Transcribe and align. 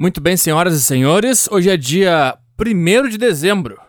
Muito 0.00 0.20
bem, 0.20 0.36
senhoras 0.36 0.74
e 0.74 0.80
senhores, 0.80 1.48
hoje 1.50 1.68
é 1.70 1.76
dia 1.76 2.38
1 2.56 3.08
de 3.08 3.18
dezembro. 3.18 3.80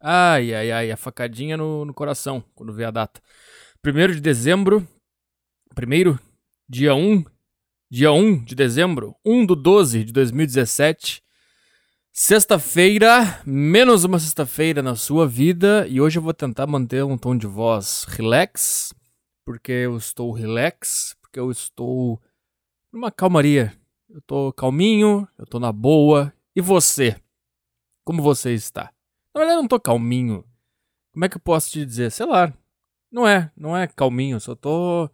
Ai, 0.00 0.54
ai, 0.54 0.72
ai, 0.72 0.90
a 0.90 0.96
facadinha 0.96 1.58
no, 1.58 1.84
no 1.84 1.92
coração 1.92 2.42
quando 2.54 2.72
vê 2.72 2.86
a 2.86 2.90
data. 2.90 3.20
1 3.86 4.14
de 4.14 4.20
dezembro, 4.22 4.88
primeiro, 5.74 6.18
dia 6.66 6.94
1, 6.94 7.22
dia 7.90 8.10
1 8.12 8.44
de 8.44 8.54
dezembro, 8.54 9.14
1 9.22 9.44
do 9.44 9.54
12 9.54 10.04
de 10.04 10.12
2017. 10.14 11.22
Sexta-feira, 12.10 13.42
menos 13.44 14.04
uma 14.04 14.18
sexta-feira 14.18 14.82
na 14.82 14.96
sua 14.96 15.28
vida, 15.28 15.86
e 15.86 16.00
hoje 16.00 16.18
eu 16.18 16.22
vou 16.22 16.32
tentar 16.32 16.66
manter 16.66 17.04
um 17.04 17.18
tom 17.18 17.36
de 17.36 17.46
voz 17.46 18.04
relax, 18.08 18.94
porque 19.44 19.72
eu 19.72 19.98
estou 19.98 20.32
relax, 20.32 21.14
porque 21.20 21.38
eu 21.38 21.50
estou 21.50 22.18
numa 22.90 23.12
calmaria 23.12 23.78
eu 24.12 24.20
tô 24.20 24.52
calminho, 24.52 25.26
eu 25.38 25.46
tô 25.46 25.58
na 25.58 25.72
boa. 25.72 26.32
E 26.54 26.60
você? 26.60 27.16
Como 28.04 28.22
você 28.22 28.52
está? 28.52 28.92
Na 29.34 29.40
verdade, 29.40 29.58
eu 29.58 29.62
não 29.62 29.68
tô 29.68 29.80
calminho. 29.80 30.44
Como 31.12 31.24
é 31.24 31.28
que 31.28 31.36
eu 31.36 31.40
posso 31.40 31.70
te 31.70 31.84
dizer? 31.84 32.10
Sei 32.10 32.26
lá. 32.26 32.52
Não 33.10 33.26
é, 33.26 33.50
não 33.56 33.76
é 33.76 33.86
calminho, 33.86 34.38
só 34.38 34.54
tô. 34.54 35.08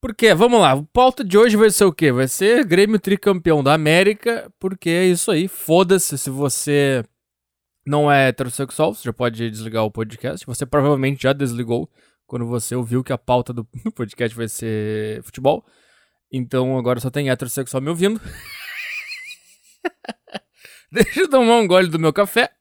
Por 0.00 0.14
quê? 0.14 0.34
Vamos 0.34 0.60
lá, 0.60 0.74
o 0.74 0.84
pauta 0.84 1.22
de 1.22 1.36
hoje 1.36 1.56
vai 1.56 1.70
ser 1.70 1.84
o 1.84 1.92
quê? 1.92 2.10
Vai 2.10 2.26
ser 2.28 2.64
Grêmio 2.64 2.98
tricampeão 2.98 3.62
da 3.62 3.74
América, 3.74 4.50
porque 4.58 4.88
é 4.88 5.06
isso 5.06 5.30
aí. 5.30 5.46
Foda-se 5.46 6.16
se 6.16 6.30
você 6.30 7.04
não 7.86 8.10
é 8.10 8.28
heterossexual, 8.28 8.94
você 8.94 9.04
já 9.04 9.12
pode 9.12 9.50
desligar 9.50 9.84
o 9.84 9.90
podcast. 9.90 10.46
Você 10.46 10.64
provavelmente 10.64 11.22
já 11.22 11.32
desligou 11.32 11.90
quando 12.26 12.46
você 12.46 12.74
ouviu 12.74 13.04
que 13.04 13.12
a 13.12 13.18
pauta 13.18 13.52
do 13.52 13.66
podcast 13.94 14.36
vai 14.36 14.48
ser 14.48 15.22
futebol. 15.22 15.64
Então 16.32 16.78
agora 16.78 17.00
só 17.00 17.10
tem 17.10 17.28
heterossexual 17.28 17.82
me 17.82 17.88
ouvindo. 17.88 18.20
Deixa 20.92 21.20
eu 21.20 21.30
tomar 21.30 21.56
um 21.56 21.66
gole 21.66 21.88
do 21.88 21.98
meu 21.98 22.12
café. 22.12 22.54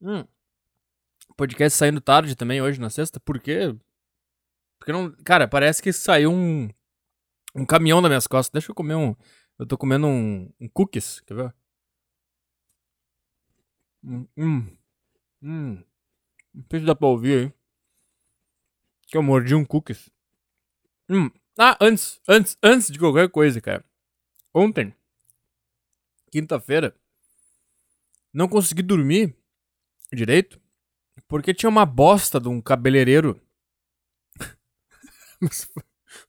Hum. 0.00 0.26
Podcast 1.36 1.78
saindo 1.78 2.00
tarde 2.00 2.34
também 2.36 2.62
hoje 2.62 2.80
na 2.80 2.90
sexta. 2.90 3.20
Por 3.20 3.38
quê? 3.40 3.76
Porque 4.78 4.92
não. 4.92 5.10
Cara, 5.24 5.48
parece 5.48 5.82
que 5.82 5.92
saiu 5.92 6.32
um. 6.32 6.68
Um 7.54 7.64
caminhão 7.64 8.02
das 8.02 8.10
minhas 8.10 8.26
costas. 8.26 8.52
Deixa 8.52 8.70
eu 8.70 8.74
comer 8.74 8.94
um. 8.94 9.14
Eu 9.58 9.66
tô 9.66 9.78
comendo 9.78 10.06
um, 10.06 10.52
um 10.60 10.68
cookies. 10.68 11.20
Quer 11.20 11.34
ver? 11.34 11.54
Hum. 14.04 14.26
Hum. 14.36 14.76
hum. 15.42 15.84
Não 16.54 16.64
sei 16.70 16.80
se 16.80 16.86
dá 16.86 16.94
pra 16.94 17.08
ouvir 17.08 17.46
aí. 17.46 17.52
Que 19.08 19.16
eu 19.16 19.22
mordi 19.22 19.54
um 19.54 19.64
cookies. 19.64 20.10
Hum. 21.08 21.30
Ah, 21.58 21.76
antes, 21.80 22.20
antes, 22.28 22.58
antes 22.62 22.90
de 22.90 22.98
qualquer 22.98 23.30
coisa, 23.30 23.60
cara. 23.60 23.84
Ontem, 24.52 24.94
quinta-feira, 26.30 26.94
não 28.32 28.48
consegui 28.48 28.82
dormir 28.82 29.34
direito 30.12 30.60
porque 31.26 31.54
tinha 31.54 31.70
uma 31.70 31.86
bosta 31.86 32.38
de 32.38 32.48
um 32.48 32.60
cabeleireiro. 32.60 33.40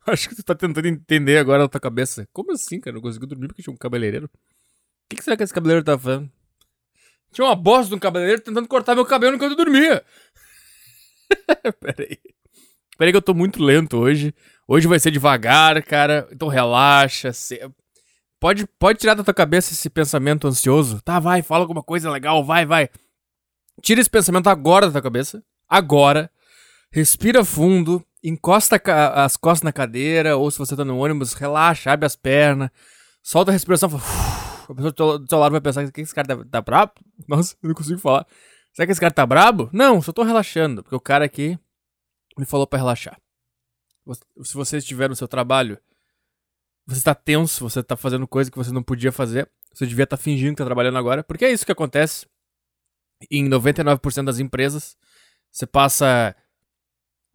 Acho 0.08 0.30
que 0.30 0.36
tu 0.36 0.44
tá 0.44 0.56
tentando 0.56 0.88
entender 0.88 1.38
agora 1.38 1.64
na 1.64 1.70
tua 1.70 1.82
cabeça. 1.82 2.28
Como 2.32 2.54
assim, 2.54 2.80
cara? 2.80 2.96
Não 2.96 3.02
consegui 3.02 3.26
dormir 3.26 3.48
porque 3.48 3.62
tinha 3.62 3.74
um 3.74 3.78
cabeleireiro? 3.78 4.28
O 4.28 4.30
que, 5.10 5.18
que 5.18 5.24
será 5.24 5.36
que 5.36 5.44
esse 5.44 5.54
cabeleireiro 5.54 5.86
tá 5.86 5.98
fazendo? 5.98 6.32
Tinha 7.32 7.46
uma 7.46 7.56
bosta 7.56 7.90
de 7.90 7.96
um 7.96 8.00
cabeleireiro 8.00 8.42
tentando 8.42 8.68
cortar 8.68 8.96
meu 8.96 9.06
cabelo 9.06 9.36
enquanto 9.36 9.52
eu 9.52 9.58
dormia. 9.58 10.06
Pera 11.80 12.04
aí. 12.04 12.18
Pera 12.98 13.10
aí 13.10 13.12
que 13.12 13.18
eu 13.18 13.22
tô 13.22 13.34
muito 13.34 13.62
lento 13.62 13.98
hoje. 13.98 14.34
Hoje 14.68 14.86
vai 14.86 15.00
ser 15.00 15.12
devagar, 15.12 15.82
cara. 15.84 16.28
Então 16.30 16.50
relaxa. 16.50 17.32
Pode, 18.40 18.68
pode 18.78 19.00
tirar 19.00 19.14
da 19.14 19.24
tua 19.24 19.34
cabeça 19.34 19.72
esse 19.72 19.90
pensamento 19.90 20.46
ansioso. 20.46 21.02
Tá, 21.02 21.20
vai, 21.20 21.42
fala 21.42 21.64
alguma 21.64 21.82
coisa 21.82 22.12
legal, 22.12 22.44
vai, 22.44 22.66
vai. 22.66 22.90
Tira 23.82 24.02
esse 24.02 24.10
pensamento 24.10 24.50
agora 24.50 24.88
da 24.88 24.92
tua 24.92 25.02
cabeça. 25.02 25.42
Agora. 25.70 26.30
Respira 26.92 27.46
fundo. 27.46 28.04
Encosta 28.22 28.82
as 29.16 29.38
costas 29.38 29.64
na 29.64 29.72
cadeira. 29.72 30.36
Ou 30.36 30.52
se 30.52 30.60
você 30.60 30.76
tá 30.76 30.84
no 30.84 30.98
ônibus, 30.98 31.34
relaxa, 31.34 31.92
abre 31.92 32.06
as 32.06 32.18
pernas. 32.18 32.70
Solta 33.24 33.52
a 33.52 33.54
respiração. 33.54 33.90
A 34.70 34.74
pessoa 34.76 35.18
do 35.18 35.30
seu 35.30 35.40
lado 35.40 35.54
vai 35.54 35.62
pensar 35.62 35.90
que 35.90 36.02
esse 36.02 36.14
cara 36.14 36.28
tá, 36.28 36.46
tá 36.52 36.62
brabo. 36.62 36.92
Nossa, 37.26 37.56
eu 37.64 37.70
não 37.70 37.76
consigo 37.76 38.00
falar. 38.00 38.28
Será 38.74 38.86
que 38.86 38.92
esse 38.92 39.00
cara 39.00 39.14
tá 39.14 39.26
brabo? 39.26 39.70
Não, 39.72 40.02
só 40.02 40.12
tô 40.12 40.24
relaxando. 40.24 40.84
Porque 40.84 40.96
o 40.96 41.00
cara 41.00 41.24
aqui 41.24 41.58
me 42.38 42.46
falou 42.46 42.68
para 42.68 42.80
relaxar 42.80 43.18
se 44.14 44.54
você 44.54 44.78
estiver 44.78 45.10
no 45.10 45.16
seu 45.16 45.28
trabalho, 45.28 45.78
você 46.86 47.00
está 47.00 47.14
tenso, 47.14 47.70
você 47.70 47.82
está 47.82 47.98
fazendo 47.98 48.28
coisa 48.28 48.50
que 48.50 48.58
você 48.58 48.72
não 48.72 48.82
podia 48.82 49.12
fazer, 49.12 49.50
você 49.74 49.86
devia 49.86 50.04
estar 50.04 50.18
tá 50.18 50.24
fingindo 50.24 50.50
que 50.50 50.62
está 50.62 50.66
trabalhando 50.66 50.98
agora, 50.98 51.24
porque 51.24 51.46
é 51.46 51.52
isso 51.52 51.66
que 51.66 51.72
acontece 51.72 52.26
em 53.30 53.48
99% 53.48 54.24
das 54.24 54.40
empresas. 54.40 54.98
Você 55.52 55.66
passa 55.66 56.36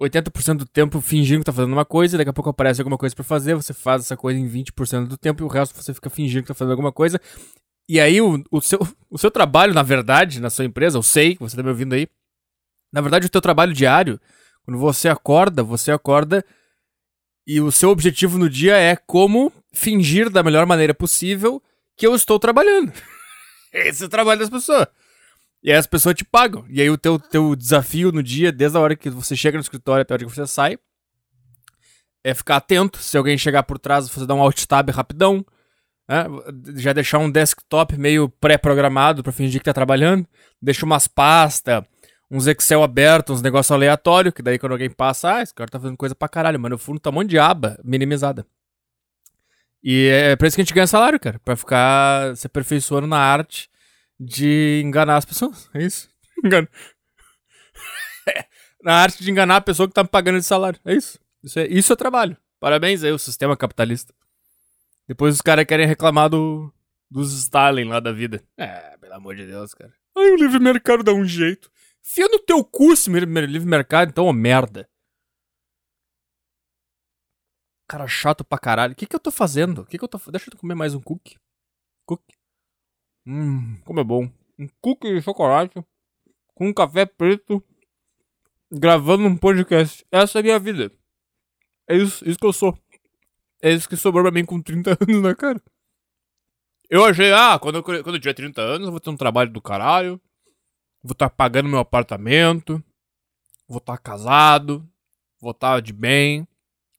80% 0.00 0.59
do 0.59 0.66
tempo 0.66 1.00
fingindo 1.00 1.38
que 1.38 1.43
está 1.43 1.53
fazendo 1.53 1.72
uma 1.72 1.84
coisa, 1.84 2.16
e 2.16 2.19
daqui 2.19 2.31
a 2.31 2.32
pouco 2.32 2.50
aparece 2.50 2.81
alguma 2.81 2.99
coisa 2.99 3.15
para 3.15 3.25
fazer, 3.25 3.55
você 3.55 3.72
faz 3.72 4.03
essa 4.03 4.16
coisa 4.16 4.38
em 4.38 4.49
20% 4.49 5.06
do 5.06 5.16
tempo 5.16 5.43
e 5.43 5.44
o 5.44 5.49
resto 5.49 5.81
você 5.81 5.93
fica 5.93 6.11
fingindo 6.11 6.43
que 6.43 6.53
está 6.53 6.55
fazendo 6.55 6.72
alguma 6.72 6.93
coisa. 6.93 7.21
E 7.88 8.00
aí 8.00 8.21
o, 8.21 8.43
o, 8.50 8.61
seu, 8.61 8.78
o 9.11 9.19
seu 9.19 9.31
trabalho, 9.31 9.75
na 9.75 9.82
verdade, 9.82 10.41
na 10.41 10.50
sua 10.50 10.65
empresa, 10.65 10.97
eu 10.97 11.03
sei 11.03 11.34
que 11.34 11.41
você 11.41 11.55
está 11.55 11.62
me 11.62 11.69
ouvindo 11.69 11.94
aí, 11.94 12.09
na 12.93 13.00
verdade 13.00 13.27
o 13.27 13.31
teu 13.31 13.41
trabalho 13.41 13.72
diário, 13.72 14.21
quando 14.65 14.78
você 14.78 15.09
acorda, 15.09 15.62
você 15.62 15.91
acorda 15.93 16.44
e 17.47 17.61
o 17.61 17.73
seu 17.73 17.91
objetivo 17.91 18.39
no 18.39 18.49
dia 18.49 18.77
é 18.77 18.97
como 18.97 19.53
fingir 19.73 20.31
da 20.31 20.43
melhor 20.43 20.67
maneira 20.67 20.95
possível 20.95 21.63
que 21.97 22.07
eu 22.07 22.15
estou 22.15 22.39
trabalhando. 22.39 22.93
Esse 23.73 24.03
é 24.03 24.07
o 24.07 24.09
trabalho 24.09 24.41
das 24.41 24.51
pessoas. 24.51 24.87
E 25.63 25.71
aí 25.71 25.79
as 25.79 25.87
pessoas 25.87 26.15
te 26.15 26.25
pagam. 26.25 26.65
E 26.69 26.81
aí 26.81 26.91
o 26.91 26.99
teu, 26.99 27.19
teu 27.19 27.55
desafio 27.55 28.13
no 28.13 28.23
dia, 28.23 28.53
desde 28.53 28.77
a 28.77 28.81
hora 28.81 28.97
que 28.97 29.09
você 29.09 29.37
chega 29.37 29.57
no 29.57 29.63
escritório 29.63 30.03
até 30.03 30.13
a 30.13 30.17
hora 30.17 30.25
que 30.25 30.35
você 30.35 30.47
sai, 30.47 30.79
é 32.25 32.35
ficar 32.35 32.57
atento. 32.57 32.99
Se 32.99 33.17
alguém 33.17 33.39
chegar 33.39 33.63
por 33.63 33.79
trás, 33.79 34.09
você 34.09 34.27
dá 34.27 34.35
um 34.35 34.43
alt 34.43 34.65
tab 34.67 34.91
rapidão. 34.91 35.45
Né? 36.09 36.27
Já 36.77 36.93
deixar 36.93 37.19
um 37.19 37.31
desktop 37.31 37.97
meio 37.97 38.29
pré-programado 38.29 39.23
para 39.23 39.33
fingir 39.33 39.61
que 39.61 39.65
tá 39.65 39.73
trabalhando. 39.73 40.27
Deixa 40.61 40.85
umas 40.85 41.07
pastas, 41.07 41.83
uns 42.32 42.47
Excel 42.47 42.82
abertos, 42.82 43.37
uns 43.37 43.43
negócios 43.43 43.70
aleatórios, 43.70 44.32
que 44.32 44.41
daí 44.43 44.59
quando 44.59 44.72
alguém 44.72 44.88
passa, 44.88 45.37
ah, 45.37 45.43
esse 45.43 45.53
cara 45.54 45.69
tá 45.69 45.78
fazendo 45.78 45.98
coisa 45.98 46.15
pra 46.15 46.28
caralho, 46.28 46.59
mas 46.59 46.70
no 46.70 46.78
fundo 46.78 46.98
tá 46.98 47.10
um 47.10 47.12
monte 47.12 47.28
de 47.28 47.38
aba 47.38 47.78
minimizada. 47.84 48.47
E 49.84 50.06
é 50.06 50.34
pra 50.34 50.48
isso 50.48 50.56
que 50.56 50.62
a 50.62 50.65
gente 50.65 50.72
ganha 50.72 50.87
salário, 50.87 51.20
cara, 51.20 51.38
pra 51.41 51.54
ficar 51.54 52.34
se 52.34 52.47
aperfeiçoando 52.47 53.06
na 53.06 53.19
arte 53.19 53.69
de 54.19 54.81
enganar 54.82 55.16
as 55.19 55.26
pessoas. 55.26 55.69
É 55.75 55.82
isso. 55.82 56.09
Engano. 56.43 56.66
na 58.82 58.94
arte 58.94 59.22
de 59.22 59.31
enganar 59.31 59.56
a 59.56 59.60
pessoa 59.60 59.87
que 59.87 59.93
tá 59.94 60.03
me 60.03 60.09
pagando 60.09 60.38
de 60.38 60.47
salário. 60.47 60.81
É 60.87 60.94
isso. 60.94 61.19
Isso 61.44 61.59
é, 61.59 61.66
isso 61.66 61.93
é 61.93 61.97
trabalho. 61.97 62.37
Parabéns 62.59 63.04
aí, 63.04 63.12
o 63.12 63.19
sistema 63.19 63.56
capitalista. 63.56 64.14
Depois 65.06 65.34
os 65.34 65.43
caras 65.43 65.66
querem 65.66 65.87
reclamar 65.87 66.31
do, 66.31 66.72
dos 67.10 67.32
Stalin 67.34 67.84
lá 67.84 68.00
da 68.00 68.12
vida. 68.12 68.43
É, 68.56 68.97
pelo 68.99 69.14
amor 69.14 69.34
de 69.34 69.44
Deus, 69.44 69.75
cara. 69.75 69.93
Ai, 70.16 70.31
o 70.31 70.37
livre 70.37 70.60
mercado 70.60 71.03
dá 71.03 71.12
um 71.12 71.25
jeito. 71.25 71.70
Fia 72.03 72.27
no 72.29 72.39
teu 72.39 72.65
curso, 72.65 73.11
livre 73.11 73.67
mercado, 73.67 74.11
então, 74.11 74.27
ô 74.27 74.33
merda. 74.33 74.89
Cara 77.89 78.09
chato 78.09 78.45
pra 78.45 78.59
caralho. 78.59 78.93
O 78.93 78.97
que 78.97 79.07
que 79.07 79.15
eu 79.15 79.21
tô 79.21 79.31
fazendo? 79.31 79.83
O 79.83 79.87
que 79.87 79.97
que 79.97 80.05
eu 80.05 80.09
tô 80.09 80.19
Deixa 80.31 80.51
eu 80.51 80.59
comer 80.59 80.75
mais 80.75 80.95
um 80.95 81.01
cookie. 81.01 81.39
Cookie. 82.07 82.35
Hum, 83.27 83.81
como 83.85 84.01
é 84.01 84.05
bom. 84.05 84.31
Um 84.59 84.67
cookie 84.81 85.15
de 85.15 85.23
chocolate 85.23 85.75
com 86.55 86.69
um 86.69 86.75
café 86.75 87.07
preto 87.07 87.62
gravando 88.71 89.27
um 89.27 89.37
podcast. 89.37 90.05
Essa 90.11 90.39
é 90.39 90.41
a 90.41 90.43
minha 90.43 90.59
vida. 90.59 90.91
É 91.89 91.97
isso, 91.97 92.29
isso 92.29 92.39
que 92.39 92.47
eu 92.47 92.53
sou. 92.53 92.77
É 93.62 93.71
isso 93.71 93.89
que 93.89 93.97
sobrou 93.97 94.25
pra 94.25 94.33
mim 94.33 94.45
com 94.45 94.61
30 94.61 94.97
anos, 95.01 95.23
né, 95.23 95.35
cara? 95.35 95.62
Eu 96.91 97.05
achei, 97.05 97.32
ah, 97.32 97.59
quando 97.59 97.76
eu, 97.76 97.82
quando 97.82 98.15
eu 98.15 98.21
tiver 98.21 98.35
30 98.35 98.61
anos 98.61 98.87
eu 98.87 98.91
vou 98.91 99.00
ter 99.00 99.11
um 99.11 99.17
trabalho 99.17 99.50
do 99.50 99.62
caralho 99.62 100.21
vou 101.02 101.12
estar 101.12 101.28
tá 101.28 101.34
pagando 101.34 101.69
meu 101.69 101.81
apartamento, 101.81 102.82
vou 103.66 103.78
estar 103.78 103.96
tá 103.96 104.02
casado, 104.02 104.88
vou 105.40 105.50
estar 105.50 105.75
tá 105.75 105.81
de 105.81 105.93
bem. 105.93 106.46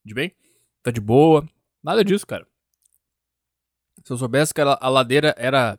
De 0.04 0.12
bem? 0.12 0.34
Tá 0.82 0.90
de 0.90 1.00
boa. 1.00 1.48
Nada 1.82 2.04
disso, 2.04 2.26
cara. 2.26 2.46
Se 4.04 4.12
eu 4.12 4.18
soubesse 4.18 4.52
que 4.52 4.60
a, 4.60 4.88
ladeira 4.88 5.34
era. 5.38 5.78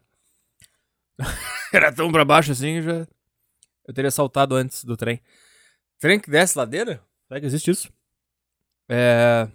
era 1.72 1.94
tão 1.94 2.12
pra 2.12 2.26
baixo 2.26 2.52
assim, 2.52 2.82
já. 2.82 3.08
Eu 3.86 3.94
teria 3.94 4.10
saltado 4.10 4.56
antes 4.56 4.84
do 4.84 4.98
trem. 4.98 5.22
Trem 6.00 6.20
que 6.20 6.32
desce 6.32 6.58
ladeira? 6.58 7.04
Será 7.28 7.40
que 7.40 7.46
existe 7.46 7.70
isso? 7.70 7.94
É. 8.90 9.48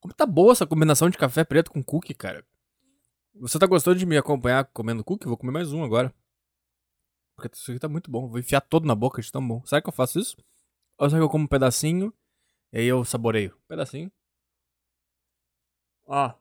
Como 0.00 0.12
tá 0.12 0.26
boa 0.26 0.52
essa 0.52 0.66
combinação 0.66 1.08
de 1.08 1.16
café 1.16 1.42
preto 1.42 1.70
com 1.70 1.82
cookie, 1.82 2.14
cara? 2.14 2.44
Você 3.38 3.58
tá 3.58 3.66
gostando 3.66 3.98
de 3.98 4.06
me 4.06 4.16
acompanhar 4.16 4.64
comendo 4.64 5.04
cookie? 5.04 5.26
Vou 5.26 5.36
comer 5.36 5.52
mais 5.52 5.70
um 5.70 5.84
agora. 5.84 6.14
Porque 7.36 7.54
isso 7.54 7.70
aqui 7.70 7.78
tá 7.78 7.88
muito 7.88 8.10
bom. 8.10 8.28
Vou 8.28 8.38
enfiar 8.38 8.62
todo 8.62 8.86
na 8.86 8.94
boca 8.94 9.20
de 9.20 9.30
tão 9.30 9.46
bom. 9.46 9.62
Será 9.66 9.82
que 9.82 9.88
eu 9.88 9.92
faço 9.92 10.18
isso? 10.18 10.36
Ou 10.98 11.08
será 11.10 11.20
que 11.20 11.24
eu 11.24 11.28
como 11.28 11.44
um 11.44 11.48
pedacinho 11.48 12.12
e 12.72 12.78
aí 12.78 12.86
eu 12.86 13.04
saboreio? 13.04 13.54
Um 13.54 13.68
pedacinho. 13.68 14.10
Ó. 16.06 16.32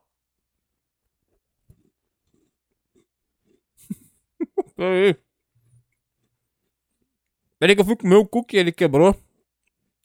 Peraí. 4.76 5.16
Peraí 7.60 7.76
que 7.76 7.82
eu 7.82 7.86
fui 7.86 7.98
comer 7.98 8.16
o 8.16 8.26
cookie, 8.26 8.56
ele 8.56 8.72
quebrou 8.72 9.14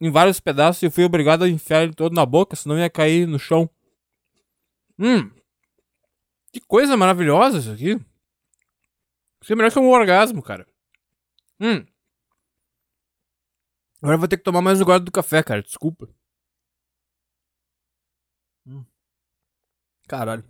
em 0.01 0.11
vários 0.11 0.41
pedaços 0.41 0.83
e 0.83 0.91
fui 0.91 1.05
obrigado 1.05 1.45
a 1.45 1.49
enfiar 1.49 1.85
ele 1.85 1.95
todo 1.95 2.15
na 2.15 2.27
boca, 2.27 2.57
senão 2.57 2.79
ia 2.79 2.91
cair 2.91 3.29
no 3.29 3.39
chão. 3.39 3.71
Hum. 4.99 5.31
Que 6.53 6.61
coisa 6.61 6.97
maravilhosa 6.97 7.59
isso 7.59 7.71
aqui. 7.71 8.01
Isso 9.43 9.53
é 9.53 9.57
melhor 9.57 9.71
que 9.73 9.79
um 9.79 9.91
orgasmo, 9.91 10.43
cara. 10.43 10.67
Hum. 11.61 11.85
Agora 14.03 14.15
eu 14.15 14.19
vou 14.19 14.29
ter 14.29 14.37
que 14.37 14.43
tomar 14.43 14.63
mais 14.63 14.81
um 14.81 14.85
gole 14.85 15.05
do 15.05 15.13
café, 15.13 15.43
cara. 15.43 15.63
Desculpa. 15.63 16.09
Hum. 18.67 18.85
Caralho. 20.09 20.45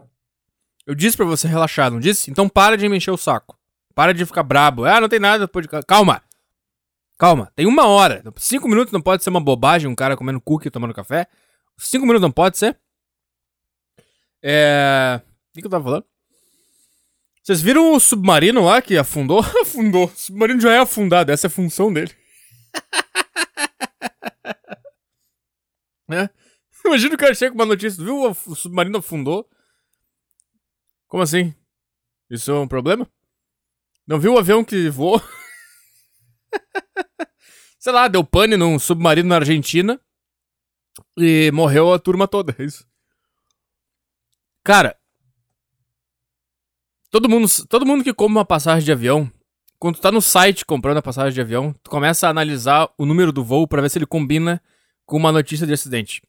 Eu 0.86 0.94
disse 0.94 1.16
pra 1.16 1.26
você 1.26 1.46
relaxar, 1.46 1.90
não 1.90 2.00
disse? 2.00 2.30
Então 2.30 2.48
para 2.48 2.76
de 2.76 2.88
me 2.88 2.96
encher 2.96 3.10
o 3.10 3.16
saco. 3.16 3.58
Para 3.94 4.14
de 4.14 4.24
ficar 4.24 4.42
brabo. 4.42 4.84
Ah, 4.84 5.00
não 5.00 5.08
tem 5.08 5.20
nada. 5.20 5.46
Pode... 5.46 5.68
Calma. 5.86 6.22
Calma. 7.18 7.52
Tem 7.54 7.66
uma 7.66 7.86
hora. 7.86 8.22
Cinco 8.36 8.68
minutos 8.68 8.92
não 8.92 9.02
pode 9.02 9.22
ser 9.22 9.30
uma 9.30 9.40
bobagem 9.40 9.90
um 9.90 9.94
cara 9.94 10.16
comendo 10.16 10.40
cookie 10.40 10.68
e 10.68 10.70
tomando 10.70 10.94
café. 10.94 11.26
Cinco 11.76 12.06
minutos 12.06 12.22
não 12.22 12.32
pode 12.32 12.56
ser. 12.56 12.78
É. 14.42 15.20
Que, 15.60 15.66
eu 15.66 15.70
tava 15.70 15.84
falando? 15.84 16.06
Vocês 17.42 17.62
viram 17.62 17.94
o 17.94 18.00
submarino 18.00 18.64
lá 18.64 18.82
que 18.82 18.96
afundou? 18.96 19.40
afundou. 19.62 20.06
O 20.06 20.16
submarino 20.16 20.60
já 20.60 20.72
é 20.72 20.78
afundado. 20.78 21.32
Essa 21.32 21.46
é 21.46 21.48
a 21.48 21.50
função 21.50 21.92
dele. 21.92 22.14
é. 26.12 26.28
Imagina 26.84 27.14
o 27.14 27.18
cara 27.18 27.34
chega 27.34 27.50
com 27.50 27.58
uma 27.58 27.66
notícia. 27.66 28.02
Viu? 28.02 28.30
O 28.30 28.54
submarino 28.54 28.98
afundou. 28.98 29.48
Como 31.08 31.22
assim? 31.22 31.54
Isso 32.30 32.50
é 32.50 32.54
um 32.54 32.68
problema? 32.68 33.10
Não 34.06 34.20
viu 34.20 34.34
o 34.34 34.38
avião 34.38 34.64
que 34.64 34.88
voou? 34.88 35.20
Sei 37.78 37.92
lá, 37.92 38.06
deu 38.06 38.22
pane 38.22 38.56
num 38.56 38.78
submarino 38.78 39.28
na 39.28 39.36
Argentina. 39.36 40.00
E 41.16 41.50
morreu 41.52 41.92
a 41.92 41.98
turma 41.98 42.28
toda. 42.28 42.54
É 42.58 42.64
isso. 42.64 42.86
Cara. 44.62 44.99
Todo 47.10 47.28
mundo, 47.28 47.48
todo 47.68 47.84
mundo 47.84 48.04
que 48.04 48.14
compra 48.14 48.38
uma 48.38 48.44
passagem 48.44 48.84
de 48.84 48.92
avião, 48.92 49.28
quando 49.80 49.96
tu 49.96 50.00
tá 50.00 50.12
no 50.12 50.22
site 50.22 50.64
comprando 50.64 50.98
a 50.98 51.02
passagem 51.02 51.32
de 51.32 51.40
avião, 51.40 51.74
tu 51.82 51.90
começa 51.90 52.28
a 52.28 52.30
analisar 52.30 52.88
o 52.96 53.04
número 53.04 53.32
do 53.32 53.42
voo 53.42 53.66
para 53.66 53.82
ver 53.82 53.90
se 53.90 53.98
ele 53.98 54.06
combina 54.06 54.62
com 55.04 55.16
uma 55.16 55.32
notícia 55.32 55.66
de 55.66 55.72
acidente. 55.72 56.22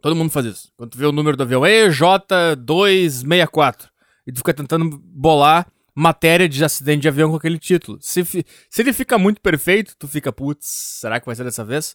Todo 0.00 0.16
mundo 0.16 0.30
faz 0.30 0.46
isso. 0.46 0.72
Quando 0.76 0.90
tu 0.90 0.98
vê 0.98 1.06
o 1.06 1.12
número 1.12 1.36
do 1.36 1.44
avião, 1.44 1.62
EJ264. 1.62 3.90
E 4.26 4.32
tu 4.32 4.38
fica 4.38 4.52
tentando 4.52 4.98
bolar 4.98 5.70
matéria 5.94 6.48
de 6.48 6.64
acidente 6.64 7.02
de 7.02 7.08
avião 7.08 7.30
com 7.30 7.36
aquele 7.36 7.58
título. 7.58 7.98
Se, 8.00 8.24
se 8.24 8.44
ele 8.78 8.92
fica 8.92 9.16
muito 9.16 9.40
perfeito, 9.40 9.94
tu 9.96 10.08
fica, 10.08 10.32
putz, 10.32 10.66
será 10.66 11.20
que 11.20 11.26
vai 11.26 11.36
ser 11.36 11.44
dessa 11.44 11.64
vez? 11.64 11.94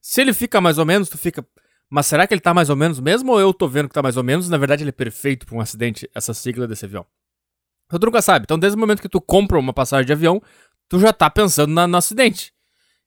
Se 0.00 0.20
ele 0.20 0.32
fica 0.32 0.60
mais 0.60 0.78
ou 0.78 0.86
menos, 0.86 1.08
tu 1.08 1.18
fica, 1.18 1.44
mas 1.90 2.06
será 2.06 2.24
que 2.24 2.34
ele 2.34 2.40
tá 2.40 2.54
mais 2.54 2.70
ou 2.70 2.76
menos 2.76 3.00
mesmo 3.00 3.32
ou 3.32 3.40
eu 3.40 3.52
tô 3.52 3.66
vendo 3.66 3.88
que 3.88 3.94
tá 3.94 4.02
mais 4.02 4.16
ou 4.16 4.22
menos? 4.22 4.48
Na 4.48 4.58
verdade, 4.58 4.84
ele 4.84 4.90
é 4.90 4.92
perfeito 4.92 5.44
pra 5.44 5.56
um 5.56 5.60
acidente, 5.60 6.08
essa 6.14 6.32
sigla 6.32 6.68
desse 6.68 6.84
avião. 6.84 7.04
Então, 7.88 7.98
tu 7.98 8.06
nunca 8.06 8.22
sabe. 8.22 8.44
Então, 8.44 8.58
desde 8.58 8.76
o 8.76 8.80
momento 8.80 9.02
que 9.02 9.08
tu 9.08 9.20
compra 9.20 9.58
uma 9.58 9.72
passagem 9.72 10.06
de 10.06 10.12
avião, 10.12 10.40
tu 10.88 11.00
já 11.00 11.12
tá 11.12 11.28
pensando 11.30 11.72
na, 11.72 11.86
no 11.86 11.96
acidente. 11.96 12.52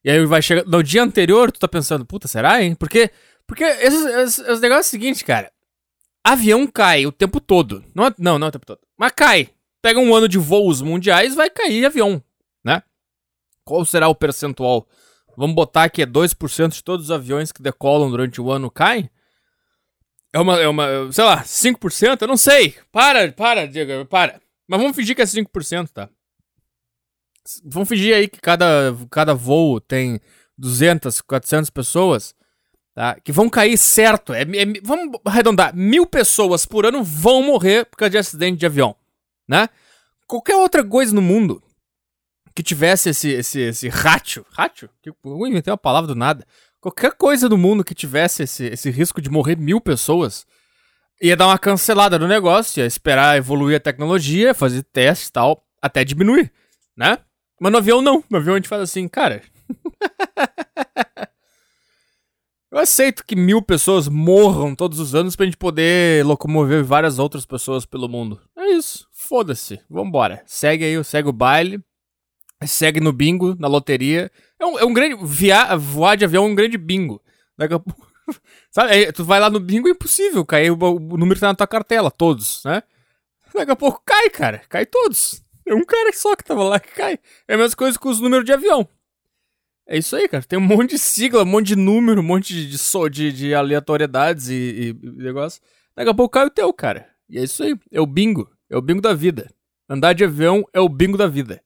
E 0.04 0.10
aí 0.10 0.26
vai 0.26 0.42
chegar. 0.42 0.66
No 0.66 0.84
dia 0.84 1.04
anterior, 1.04 1.52
tu 1.52 1.60
tá 1.60 1.68
pensando, 1.68 2.06
puta, 2.06 2.28
será, 2.28 2.62
hein? 2.62 2.76
Porque. 2.76 3.12
Porque 3.46 3.64
esse, 3.64 4.08
esse, 4.22 4.42
esse 4.42 4.62
negócio 4.62 4.80
é 4.80 4.80
o 4.80 4.84
seguinte, 4.84 5.24
cara. 5.24 5.52
Avião 6.24 6.66
cai 6.66 7.06
o 7.06 7.12
tempo 7.12 7.40
todo. 7.40 7.84
Não, 7.94 8.08
é, 8.08 8.14
não, 8.18 8.40
não 8.40 8.48
é 8.48 8.50
o 8.50 8.52
tempo 8.52 8.66
todo. 8.66 8.80
Mas 8.98 9.12
cai. 9.12 9.50
Pega 9.82 10.00
um 10.00 10.16
ano 10.16 10.28
de 10.28 10.38
voos 10.38 10.82
mundiais, 10.82 11.34
vai 11.34 11.50
cair 11.50 11.86
avião, 11.86 12.24
né? 12.64 12.84
Qual 13.66 13.84
será 13.84 14.08
o 14.08 14.16
percentual? 14.16 14.88
Vamos 15.36 15.56
botar 15.56 15.90
que 15.90 16.04
é 16.04 16.06
2% 16.06 16.70
de 16.70 16.84
todos 16.84 17.06
os 17.06 17.12
aviões 17.12 17.52
que 17.52 17.64
decolam 17.64 18.12
durante 18.12 18.40
o 18.40 18.52
ano 18.52 18.70
caem? 18.70 19.10
É 20.34 20.40
uma, 20.40 20.62
é 20.62 20.68
uma, 20.68 21.12
sei 21.12 21.24
lá, 21.24 21.44
5%? 21.44 22.22
Eu 22.22 22.28
não 22.28 22.38
sei. 22.38 22.76
Para, 22.92 23.32
para, 23.32 23.68
Diego, 23.68 24.06
para. 24.06 24.40
Mas 24.72 24.80
vamos 24.80 24.96
fingir 24.96 25.14
que 25.14 25.22
é 25.22 25.26
5%, 25.26 25.90
tá? 25.90 26.10
Vamos 27.66 27.90
fingir 27.90 28.16
aí 28.16 28.30
que 28.30 28.40
cada, 28.40 28.96
cada 29.10 29.34
voo 29.34 29.82
tem 29.82 30.18
200, 30.58 31.20
400 31.20 31.70
pessoas, 31.70 32.34
tá? 32.94 33.20
Que 33.20 33.34
vão 33.34 33.50
cair 33.50 33.78
certo. 33.78 34.34
É, 34.34 34.44
é, 34.44 34.66
vamos 34.82 35.20
arredondar. 35.26 35.76
Mil 35.76 36.08
pessoas 36.08 36.66
por 36.66 36.86
ano 36.86 37.04
vão 37.04 37.44
morrer 37.44 37.84
por 37.84 37.98
causa 37.98 38.12
de 38.12 38.18
acidente 38.18 38.60
de 38.60 38.66
avião, 38.66 38.96
né? 39.46 39.68
Qualquer 40.26 40.56
outra 40.56 40.86
coisa 40.86 41.14
no 41.14 41.22
mundo 41.22 41.62
que 42.56 42.64
tivesse 42.64 43.10
esse, 43.10 43.30
esse, 43.30 43.60
esse 43.60 43.90
ratio. 43.90 44.46
Ratio? 44.52 44.90
Eu 45.06 45.48
inventei 45.48 45.70
uma 45.70 45.78
palavra 45.78 46.08
do 46.08 46.16
nada. 46.16 46.48
Qualquer 46.80 47.12
coisa 47.18 47.50
no 47.50 47.58
mundo 47.58 47.84
que 47.84 47.94
tivesse 47.94 48.44
esse, 48.44 48.68
esse 48.68 48.90
risco 48.90 49.22
de 49.22 49.30
morrer 49.30 49.58
mil 49.58 49.82
pessoas 49.82 50.46
ia 51.22 51.36
dar 51.36 51.48
uma 51.48 51.60
cancelada 51.60 52.18
no 52.18 52.28
negócio, 52.28 52.82
ia 52.82 52.86
esperar 52.86 53.38
evoluir 53.38 53.78
a 53.78 53.80
tecnologia, 53.80 54.54
fazer 54.54 54.84
testes 54.84 55.28
e 55.28 55.32
tal, 55.32 55.64
até 55.82 56.04
diminuir, 56.04 56.52
né? 56.98 57.20
Mas 57.60 57.72
no 57.72 57.78
avião 57.78 58.02
não. 58.02 58.24
No 58.30 58.38
avião 58.38 58.56
a 58.56 58.58
gente 58.58 58.68
faz 58.68 58.82
assim, 58.82 59.08
cara. 59.08 59.44
Eu 62.72 62.80
aceito 62.80 63.26
que 63.26 63.36
mil 63.36 63.62
pessoas 63.62 64.08
morram 64.08 64.74
todos 64.74 64.98
os 64.98 65.14
anos 65.14 65.36
pra 65.36 65.46
gente 65.46 65.58
poder 65.58 66.26
locomover 66.26 66.84
várias 66.86 67.20
outras 67.20 67.46
pessoas 67.46 67.86
pelo 67.86 68.08
mundo. 68.08 68.42
É 68.58 68.72
isso. 68.72 69.06
Foda-se. 69.12 69.82
Vambora. 69.90 70.42
Segue 70.46 70.86
aí, 70.86 71.04
segue 71.04 71.28
o 71.28 71.34
baile. 71.34 71.84
Segue 72.66 73.02
no 73.02 73.12
bingo, 73.12 73.56
na 73.60 73.68
loteria. 73.68 74.32
É 74.58 74.66
um, 74.66 74.80
é 74.80 74.86
um 74.86 74.94
grande. 74.94 75.18
Via, 75.22 75.76
voar 75.76 76.16
de 76.16 76.24
avião 76.24 76.46
é 76.46 76.48
um 76.48 76.56
grande 76.56 76.78
bingo. 76.78 77.22
Daqui 77.58 77.74
a 77.74 77.80
pouco. 77.80 78.11
Sabe, 78.72 79.12
tu 79.12 79.24
vai 79.24 79.40
lá 79.40 79.50
no 79.50 79.60
bingo, 79.60 79.88
é 79.88 79.92
impossível 79.92 80.46
cair 80.46 80.72
o, 80.72 80.78
o 80.78 81.18
número 81.18 81.36
que 81.36 81.42
tá 81.42 81.48
na 81.48 81.56
tua 81.56 81.68
cartela, 81.68 82.12
todos, 82.12 82.64
né? 82.66 82.84
Daqui 83.54 83.72
a 83.72 83.76
pouco 83.76 84.02
cai, 84.06 84.30
cara. 84.30 84.60
Cai 84.70 84.86
todos. 84.86 85.44
É 85.66 85.76
um 85.76 85.84
cara 85.84 86.12
só 86.14 86.36
que 86.36 86.44
tava 86.44 86.64
lá 86.64 86.80
que 86.80 86.92
cai. 86.92 87.20
É 87.48 87.56
a 87.56 87.58
mesma 87.58 87.76
coisa 87.76 88.00
com 88.00 88.10
os 88.10 88.20
números 88.20 88.46
de 88.46 88.54
avião. 88.54 88.88
É 89.86 89.98
isso 89.98 90.16
aí, 90.16 90.28
cara. 90.28 90.44
Tem 90.44 90.58
um 90.58 90.62
monte 90.62 90.92
de 90.92 91.00
sigla, 91.00 91.44
um 91.44 91.46
monte 91.46 91.68
de 91.68 91.76
número, 91.76 92.22
um 92.22 92.24
monte 92.24 92.54
de, 92.54 92.70
de, 92.70 93.10
de, 93.10 93.32
de 93.34 93.54
aleatoriedades 93.54 94.48
e, 94.48 94.54
e, 94.54 94.90
e 94.90 95.12
negócio. 95.24 95.62
Daqui 95.96 96.10
a 96.10 96.14
pouco 96.14 96.34
cai 96.34 96.46
o 96.46 96.50
teu, 96.50 96.72
cara. 96.74 97.10
E 97.30 97.38
é 97.38 97.44
isso 97.44 97.64
aí. 97.64 97.78
É 97.92 98.00
o 98.00 98.06
bingo. 98.06 98.50
É 98.70 98.78
o 98.78 98.82
bingo 98.82 99.02
da 99.02 99.14
vida. 99.14 99.50
Andar 99.90 100.14
de 100.14 100.24
avião 100.24 100.66
é 100.74 100.80
o 100.80 100.88
bingo 100.88 101.18
da 101.18 101.28
vida. 101.28 101.62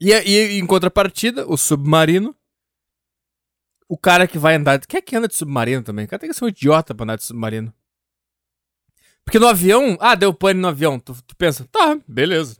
E, 0.00 0.10
e 0.10 0.58
em 0.58 0.66
contrapartida, 0.66 1.46
o 1.46 1.56
submarino 1.56 2.34
o 3.92 3.98
cara 3.98 4.26
que 4.26 4.38
vai 4.38 4.54
andar. 4.54 4.80
Quem 4.86 4.96
é 4.96 5.02
que 5.02 5.14
anda 5.14 5.28
de 5.28 5.34
submarino 5.34 5.82
também? 5.82 6.06
O 6.06 6.08
cara 6.08 6.18
tem 6.18 6.30
que 6.30 6.34
ser 6.34 6.46
um 6.46 6.48
idiota 6.48 6.94
pra 6.94 7.04
andar 7.04 7.16
de 7.16 7.24
submarino. 7.24 7.74
Porque 9.22 9.38
no 9.38 9.46
avião, 9.46 9.98
ah, 10.00 10.14
deu 10.14 10.32
pane 10.32 10.58
no 10.58 10.68
avião. 10.68 10.98
Tu, 10.98 11.14
tu, 11.26 11.36
pensa, 11.36 11.68
tá, 11.70 12.00
beleza. 12.08 12.56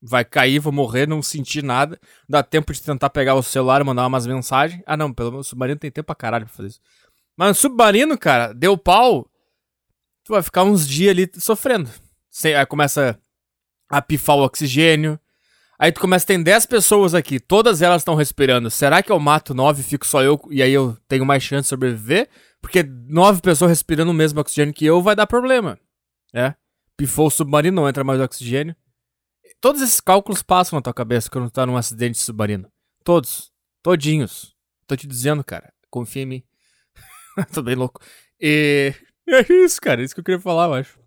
Vai 0.00 0.24
cair, 0.24 0.60
vou 0.60 0.72
morrer, 0.72 1.08
não 1.08 1.20
sentir 1.20 1.64
nada. 1.64 1.98
Dá 2.28 2.44
tempo 2.44 2.72
de 2.72 2.80
tentar 2.80 3.10
pegar 3.10 3.34
o 3.34 3.42
celular 3.42 3.80
e 3.80 3.84
mandar 3.84 4.06
umas 4.06 4.24
mensagens. 4.24 4.80
Ah, 4.86 4.96
não, 4.96 5.12
pelo 5.12 5.32
menos 5.32 5.48
o 5.48 5.50
submarino 5.50 5.80
tem 5.80 5.90
tempo 5.90 6.06
pra 6.06 6.14
caralho 6.14 6.46
pra 6.46 6.54
fazer 6.54 6.68
isso. 6.68 6.80
Mas 7.36 7.48
no 7.48 7.54
submarino, 7.56 8.16
cara, 8.16 8.52
deu 8.52 8.78
pau. 8.78 9.28
Tu 10.22 10.32
vai 10.32 10.44
ficar 10.44 10.62
uns 10.62 10.86
dias 10.86 11.10
ali 11.10 11.28
sofrendo. 11.40 11.90
Aí 12.44 12.66
começa 12.66 13.18
a 13.88 14.00
pifar 14.00 14.36
o 14.36 14.44
oxigênio. 14.44 15.18
Aí 15.78 15.92
tu 15.92 16.00
começa, 16.00 16.26
tem 16.26 16.42
10 16.42 16.66
pessoas 16.66 17.14
aqui, 17.14 17.38
todas 17.38 17.82
elas 17.82 18.00
estão 18.00 18.14
respirando. 18.14 18.70
Será 18.70 19.02
que 19.02 19.12
eu 19.12 19.18
mato 19.18 19.52
9 19.52 19.80
e 19.80 19.84
fico 19.84 20.06
só 20.06 20.22
eu 20.22 20.40
e 20.50 20.62
aí 20.62 20.72
eu 20.72 20.96
tenho 21.06 21.26
mais 21.26 21.42
chance 21.42 21.64
de 21.64 21.68
sobreviver? 21.68 22.28
Porque 22.62 22.82
9 22.82 23.42
pessoas 23.42 23.70
respirando 23.70 24.10
o 24.10 24.14
mesmo 24.14 24.40
oxigênio 24.40 24.72
que 24.72 24.86
eu 24.86 25.02
vai 25.02 25.14
dar 25.14 25.26
problema. 25.26 25.78
É. 26.34 26.54
Pifou 26.96 27.26
o 27.26 27.30
submarino, 27.30 27.76
não 27.76 27.88
entra 27.88 28.02
mais 28.02 28.20
oxigênio. 28.20 28.74
Todos 29.60 29.82
esses 29.82 30.00
cálculos 30.00 30.42
passam 30.42 30.78
na 30.78 30.82
tua 30.82 30.94
cabeça 30.94 31.30
quando 31.30 31.50
tu 31.50 31.52
tá 31.52 31.66
num 31.66 31.76
acidente 31.76 32.12
de 32.12 32.24
submarino. 32.24 32.70
Todos. 33.04 33.52
Todinhos. 33.82 34.54
Tô 34.86 34.96
te 34.96 35.06
dizendo, 35.06 35.44
cara. 35.44 35.72
Confia 35.90 36.22
em 36.22 36.26
mim. 36.26 36.42
Tô 37.52 37.62
bem 37.62 37.74
louco. 37.74 38.00
E. 38.40 38.94
É 39.28 39.44
isso, 39.52 39.80
cara. 39.80 40.00
É 40.00 40.04
isso 40.04 40.14
que 40.14 40.20
eu 40.20 40.24
queria 40.24 40.40
falar, 40.40 40.66
eu 40.66 40.74
acho. 40.74 41.00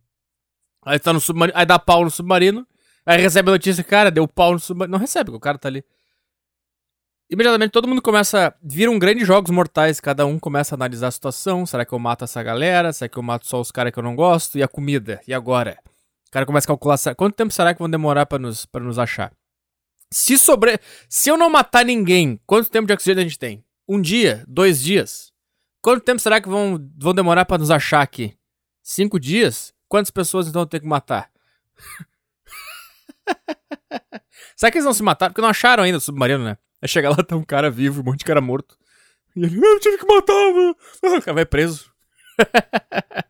Aí 0.83 0.99
tá 0.99 1.13
no 1.13 1.21
submarino. 1.21 1.57
Aí 1.57 1.65
dá 1.65 1.79
pau 1.79 2.03
no 2.03 2.11
submarino. 2.11 2.67
Aí 3.09 3.19
recebe 3.19 3.49
a 3.49 3.53
notícia, 3.53 3.83
cara, 3.83 4.11
deu 4.11 4.27
pau 4.27 4.53
no 4.53 4.59
submarino. 4.59 4.91
Não 4.91 4.99
recebe, 4.99 5.31
o 5.31 5.39
cara 5.39 5.57
tá 5.57 5.67
ali. 5.67 5.83
Imediatamente 7.27 7.71
todo 7.71 7.87
mundo 7.87 8.03
começa. 8.03 8.53
Viram 8.61 8.99
grandes 8.99 9.25
jogos 9.25 9.49
mortais. 9.49 9.99
Cada 9.99 10.27
um 10.27 10.37
começa 10.37 10.75
a 10.75 10.77
analisar 10.77 11.07
a 11.07 11.11
situação. 11.11 11.65
Será 11.65 11.83
que 11.83 11.91
eu 11.91 11.97
mato 11.97 12.23
essa 12.23 12.43
galera? 12.43 12.93
Será 12.93 13.09
que 13.09 13.17
eu 13.17 13.23
mato 13.23 13.47
só 13.47 13.59
os 13.59 13.71
caras 13.71 13.91
que 13.91 13.97
eu 13.97 14.03
não 14.03 14.15
gosto? 14.15 14.59
E 14.59 14.63
a 14.63 14.67
comida? 14.67 15.19
E 15.27 15.33
agora? 15.33 15.79
O 16.27 16.31
cara 16.31 16.45
começa 16.45 16.65
a 16.65 16.67
calcular. 16.67 16.99
Quanto 17.15 17.33
tempo 17.33 17.51
será 17.51 17.73
que 17.73 17.79
vão 17.79 17.89
demorar 17.89 18.27
para 18.27 18.37
nos, 18.37 18.67
pra 18.67 18.79
nos 18.79 18.99
achar? 18.99 19.33
Se 20.11 20.37
sobre. 20.37 20.79
Se 21.09 21.31
eu 21.31 21.37
não 21.37 21.49
matar 21.49 21.83
ninguém, 21.83 22.39
quanto 22.45 22.69
tempo 22.69 22.85
de 22.85 22.93
oxigênio 22.93 23.21
a 23.21 23.23
gente 23.23 23.39
tem? 23.39 23.65
Um 23.87 23.99
dia? 23.99 24.43
Dois 24.47 24.79
dias? 24.79 25.33
Quanto 25.81 26.03
tempo 26.03 26.19
será 26.19 26.39
que 26.39 26.47
vão, 26.47 26.77
vão 26.95 27.15
demorar 27.15 27.45
pra 27.45 27.57
nos 27.57 27.71
achar 27.71 28.03
aqui? 28.03 28.37
Cinco 28.83 29.19
dias? 29.19 29.73
Quantas 29.87 30.11
pessoas 30.11 30.47
então 30.47 30.63
tem 30.67 30.79
que 30.79 30.85
matar? 30.85 31.31
será 34.55 34.71
que 34.71 34.77
eles 34.77 34.86
vão 34.86 34.93
se 34.93 35.03
matar? 35.03 35.29
Porque 35.29 35.41
não 35.41 35.50
acharam 35.50 35.83
ainda 35.83 35.98
o 35.98 36.01
submarino, 36.01 36.43
né? 36.43 36.57
Aí 36.81 36.88
chega 36.88 37.09
lá, 37.09 37.17
tá 37.17 37.36
um 37.36 37.43
cara 37.43 37.69
vivo, 37.69 38.01
um 38.01 38.05
monte 38.05 38.19
de 38.19 38.25
cara 38.25 38.41
morto. 38.41 38.77
E 39.36 39.43
ele, 39.43 39.59
eu 39.63 39.79
tive 39.79 39.98
que 39.98 40.05
matar, 40.05 40.33
mano. 40.33 40.75
O 41.17 41.21
cara 41.21 41.33
vai 41.33 41.45
preso. 41.45 41.91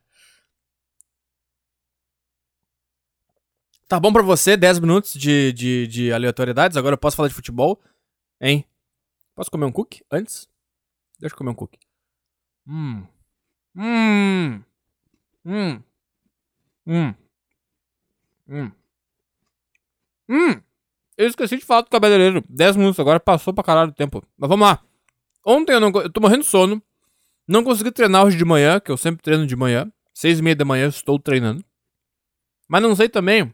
tá 3.88 4.00
bom 4.00 4.13
pra 4.13 4.22
você, 4.22 4.56
10 4.56 4.79
minutos 4.79 5.13
de, 5.13 5.51
de, 5.53 5.88
de 5.88 6.13
aleatoriedades. 6.13 6.77
Agora 6.77 6.94
eu 6.94 6.98
posso 6.98 7.18
falar 7.18 7.29
de 7.29 7.34
futebol, 7.36 7.82
hein? 8.39 8.65
Posso 9.36 9.50
comer 9.50 9.65
um 9.65 9.72
cookie 9.72 10.03
antes? 10.12 10.48
Deixa 11.20 11.34
eu 11.34 11.38
comer 11.38 11.51
um 11.51 11.56
cookie. 11.56 11.79
Hum. 12.68 13.06
Hum. 13.75 14.63
Hum. 15.46 15.84
Hum. 16.86 17.15
Hum. 18.48 18.72
Hum. 20.29 20.62
Eu 21.17 21.27
esqueci 21.27 21.57
de 21.57 21.65
falar 21.65 21.81
do 21.81 21.89
cabeleireiro. 21.89 22.43
10 22.48 22.77
minutos 22.77 23.00
agora, 23.00 23.19
passou 23.19 23.53
pra 23.53 23.63
caralho 23.63 23.89
o 23.91 23.93
tempo. 23.93 24.24
Mas 24.38 24.50
vamos 24.50 24.67
lá. 24.67 24.81
Ontem 25.45 25.74
eu 25.74 25.79
não. 25.79 25.89
Eu 25.89 26.09
tô 26.12 26.21
morrendo 26.21 26.43
de 26.43 26.50
sono. 26.50 26.81
Não 27.48 27.63
consegui 27.63 27.91
treinar 27.91 28.25
hoje 28.25 28.38
de 28.38 28.45
manhã, 28.45 28.79
que 28.79 28.91
eu 28.91 28.98
sempre 28.98 29.24
treino 29.24 29.45
de 29.48 29.55
manhã. 29.55 29.91
Seis 30.13 30.39
e 30.39 30.41
meia 30.41 30.55
da 30.55 30.63
manhã 30.63 30.86
eu 30.86 30.89
estou 30.89 31.17
treinando. 31.17 31.63
Mas 32.67 32.81
não 32.81 32.95
sei 32.95 33.09
também 33.09 33.51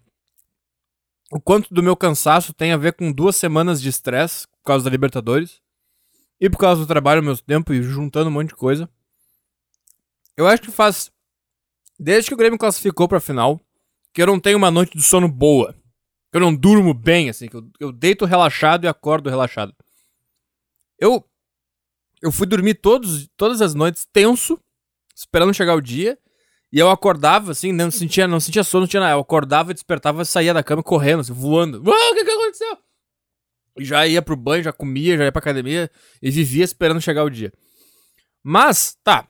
o 1.31 1.39
quanto 1.39 1.73
do 1.73 1.81
meu 1.81 1.95
cansaço 1.95 2.53
tem 2.53 2.71
a 2.71 2.77
ver 2.77 2.93
com 2.93 3.11
duas 3.11 3.35
semanas 3.35 3.81
de 3.81 3.89
estresse 3.89 4.47
por 4.47 4.63
causa 4.63 4.85
da 4.85 4.91
Libertadores. 4.91 5.61
E 6.39 6.49
por 6.49 6.57
causa 6.57 6.81
do 6.81 6.87
trabalho 6.87 7.23
mesmo 7.23 7.45
tempo 7.45 7.73
e 7.73 7.81
juntando 7.81 8.29
um 8.29 8.33
monte 8.33 8.49
de 8.49 8.55
coisa. 8.55 8.89
Eu 10.35 10.45
acho 10.47 10.61
que 10.61 10.71
faz. 10.71 11.11
Desde 11.97 12.29
que 12.29 12.33
o 12.33 12.37
Grêmio 12.37 12.59
classificou 12.59 13.07
pra 13.07 13.21
final, 13.21 13.59
que 14.13 14.21
eu 14.21 14.27
não 14.27 14.39
tenho 14.39 14.57
uma 14.57 14.69
noite 14.69 14.97
de 14.97 15.03
sono 15.03 15.29
boa. 15.29 15.73
Eu 16.35 16.41
não 16.41 16.53
durmo 16.53 16.93
bem, 16.93 17.29
assim. 17.29 17.47
Que 17.47 17.55
eu, 17.55 17.65
eu 17.79 17.91
deito 17.93 18.25
relaxado 18.25 18.83
e 18.83 18.89
acordo 18.89 19.29
relaxado. 19.29 19.73
Eu. 20.99 21.25
Eu 22.21 22.29
fui 22.29 22.45
dormir 22.45 22.73
todos, 22.73 23.29
todas 23.37 23.61
as 23.61 23.73
noites 23.73 24.05
tenso, 24.11 24.59
esperando 25.15 25.53
chegar 25.53 25.75
o 25.75 25.81
dia. 25.81 26.19
E 26.73 26.77
eu 26.77 26.89
acordava, 26.89 27.53
assim, 27.53 27.71
não 27.71 27.89
sentia, 27.89 28.27
não 28.27 28.41
sentia 28.41 28.65
sono, 28.65 28.81
não 28.81 28.87
tinha 28.87 28.99
nada. 28.99 29.13
Eu 29.13 29.21
acordava, 29.21 29.73
despertava, 29.73 30.25
saía 30.25 30.53
da 30.53 30.61
cama 30.61 30.83
correndo, 30.83 31.21
assim, 31.21 31.31
voando. 31.31 31.81
Ah, 31.89 32.11
o 32.11 32.15
que, 32.15 32.25
que 32.25 32.31
aconteceu? 32.31 32.77
E 33.79 33.85
já 33.85 34.05
ia 34.05 34.21
pro 34.21 34.35
banho, 34.35 34.63
já 34.63 34.73
comia, 34.73 35.17
já 35.17 35.23
ia 35.23 35.31
pra 35.31 35.39
academia 35.39 35.89
e 36.21 36.29
vivia 36.29 36.65
esperando 36.65 36.99
chegar 36.99 37.23
o 37.23 37.29
dia. 37.29 37.53
Mas, 38.43 38.97
tá. 39.05 39.25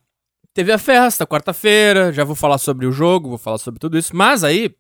Teve 0.56 0.72
a 0.72 0.80
festa, 0.80 1.28
quarta-feira, 1.28 2.12
já 2.12 2.24
vou 2.24 2.36
falar 2.36 2.58
sobre 2.58 2.88
o 2.88 2.92
jogo, 2.92 3.30
vou 3.30 3.38
falar 3.38 3.60
sobre 3.60 3.80
tudo 3.80 3.96
isso. 3.96 4.16
Mas 4.16 4.44
aí, 4.44 4.76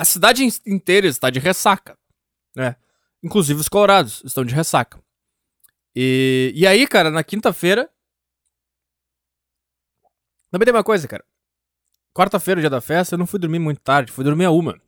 a 0.00 0.04
cidade 0.06 0.42
inteira 0.66 1.06
está 1.06 1.28
de 1.28 1.38
ressaca, 1.38 1.94
né? 2.56 2.74
Inclusive 3.22 3.60
os 3.60 3.68
colorados 3.68 4.22
estão 4.24 4.46
de 4.46 4.54
ressaca. 4.54 4.98
E, 5.94 6.50
e 6.56 6.66
aí, 6.66 6.86
cara, 6.86 7.10
na 7.10 7.22
quinta-feira. 7.22 7.86
Também 10.50 10.64
tem 10.64 10.72
uma 10.72 10.82
coisa, 10.82 11.06
cara. 11.06 11.22
Quarta-feira, 12.14 12.62
dia 12.62 12.70
da 12.70 12.80
festa, 12.80 13.14
eu 13.14 13.18
não 13.18 13.26
fui 13.26 13.38
dormir 13.38 13.58
muito 13.58 13.82
tarde, 13.82 14.10
fui 14.10 14.24
dormir 14.24 14.46
a 14.46 14.50
uma. 14.50 14.80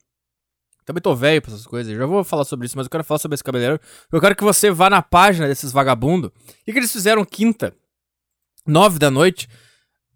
Também 0.86 1.02
tô 1.02 1.14
velho 1.14 1.42
pra 1.42 1.52
essas 1.52 1.66
coisas, 1.66 1.94
já 1.94 2.06
vou 2.06 2.24
falar 2.24 2.44
sobre 2.44 2.64
isso, 2.64 2.78
mas 2.78 2.86
eu 2.86 2.90
quero 2.90 3.04
falar 3.04 3.18
sobre 3.18 3.34
esse 3.34 3.44
cabeleireiro. 3.44 3.82
Eu 4.10 4.18
quero 4.18 4.34
que 4.34 4.42
você 4.42 4.70
vá 4.70 4.88
na 4.88 5.02
página 5.02 5.46
desses 5.46 5.72
vagabundos. 5.72 6.30
O 6.30 6.64
que, 6.64 6.72
que 6.72 6.78
eles 6.78 6.90
fizeram 6.90 7.22
quinta, 7.22 7.76
nove 8.66 8.98
da 8.98 9.10
noite? 9.10 9.46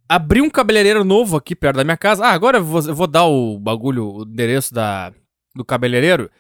Abri 0.09 0.41
um 0.41 0.49
cabeleireiro 0.49 1.03
novo 1.03 1.37
aqui 1.37 1.57
perto 1.57 1.77
da 1.77 1.85
minha 1.85 1.97
casa. 1.97 2.25
Ah, 2.25 2.31
agora 2.31 2.59
eu 2.59 2.65
vou, 2.65 2.81
eu 2.87 2.95
vou 2.95 3.07
dar 3.07 3.25
o 3.25 3.59
bagulho, 3.59 4.09
o 4.09 4.23
endereço 4.23 4.73
da, 4.73 5.13
do 5.55 5.65
cabeleireiro. 5.65 6.31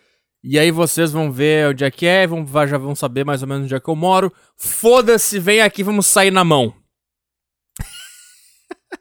E 0.43 0.59
aí 0.59 0.71
vocês 0.71 1.11
vão 1.11 1.33
ver 1.33 1.71
onde 1.71 1.83
é 1.85 1.91
que 1.91 2.07
é, 2.07 2.25
vão, 2.27 2.47
já 2.69 2.79
vão 2.79 2.95
saber 2.95 3.25
mais 3.25 3.43
ou 3.43 3.49
menos 3.49 3.65
onde 3.65 3.75
é 3.75 3.81
que 3.81 3.89
eu 3.89 3.97
moro. 3.97 4.33
Foda-se, 4.57 5.41
vem 5.41 5.61
aqui, 5.61 5.83
vamos 5.83 6.07
sair 6.07 6.31
na 6.31 6.45
mão. 6.45 6.73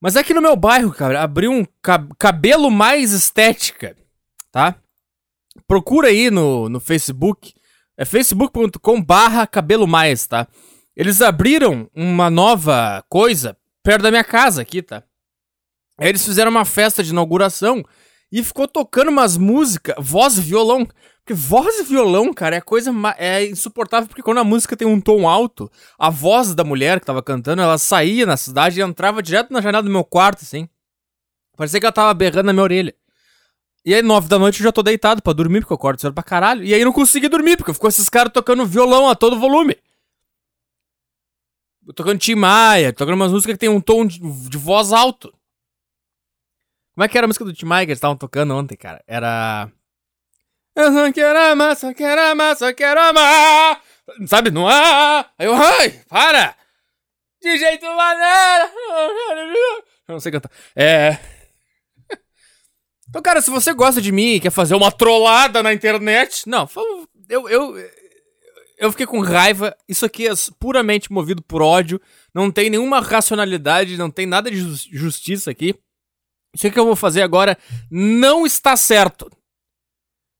Mas 0.00 0.16
aqui 0.16 0.32
no 0.32 0.40
meu 0.40 0.54
bairro, 0.54 0.92
cara, 0.92 1.20
abriu 1.20 1.50
um 1.50 1.66
cabelo 2.16 2.70
mais 2.70 3.10
estética, 3.10 3.96
tá? 4.52 4.76
Procura 5.66 6.06
aí 6.08 6.30
no, 6.30 6.68
no 6.68 6.78
Facebook. 6.78 7.52
É 7.96 8.04
facebook.com 8.04 9.02
barra 9.02 9.46
cabelo 9.46 9.86
mais, 9.86 10.26
tá? 10.28 10.46
Eles 10.96 11.20
abriram 11.20 11.88
uma 11.94 12.28
nova 12.28 13.04
coisa 13.08 13.56
perto 13.82 14.02
da 14.02 14.10
minha 14.10 14.24
casa 14.24 14.62
aqui, 14.62 14.82
tá? 14.82 15.02
Aí 15.98 16.08
eles 16.08 16.24
fizeram 16.24 16.50
uma 16.50 16.64
festa 16.64 17.02
de 17.02 17.10
inauguração 17.10 17.84
e 18.32 18.42
ficou 18.42 18.66
tocando 18.66 19.08
umas 19.08 19.36
músicas, 19.36 19.94
voz 19.98 20.38
e 20.38 20.40
violão. 20.40 20.86
Porque 21.18 21.34
voz 21.34 21.78
e 21.78 21.82
violão, 21.84 22.32
cara, 22.32 22.56
é 22.56 22.60
coisa 22.60 22.90
é 23.18 23.46
insuportável, 23.46 24.08
porque 24.08 24.22
quando 24.22 24.38
a 24.38 24.44
música 24.44 24.76
tem 24.76 24.88
um 24.88 25.00
tom 25.00 25.28
alto, 25.28 25.70
a 25.98 26.10
voz 26.10 26.54
da 26.54 26.64
mulher 26.64 26.98
que 26.98 27.06
tava 27.06 27.22
cantando, 27.22 27.62
ela 27.62 27.78
saía 27.78 28.24
na 28.26 28.36
cidade 28.36 28.80
e 28.80 28.82
entrava 28.82 29.22
direto 29.22 29.52
na 29.52 29.60
janela 29.60 29.82
do 29.82 29.90
meu 29.90 30.02
quarto, 30.02 30.42
assim. 30.42 30.68
Parecia 31.56 31.78
que 31.78 31.86
ela 31.86 31.92
tava 31.92 32.14
berrando 32.14 32.46
na 32.46 32.52
minha 32.52 32.62
orelha. 32.62 32.94
E 33.84 33.94
aí, 33.94 34.02
nove 34.02 34.28
da 34.28 34.38
noite, 34.38 34.60
eu 34.60 34.64
já 34.64 34.72
tô 34.72 34.82
deitado 34.82 35.22
pra 35.22 35.32
dormir, 35.32 35.60
porque 35.60 35.72
eu 35.72 35.76
acordo 35.76 36.00
cedo 36.00 36.14
pra 36.14 36.22
caralho. 36.22 36.64
E 36.64 36.72
aí 36.74 36.84
não 36.84 36.92
consegui 36.92 37.28
dormir, 37.28 37.56
porque 37.56 37.72
ficou 37.72 37.88
esses 37.88 38.08
caras 38.08 38.32
tocando 38.32 38.64
violão 38.66 39.08
a 39.08 39.14
todo 39.14 39.38
volume. 39.38 39.76
Tocando 41.94 42.18
Tim 42.18 42.34
Maia, 42.34 42.92
tocando 42.92 43.14
umas 43.14 43.32
músicas 43.32 43.54
que 43.54 43.60
tem 43.60 43.68
um 43.68 43.80
tom 43.80 44.06
de, 44.06 44.18
de 44.20 44.58
voz 44.58 44.92
alto. 44.92 45.32
Como 46.94 47.04
é 47.04 47.08
que 47.08 47.16
era 47.16 47.26
a 47.26 47.28
música 47.28 47.44
do 47.44 47.52
Tim 47.52 47.66
Maia 47.66 47.86
que 47.86 47.92
eles 47.92 47.98
estavam 47.98 48.16
tocando 48.16 48.54
ontem, 48.54 48.76
cara? 48.76 49.02
Era. 49.06 49.70
Eu 50.76 50.92
só 50.92 51.12
quero 51.12 51.38
amar, 51.38 51.76
só 51.76 51.94
quero 51.94 52.20
amar, 52.20 52.56
só 52.56 52.72
quero 52.72 53.00
amar. 53.00 53.82
Sabe, 54.26 54.50
não 54.50 54.68
há. 54.68 55.30
Aí 55.38 55.46
eu, 55.46 55.54
ai, 55.54 55.90
para! 56.08 56.56
De 57.40 57.58
jeito 57.58 57.86
maneiro! 57.86 58.72
Eu 60.08 60.12
não 60.14 60.20
sei 60.20 60.32
cantar. 60.32 60.50
É. 60.76 61.18
Então, 63.08 63.22
cara, 63.22 63.40
se 63.40 63.50
você 63.50 63.72
gosta 63.72 64.00
de 64.00 64.12
mim 64.12 64.34
e 64.34 64.40
quer 64.40 64.50
fazer 64.50 64.74
uma 64.74 64.92
trollada 64.92 65.62
na 65.62 65.72
internet. 65.72 66.48
Não, 66.48 66.68
eu, 67.28 67.48
eu, 67.48 67.76
eu 68.80 68.90
fiquei 68.90 69.06
com 69.06 69.20
raiva. 69.20 69.76
Isso 69.86 70.06
aqui 70.06 70.26
é 70.26 70.32
puramente 70.58 71.12
movido 71.12 71.42
por 71.42 71.60
ódio. 71.60 72.00
Não 72.34 72.50
tem 72.50 72.70
nenhuma 72.70 73.00
racionalidade, 73.00 73.98
não 73.98 74.10
tem 74.10 74.24
nada 74.26 74.50
de 74.50 74.58
justiça 74.90 75.50
aqui. 75.50 75.74
Isso 76.54 76.70
que 76.70 76.78
eu 76.78 76.86
vou 76.86 76.96
fazer 76.96 77.20
agora 77.20 77.58
não 77.90 78.46
está 78.46 78.76
certo. 78.76 79.30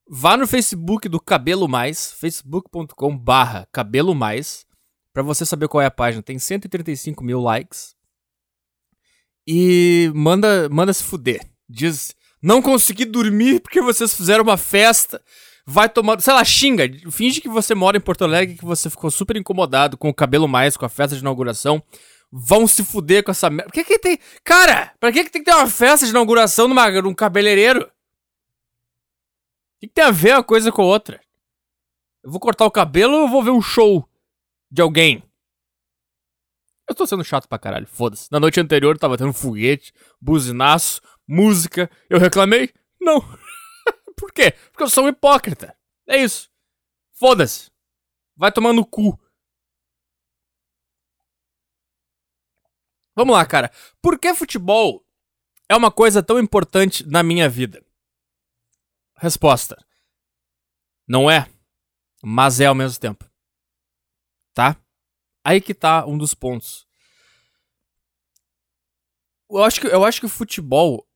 Vá 0.09 0.35
no 0.35 0.47
Facebook 0.47 1.07
do 1.07 1.21
Cabelo 1.21 1.69
Mais, 1.69 2.11
facebook.com 2.13 3.17
barra 3.17 3.65
Cabelo 3.71 4.13
Mais, 4.13 4.65
pra 5.13 5.23
você 5.23 5.45
saber 5.45 5.67
qual 5.67 5.81
é 5.81 5.85
a 5.85 5.91
página. 5.91 6.23
Tem 6.23 6.39
135 6.39 7.23
mil 7.23 7.39
likes. 7.39 7.95
E 9.47 10.11
manda, 10.15 10.67
manda 10.67 10.91
se 10.91 11.03
fuder. 11.03 11.47
Diz, 11.69 12.13
não 12.41 12.61
consegui 12.61 13.05
dormir 13.05 13.61
porque 13.61 13.81
vocês 13.81 14.13
fizeram 14.13 14.43
uma 14.43 14.57
festa. 14.57 15.23
Vai 15.65 15.87
tomar, 15.87 16.19
sei 16.21 16.33
lá, 16.33 16.43
xinga. 16.43 16.89
Finge 17.11 17.39
que 17.41 17.49
você 17.49 17.75
mora 17.75 17.97
em 17.97 18.01
Porto 18.01 18.23
Alegre, 18.23 18.57
que 18.57 18.65
você 18.65 18.89
ficou 18.89 19.11
super 19.11 19.35
incomodado 19.35 19.97
com 19.97 20.09
o 20.09 20.13
Cabelo 20.13 20.47
Mais, 20.47 20.75
com 20.75 20.85
a 20.85 20.89
festa 20.89 21.15
de 21.15 21.21
inauguração 21.21 21.83
vão 22.31 22.65
se 22.65 22.83
fuder 22.83 23.23
com 23.23 23.31
essa 23.31 23.49
merda. 23.49 23.69
Por 23.69 23.73
que 23.73 23.83
que 23.83 23.99
tem. 23.99 24.17
Cara, 24.43 24.95
pra 24.99 25.11
que 25.11 25.25
que 25.25 25.29
tem 25.29 25.43
que 25.43 25.51
ter 25.51 25.57
uma 25.57 25.67
festa 25.67 26.05
de 26.05 26.11
inauguração 26.11 26.67
numa, 26.67 26.89
num 27.01 27.13
cabeleireiro? 27.13 27.81
O 27.83 27.89
que, 29.81 29.87
que 29.87 29.93
tem 29.93 30.05
a 30.05 30.11
ver 30.11 30.35
uma 30.35 30.43
coisa 30.43 30.71
com 30.71 30.81
a 30.81 30.85
outra? 30.85 31.19
Eu 32.23 32.31
vou 32.31 32.39
cortar 32.39 32.65
o 32.65 32.71
cabelo 32.71 33.15
ou 33.15 33.21
eu 33.23 33.27
vou 33.27 33.43
ver 33.43 33.51
um 33.51 33.61
show 33.61 34.07
de 34.69 34.81
alguém? 34.81 35.23
Eu 36.87 36.95
tô 36.95 37.05
sendo 37.05 37.23
chato 37.23 37.47
pra 37.47 37.59
caralho, 37.59 37.87
foda-se. 37.87 38.31
Na 38.31 38.39
noite 38.39 38.59
anterior 38.59 38.97
tava 38.97 39.17
tendo 39.17 39.33
foguete, 39.33 39.93
buzinaço, 40.19 41.01
música. 41.27 41.89
Eu 42.09 42.19
reclamei? 42.19 42.69
Não. 42.99 43.23
Por 44.21 44.31
quê? 44.31 44.51
Porque 44.51 44.83
eu 44.83 44.89
sou 44.89 45.05
um 45.05 45.07
hipócrita. 45.07 45.75
É 46.07 46.15
isso. 46.15 46.47
Foda-se. 47.11 47.71
Vai 48.35 48.51
tomar 48.51 48.71
no 48.71 48.85
cu. 48.85 49.19
Vamos 53.15 53.33
lá, 53.33 53.43
cara. 53.47 53.71
Por 53.99 54.19
que 54.19 54.31
futebol 54.35 55.03
é 55.67 55.75
uma 55.75 55.91
coisa 55.91 56.21
tão 56.21 56.37
importante 56.37 57.03
na 57.03 57.23
minha 57.23 57.49
vida? 57.49 57.83
Resposta: 59.15 59.83
Não 61.07 61.29
é, 61.29 61.51
mas 62.21 62.59
é 62.59 62.67
ao 62.67 62.75
mesmo 62.75 62.99
tempo. 62.99 63.27
Tá? 64.53 64.79
Aí 65.43 65.59
que 65.59 65.73
tá 65.73 66.05
um 66.05 66.15
dos 66.15 66.35
pontos. 66.35 66.87
Eu 69.49 69.63
acho 69.63 69.81
que, 69.81 69.87
eu 69.87 70.05
acho 70.05 70.19
que 70.19 70.27
o 70.27 70.29
futebol 70.29 71.07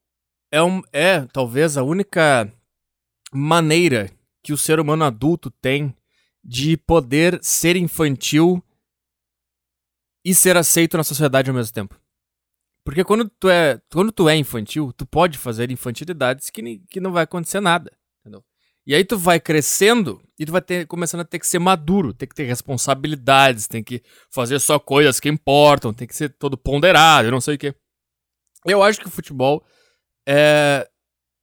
é, 0.52 0.64
um, 0.64 0.82
é 0.92 1.28
talvez 1.28 1.78
a 1.78 1.84
única 1.84 2.52
maneira 3.36 4.10
que 4.44 4.54
o 4.54 4.58
ser 4.58 4.80
humano 4.80 5.04
adulto 5.04 5.50
tem 5.50 5.96
de 6.44 6.78
poder 6.78 7.40
ser 7.42 7.76
infantil 7.76 8.64
e 10.24 10.34
ser 10.34 10.58
aceito 10.58 10.98
na 10.98 11.04
sociedade 11.04 11.50
ao 11.50 11.56
mesmo 11.56 11.74
tempo. 11.74 12.00
Porque 12.84 13.04
quando 13.04 13.28
tu 13.28 13.50
é, 13.50 13.82
quando 13.92 14.12
tu 14.12 14.30
é 14.30 14.36
infantil, 14.36 14.94
tu 14.94 15.06
pode 15.06 15.40
fazer 15.40 15.72
infantilidades 15.72 16.52
que, 16.52 16.80
que 16.90 17.00
não 17.00 17.12
vai 17.12 17.24
acontecer 17.24 17.60
nada. 17.60 17.92
Entendeu? 18.22 18.44
E 18.86 18.94
aí 18.94 19.04
tu 19.04 19.18
vai 19.18 19.40
crescendo 19.40 20.22
e 20.38 20.46
tu 20.46 20.52
vai 20.52 20.62
ter, 20.62 20.86
começando 20.86 21.22
a 21.22 21.26
ter 21.26 21.40
que 21.40 21.48
ser 21.48 21.58
maduro, 21.58 22.14
ter 22.14 22.28
que 22.28 22.36
ter 22.36 22.44
responsabilidades, 22.44 23.68
tem 23.68 23.84
que 23.84 24.04
fazer 24.30 24.60
só 24.60 24.78
coisas 24.78 25.20
que 25.20 25.28
importam, 25.28 25.92
tem 25.92 26.08
que 26.08 26.16
ser 26.16 26.30
todo 26.30 26.56
ponderado, 26.56 27.32
não 27.32 27.42
sei 27.42 27.56
o 27.56 27.58
quê. 27.58 27.74
Eu 28.64 28.84
acho 28.84 29.00
que 29.00 29.08
o 29.08 29.12
futebol 29.12 29.66
é, 30.28 30.88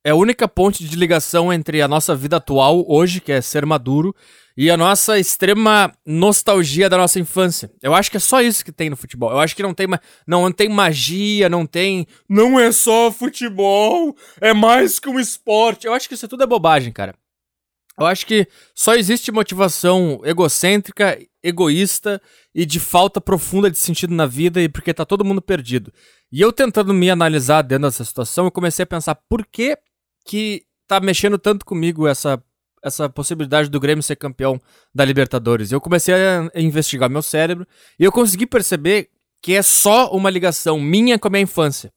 é 0.04 0.10
a 0.10 0.14
única 0.16 0.48
ponte 0.48 0.84
de 0.84 0.96
ligação 0.96 1.52
entre 1.52 1.80
a 1.80 1.88
nossa 1.88 2.14
vida 2.14 2.36
atual, 2.36 2.84
hoje, 2.88 3.20
que 3.20 3.30
é 3.30 3.40
ser 3.40 3.64
maduro, 3.64 4.14
e 4.56 4.70
a 4.70 4.76
nossa 4.76 5.18
extrema 5.18 5.92
nostalgia 6.04 6.88
da 6.88 6.98
nossa 6.98 7.18
infância. 7.18 7.70
Eu 7.80 7.94
acho 7.94 8.10
que 8.10 8.16
é 8.16 8.20
só 8.20 8.42
isso 8.42 8.64
que 8.64 8.72
tem 8.72 8.90
no 8.90 8.96
futebol. 8.96 9.30
Eu 9.30 9.38
acho 9.38 9.56
que 9.56 9.62
não 9.62 9.72
tem, 9.72 9.86
não, 10.26 10.42
não 10.42 10.52
tem 10.52 10.68
magia, 10.68 11.48
não 11.48 11.64
tem. 11.64 12.06
Não 12.28 12.58
é 12.58 12.70
só 12.72 13.10
futebol, 13.10 14.14
é 14.40 14.52
mais 14.52 14.98
que 14.98 15.08
um 15.08 15.18
esporte. 15.18 15.86
Eu 15.86 15.94
acho 15.94 16.08
que 16.08 16.14
isso 16.14 16.28
tudo 16.28 16.42
é 16.42 16.46
bobagem, 16.46 16.92
cara. 16.92 17.14
Eu 17.98 18.06
acho 18.06 18.26
que 18.26 18.48
só 18.74 18.94
existe 18.94 19.30
motivação 19.30 20.20
egocêntrica, 20.24 21.18
egoísta 21.42 22.20
e 22.54 22.64
de 22.64 22.80
falta 22.80 23.20
profunda 23.20 23.70
de 23.70 23.78
sentido 23.78 24.14
na 24.14 24.26
vida 24.26 24.62
e 24.62 24.68
porque 24.68 24.94
tá 24.94 25.04
todo 25.04 25.24
mundo 25.24 25.42
perdido. 25.42 25.92
E 26.30 26.40
eu 26.40 26.52
tentando 26.52 26.94
me 26.94 27.10
analisar 27.10 27.62
dentro 27.62 27.84
dessa 27.84 28.04
situação, 28.04 28.46
eu 28.46 28.50
comecei 28.50 28.82
a 28.84 28.86
pensar 28.86 29.14
por 29.14 29.46
que 29.46 29.76
que 30.24 30.64
tá 30.86 31.00
mexendo 31.00 31.38
tanto 31.38 31.64
comigo 31.64 32.06
essa, 32.06 32.42
essa 32.82 33.08
possibilidade 33.08 33.68
do 33.68 33.80
Grêmio 33.80 34.02
ser 34.02 34.16
campeão 34.16 34.60
da 34.94 35.04
Libertadores. 35.04 35.72
Eu 35.72 35.80
comecei 35.80 36.14
a 36.14 36.50
investigar 36.54 37.08
meu 37.08 37.22
cérebro 37.22 37.66
e 37.98 38.04
eu 38.04 38.12
consegui 38.12 38.46
perceber 38.46 39.08
que 39.42 39.54
é 39.54 39.62
só 39.62 40.10
uma 40.12 40.30
ligação 40.30 40.80
minha 40.80 41.18
com 41.18 41.28
a 41.28 41.30
minha 41.30 41.42
infância. 41.42 41.92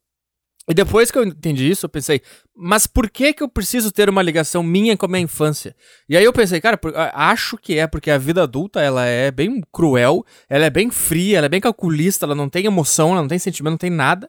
E 0.67 0.73
depois 0.73 1.11
que 1.11 1.17
eu 1.17 1.23
entendi 1.23 1.69
isso, 1.69 1.85
eu 1.85 1.89
pensei, 1.89 2.21
mas 2.55 2.87
por 2.87 3.07
que 3.07 3.33
que 3.33 3.43
eu 3.43 3.47
preciso 3.47 3.91
ter 3.91 4.09
uma 4.09 4.23
ligação 4.23 4.63
minha 4.63 4.97
com 4.97 5.05
a 5.05 5.09
minha 5.09 5.21
infância? 5.21 5.75
E 6.09 6.17
aí 6.17 6.23
eu 6.23 6.33
pensei, 6.33 6.59
cara, 6.59 6.79
acho 7.13 7.55
que 7.55 7.77
é 7.77 7.85
porque 7.85 8.09
a 8.09 8.17
vida 8.17 8.41
adulta, 8.41 8.81
ela 8.81 9.05
é 9.05 9.29
bem 9.29 9.61
cruel, 9.71 10.25
ela 10.49 10.65
é 10.65 10.69
bem 10.71 10.89
fria, 10.89 11.37
ela 11.37 11.45
é 11.45 11.49
bem 11.49 11.61
calculista, 11.61 12.25
ela 12.25 12.33
não 12.33 12.49
tem 12.49 12.65
emoção, 12.65 13.11
ela 13.11 13.21
não 13.21 13.27
tem 13.27 13.37
sentimento, 13.37 13.73
não 13.73 13.77
tem 13.77 13.91
nada. 13.91 14.27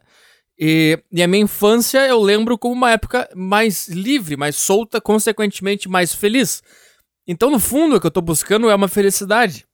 E, 0.59 0.99
e, 1.11 1.21
a 1.21 1.27
minha 1.27 1.43
infância 1.43 2.05
eu 2.07 2.19
lembro 2.19 2.57
como 2.57 2.73
uma 2.73 2.91
época 2.91 3.29
mais 3.35 3.87
livre, 3.87 4.35
mais 4.35 4.55
solta, 4.55 4.99
consequentemente 4.99 5.87
mais 5.87 6.13
feliz. 6.13 6.63
Então, 7.27 7.51
no 7.51 7.59
fundo, 7.59 7.95
o 7.95 8.01
que 8.01 8.07
eu 8.07 8.11
tô 8.11 8.21
buscando 8.21 8.69
é 8.69 8.75
uma 8.75 8.87
felicidade. 8.87 9.65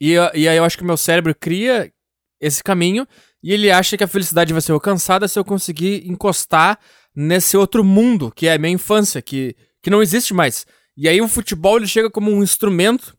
E, 0.00 0.14
e 0.34 0.48
aí 0.48 0.56
eu 0.56 0.64
acho 0.64 0.76
que 0.76 0.82
o 0.82 0.86
meu 0.86 0.96
cérebro 0.96 1.34
cria 1.34 1.92
esse 2.40 2.62
caminho 2.64 3.06
e 3.42 3.52
ele 3.52 3.70
acha 3.70 3.96
que 3.96 4.02
a 4.02 4.08
felicidade 4.08 4.52
vai 4.52 4.60
ser 4.60 4.72
alcançada 4.72 5.28
se 5.28 5.38
eu 5.38 5.44
conseguir 5.44 6.08
encostar 6.08 6.78
nesse 7.14 7.56
outro 7.56 7.84
mundo, 7.84 8.32
que 8.34 8.46
é 8.48 8.54
a 8.54 8.58
minha 8.58 8.72
infância, 8.72 9.22
que, 9.22 9.54
que 9.80 9.90
não 9.90 10.02
existe 10.02 10.34
mais. 10.34 10.66
E 10.96 11.08
aí 11.08 11.20
o 11.20 11.28
futebol 11.28 11.76
ele 11.76 11.86
chega 11.86 12.10
como 12.10 12.30
um 12.30 12.42
instrumento 12.42 13.16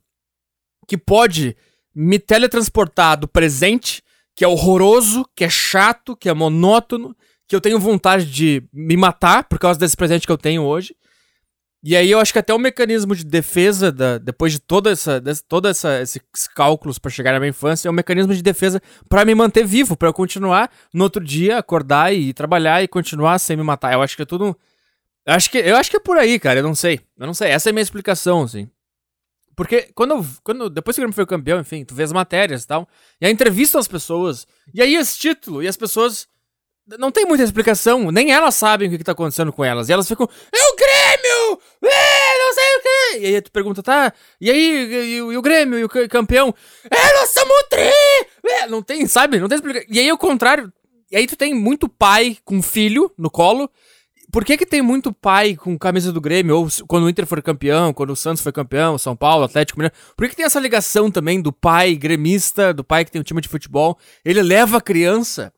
que 0.86 0.98
pode 0.98 1.56
me 1.94 2.18
teletransportar 2.18 3.18
do 3.18 3.26
presente 3.26 4.02
que 4.36 4.44
é 4.44 4.48
horroroso, 4.48 5.26
que 5.34 5.44
é 5.44 5.48
chato, 5.48 6.14
que 6.14 6.28
é 6.28 6.34
monótono, 6.34 7.16
que 7.48 7.56
eu 7.56 7.60
tenho 7.60 7.80
vontade 7.80 8.26
de 8.26 8.62
me 8.72 8.96
matar 8.96 9.44
por 9.44 9.58
causa 9.58 9.80
desse 9.80 9.96
presente 9.96 10.26
que 10.26 10.32
eu 10.32 10.36
tenho 10.36 10.62
hoje. 10.62 10.94
E 11.82 11.96
aí 11.96 12.10
eu 12.10 12.18
acho 12.18 12.32
que 12.32 12.38
até 12.38 12.52
o 12.52 12.58
mecanismo 12.58 13.14
de 13.14 13.24
defesa, 13.24 13.92
da, 13.92 14.18
depois 14.18 14.52
de 14.52 14.58
toda 14.58 14.90
essa, 14.90 15.22
essa, 15.70 16.02
esses 16.02 16.20
cálculos 16.54 16.98
para 16.98 17.10
chegar 17.10 17.32
na 17.32 17.38
minha 17.38 17.50
infância, 17.50 17.88
é 17.88 17.90
um 17.90 17.94
mecanismo 17.94 18.34
de 18.34 18.42
defesa 18.42 18.82
para 19.08 19.24
me 19.24 19.34
manter 19.34 19.64
vivo, 19.64 19.96
para 19.96 20.08
eu 20.08 20.12
continuar 20.12 20.70
no 20.92 21.04
outro 21.04 21.24
dia, 21.24 21.58
acordar 21.58 22.12
e 22.12 22.34
trabalhar 22.34 22.82
e 22.82 22.88
continuar 22.88 23.38
sem 23.38 23.56
me 23.56 23.62
matar. 23.62 23.92
Eu 23.94 24.02
acho 24.02 24.16
que 24.16 24.22
é 24.22 24.26
tudo. 24.26 24.56
Eu 25.24 25.34
acho 25.34 25.50
que, 25.50 25.58
eu 25.58 25.76
acho 25.76 25.90
que 25.90 25.96
é 25.96 26.00
por 26.00 26.18
aí, 26.18 26.38
cara. 26.38 26.58
Eu 26.58 26.64
não 26.64 26.74
sei. 26.74 27.00
Eu 27.16 27.26
não 27.26 27.34
sei. 27.34 27.50
Essa 27.50 27.68
é 27.68 27.70
a 27.70 27.72
minha 27.72 27.82
explicação, 27.82 28.42
assim. 28.42 28.68
Porque 29.56 29.88
quando, 29.94 30.24
quando 30.44 30.68
depois 30.68 30.94
que 30.94 31.00
o 31.00 31.02
Grêmio 31.02 31.14
foi 31.14 31.24
campeão, 31.24 31.58
enfim, 31.58 31.82
tu 31.82 31.94
vê 31.94 32.02
as 32.02 32.12
matérias 32.12 32.62
e 32.62 32.66
tal, 32.66 32.86
e 33.18 33.26
a 33.26 33.30
entrevista 33.30 33.78
as 33.78 33.88
pessoas, 33.88 34.46
e 34.74 34.82
aí 34.82 34.94
esse 34.94 35.18
título, 35.18 35.62
e 35.62 35.66
as 35.66 35.78
pessoas 35.78 36.28
não 36.98 37.10
tem 37.10 37.24
muita 37.24 37.42
explicação, 37.42 38.12
nem 38.12 38.30
elas 38.30 38.54
sabem 38.54 38.86
o 38.86 38.90
que, 38.90 38.98
que 38.98 39.04
tá 39.04 39.12
acontecendo 39.12 39.52
com 39.52 39.64
elas. 39.64 39.88
E 39.88 39.92
elas 39.92 40.06
ficam, 40.06 40.28
é 40.52 40.72
o 40.72 40.76
Grêmio! 40.76 41.60
É, 41.82 42.38
não 42.38 42.54
sei 42.54 42.76
o 42.76 42.82
quê! 42.82 43.18
E 43.18 43.26
aí 43.34 43.40
tu 43.40 43.50
pergunta, 43.50 43.82
tá, 43.82 44.12
e 44.38 44.50
aí, 44.50 44.60
e, 44.60 44.94
e, 44.94 45.16
e 45.16 45.36
o 45.36 45.42
Grêmio, 45.42 45.78
e 45.78 45.84
o 45.84 45.88
campeão? 46.08 46.54
É, 46.90 47.14
nós 47.14 47.30
somos 47.30 47.64
tri! 47.70 47.90
É, 48.44 48.66
não 48.68 48.82
tem, 48.82 49.06
sabe? 49.06 49.40
Não 49.40 49.48
tem 49.48 49.56
explicação. 49.56 49.88
E 49.90 49.98
aí 49.98 50.12
o 50.12 50.18
contrário, 50.18 50.70
e 51.10 51.16
aí 51.16 51.26
tu 51.26 51.34
tem 51.34 51.54
muito 51.54 51.88
pai 51.88 52.36
com 52.44 52.62
filho 52.62 53.10
no 53.16 53.30
colo, 53.30 53.70
por 54.36 54.44
que 54.44 54.58
que 54.58 54.66
tem 54.66 54.82
muito 54.82 55.14
pai 55.14 55.56
com 55.56 55.78
camisa 55.78 56.12
do 56.12 56.20
Grêmio, 56.20 56.58
ou 56.58 56.68
quando 56.86 57.04
o 57.04 57.08
Inter 57.08 57.24
for 57.24 57.40
campeão, 57.40 57.90
quando 57.94 58.10
o 58.10 58.16
Santos 58.16 58.42
foi 58.42 58.52
campeão, 58.52 58.98
São 58.98 59.16
Paulo, 59.16 59.44
Atlético 59.44 59.78
Mineiro, 59.78 59.94
por 60.14 60.24
que 60.24 60.28
que 60.32 60.36
tem 60.36 60.44
essa 60.44 60.60
ligação 60.60 61.10
também 61.10 61.40
do 61.40 61.50
pai 61.50 61.94
gremista, 61.94 62.74
do 62.74 62.84
pai 62.84 63.06
que 63.06 63.10
tem 63.10 63.18
um 63.18 63.24
time 63.24 63.40
de 63.40 63.48
futebol, 63.48 63.98
ele 64.22 64.42
leva 64.42 64.76
a 64.76 64.80
criança, 64.82 65.50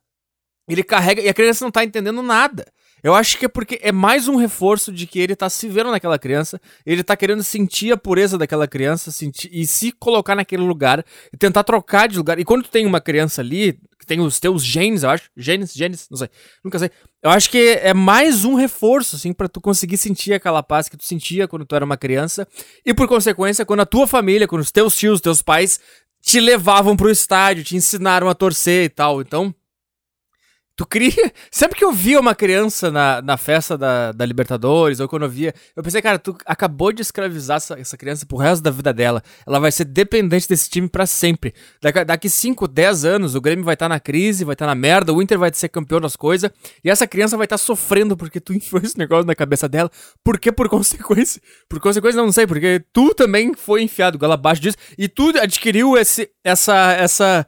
ele 0.69 0.85
carrega, 0.85 1.21
e 1.21 1.29
a 1.29 1.35
criança 1.35 1.65
não 1.65 1.73
tá 1.73 1.83
entendendo 1.83 2.23
nada. 2.23 2.67
Eu 3.03 3.17
acho 3.17 3.37
que 3.37 3.47
é 3.47 3.49
porque 3.49 3.81
é 3.83 3.91
mais 3.91 4.29
um 4.29 4.37
reforço 4.37 4.93
de 4.93 5.09
que 5.09 5.19
ele 5.19 5.35
tá 5.35 5.51
se 5.51 5.69
vendo 5.69 5.91
naquela 5.91 6.17
criança, 6.17 6.61
ele 6.87 7.03
tá 7.03 7.17
querendo 7.17 7.43
sentir 7.43 7.91
a 7.91 7.97
pureza 7.97 8.39
daquela 8.39 8.69
criança, 8.69 9.11
sentir 9.11 9.51
e 9.53 9.67
se 9.67 9.91
colocar 9.91 10.37
naquele 10.37 10.63
lugar 10.63 11.05
e 11.33 11.37
tentar 11.37 11.65
trocar 11.65 12.07
de 12.07 12.17
lugar. 12.17 12.39
E 12.39 12.45
quando 12.45 12.63
tu 12.63 12.71
tem 12.71 12.87
uma 12.87 13.01
criança 13.01 13.41
ali, 13.41 13.77
tem 14.09 14.21
os 14.21 14.41
teus 14.41 14.65
genes, 14.65 15.03
eu 15.03 15.11
acho. 15.11 15.31
Genes, 15.37 15.73
genes, 15.73 16.09
não 16.11 16.17
sei. 16.17 16.29
Nunca 16.65 16.79
sei. 16.79 16.91
Eu 17.23 17.31
acho 17.31 17.51
que 17.51 17.79
é 17.83 17.93
mais 17.95 18.45
um 18.45 18.55
reforço, 18.55 19.17
assim, 19.17 19.33
para 19.33 19.49
tu 19.49 19.61
conseguir 19.61 19.99
sentir 19.99 20.33
aquela 20.33 20.63
paz 20.63 20.89
que 20.89 20.97
tu 20.97 21.05
sentia 21.05 21.47
quando 21.47 21.65
tu 21.65 21.77
era 21.77 21.85
uma 21.85 21.97
criança. 21.97 22.49
E 22.85 22.95
por 22.95 23.07
consequência, 23.07 23.67
quando 23.67 23.81
a 23.81 23.87
tua 23.87 24.07
família, 24.07 24.49
quando 24.49 24.63
os 24.63 24.73
teus 24.73 24.97
tios, 24.97 25.15
os 25.15 25.21
teus 25.21 25.43
pais 25.43 25.79
te 26.23 26.41
levavam 26.41 26.97
pro 26.97 27.11
estádio, 27.11 27.63
te 27.63 27.77
ensinaram 27.77 28.29
a 28.29 28.35
torcer 28.35 28.87
e 28.87 28.89
tal. 28.89 29.21
Então, 29.21 29.55
Tu 30.79 30.87
cria. 30.87 31.11
Sempre 31.51 31.77
que 31.77 31.85
eu 31.85 31.91
via 31.91 32.21
uma 32.21 32.37
criança 32.37 32.89
na, 32.89 33.21
na 33.21 33.37
festa 33.37 33.77
da, 33.77 34.13
da 34.13 34.25
Libertadores, 34.25 35.01
ou 35.01 35.09
quando 35.09 35.25
eu 35.25 35.29
via, 35.29 35.53
eu 35.75 35.83
pensei, 35.83 36.01
cara, 36.01 36.21
tu 36.21 36.39
acabou 36.47 36.93
de 36.93 37.03
escravizar 37.03 37.57
essa, 37.57 37.81
essa 37.81 37.97
criança 37.97 38.25
pro 38.25 38.37
resto 38.37 38.63
da 38.63 38.71
vida 38.71 38.93
dela. 38.93 39.21
Ela 39.45 39.59
vai 39.59 39.73
ser 39.73 39.85
dependente 39.85 40.49
desse 40.49 40.71
time 40.71 40.89
para 40.89 41.05
sempre. 41.05 41.53
Daqui, 41.83 42.05
daqui 42.05 42.31
5, 42.31 42.69
10 42.69 43.05
anos, 43.05 43.35
o 43.35 43.41
Grêmio 43.41 43.65
vai 43.65 43.75
estar 43.75 43.87
tá 43.87 43.89
na 43.89 43.99
crise, 43.99 44.45
vai 44.45 44.53
estar 44.53 44.67
tá 44.67 44.73
na 44.73 44.81
merda, 44.81 45.13
o 45.13 45.21
Inter 45.21 45.37
vai 45.37 45.51
ser 45.53 45.69
campeão 45.69 46.01
das 46.01 46.15
coisas, 46.15 46.49
e 46.85 46.89
essa 46.89 47.09
criança 47.09 47.37
vai 47.37 47.47
estar 47.47 47.59
tá 47.59 47.65
sofrendo 47.65 48.17
porque 48.17 48.39
tu 48.39 48.53
enfiou 48.55 48.81
esse 48.81 48.97
negócio 48.97 49.27
na 49.27 49.35
cabeça 49.35 49.69
dela. 49.69 49.91
Por 50.23 50.39
que 50.39 50.53
por 50.53 50.69
consequência? 50.69 51.43
Por 51.69 51.81
consequência, 51.81 52.23
não, 52.23 52.31
sei, 52.31 52.47
porque 52.47 52.85
tu 52.93 53.13
também 53.17 53.53
foi 53.53 53.83
enfiado 53.83 54.17
goela 54.17 54.35
abaixo 54.35 54.63
disso, 54.63 54.77
e 54.97 55.09
tu 55.09 55.33
adquiriu 55.41 55.99
esse, 55.99 56.31
essa, 56.45 56.93
essa 56.93 57.45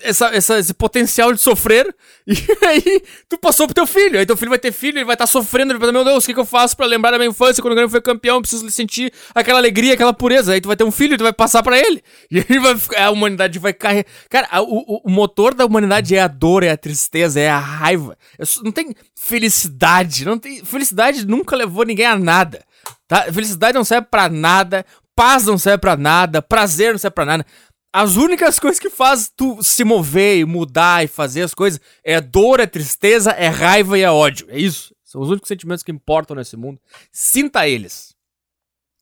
essa, 0.00 0.26
essa, 0.26 0.58
esse 0.58 0.72
potencial 0.72 1.32
de 1.32 1.40
sofrer, 1.40 1.94
e 2.26 2.34
aí 2.64 3.02
tu 3.28 3.36
passou 3.36 3.66
pro 3.66 3.74
teu 3.74 3.86
filho, 3.86 4.18
aí 4.18 4.24
teu 4.24 4.36
filho 4.36 4.50
vai 4.50 4.58
ter 4.58 4.72
filho, 4.72 4.98
ele 4.98 5.04
vai 5.04 5.14
estar 5.14 5.26
tá 5.26 5.30
sofrendo, 5.30 5.72
ele 5.72 5.78
vai 5.80 5.90
meu 5.90 6.04
Deus, 6.04 6.22
o 6.22 6.26
que, 6.26 6.34
que 6.34 6.40
eu 6.40 6.46
faço 6.46 6.76
para 6.76 6.86
lembrar 6.86 7.10
da 7.10 7.18
minha 7.18 7.30
infância, 7.30 7.60
quando 7.60 7.72
o 7.72 7.74
Grêmio 7.74 7.90
foi 7.90 8.00
campeão, 8.00 8.40
preciso 8.40 8.68
sentir 8.70 9.12
aquela 9.34 9.58
alegria, 9.58 9.94
aquela 9.94 10.12
pureza, 10.12 10.52
aí 10.52 10.60
tu 10.60 10.68
vai 10.68 10.76
ter 10.76 10.84
um 10.84 10.92
filho, 10.92 11.18
tu 11.18 11.24
vai 11.24 11.32
passar 11.32 11.62
para 11.62 11.76
ele, 11.76 12.02
e 12.30 12.38
aí 12.38 12.58
vai, 12.58 12.76
a 13.04 13.10
humanidade 13.10 13.58
vai 13.58 13.72
carregar, 13.72 14.08
cara, 14.30 14.48
a, 14.50 14.62
o, 14.62 15.02
o 15.04 15.10
motor 15.10 15.54
da 15.54 15.66
humanidade 15.66 16.14
é 16.14 16.20
a 16.20 16.28
dor, 16.28 16.62
é 16.62 16.70
a 16.70 16.76
tristeza, 16.76 17.40
é 17.40 17.50
a 17.50 17.58
raiva, 17.58 18.16
não 18.62 18.70
tem 18.70 18.94
felicidade, 19.16 20.24
não 20.24 20.38
tem, 20.38 20.64
felicidade 20.64 21.26
nunca 21.26 21.56
levou 21.56 21.84
ninguém 21.84 22.06
a 22.06 22.16
nada, 22.16 22.64
tá, 23.08 23.24
felicidade 23.32 23.74
não 23.74 23.84
serve 23.84 24.06
para 24.08 24.28
nada, 24.28 24.86
paz 25.16 25.44
não 25.44 25.58
serve 25.58 25.78
para 25.78 25.96
nada, 25.96 26.40
prazer 26.40 26.92
não 26.92 26.98
serve 26.98 27.14
para 27.14 27.24
nada, 27.24 27.46
as 27.92 28.16
únicas 28.16 28.58
coisas 28.58 28.78
que 28.78 28.88
faz 28.88 29.30
tu 29.36 29.62
se 29.62 29.84
mover 29.84 30.38
e 30.38 30.44
mudar 30.44 31.04
e 31.04 31.08
fazer 31.08 31.42
as 31.42 31.52
coisas 31.52 31.80
é 32.02 32.20
dor, 32.20 32.58
é 32.58 32.66
tristeza, 32.66 33.32
é 33.32 33.48
raiva 33.48 33.98
e 33.98 34.02
é 34.02 34.10
ódio. 34.10 34.46
É 34.48 34.58
isso. 34.58 34.94
São 35.04 35.20
os 35.20 35.28
únicos 35.28 35.48
sentimentos 35.48 35.82
que 35.82 35.92
importam 35.92 36.34
nesse 36.34 36.56
mundo. 36.56 36.80
Sinta 37.12 37.68
eles. 37.68 38.14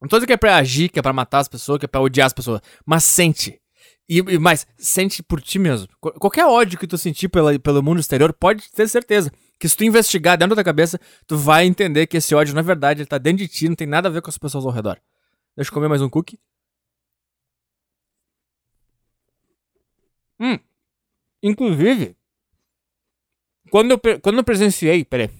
Não 0.02 0.08
tô 0.08 0.16
dizendo 0.16 0.26
que 0.26 0.32
é 0.32 0.36
pra 0.36 0.56
agir, 0.56 0.88
que 0.88 0.98
é 0.98 1.02
pra 1.02 1.12
matar 1.12 1.38
as 1.38 1.48
pessoas, 1.48 1.78
que 1.78 1.84
é 1.84 1.88
pra 1.88 2.00
odiar 2.00 2.26
as 2.26 2.32
pessoas. 2.32 2.60
Mas 2.84 3.04
sente. 3.04 3.60
E, 4.08 4.18
e 4.18 4.38
mais, 4.38 4.66
sente 4.76 5.22
por 5.22 5.40
ti 5.40 5.56
mesmo. 5.56 5.86
Qualquer 6.00 6.44
ódio 6.46 6.76
que 6.76 6.86
tu 6.86 6.98
sentir 6.98 7.28
pela, 7.28 7.56
pelo 7.60 7.80
mundo 7.80 8.00
exterior, 8.00 8.32
pode 8.32 8.68
ter 8.72 8.88
certeza 8.88 9.30
que 9.56 9.68
se 9.68 9.76
tu 9.76 9.84
investigar 9.84 10.36
dentro 10.36 10.56
da 10.56 10.62
tua 10.62 10.64
cabeça, 10.64 10.98
tu 11.28 11.36
vai 11.36 11.64
entender 11.64 12.08
que 12.08 12.16
esse 12.16 12.34
ódio, 12.34 12.54
na 12.54 12.62
verdade, 12.62 13.02
ele 13.02 13.06
tá 13.06 13.18
dentro 13.18 13.38
de 13.38 13.48
ti, 13.48 13.68
não 13.68 13.76
tem 13.76 13.86
nada 13.86 14.08
a 14.08 14.10
ver 14.10 14.20
com 14.20 14.30
as 14.30 14.38
pessoas 14.38 14.64
ao 14.64 14.72
redor. 14.72 14.98
Deixa 15.54 15.70
eu 15.70 15.74
comer 15.74 15.86
mais 15.86 16.02
um 16.02 16.08
cookie. 16.08 16.40
Hum. 20.40 20.58
Inclusive, 21.42 22.16
quando 23.70 23.92
eu, 23.92 24.00
quando 24.20 24.38
eu 24.38 24.44
presenciei. 24.44 25.04
Peraí. 25.06 25.30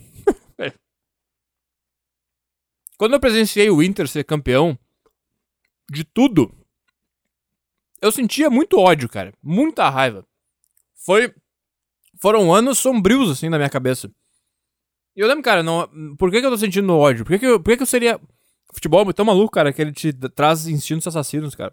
Quando 2.98 3.14
eu 3.14 3.20
presenciei 3.20 3.70
o 3.70 3.82
Inter 3.82 4.06
ser 4.06 4.24
campeão 4.24 4.78
de 5.90 6.04
tudo, 6.04 6.54
eu 8.00 8.12
sentia 8.12 8.50
muito 8.50 8.78
ódio, 8.78 9.08
cara. 9.08 9.32
Muita 9.42 9.88
raiva. 9.88 10.26
Foi. 10.94 11.34
Foram 12.20 12.52
anos 12.52 12.78
sombrios, 12.78 13.30
assim, 13.30 13.48
na 13.48 13.56
minha 13.56 13.70
cabeça. 13.70 14.10
E 15.16 15.20
eu 15.20 15.26
lembro, 15.26 15.42
cara, 15.42 15.62
não, 15.62 15.88
por 16.18 16.30
que, 16.30 16.40
que 16.40 16.46
eu 16.46 16.50
tô 16.50 16.58
sentindo 16.58 16.94
ódio? 16.94 17.24
Por 17.24 17.32
que, 17.32 17.38
que, 17.38 17.46
eu, 17.46 17.58
por 17.58 17.70
que, 17.70 17.78
que 17.78 17.82
eu 17.82 17.86
seria. 17.86 18.20
Futebol 18.72 19.08
é 19.08 19.12
tão 19.12 19.24
maluco, 19.24 19.50
cara, 19.50 19.72
que 19.72 19.82
ele 19.82 19.92
te 19.92 20.12
traz 20.12 20.68
instintos 20.68 21.06
assassinos, 21.08 21.54
cara. 21.54 21.72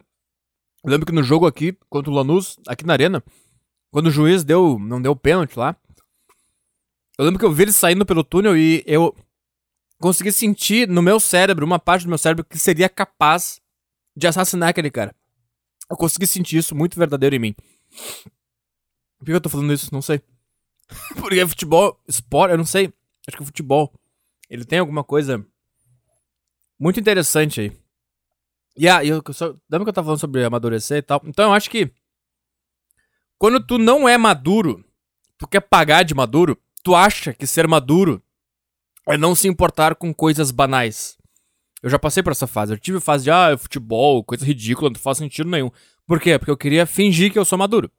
Eu 0.84 0.92
lembro 0.92 1.06
que 1.06 1.12
no 1.12 1.24
jogo 1.24 1.46
aqui, 1.46 1.78
contra 1.90 2.12
o 2.12 2.14
Lanús, 2.14 2.58
aqui 2.68 2.86
na 2.86 2.94
arena, 2.94 3.24
quando 3.92 4.08
o 4.08 4.12
juiz 4.12 4.44
deu, 4.44 4.78
não 4.80 5.02
deu 5.02 5.16
pênalti 5.16 5.58
lá, 5.58 5.76
eu 7.18 7.26
lembro 7.26 7.40
que 7.40 7.46
eu 7.46 7.52
vi 7.52 7.64
ele 7.64 7.72
saindo 7.72 8.06
pelo 8.06 8.24
túnel 8.24 8.56
e 8.56 8.84
eu 8.86 9.16
consegui 10.00 10.32
sentir 10.32 10.88
no 10.88 11.02
meu 11.02 11.20
cérebro, 11.20 11.66
uma 11.66 11.80
parte 11.80 12.04
do 12.04 12.10
meu 12.10 12.18
cérebro 12.18 12.46
que 12.46 12.60
seria 12.60 12.88
capaz 12.88 13.60
de 14.16 14.28
assassinar 14.28 14.70
aquele 14.70 14.92
cara. 14.92 15.16
Eu 15.90 15.98
consegui 15.98 16.28
sentir 16.28 16.58
isso 16.58 16.76
muito 16.76 16.98
verdadeiro 16.98 17.36
em 17.36 17.40
mim. 17.40 17.56
Por 19.18 19.26
que 19.26 19.32
eu 19.32 19.42
tô 19.42 19.50
falando 19.50 19.74
isso? 19.74 19.92
Não 19.92 20.02
sei. 20.02 20.22
Porque 21.20 21.46
futebol, 21.48 22.00
esporte, 22.08 22.52
eu 22.52 22.58
não 22.58 22.66
sei. 22.66 22.94
Acho 23.28 23.38
que 23.38 23.44
o 23.44 23.46
futebol, 23.46 23.92
ele 24.50 24.64
tem 24.64 24.80
alguma 24.80 25.04
coisa 25.04 25.44
muito 26.80 27.00
interessante 27.00 27.62
aí. 27.62 27.78
E 28.78 28.88
ah, 28.88 29.04
eu 29.04 29.24
só, 29.34 29.56
lembra 29.70 29.86
que 29.86 29.90
eu 29.90 29.94
tava 29.94 30.06
falando 30.06 30.20
sobre 30.20 30.44
amadurecer 30.44 30.98
e 30.98 31.02
tal? 31.02 31.22
Então 31.26 31.46
eu 31.46 31.54
acho 31.54 31.70
que 31.70 31.92
quando 33.38 33.60
tu 33.60 33.78
não 33.78 34.08
é 34.08 34.18
maduro, 34.18 34.86
tu 35.38 35.48
quer 35.48 35.62
pagar 35.62 36.04
de 36.04 36.14
maduro, 36.14 36.58
tu 36.84 36.96
acha 36.96 37.34
que 37.34 37.48
ser 37.48 37.68
maduro 37.68 38.22
é 39.08 39.18
não 39.18 39.34
se 39.34 39.48
importar 39.48 39.96
com 39.96 40.14
coisas 40.14 40.52
banais. 40.52 41.18
Eu 41.82 41.90
já 41.90 41.98
passei 41.98 42.22
por 42.22 42.32
essa 42.32 42.48
fase. 42.48 42.74
Eu 42.74 42.78
tive 42.78 43.00
fase 43.00 43.24
de, 43.26 43.32
ah, 43.32 43.58
futebol, 43.58 44.24
coisa 44.24 44.46
ridícula, 44.46 44.90
não 44.90 45.00
faz 45.00 45.18
sentido 45.18 45.50
nenhum. 45.50 45.72
Por 46.06 46.20
quê? 46.20 46.38
Porque 46.38 46.52
eu 46.52 46.58
queria 46.58 46.86
fingir 46.86 47.32
que 47.32 47.40
eu 47.40 47.46
sou 47.46 47.58
maduro. 47.58 47.92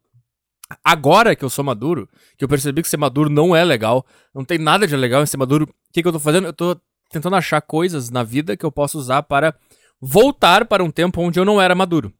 Agora 0.85 1.35
que 1.35 1.45
eu 1.45 1.51
sou 1.51 1.64
maduro, 1.64 2.09
que 2.37 2.45
eu 2.45 2.49
percebi 2.49 2.83
que 2.83 2.88
ser 2.88 2.99
maduro 2.99 3.31
não 3.31 3.57
é 3.57 3.64
legal, 3.64 4.05
não 4.35 4.45
tem 4.45 4.59
nada 4.59 4.87
de 4.87 4.95
legal 4.97 5.23
em 5.23 5.27
ser 5.27 5.38
maduro, 5.38 5.64
o 5.64 5.93
que, 5.93 6.03
que 6.03 6.09
eu 6.09 6.12
tô 6.12 6.19
fazendo? 6.19 6.47
Eu 6.47 6.53
tô 6.53 6.79
tentando 7.11 7.37
achar 7.37 7.61
coisas 7.62 8.11
na 8.11 8.23
vida 8.23 8.57
que 8.57 8.67
eu 8.67 8.71
posso 8.71 8.99
usar 8.99 9.23
para 9.23 9.55
voltar 10.01 10.67
para 10.67 10.85
um 10.85 10.91
tempo 10.91 11.21
onde 11.21 11.39
eu 11.39 11.45
não 11.45 11.61
era 11.61 11.75
maduro. 11.75 12.13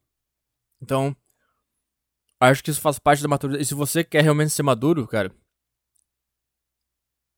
Então, 0.81 1.15
acho 2.39 2.63
que 2.63 2.71
isso 2.71 2.81
faz 2.81 2.99
parte 2.99 3.21
da 3.21 3.27
maturidade. 3.27 3.63
E 3.63 3.65
se 3.65 3.73
você 3.73 4.03
quer 4.03 4.23
realmente 4.23 4.51
ser 4.51 4.63
maduro, 4.63 5.07
cara, 5.07 5.31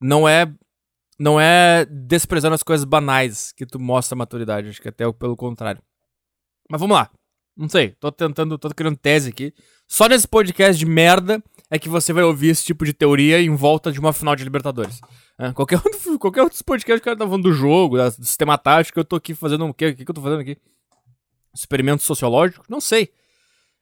não 0.02 0.28
é 0.28 0.52
não 1.20 1.40
é 1.40 1.86
desprezando 1.86 2.56
as 2.56 2.64
coisas 2.64 2.84
banais 2.84 3.52
que 3.52 3.66
tu 3.66 3.80
mostra 3.80 4.16
maturidade, 4.16 4.70
acho 4.70 4.82
que 4.82 4.90
até 4.90 5.12
pelo 5.14 5.38
contrário. 5.38 5.82
Mas 6.70 6.82
vamos 6.82 6.98
lá. 6.98 7.12
Não 7.56 7.70
sei, 7.70 7.92
tô 8.00 8.12
tentando, 8.12 8.58
tô 8.58 8.70
criando 8.70 8.98
tese 8.98 9.30
aqui. 9.30 9.54
Só 9.88 10.08
nesse 10.08 10.28
podcast 10.28 10.80
de 10.80 10.86
merda 10.86 11.44
é 11.70 11.78
que 11.78 11.90
você 11.90 12.12
vai 12.12 12.24
ouvir 12.24 12.48
esse 12.48 12.64
tipo 12.64 12.84
de 12.86 12.94
teoria 12.94 13.40
em 13.40 13.54
volta 13.54 13.92
de 13.92 14.00
uma 14.00 14.14
final 14.14 14.36
de 14.36 14.44
Libertadores. 14.44 15.00
É, 15.42 15.52
qualquer, 15.54 15.78
outro, 15.84 16.20
qualquer 16.20 16.44
outro 16.44 16.64
podcast 16.64 17.02
o 17.02 17.04
cara 17.04 17.18
tá 17.18 17.26
falando 17.26 17.42
do 17.42 17.52
jogo, 17.52 17.98
do 17.98 18.26
sistema 18.26 18.60
tático, 18.60 19.00
eu 19.00 19.04
tô 19.04 19.16
aqui 19.16 19.34
fazendo 19.34 19.66
o 19.66 19.74
quê? 19.74 19.88
O 19.88 19.96
que, 19.96 20.06
que 20.06 20.12
eu 20.12 20.14
tô 20.14 20.22
fazendo 20.22 20.42
aqui? 20.42 20.56
Experimento 21.52 22.04
sociológico? 22.04 22.64
Não 22.70 22.80
sei. 22.80 23.10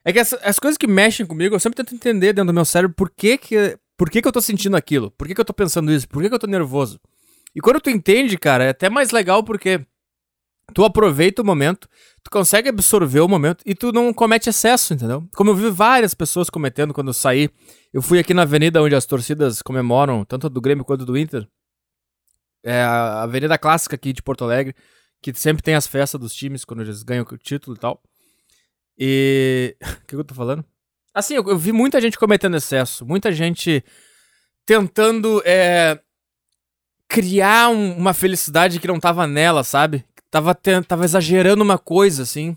É 0.05 0.13
que 0.13 0.19
as, 0.19 0.31
as 0.35 0.57
coisas 0.57 0.77
que 0.77 0.87
mexem 0.87 1.25
comigo, 1.25 1.53
eu 1.53 1.59
sempre 1.59 1.75
tento 1.75 1.93
entender 1.93 2.31
dentro 2.31 2.47
do 2.47 2.53
meu 2.53 2.63
cérebro 2.63 2.95
por 2.95 3.09
que 3.09 3.37
que, 3.37 3.77
por 3.97 4.09
que, 4.09 4.21
que 4.21 4.27
eu 4.29 4.31
tô 4.31 4.39
sentindo 4.39 4.77
aquilo, 4.77 5.11
por 5.11 5.27
que, 5.27 5.35
que 5.35 5.41
eu 5.41 5.45
tô 5.45 5.53
pensando 5.53 5.91
isso, 5.91 6.07
por 6.07 6.21
que, 6.23 6.29
que 6.29 6.35
eu 6.35 6.39
tô 6.39 6.47
nervoso. 6.47 6.97
E 7.53 7.59
quando 7.59 7.81
tu 7.81 7.89
entende, 7.89 8.37
cara, 8.37 8.63
é 8.63 8.69
até 8.69 8.89
mais 8.89 9.11
legal 9.11 9.43
porque 9.43 9.85
tu 10.73 10.83
aproveita 10.83 11.41
o 11.41 11.45
momento, 11.45 11.87
tu 12.23 12.29
consegue 12.29 12.69
absorver 12.69 13.19
o 13.19 13.27
momento 13.27 13.63
e 13.65 13.73
tu 13.73 13.91
não 13.91 14.13
comete 14.13 14.49
excesso, 14.49 14.93
entendeu? 14.93 15.27
Como 15.35 15.49
eu 15.49 15.55
vi 15.55 15.69
várias 15.69 16.13
pessoas 16.13 16.49
cometendo 16.49 16.93
quando 16.93 17.07
eu 17.07 17.13
saí. 17.13 17.49
Eu 17.93 18.01
fui 18.01 18.19
aqui 18.19 18.33
na 18.33 18.43
avenida 18.43 18.81
onde 18.81 18.95
as 18.95 19.05
torcidas 19.05 19.61
comemoram, 19.61 20.23
tanto 20.23 20.49
do 20.49 20.61
Grêmio 20.61 20.85
quanto 20.85 21.05
do 21.05 21.17
Inter. 21.17 21.47
É 22.63 22.81
a 22.81 23.23
avenida 23.23 23.57
clássica 23.57 23.95
aqui 23.95 24.13
de 24.13 24.21
Porto 24.21 24.43
Alegre, 24.43 24.75
que 25.21 25.33
sempre 25.33 25.63
tem 25.63 25.75
as 25.75 25.87
festas 25.87 26.19
dos 26.19 26.33
times 26.33 26.65
quando 26.65 26.81
eles 26.81 27.03
ganham 27.03 27.25
o 27.29 27.37
título 27.37 27.75
e 27.75 27.79
tal. 27.79 28.01
E. 28.97 29.75
O 30.03 30.07
que 30.09 30.15
eu 30.15 30.23
tô 30.23 30.33
falando? 30.33 30.65
Assim, 31.13 31.35
eu, 31.35 31.47
eu 31.47 31.57
vi 31.57 31.71
muita 31.71 32.01
gente 32.01 32.17
cometendo 32.17 32.57
excesso, 32.57 33.05
muita 33.05 33.31
gente 33.31 33.83
tentando 34.65 35.41
é, 35.45 35.99
criar 37.09 37.69
um, 37.69 37.97
uma 37.97 38.13
felicidade 38.13 38.79
que 38.79 38.87
não 38.87 38.99
tava 38.99 39.25
nela, 39.25 39.63
sabe? 39.63 40.05
Tava, 40.29 40.53
tava 40.87 41.03
exagerando 41.03 41.63
uma 41.63 41.79
coisa, 41.79 42.21
assim. 42.21 42.55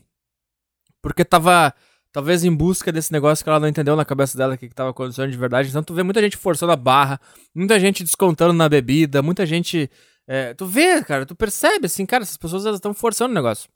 Porque 1.00 1.24
tava, 1.24 1.74
talvez, 2.12 2.44
em 2.44 2.54
busca 2.54 2.92
desse 2.92 3.10
negócio 3.10 3.42
que 3.42 3.48
ela 3.48 3.58
não 3.58 3.66
entendeu 3.66 3.96
na 3.96 4.04
cabeça 4.04 4.36
dela 4.36 4.56
que, 4.58 4.68
que 4.68 4.74
tava 4.74 4.90
acontecendo 4.90 5.30
de 5.30 5.38
verdade. 5.38 5.70
Então 5.70 5.82
tu 5.82 5.94
vê 5.94 6.02
muita 6.02 6.20
gente 6.20 6.36
forçando 6.36 6.70
a 6.70 6.76
barra, 6.76 7.18
muita 7.54 7.80
gente 7.80 8.04
descontando 8.04 8.52
na 8.52 8.68
bebida, 8.68 9.22
muita 9.22 9.46
gente. 9.46 9.90
É, 10.28 10.52
tu 10.52 10.66
vê, 10.66 11.02
cara, 11.02 11.24
tu 11.24 11.34
percebe, 11.34 11.86
assim, 11.86 12.04
cara, 12.04 12.22
essas 12.22 12.36
pessoas 12.36 12.64
estão 12.66 12.92
forçando 12.92 13.32
o 13.32 13.34
negócio. 13.34 13.70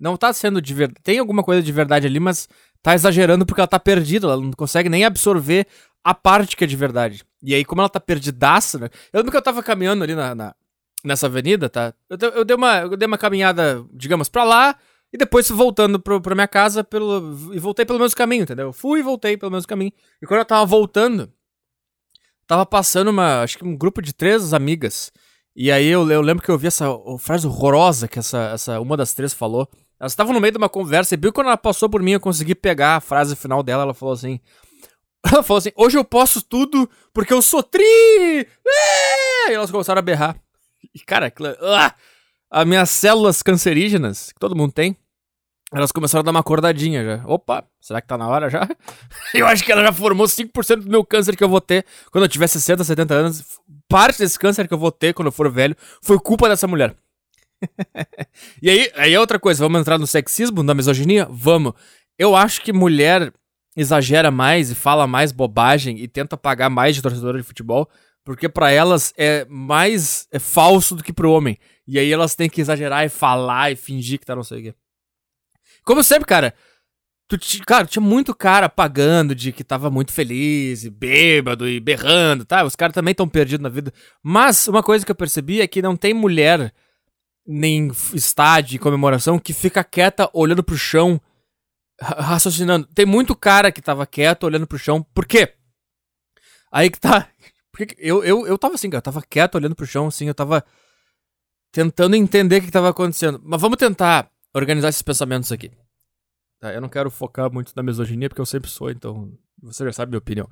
Não 0.00 0.16
tá 0.16 0.32
sendo 0.32 0.60
de 0.60 0.74
verdade. 0.74 1.00
Tem 1.04 1.18
alguma 1.18 1.44
coisa 1.44 1.62
de 1.62 1.70
verdade 1.70 2.06
ali, 2.06 2.18
mas 2.18 2.48
tá 2.82 2.94
exagerando 2.94 3.46
porque 3.46 3.60
ela 3.60 3.68
tá 3.68 3.78
perdida. 3.78 4.26
Ela 4.26 4.38
não 4.38 4.50
consegue 4.52 4.88
nem 4.88 5.04
absorver 5.04 5.66
a 6.04 6.14
parte 6.14 6.56
que 6.56 6.64
é 6.64 6.66
de 6.66 6.76
verdade. 6.76 7.24
E 7.42 7.54
aí, 7.54 7.64
como 7.64 7.80
ela 7.80 7.88
tá 7.88 7.98
perdidaça, 7.98 8.78
né? 8.78 8.90
Eu 9.12 9.18
lembro 9.18 9.30
que 9.30 9.36
eu 9.36 9.42
tava 9.42 9.62
caminhando 9.62 10.04
ali 10.04 10.14
na, 10.14 10.34
na 10.34 10.54
nessa 11.02 11.26
avenida, 11.26 11.68
tá? 11.68 11.92
Eu, 12.08 12.16
eu, 12.30 12.44
dei 12.44 12.56
uma, 12.56 12.78
eu 12.78 12.96
dei 12.96 13.06
uma 13.06 13.18
caminhada, 13.18 13.84
digamos, 13.92 14.28
pra 14.28 14.42
lá, 14.42 14.76
e 15.12 15.18
depois 15.18 15.48
voltando 15.50 16.00
pro, 16.00 16.20
pra 16.20 16.34
minha 16.34 16.48
casa 16.48 16.82
pelo, 16.82 17.52
e 17.52 17.58
voltei 17.58 17.84
pelo 17.84 17.98
mesmo 17.98 18.16
caminho, 18.16 18.42
entendeu? 18.42 18.72
Fui 18.72 19.00
e 19.00 19.02
voltei 19.02 19.36
pelo 19.36 19.52
mesmo 19.52 19.68
caminho. 19.68 19.92
E 20.20 20.26
quando 20.26 20.40
eu 20.40 20.44
tava 20.44 20.64
voltando, 20.64 21.30
tava 22.46 22.64
passando 22.64 23.08
uma, 23.08 23.42
acho 23.42 23.58
que 23.58 23.64
um 23.64 23.76
grupo 23.76 24.00
de 24.00 24.12
três 24.12 24.52
amigas. 24.52 25.12
E 25.54 25.70
aí 25.70 25.86
eu, 25.86 26.10
eu 26.10 26.20
lembro 26.20 26.42
que 26.42 26.50
eu 26.50 26.58
vi 26.58 26.66
essa 26.66 26.86
frase 27.18 27.46
horrorosa 27.46 28.08
que 28.08 28.18
essa, 28.18 28.50
essa 28.54 28.80
uma 28.80 28.96
das 28.96 29.12
três 29.12 29.32
falou. 29.32 29.68
Elas 30.00 30.12
estavam 30.12 30.32
no 30.32 30.40
meio 30.40 30.52
de 30.52 30.58
uma 30.58 30.68
conversa 30.68 31.14
e 31.14 31.18
viu 31.18 31.32
quando 31.32 31.46
ela 31.46 31.56
passou 31.56 31.88
por 31.88 32.02
mim, 32.02 32.12
eu 32.12 32.20
consegui 32.20 32.54
pegar 32.54 32.96
a 32.96 33.00
frase 33.00 33.36
final 33.36 33.62
dela. 33.62 33.84
Ela 33.84 33.94
falou 33.94 34.14
assim: 34.14 34.40
ela 35.24 35.42
falou 35.42 35.58
assim: 35.58 35.72
hoje 35.76 35.96
eu 35.96 36.04
posso 36.04 36.42
tudo 36.42 36.88
porque 37.12 37.32
eu 37.32 37.40
sou 37.40 37.62
tri! 37.62 37.82
É! 38.66 39.50
E 39.50 39.54
elas 39.54 39.70
começaram 39.70 39.98
a 39.98 40.02
berrar. 40.02 40.36
E, 40.94 41.00
cara, 41.00 41.32
uh, 41.40 41.94
as 42.50 42.66
minhas 42.66 42.90
células 42.90 43.42
cancerígenas, 43.42 44.32
que 44.32 44.38
todo 44.38 44.54
mundo 44.54 44.72
tem, 44.72 44.96
elas 45.72 45.90
começaram 45.90 46.20
a 46.20 46.24
dar 46.24 46.30
uma 46.30 46.40
acordadinha 46.40 47.04
já. 47.04 47.26
Opa, 47.26 47.64
será 47.80 48.00
que 48.00 48.06
tá 48.06 48.16
na 48.16 48.28
hora 48.28 48.48
já? 48.48 48.68
eu 49.34 49.46
acho 49.46 49.64
que 49.64 49.72
ela 49.72 49.82
já 49.82 49.92
formou 49.92 50.26
5% 50.26 50.76
do 50.76 50.90
meu 50.90 51.04
câncer 51.04 51.36
que 51.36 51.42
eu 51.42 51.48
vou 51.48 51.60
ter 51.60 51.84
quando 52.12 52.24
eu 52.24 52.28
tiver 52.28 52.46
60, 52.46 52.84
70 52.84 53.14
anos. 53.14 53.44
Parte 53.88 54.18
desse 54.18 54.38
câncer 54.38 54.68
que 54.68 54.74
eu 54.74 54.78
vou 54.78 54.92
ter 54.92 55.14
quando 55.14 55.26
eu 55.26 55.32
for 55.32 55.50
velho 55.50 55.76
foi 56.00 56.18
culpa 56.18 56.48
dessa 56.48 56.68
mulher. 56.68 56.94
e 58.62 58.70
aí, 58.70 58.92
aí 58.94 59.14
é 59.14 59.18
outra 59.18 59.38
coisa, 59.38 59.64
vamos 59.64 59.80
entrar 59.80 59.98
no 59.98 60.06
sexismo, 60.06 60.62
na 60.62 60.74
misoginia? 60.74 61.26
Vamos. 61.30 61.72
Eu 62.18 62.36
acho 62.36 62.60
que 62.62 62.72
mulher 62.72 63.32
exagera 63.76 64.30
mais 64.30 64.70
e 64.70 64.74
fala 64.74 65.06
mais 65.06 65.32
bobagem 65.32 65.98
e 65.98 66.08
tenta 66.08 66.36
pagar 66.36 66.70
mais 66.70 66.94
de 66.94 67.02
torcedora 67.02 67.38
de 67.38 67.44
futebol, 67.44 67.88
porque 68.24 68.48
para 68.48 68.70
elas 68.70 69.12
é 69.16 69.44
mais 69.48 70.26
é 70.30 70.38
falso 70.38 70.94
do 70.94 71.02
que 71.02 71.12
pro 71.12 71.30
homem. 71.30 71.58
E 71.86 71.98
aí 71.98 72.10
elas 72.12 72.34
têm 72.34 72.48
que 72.48 72.60
exagerar 72.60 73.04
e 73.04 73.08
falar 73.08 73.70
e 73.70 73.76
fingir 73.76 74.18
que 74.18 74.26
tá 74.26 74.34
não 74.34 74.42
sei 74.42 74.60
o 74.60 74.62
quê. 74.62 74.74
Como 75.84 76.02
sempre, 76.02 76.26
cara, 76.26 76.54
tu, 77.28 77.38
cara, 77.66 77.86
tinha 77.86 78.02
muito 78.02 78.34
cara 78.34 78.68
pagando 78.68 79.34
de 79.34 79.52
que 79.52 79.62
tava 79.62 79.90
muito 79.90 80.12
feliz 80.12 80.84
e 80.84 80.90
bêbado 80.90 81.68
e 81.68 81.78
berrando, 81.78 82.44
tá? 82.44 82.64
Os 82.64 82.74
caras 82.74 82.94
também 82.94 83.12
estão 83.12 83.28
perdidos 83.28 83.62
na 83.62 83.68
vida. 83.68 83.92
Mas 84.22 84.66
uma 84.66 84.82
coisa 84.82 85.04
que 85.04 85.10
eu 85.10 85.16
percebi 85.16 85.60
é 85.60 85.66
que 85.66 85.82
não 85.82 85.96
tem 85.96 86.14
mulher 86.14 86.72
nem 87.46 87.90
estádio 88.14 88.72
de 88.72 88.78
comemoração 88.78 89.38
que 89.38 89.52
fica 89.52 89.84
quieta 89.84 90.30
olhando 90.32 90.64
pro 90.64 90.78
chão 90.78 91.20
raciocinando. 92.00 92.86
Tem 92.94 93.06
muito 93.06 93.34
cara 93.34 93.70
que 93.70 93.82
tava 93.82 94.06
quieto, 94.06 94.44
olhando 94.44 94.66
pro 94.66 94.78
chão. 94.78 95.02
Por 95.14 95.26
quê? 95.26 95.54
Aí 96.70 96.90
que 96.90 97.00
tá. 97.00 97.28
Eu, 97.98 98.22
eu, 98.22 98.46
eu 98.46 98.56
tava 98.56 98.76
assim, 98.76 98.88
cara. 98.88 98.98
Eu 98.98 99.02
tava 99.02 99.20
quieto, 99.20 99.56
olhando 99.56 99.74
pro 99.74 99.84
chão, 99.84 100.06
assim. 100.06 100.28
Eu 100.28 100.34
tava 100.34 100.64
tentando 101.72 102.14
entender 102.14 102.58
o 102.58 102.60
que, 102.60 102.66
que 102.66 102.72
tava 102.72 102.88
acontecendo. 102.88 103.40
Mas 103.42 103.60
vamos 103.60 103.78
tentar 103.78 104.30
organizar 104.54 104.90
esses 104.90 105.02
pensamentos 105.02 105.50
aqui. 105.50 105.72
Tá, 106.60 106.72
eu 106.72 106.80
não 106.80 106.88
quero 106.88 107.10
focar 107.10 107.52
muito 107.52 107.72
na 107.74 107.82
misoginia, 107.82 108.28
porque 108.28 108.40
eu 108.40 108.46
sempre 108.46 108.70
sou, 108.70 108.92
então. 108.92 109.36
Você 109.60 109.84
já 109.84 109.92
sabe 109.92 110.10
a 110.10 110.12
minha 110.12 110.18
opinião. 110.18 110.48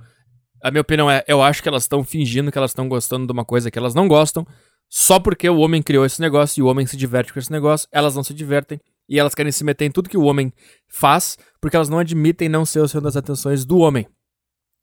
A 0.60 0.72
minha 0.72 0.80
opinião 0.80 1.08
é: 1.08 1.22
eu 1.28 1.40
acho 1.40 1.62
que 1.62 1.68
elas 1.68 1.84
estão 1.84 2.02
fingindo 2.02 2.50
que 2.50 2.58
elas 2.58 2.72
estão 2.72 2.88
gostando 2.88 3.24
de 3.24 3.32
uma 3.32 3.44
coisa 3.44 3.70
que 3.70 3.78
elas 3.78 3.94
não 3.94 4.08
gostam. 4.08 4.44
Só 4.88 5.20
porque 5.20 5.48
o 5.48 5.58
homem 5.58 5.80
criou 5.80 6.04
esse 6.04 6.20
negócio 6.20 6.58
e 6.58 6.62
o 6.62 6.66
homem 6.66 6.86
se 6.86 6.96
diverte 6.96 7.32
com 7.32 7.38
esse 7.38 7.52
negócio, 7.52 7.88
elas 7.92 8.16
não 8.16 8.24
se 8.24 8.34
divertem 8.34 8.80
e 9.12 9.18
elas 9.18 9.34
querem 9.34 9.52
se 9.52 9.62
meter 9.62 9.84
em 9.84 9.90
tudo 9.90 10.08
que 10.08 10.16
o 10.16 10.24
homem 10.24 10.50
faz, 10.88 11.36
porque 11.60 11.76
elas 11.76 11.90
não 11.90 11.98
admitem 11.98 12.48
não 12.48 12.64
ser 12.64 12.80
o 12.80 12.88
centro 12.88 13.02
das 13.02 13.14
atenções 13.14 13.62
do 13.62 13.76
homem. 13.76 14.08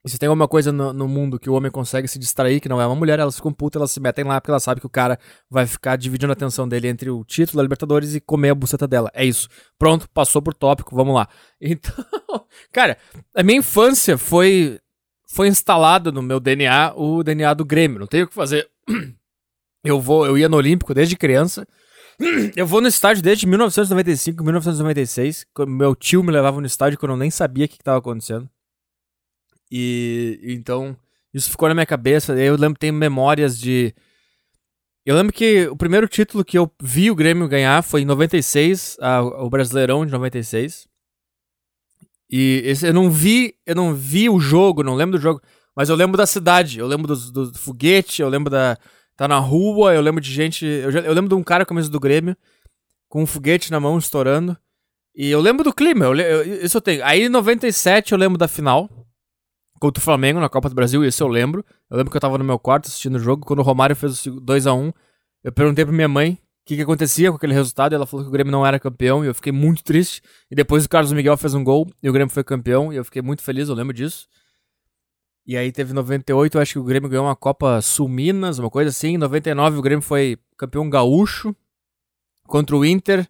E 0.05 0.09
se 0.09 0.19
tem 0.19 0.27
alguma 0.29 0.47
coisa 0.47 0.71
no, 0.71 0.93
no, 0.93 1.07
mundo 1.07 1.39
que 1.39 1.49
o 1.49 1.53
homem 1.53 1.71
consegue 1.71 2.07
se 2.07 2.19
distrair, 2.19 2.61
que 2.61 2.69
não 2.69 2.79
é 2.79 2.85
uma 2.85 2.95
mulher, 2.95 3.17
elas 3.17 3.35
ficam 3.35 3.51
putas, 3.51 3.79
elas 3.79 3.91
se 3.91 3.99
metem 3.99 4.23
lá 4.23 4.39
porque 4.39 4.51
ela 4.51 4.59
sabe 4.59 4.79
que 4.79 4.85
o 4.85 4.89
cara 4.89 5.17
vai 5.49 5.65
ficar 5.65 5.95
dividindo 5.95 6.31
a 6.31 6.33
atenção 6.33 6.69
dele 6.69 6.87
entre 6.87 7.09
o 7.09 7.25
título 7.25 7.57
da 7.57 7.63
Libertadores 7.63 8.13
e 8.13 8.21
comer 8.21 8.51
a 8.51 8.55
buceta 8.55 8.87
dela. 8.87 9.09
É 9.15 9.25
isso. 9.25 9.49
Pronto, 9.79 10.07
passou 10.11 10.43
por 10.43 10.53
tópico, 10.53 10.95
vamos 10.95 11.15
lá. 11.15 11.27
Então, 11.59 12.45
cara, 12.71 12.99
a 13.35 13.41
minha 13.41 13.57
infância 13.57 14.15
foi 14.15 14.79
foi 15.25 15.47
instalado 15.47 16.11
no 16.11 16.21
meu 16.21 16.39
DNA 16.39 16.93
o 16.95 17.23
DNA 17.23 17.53
do 17.55 17.65
Grêmio. 17.65 17.99
Não 17.99 18.07
tenho 18.07 18.25
o 18.25 18.27
que 18.27 18.33
fazer. 18.35 18.69
Eu 19.83 19.99
vou, 19.99 20.25
eu 20.25 20.37
ia 20.37 20.49
no 20.49 20.57
Olímpico 20.57 20.93
desde 20.93 21.15
criança. 21.15 21.65
Eu 22.55 22.67
vou 22.67 22.81
no 22.81 22.87
estádio 22.87 23.23
desde 23.23 23.47
1995, 23.47 24.43
1996. 24.43 25.45
Meu 25.67 25.95
tio 25.95 26.23
me 26.23 26.31
levava 26.31 26.59
no 26.59 26.67
estádio 26.67 26.99
quando 26.99 27.13
eu 27.13 27.17
nem 27.17 27.31
sabia 27.31 27.65
o 27.65 27.67
que 27.67 27.75
estava 27.75 27.99
acontecendo. 27.99 28.49
E 29.71 30.39
então, 30.43 30.97
isso 31.33 31.49
ficou 31.49 31.69
na 31.69 31.73
minha 31.73 31.85
cabeça. 31.85 32.33
Eu 32.33 32.57
lembro, 32.57 32.77
tenho 32.77 32.93
memórias 32.93 33.57
de. 33.57 33.93
Eu 35.05 35.15
lembro 35.15 35.33
que 35.33 35.67
o 35.67 35.77
primeiro 35.77 36.07
título 36.07 36.43
que 36.43 36.57
eu 36.57 36.69
vi 36.81 37.09
o 37.09 37.15
Grêmio 37.15 37.47
ganhar 37.47 37.81
foi 37.83 38.01
em 38.01 38.05
96, 38.05 38.97
a, 38.99 39.21
o 39.21 39.49
Brasileirão 39.49 40.05
de 40.05 40.11
96. 40.11 40.87
E 42.29 42.61
esse, 42.65 42.85
eu 42.85 42.93
não 42.93 43.09
vi, 43.09 43.55
eu 43.65 43.75
não 43.75 43.93
vi 43.95 44.29
o 44.29 44.39
jogo, 44.39 44.83
não 44.83 44.93
lembro 44.93 45.17
do 45.17 45.21
jogo, 45.21 45.41
mas 45.75 45.89
eu 45.89 45.95
lembro 45.95 46.15
da 46.15 46.27
cidade, 46.27 46.77
eu 46.77 46.85
lembro 46.85 47.07
do, 47.07 47.31
do, 47.31 47.51
do 47.51 47.57
foguete, 47.57 48.21
eu 48.21 48.29
lembro 48.29 48.51
da 48.51 48.77
tá 49.19 49.27
na 49.27 49.37
rua, 49.37 49.93
eu 49.93 49.99
lembro 49.99 50.21
de 50.21 50.31
gente, 50.31 50.65
eu, 50.65 50.91
já, 50.93 51.01
eu 51.01 51.13
lembro 51.13 51.27
de 51.27 51.35
um 51.35 51.43
cara 51.43 51.65
com 51.65 51.75
do 51.75 51.99
Grêmio 51.99 52.37
com 53.09 53.21
um 53.21 53.25
foguete 53.25 53.69
na 53.69 53.77
mão 53.77 53.97
estourando. 53.97 54.57
E 55.13 55.29
eu 55.29 55.41
lembro 55.41 55.61
do 55.61 55.73
clima, 55.73 56.05
eu, 56.05 56.15
eu, 56.15 56.63
isso 56.63 56.77
eu 56.77 56.81
tenho. 56.81 57.03
Aí 57.03 57.23
em 57.23 57.29
97 57.29 58.13
eu 58.13 58.17
lembro 58.17 58.37
da 58.37 58.47
final 58.47 58.89
contra 59.77 59.99
o 59.99 60.03
Flamengo 60.03 60.39
na 60.39 60.47
Copa 60.47 60.69
do 60.69 60.75
Brasil, 60.75 61.03
isso 61.03 61.21
eu 61.21 61.27
lembro. 61.27 61.65
Eu 61.89 61.97
lembro 61.97 62.11
que 62.11 62.15
eu 62.15 62.21
tava 62.21 62.37
no 62.37 62.45
meu 62.45 62.57
quarto 62.57 62.87
assistindo 62.87 63.15
o 63.15 63.19
jogo, 63.19 63.45
quando 63.45 63.59
o 63.59 63.61
Romário 63.61 63.93
fez 63.93 64.25
o 64.25 64.39
2 64.39 64.67
a 64.67 64.73
1 64.73 64.93
eu 65.43 65.51
perguntei 65.51 65.83
pra 65.83 65.93
minha 65.93 66.07
mãe 66.07 66.33
o 66.33 66.37
que, 66.65 66.77
que 66.77 66.81
acontecia 66.81 67.29
com 67.29 67.35
aquele 67.35 67.53
resultado, 67.53 67.91
e 67.91 67.95
ela 67.95 68.05
falou 68.05 68.23
que 68.23 68.29
o 68.29 68.31
Grêmio 68.31 68.51
não 68.51 68.65
era 68.65 68.79
campeão, 68.79 69.23
e 69.23 69.27
eu 69.27 69.33
fiquei 69.33 69.51
muito 69.51 69.83
triste. 69.83 70.21
E 70.49 70.55
depois 70.55 70.85
o 70.85 70.89
Carlos 70.89 71.11
Miguel 71.11 71.35
fez 71.35 71.53
um 71.53 71.63
gol, 71.63 71.89
e 72.01 72.09
o 72.09 72.13
Grêmio 72.13 72.31
foi 72.33 72.43
campeão, 72.43 72.93
e 72.93 72.95
eu 72.95 73.03
fiquei 73.03 73.21
muito 73.21 73.41
feliz, 73.41 73.67
eu 73.67 73.75
lembro 73.75 73.93
disso. 73.93 74.27
E 75.49 75.57
aí 75.57 75.71
teve 75.71 75.93
98, 75.93 76.55
eu 76.55 76.61
acho 76.61 76.73
que 76.73 76.77
o 76.77 76.83
Grêmio 76.83 77.09
ganhou 77.09 77.25
uma 77.25 77.35
Copa 77.35 77.81
Sul 77.81 78.07
Minas, 78.07 78.59
uma 78.59 78.69
coisa 78.69 78.91
assim. 78.91 79.15
Em 79.15 79.17
99 79.17 79.79
o 79.79 79.81
Grêmio 79.81 80.03
foi 80.03 80.37
campeão 80.55 80.87
gaúcho 80.87 81.55
contra 82.45 82.77
o 82.77 82.85
Inter. 82.85 83.27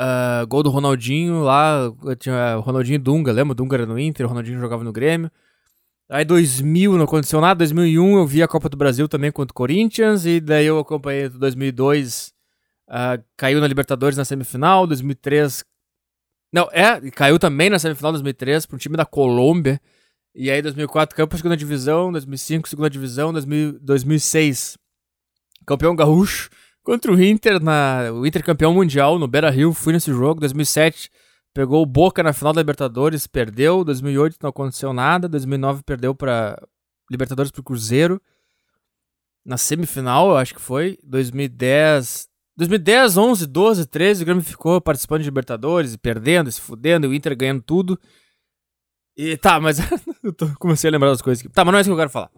Uh, 0.00 0.46
gol 0.46 0.62
do 0.62 0.70
Ronaldinho 0.70 1.42
lá, 1.42 1.92
tinha 2.18 2.56
Ronaldinho 2.56 2.98
Dunga, 2.98 3.30
lembra? 3.30 3.54
Dunga 3.54 3.76
era 3.76 3.84
no 3.84 3.98
Inter, 3.98 4.24
o 4.24 4.28
Ronaldinho 4.30 4.58
jogava 4.58 4.82
no 4.82 4.90
Grêmio. 4.90 5.30
Aí 6.08 6.24
2000 6.24 6.96
não 6.96 7.04
aconteceu 7.04 7.42
nada, 7.42 7.58
2001 7.58 8.16
eu 8.16 8.26
vi 8.26 8.42
a 8.42 8.48
Copa 8.48 8.70
do 8.70 8.78
Brasil 8.78 9.06
também 9.06 9.30
contra 9.30 9.52
o 9.52 9.54
Corinthians, 9.54 10.24
e 10.24 10.40
daí 10.40 10.64
eu 10.64 10.78
acompanhei 10.78 11.28
2002, 11.28 12.32
uh, 12.88 13.22
caiu 13.36 13.60
na 13.60 13.68
Libertadores 13.68 14.16
na 14.16 14.24
semifinal, 14.24 14.86
2003... 14.86 15.62
Não, 16.50 16.70
é, 16.72 17.10
caiu 17.10 17.38
também 17.38 17.68
na 17.68 17.78
semifinal 17.78 18.12
2003 18.12 18.64
para 18.64 18.76
um 18.76 18.78
time 18.78 18.96
da 18.96 19.04
Colômbia, 19.04 19.78
e 20.34 20.50
aí 20.50 20.60
2004 20.60 21.14
caiu 21.14 21.28
pra 21.28 21.38
segunda 21.38 21.56
divisão, 21.56 22.10
2005 22.12 22.68
segunda 22.68 22.90
divisão, 22.90 23.32
2000, 23.32 23.78
2006 23.80 24.76
campeão 25.66 25.94
gaúcho 25.96 26.50
contra 26.82 27.12
o 27.12 27.22
Inter, 27.22 27.62
na, 27.62 28.10
o 28.12 28.26
Inter 28.26 28.44
campeão 28.44 28.74
mundial 28.74 29.18
no 29.18 29.26
Beira-Rio, 29.26 29.72
fui 29.72 29.92
nesse 29.92 30.12
jogo, 30.12 30.40
2007 30.40 31.10
Pegou 31.54 31.80
o 31.80 31.86
Boca 31.86 32.20
na 32.20 32.32
final 32.32 32.52
da 32.52 32.60
Libertadores, 32.60 33.28
perdeu. 33.28 33.84
2008 33.84 34.38
não 34.42 34.50
aconteceu 34.50 34.92
nada. 34.92 35.28
2009 35.28 35.84
perdeu 35.84 36.12
para 36.12 36.60
Libertadores 37.08 37.52
pro 37.52 37.62
Cruzeiro. 37.62 38.20
Na 39.46 39.56
semifinal, 39.56 40.30
eu 40.30 40.36
acho 40.36 40.52
que 40.52 40.60
foi. 40.60 40.98
2010. 41.04 42.28
2010, 42.56 43.16
11, 43.16 43.46
12, 43.46 43.86
13, 43.86 44.22
o 44.22 44.26
Grêmio 44.26 44.42
ficou 44.42 44.80
participando 44.80 45.22
de 45.22 45.28
Libertadores, 45.28 45.96
perdendo, 45.96 46.50
se 46.52 46.60
fudendo, 46.60 47.08
o 47.08 47.14
Inter 47.14 47.36
ganhando 47.36 47.62
tudo. 47.62 47.98
E 49.16 49.36
tá, 49.36 49.60
mas 49.60 49.78
eu 50.22 50.32
tô, 50.32 50.48
comecei 50.58 50.88
a 50.88 50.92
lembrar 50.92 51.10
das 51.10 51.22
coisas 51.22 51.44
aqui. 51.44 51.52
Tá, 51.52 51.64
mas 51.64 51.72
não 51.72 51.78
é 51.78 51.80
isso 51.80 51.90
que 51.90 51.94
eu 51.94 51.98
quero 51.98 52.10
falar. 52.10 52.30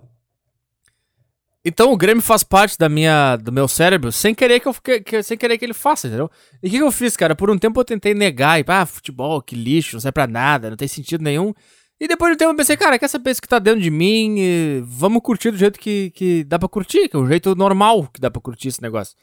Então 1.69 1.93
o 1.93 1.97
Grêmio 1.97 2.23
faz 2.23 2.45
parte 2.45 2.79
da 2.79 2.89
minha, 2.89 3.35
do 3.35 3.51
meu 3.51 3.67
cérebro 3.67 4.13
sem 4.13 4.33
querer 4.33 4.61
que, 4.61 4.69
eu, 4.69 4.75
que, 5.05 5.21
sem 5.25 5.37
querer 5.37 5.59
que 5.59 5.65
ele 5.65 5.75
faça, 5.75 6.07
entendeu? 6.07 6.31
E 6.63 6.69
o 6.69 6.71
que, 6.71 6.77
que, 6.77 6.83
eu 6.83 6.93
fiz, 6.93 7.17
cara? 7.17 7.35
Por 7.35 7.51
um 7.51 7.59
tempo 7.59 7.81
eu 7.81 7.85
tentei 7.85 8.15
negar, 8.15 8.61
e, 8.61 8.65
ah, 8.69 8.87
futebol, 8.87 9.43
que 9.43 9.57
lixo, 9.57 9.97
não 9.97 10.01
serve 10.01 10.13
pra 10.13 10.29
nada, 10.29 10.71
não 10.71 10.77
tem 10.77 10.87
sentido 10.87 11.25
nenhum. 11.25 11.53
E 11.99 12.07
depois 12.07 12.31
de 12.31 12.35
um 12.35 12.39
tempo 12.39 12.53
eu 12.53 12.57
pensei, 12.57 12.77
cara, 12.77 12.99
quer 13.01 13.09
saber 13.09 13.33
isso 13.33 13.43
que 13.43 13.49
tá 13.49 13.59
dentro 13.59 13.81
de 13.81 13.91
mim? 13.91 14.37
vamos 14.85 15.21
curtir 15.23 15.51
do 15.51 15.57
jeito 15.57 15.81
que, 15.81 16.11
que 16.11 16.45
dá 16.45 16.57
pra 16.57 16.69
curtir, 16.69 17.09
que 17.09 17.17
é 17.17 17.19
o 17.19 17.27
jeito 17.27 17.57
normal 17.57 18.07
que 18.15 18.21
dá 18.21 18.31
pra 18.31 18.41
curtir 18.41 18.69
esse 18.69 18.81
negócio. 18.81 19.17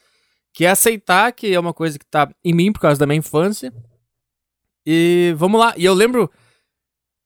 Que 0.52 0.66
é 0.66 0.68
aceitar 0.70 1.32
que 1.32 1.54
é 1.54 1.58
uma 1.58 1.72
coisa 1.72 1.98
que 1.98 2.04
tá 2.04 2.28
em 2.44 2.52
mim 2.52 2.72
por 2.72 2.80
causa 2.80 3.00
da 3.00 3.06
minha 3.06 3.18
infância. 3.18 3.72
E 4.84 5.34
vamos 5.38 5.58
lá. 5.58 5.72
E 5.78 5.84
eu 5.84 5.94
lembro. 5.94 6.30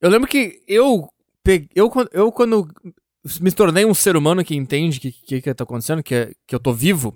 Eu 0.00 0.10
lembro 0.10 0.28
que 0.28 0.62
eu. 0.66 1.08
Peguei, 1.42 1.68
eu, 1.74 1.90
eu 2.12 2.32
quando 2.32 2.68
me 3.40 3.50
tornei 3.50 3.84
um 3.84 3.94
ser 3.94 4.16
humano 4.16 4.44
que 4.44 4.54
entende 4.54 4.98
o 4.98 5.00
que, 5.00 5.12
que, 5.12 5.40
que 5.42 5.54
tá 5.54 5.64
acontecendo, 5.64 6.02
que, 6.02 6.14
é, 6.14 6.32
que 6.46 6.54
eu 6.54 6.60
tô 6.60 6.72
vivo, 6.72 7.14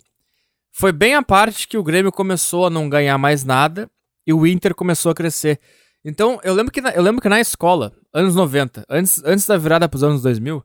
foi 0.73 0.91
bem 0.93 1.15
a 1.15 1.23
parte 1.23 1.69
que 1.69 1.77
o 1.79 1.83
Grêmio 1.83 2.11
começou 2.11 2.67
a 2.67 2.71
não 2.71 2.89
ganhar 2.89 3.17
mais 3.19 3.45
nada 3.45 3.91
e 4.27 4.33
o 4.33 4.47
Inter 4.47 4.75
começou 4.75 5.13
a 5.13 5.15
crescer. 5.15 5.61
Então, 6.05 6.41
eu 6.43 6.55
lembro 6.55 6.73
que 6.73 6.81
na, 6.81 6.91
eu 6.91 7.03
lembro 7.03 7.21
que 7.21 7.29
na 7.29 7.41
escola, 7.41 7.93
anos 8.13 8.35
90, 8.35 8.85
antes, 8.89 9.23
antes 9.25 9.47
da 9.47 9.57
virada 9.57 9.89
pros 9.89 10.03
anos 10.03 10.23
2000, 10.23 10.65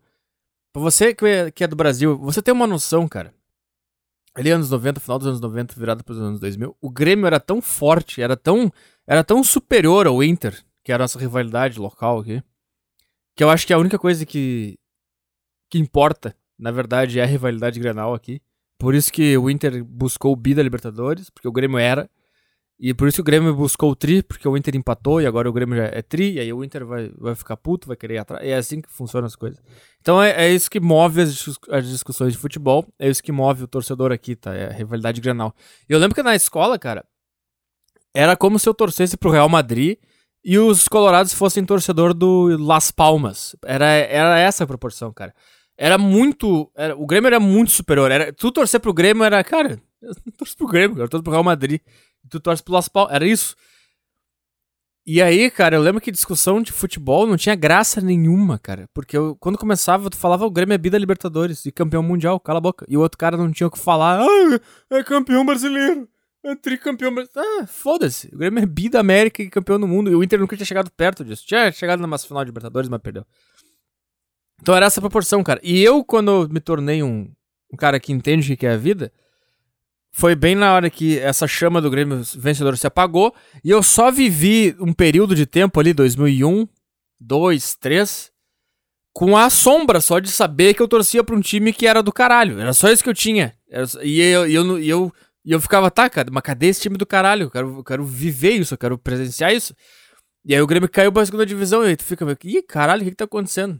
pra 0.73 0.82
você 0.82 1.13
que 1.13 1.25
é, 1.25 1.51
que 1.51 1.63
é 1.63 1.67
do 1.67 1.75
Brasil, 1.75 2.17
você 2.17 2.41
tem 2.41 2.53
uma 2.53 2.65
noção, 2.65 3.08
cara. 3.08 3.34
Ali 4.34 4.51
anos 4.51 4.69
90, 4.69 4.99
final 4.99 5.17
dos 5.17 5.27
anos 5.27 5.41
90, 5.41 5.75
virada 5.77 6.03
pros 6.03 6.19
anos 6.19 6.39
2000, 6.39 6.75
o 6.80 6.89
Grêmio 6.89 7.25
era 7.25 7.39
tão 7.39 7.62
forte, 7.62 8.21
era 8.21 8.38
tão, 8.38 8.71
era 9.06 9.23
tão 9.23 9.43
superior 9.43 10.08
ao 10.08 10.23
Inter, 10.23 10.63
que 10.88 10.91
era 10.93 11.04
a 11.04 11.06
nossa 11.06 11.19
rivalidade 11.19 11.78
local 11.78 12.19
aqui, 12.19 12.41
que 13.36 13.43
eu 13.43 13.50
acho 13.50 13.67
que 13.67 13.73
a 13.73 13.78
única 13.78 14.00
coisa 14.00 14.26
que 14.26 14.80
que 15.69 15.78
importa, 15.78 16.34
na 16.58 16.71
verdade, 16.71 17.19
é 17.19 17.23
a 17.23 17.26
rivalidade 17.26 17.78
Grenal 17.78 18.13
aqui. 18.13 18.41
Por 18.80 18.95
isso 18.95 19.12
que 19.12 19.38
o 19.38 19.50
Inter 19.50 19.84
buscou 19.84 20.32
o 20.32 20.36
bi 20.38 20.56
da 20.56 20.63
Libertadores, 20.63 21.30
porque 21.30 21.45
o 21.45 21.52
Grêmio 21.52 21.78
era. 21.78 22.10
E 22.80 22.93
por 22.93 23.06
isso 23.06 23.15
que 23.15 23.21
o 23.21 23.23
Grêmio 23.26 23.54
buscou 23.54 23.91
o 23.91 23.95
tri, 23.97 24.23
porque 24.23 24.47
o 24.47 24.56
Inter 24.56 24.78
empatou 24.78 25.21
e 25.21 25.26
agora 25.26 25.50
o 25.50 25.52
Grêmio 25.52 25.76
já 25.76 25.88
é 25.88 26.02
tri, 26.02 26.36
e 26.36 26.39
aí 26.39 26.54
o 26.54 26.63
Inter 26.63 26.86
vai, 26.86 27.12
vai 27.17 27.36
ficar 27.36 27.58
puto, 27.58 27.89
vai 27.89 27.97
querer 27.97 28.13
ir 28.13 28.19
atrás. 28.19 28.47
É 28.47 28.56
assim 28.56 28.80
que 28.80 28.89
funcionam 28.89 29.26
as 29.26 29.36
coisas. 29.36 29.62
Então 30.00 30.23
é, 30.23 30.45
é 30.45 30.50
isso 30.54 30.71
que 30.71 30.80
move 30.80 31.19
as, 31.19 31.60
as, 31.69 31.86
discussões 31.86 32.32
de 32.32 32.39
futebol, 32.39 32.88
é 32.97 33.10
isso 33.10 33.21
que 33.21 33.34
move 33.34 33.63
o 33.63 33.67
torcedor 33.67 34.13
aqui, 34.13 34.38
tá? 34.38 34.56
É 34.56 34.67
a 34.67 34.71
rivalidade 34.71 35.19
granal. 35.19 35.54
E 35.89 35.91
eu 35.91 36.00
lembro 36.00 36.15
que 36.15 36.23
na 36.23 36.34
escola, 36.34 36.80
cara, 36.80 37.04
era 38.13 38.38
como 38.38 38.58
se 38.58 38.69
eu 38.69 38.73
torcesse 38.73 39.17
pro 39.17 39.32
Real 39.32 39.50
Madrid 39.50 39.97
e 40.47 40.57
os 40.57 40.88
colorados 40.88 41.33
fossem 41.33 41.65
torcedor 41.65 42.13
do 42.13 42.57
Las 42.57 42.89
Palmas. 42.89 43.55
Era, 43.65 43.86
era 43.86 44.39
essa 44.39 44.63
a 44.63 44.67
proporção, 44.67 45.12
cara 45.13 45.33
era 45.77 45.97
muito. 45.97 46.71
Era, 46.75 46.97
o 46.97 47.05
Grêmio 47.05 47.27
era 47.27 47.39
muito 47.39 47.71
superior. 47.71 48.12
Era, 48.12 48.33
tu 48.33 48.51
torcer 48.51 48.79
pro 48.79 48.93
Grêmio 48.93 49.23
era, 49.23 49.43
cara, 49.43 49.79
eu 50.01 50.13
torço 50.36 50.57
pro 50.57 50.67
Grêmio, 50.67 50.99
eu 50.99 51.07
torço 51.07 51.23
pro 51.23 51.31
Real 51.31 51.43
Madrid. 51.43 51.79
Tu 52.29 52.39
torce 52.39 52.63
pro 52.63 52.73
Las 52.73 52.89
Palmas. 52.89 53.13
Era 53.13 53.25
isso. 53.25 53.55
E 55.05 55.21
aí, 55.21 55.49
cara, 55.49 55.77
eu 55.77 55.81
lembro 55.81 56.01
que 56.01 56.12
discussão 56.12 56.62
de 56.62 56.73
futebol 56.73 57.25
não 57.25 57.38
tinha 57.38 57.55
graça 57.55 58.01
nenhuma, 58.01 58.60
cara. 58.60 58.89
Porque 58.93 59.15
eu, 59.15 59.38
quando 59.38 59.57
começava, 59.57 60.10
tu 60.10 60.17
falava 60.17 60.45
o 60.45 60.51
Grêmio 60.51 60.73
é 60.73 60.77
bida 60.77 60.97
Libertadores 60.97 61.65
e 61.65 61.71
campeão 61.71 62.03
mundial, 62.03 62.39
cala 62.39 62.57
a 62.57 62.62
boca. 62.62 62.86
E 62.89 62.97
o 62.97 63.01
outro 63.01 63.17
cara 63.17 63.38
não 63.38 63.51
tinha 63.51 63.67
o 63.67 63.71
que 63.71 63.79
falar. 63.79 64.21
Ah, 64.21 64.60
é 64.89 65.03
campeão 65.03 65.45
brasileiro. 65.45 66.10
É 66.47 66.55
tricampeão. 66.55 67.13
Ah, 67.36 67.67
foda-se. 67.67 68.27
O 68.33 68.38
Grêmio 68.38 68.63
é 68.63 68.65
bida 68.65 69.01
América 69.01 69.43
e 69.43 69.49
campeão 69.49 69.77
do 69.77 69.86
mundo. 69.86 70.10
E 70.10 70.15
o 70.15 70.23
Inter 70.23 70.39
nunca 70.39 70.55
tinha 70.55 70.65
chegado 70.65 70.89
perto 70.89 71.25
disso. 71.25 71.45
Tinha 71.45 71.69
chegado 71.73 71.99
numa 71.99 72.17
final 72.17 72.41
de 72.41 72.49
Libertadores, 72.49 72.88
mas 72.88 73.01
perdeu. 73.01 73.25
Então 74.62 74.73
era 74.73 74.86
essa 74.86 75.01
proporção, 75.01 75.43
cara. 75.43 75.60
E 75.62 75.83
eu, 75.83 76.05
quando 76.05 76.47
me 76.49 76.62
tornei 76.62 77.03
um, 77.03 77.29
um 77.71 77.75
cara 77.75 77.99
que 77.99 78.13
entende 78.13 78.53
o 78.53 78.57
que 78.57 78.65
é 78.65 78.71
a 78.71 78.77
vida, 78.77 79.12
foi 80.13 80.36
bem 80.36 80.55
na 80.55 80.73
hora 80.73 80.89
que 80.89 81.19
essa 81.19 81.45
chama 81.47 81.81
do 81.81 81.91
Grêmio 81.91 82.21
vencedor 82.38 82.77
se 82.77 82.88
apagou. 82.88 83.36
E 83.62 83.69
eu 83.69 83.83
só 83.83 84.10
vivi 84.10 84.73
um 84.79 84.93
período 84.93 85.36
de 85.36 85.45
tempo 85.45 85.77
ali, 85.81 85.93
2001, 85.93 86.65
2, 87.19 87.75
3, 87.75 88.31
com 89.12 89.36
a 89.36 89.49
sombra 89.49 89.99
só 89.99 90.19
de 90.19 90.29
saber 90.29 90.73
que 90.73 90.81
eu 90.81 90.88
torcia 90.88 91.25
pra 91.25 91.36
um 91.36 91.41
time 91.41 91.73
que 91.73 91.86
era 91.86 92.01
do 92.01 92.13
caralho. 92.13 92.57
Era 92.57 92.71
só 92.71 92.89
isso 92.89 93.03
que 93.03 93.10
eu 93.10 93.13
tinha. 93.13 93.53
E 94.01 94.21
eu, 94.21 94.47
eu, 94.47 94.79
eu, 94.79 95.13
ficava, 95.62 95.89
tá, 95.89 96.10
cara, 96.10 96.29
mas 96.31 96.43
cadê 96.43 96.67
esse 96.67 96.81
time 96.81 96.97
do 96.97 97.05
caralho? 97.05 97.43
Eu 97.43 97.51
quero, 97.51 97.77
eu 97.77 97.83
quero 97.83 98.05
viver 98.05 98.51
isso, 98.51 98.73
eu 98.73 98.77
quero 98.77 98.97
presenciar 98.97 99.53
isso. 99.53 99.73
E 100.45 100.53
aí 100.53 100.62
o 100.62 100.67
Grêmio 100.67 100.89
caiu 100.89 101.12
pra 101.12 101.25
segunda 101.25 101.45
divisão 101.45 101.83
e 101.86 101.89
aí 101.89 101.95
tu 101.95 102.03
fica, 102.03 102.25
ih, 102.43 102.62
caralho, 102.63 103.01
o 103.01 103.05
que 103.05 103.12
que 103.12 103.17
tá 103.17 103.25
acontecendo? 103.25 103.79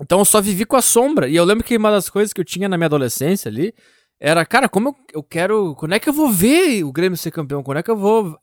Então 0.00 0.18
eu 0.18 0.24
só 0.24 0.40
vivi 0.40 0.64
com 0.64 0.76
a 0.76 0.82
sombra. 0.82 1.28
E 1.28 1.36
eu 1.36 1.44
lembro 1.44 1.64
que 1.64 1.76
uma 1.76 1.90
das 1.90 2.08
coisas 2.08 2.32
que 2.32 2.40
eu 2.40 2.44
tinha 2.44 2.68
na 2.68 2.76
minha 2.76 2.86
adolescência 2.86 3.48
ali 3.48 3.72
era, 4.20 4.44
cara, 4.46 4.68
como 4.68 4.88
eu, 4.88 4.96
eu 5.14 5.22
quero. 5.22 5.74
Quando 5.76 5.94
é 5.94 5.98
que 5.98 6.08
eu 6.08 6.12
vou 6.12 6.30
ver 6.30 6.84
o 6.84 6.92
Grêmio 6.92 7.16
ser 7.16 7.30
campeão? 7.30 7.62
Quando 7.62 7.78
é 7.78 7.82
que 7.82 7.90
eu 7.90 7.96
vou. 7.96 8.38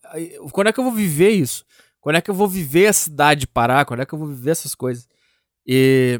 Quando 0.52 0.68
é 0.68 0.74
que 0.74 0.80
eu 0.80 0.84
vou 0.84 0.94
viver 0.94 1.30
isso? 1.30 1.66
Quando 2.00 2.18
é 2.18 2.22
que 2.22 2.30
eu 2.30 2.36
vou 2.36 2.48
viver 2.48 2.88
a 2.88 2.94
cidade 2.94 3.48
parar? 3.48 3.86
Quando 3.86 4.02
é 4.02 4.06
que 4.06 4.14
eu 4.14 4.20
vou 4.20 4.28
viver 4.28 4.52
essas 4.52 4.76
coisas? 4.76 5.08
E 5.66 6.20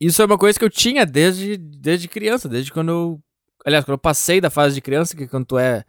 isso 0.00 0.22
é 0.22 0.24
uma 0.24 0.38
coisa 0.38 0.58
que 0.58 0.64
eu 0.64 0.70
tinha 0.70 1.04
desde, 1.04 1.56
desde 1.56 2.08
criança, 2.08 2.48
desde 2.48 2.72
quando 2.72 2.90
eu. 2.90 3.20
Aliás, 3.64 3.84
quando 3.84 3.94
eu 3.94 3.98
passei 3.98 4.40
da 4.40 4.50
fase 4.50 4.74
de 4.74 4.80
criança, 4.80 5.16
que 5.16 5.26
quando 5.26 5.46
tu 5.46 5.58
é. 5.58 5.84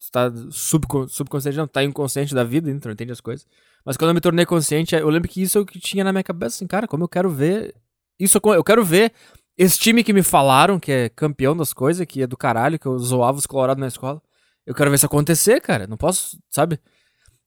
Tu 0.00 0.10
tá 0.10 0.32
subcon, 0.50 1.06
subconsciente, 1.06 1.56
não, 1.56 1.66
tá 1.66 1.84
inconsciente 1.84 2.34
da 2.34 2.42
vida, 2.42 2.70
então 2.70 2.88
não 2.88 2.94
entende 2.94 3.12
as 3.12 3.20
coisas. 3.20 3.46
Mas 3.84 3.96
quando 3.96 4.10
eu 4.10 4.14
me 4.14 4.20
tornei 4.20 4.44
consciente, 4.44 4.94
eu 4.94 5.08
lembro 5.08 5.28
que 5.28 5.42
isso 5.42 5.58
é 5.58 5.60
o 5.60 5.66
que 5.66 5.78
tinha 5.78 6.02
na 6.02 6.12
minha 6.12 6.24
cabeça, 6.24 6.56
assim, 6.56 6.66
cara, 6.66 6.88
como 6.88 7.04
eu 7.04 7.08
quero 7.08 7.30
ver. 7.30 7.74
Isso 8.18 8.40
eu 8.44 8.64
quero 8.64 8.84
ver 8.84 9.12
esse 9.56 9.78
time 9.78 10.02
que 10.02 10.12
me 10.12 10.22
falaram, 10.22 10.80
que 10.80 10.90
é 10.90 11.08
campeão 11.08 11.56
das 11.56 11.72
coisas, 11.72 12.04
que 12.06 12.22
é 12.22 12.26
do 12.26 12.36
caralho, 12.36 12.78
que 12.78 12.86
eu 12.86 12.98
zoava 12.98 13.38
os 13.38 13.46
colorados 13.46 13.80
na 13.80 13.88
escola. 13.88 14.20
Eu 14.66 14.74
quero 14.74 14.90
ver 14.90 14.96
isso 14.96 15.06
acontecer, 15.06 15.60
cara. 15.60 15.86
Não 15.86 15.96
posso, 15.96 16.38
sabe? 16.50 16.80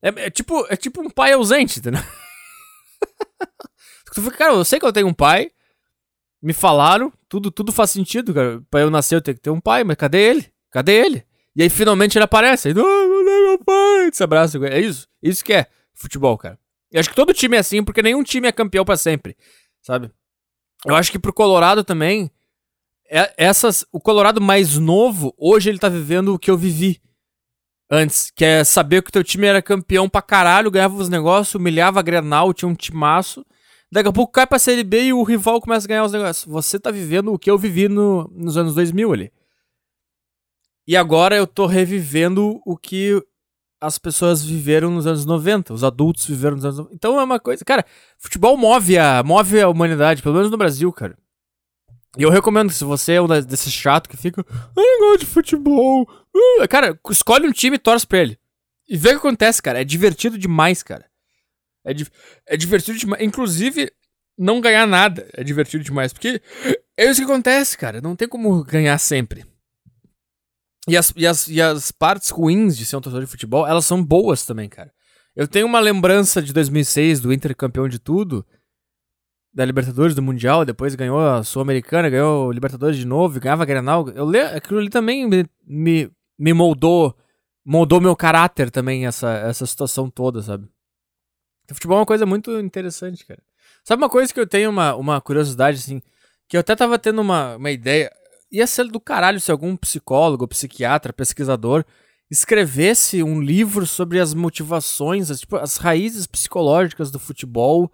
É, 0.02 0.28
é 0.28 0.30
tipo, 0.30 0.65
é 0.70 0.76
tipo 0.76 1.02
um 1.02 1.10
pai 1.10 1.34
ausente, 1.34 1.80
entendeu? 1.80 2.02
tu 4.13 4.22
fica, 4.22 4.38
cara, 4.38 4.54
eu 4.54 4.65
sei 4.65 4.80
que 4.80 4.86
eu 4.86 4.94
tenho 4.94 5.08
um 5.08 5.13
pai. 5.13 5.52
Me 6.46 6.54
falaram, 6.54 7.12
tudo, 7.28 7.50
tudo 7.50 7.72
faz 7.72 7.90
sentido, 7.90 8.32
cara. 8.32 8.62
Pra 8.70 8.82
eu 8.82 8.92
nascer 8.92 9.16
eu 9.16 9.22
tenho 9.22 9.34
que 9.34 9.42
ter 9.42 9.50
um 9.50 9.60
pai, 9.60 9.84
mas 9.84 9.96
cadê 9.96 10.30
ele? 10.30 10.46
Cadê 10.70 10.94
ele? 10.94 11.26
E 11.56 11.64
aí 11.64 11.70
finalmente 11.72 12.20
ele 12.20 12.24
aparece. 12.24 12.68
Aí, 12.68 12.74
oh, 12.78 13.24
meu 13.24 13.58
pai, 13.66 14.12
se 14.14 14.24
abraça. 14.24 14.60
É 14.68 14.80
isso. 14.80 15.08
Isso 15.24 15.44
que 15.44 15.54
é 15.54 15.66
futebol, 15.92 16.38
cara. 16.38 16.60
Eu 16.92 17.00
acho 17.00 17.10
que 17.10 17.16
todo 17.16 17.34
time 17.34 17.58
é 17.58 17.62
assim, 17.62 17.84
porque 17.84 18.04
nenhum 18.04 18.22
time 18.22 18.48
é 18.48 18.52
campeão 18.52 18.86
para 18.86 18.96
sempre, 18.96 19.36
sabe? 19.82 20.12
Eu 20.86 20.94
acho 20.94 21.12
que 21.12 21.18
pro 21.18 21.34
Colorado 21.34 21.84
também, 21.84 22.30
é, 23.10 23.34
essas, 23.38 23.84
o 23.92 24.00
Colorado 24.00 24.40
mais 24.40 24.78
novo, 24.78 25.34
hoje 25.40 25.70
ele 25.70 25.80
tá 25.80 25.90
vivendo 25.90 26.36
o 26.36 26.38
que 26.38 26.52
eu 26.52 26.58
vivi 26.58 27.02
antes, 27.90 28.30
que 28.30 28.46
é 28.46 28.64
saber 28.64 29.02
que 29.02 29.10
o 29.10 29.12
teu 29.12 29.24
time 29.24 29.48
era 29.48 29.64
campeão 29.64 30.08
pra 30.08 30.22
caralho, 30.22 30.70
ganhava 30.70 30.96
os 30.96 31.10
negócios, 31.10 31.56
humilhava 31.56 32.00
a 32.00 32.04
Grenal, 32.04 32.54
tinha 32.54 32.70
um 32.70 32.76
timaço. 32.76 33.44
Daqui 33.91 34.10
a 34.10 34.13
pouco 34.13 34.34
cai 34.34 34.48
pra 34.48 34.60
Série 34.60 34.84
B 34.84 35.06
e 35.06 35.13
o 35.13 35.24
rival 35.24 35.62
começa 35.62 35.86
a 35.86 35.89
ganhar 35.89 36.04
os 36.04 36.12
negócios. 36.12 36.45
Você 36.45 36.80
tá 36.80 36.91
vivendo 36.91 37.34
o 37.34 37.39
que 37.39 37.50
eu 37.50 37.58
vivi 37.58 37.88
no, 37.88 38.30
nos 38.34 38.58
anos 38.58 38.76
2000 38.76 39.13
ali. 39.13 39.32
E 40.88 40.95
agora 40.95 41.36
eu 41.36 41.48
tô 41.48 41.65
revivendo 41.65 42.62
o 42.65 42.78
que 42.78 43.21
as 43.82 43.98
pessoas 43.98 44.43
viveram 44.43 44.91
nos 44.91 45.06
anos 45.06 45.26
90, 45.26 45.74
os 45.74 45.84
adultos 45.84 46.26
viveram 46.26 46.56
nos 46.56 46.65
anos 46.65 46.78
90. 46.78 46.95
Então 46.95 47.19
é 47.19 47.24
uma 47.24 47.39
coisa. 47.39 47.63
Cara, 47.63 47.86
futebol 48.17 48.58
move 48.58 48.98
a, 48.98 49.24
move 49.24 49.60
a 49.60 49.69
humanidade, 49.69 50.21
pelo 50.21 50.36
menos 50.36 50.52
no 50.52 50.58
Brasil, 50.58 50.91
cara. 50.91 51.17
E 52.17 52.24
eu 52.24 52.30
recomendo 52.30 52.69
que 52.69 52.76
se 52.76 52.84
você 52.84 53.13
é 53.13 53.21
um 53.21 53.28
desses 53.28 53.74
chato 53.74 54.10
que 54.10 54.15
fica, 54.15 54.45
ah, 54.50 54.74
eu 54.78 55.00
gosto 55.00 55.19
de 55.19 55.26
futebol. 55.26 56.08
Uh, 56.34 56.67
cara, 56.69 56.98
escolhe 57.10 57.48
um 57.48 57.52
time 57.52 57.76
e 57.76 57.80
torce 57.80 58.08
pra 58.08 58.19
ele. 58.19 58.39
E 58.88 58.95
vê 58.98 59.10
o 59.10 59.12
que 59.13 59.17
acontece, 59.17 59.62
cara. 59.62 59.82
É 59.82 59.84
divertido 59.84 60.38
demais, 60.38 60.82
cara. 60.82 61.06
É, 61.86 61.93
di 61.93 62.06
é 62.48 62.58
divertido 62.58 62.98
demais. 62.98 63.21
Inclusive, 63.21 63.91
não 64.38 64.60
ganhar 64.60 64.88
nada 64.88 65.30
é 65.34 65.43
divertido 65.43 65.84
demais. 65.84 66.12
Porque 66.12 66.41
é 66.98 67.06
isso 67.06 67.21
que 67.21 67.32
acontece, 67.32 67.78
cara. 67.78 68.02
Não 68.02 68.15
tem 68.15 68.28
como 68.28 68.63
ganhar 68.63 68.98
sempre. 68.98 69.45
E 70.88 70.98
as, 70.98 71.13
e 71.15 71.26
as, 71.26 71.48
e 71.48 71.62
as 71.62 71.91
partes 71.91 72.30
ruins 72.30 72.78
de 72.78 72.86
ser 72.86 72.95
um 72.95 73.02
torcedor 73.02 73.26
de 73.26 73.32
futebol, 73.32 73.65
elas 73.65 73.86
são 73.86 74.04
boas 74.04 74.45
também, 74.45 74.69
cara. 74.69 74.91
Eu 75.36 75.48
tenho 75.48 75.65
uma 75.65 75.80
lembrança 75.80 76.41
de 76.41 76.54
2006, 76.54 77.19
do 77.19 77.34
Inter 77.34 77.56
campeão 77.56 77.89
de 77.89 78.00
tudo, 78.00 78.45
da 79.54 79.65
Libertadores, 79.65 80.15
do 80.15 80.21
Mundial, 80.21 80.63
depois 80.63 80.95
ganhou 80.95 81.19
a 81.19 81.43
Sul-Americana, 81.43 82.10
ganhou 82.10 82.52
Libertadores 82.52 82.98
de 82.98 83.06
novo, 83.06 83.39
ganhava 83.39 83.63
a 83.63 83.65
Grenal. 83.65 84.08
Eu 84.10 84.26
le... 84.26 84.39
Aquilo 84.39 84.80
ali 84.80 84.89
também 84.89 85.28
me, 85.28 85.45
me, 85.65 86.12
me 86.38 86.54
moldou, 86.54 87.15
moldou 87.65 88.00
meu 88.00 88.15
caráter 88.15 88.69
também, 88.69 89.06
essa, 89.06 89.32
essa 89.32 89.65
situação 89.65 90.10
toda, 90.10 90.41
sabe? 90.41 90.67
O 91.69 91.73
futebol 91.73 91.97
é 91.97 91.99
uma 92.01 92.06
coisa 92.06 92.25
muito 92.25 92.58
interessante, 92.60 93.25
cara. 93.25 93.41
Sabe 93.84 94.01
uma 94.01 94.10
coisa 94.10 94.34
que 94.34 94.39
eu 94.39 94.47
tenho 94.47 94.69
uma, 94.69 94.95
uma 94.95 95.21
curiosidade, 95.21 95.78
assim, 95.78 96.01
que 96.47 96.58
eu 96.58 96.62
até 96.62 96.75
tava 96.75 96.97
tendo 96.97 97.21
uma, 97.21 97.56
uma 97.56 97.71
ideia 97.71 98.12
ia 98.51 98.67
ser 98.67 98.88
do 98.88 98.99
caralho 98.99 99.39
se 99.39 99.51
algum 99.51 99.75
psicólogo, 99.75 100.47
psiquiatra, 100.47 101.12
pesquisador 101.12 101.84
escrevesse 102.30 103.21
um 103.21 103.39
livro 103.39 103.86
sobre 103.86 104.19
as 104.19 104.34
motivações, 104.34 105.30
as, 105.30 105.41
tipo, 105.41 105.58
as 105.58 105.78
raízes 105.78 106.25
psicológicas 106.25 107.12
do 107.12 107.19
futebol, 107.19 107.91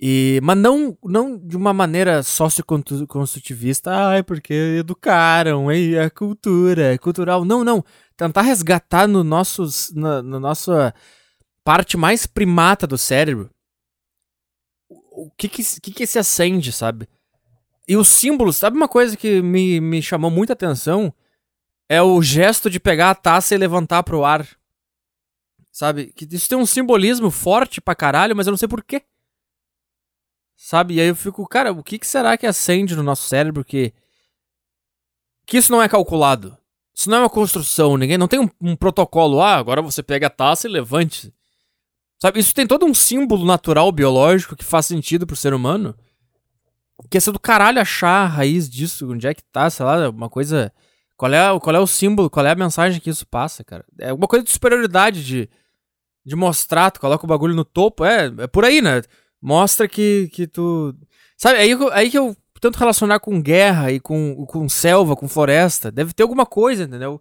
e, 0.00 0.40
mas 0.42 0.56
não, 0.56 0.96
não 1.04 1.36
de 1.36 1.56
uma 1.56 1.74
maneira 1.74 2.22
socioconstrutivista, 2.22 3.90
ai, 3.90 4.22
porque 4.22 4.54
educaram, 4.78 5.70
é, 5.70 5.92
é 5.94 6.10
cultura, 6.10 6.94
é 6.94 6.98
cultural. 6.98 7.44
Não, 7.44 7.62
não. 7.62 7.84
Tentar 8.16 8.42
resgatar 8.42 9.06
no 9.06 9.22
nossos, 9.22 9.92
na, 9.94 10.22
na 10.22 10.40
nossa 10.40 10.94
parte 11.64 11.96
mais 11.96 12.26
primata 12.26 12.86
do 12.86 12.98
cérebro 12.98 13.50
o 15.20 15.30
que 15.30 15.48
que, 15.48 15.62
que, 15.80 15.92
que 15.92 16.06
se 16.06 16.18
acende, 16.18 16.72
sabe? 16.72 17.06
E 17.86 17.96
os 17.96 18.08
símbolos, 18.08 18.56
sabe 18.56 18.76
uma 18.76 18.88
coisa 18.88 19.16
que 19.16 19.42
me, 19.42 19.80
me 19.80 20.00
chamou 20.00 20.30
muita 20.30 20.54
atenção? 20.54 21.12
É 21.88 22.00
o 22.00 22.22
gesto 22.22 22.70
de 22.70 22.80
pegar 22.80 23.10
a 23.10 23.14
taça 23.14 23.54
e 23.54 23.58
levantar 23.58 24.02
pro 24.02 24.24
ar. 24.24 24.48
Sabe? 25.70 26.12
Que 26.12 26.26
isso 26.30 26.48
tem 26.48 26.56
um 26.56 26.66
simbolismo 26.66 27.30
forte 27.30 27.80
pra 27.80 27.94
caralho, 27.94 28.34
mas 28.34 28.46
eu 28.46 28.52
não 28.52 28.58
sei 28.58 28.68
porquê. 28.68 29.02
Sabe? 30.56 30.94
E 30.94 31.00
aí 31.00 31.08
eu 31.08 31.16
fico, 31.16 31.46
cara, 31.46 31.72
o 31.72 31.82
que, 31.82 31.98
que 31.98 32.06
será 32.06 32.36
que 32.36 32.46
acende 32.46 32.96
no 32.96 33.02
nosso 33.02 33.28
cérebro 33.28 33.64
que. 33.64 33.92
Que 35.46 35.58
isso 35.58 35.72
não 35.72 35.82
é 35.82 35.88
calculado? 35.88 36.56
Isso 36.94 37.10
não 37.10 37.18
é 37.18 37.20
uma 37.20 37.30
construção, 37.30 37.96
ninguém. 37.96 38.18
Não 38.18 38.28
tem 38.28 38.38
um, 38.38 38.48
um 38.60 38.76
protocolo. 38.76 39.40
Ah, 39.40 39.56
agora 39.56 39.82
você 39.82 40.02
pega 40.02 40.28
a 40.28 40.30
taça 40.30 40.68
e 40.68 40.70
levante. 40.70 41.32
Sabe? 42.20 42.40
Isso 42.40 42.54
tem 42.54 42.66
todo 42.66 42.84
um 42.84 42.94
símbolo 42.94 43.44
natural, 43.46 43.90
biológico, 43.90 44.56
que 44.56 44.64
faz 44.64 44.86
sentido 44.86 45.26
pro 45.26 45.36
ser 45.36 45.54
humano 45.54 45.94
que 47.08 47.16
ia 47.16 47.20
ser 47.20 47.32
do 47.32 47.40
caralho 47.40 47.80
achar 47.80 48.24
a 48.24 48.26
raiz 48.26 48.68
disso, 48.68 49.10
onde 49.10 49.26
é 49.26 49.34
que 49.34 49.42
tá, 49.44 49.70
sei 49.70 49.86
lá, 49.86 50.10
uma 50.10 50.28
coisa. 50.28 50.72
Qual 51.16 51.32
é, 51.32 51.60
qual 51.60 51.76
é 51.76 51.78
o 51.78 51.86
símbolo, 51.86 52.30
qual 52.30 52.46
é 52.46 52.50
a 52.50 52.54
mensagem 52.54 53.00
que 53.00 53.10
isso 53.10 53.26
passa, 53.26 53.62
cara? 53.62 53.84
É 53.98 54.12
uma 54.12 54.26
coisa 54.26 54.44
de 54.44 54.50
superioridade, 54.50 55.24
de, 55.24 55.50
de 56.24 56.36
mostrar, 56.36 56.90
tu 56.90 57.00
coloca 57.00 57.24
o 57.24 57.28
bagulho 57.28 57.54
no 57.54 57.64
topo, 57.64 58.04
é, 58.04 58.32
é 58.38 58.46
por 58.46 58.64
aí, 58.64 58.80
né? 58.80 59.02
Mostra 59.40 59.86
que, 59.88 60.28
que 60.32 60.46
tu. 60.46 60.94
Sabe, 61.36 61.58
aí, 61.58 61.70
aí 61.92 62.10
que 62.10 62.18
eu 62.18 62.36
tento 62.60 62.76
relacionar 62.76 63.20
com 63.20 63.40
guerra 63.40 63.92
e 63.92 64.00
com, 64.00 64.46
com 64.46 64.68
selva, 64.68 65.16
com 65.16 65.28
floresta. 65.28 65.90
Deve 65.90 66.12
ter 66.12 66.22
alguma 66.22 66.46
coisa, 66.46 66.84
entendeu? 66.84 67.20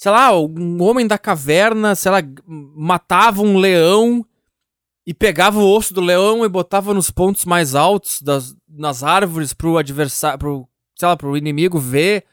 Sei 0.00 0.10
lá, 0.10 0.34
um 0.34 0.82
homem 0.82 1.06
da 1.06 1.18
caverna, 1.18 1.94
sei 1.94 2.10
lá, 2.10 2.22
matava 2.46 3.42
um 3.42 3.58
leão 3.58 4.24
e 5.06 5.12
pegava 5.12 5.58
o 5.58 5.70
osso 5.70 5.92
do 5.92 6.00
leão 6.00 6.42
e 6.42 6.48
botava 6.48 6.94
nos 6.94 7.10
pontos 7.10 7.44
mais 7.44 7.74
altos 7.74 8.22
das, 8.22 8.56
nas 8.66 9.02
árvores 9.02 9.52
pro 9.52 9.76
adversário, 9.76 10.38
pro, 10.38 10.66
sei 10.98 11.06
lá, 11.06 11.18
pro 11.18 11.36
inimigo 11.36 11.78
ver, 11.78 12.24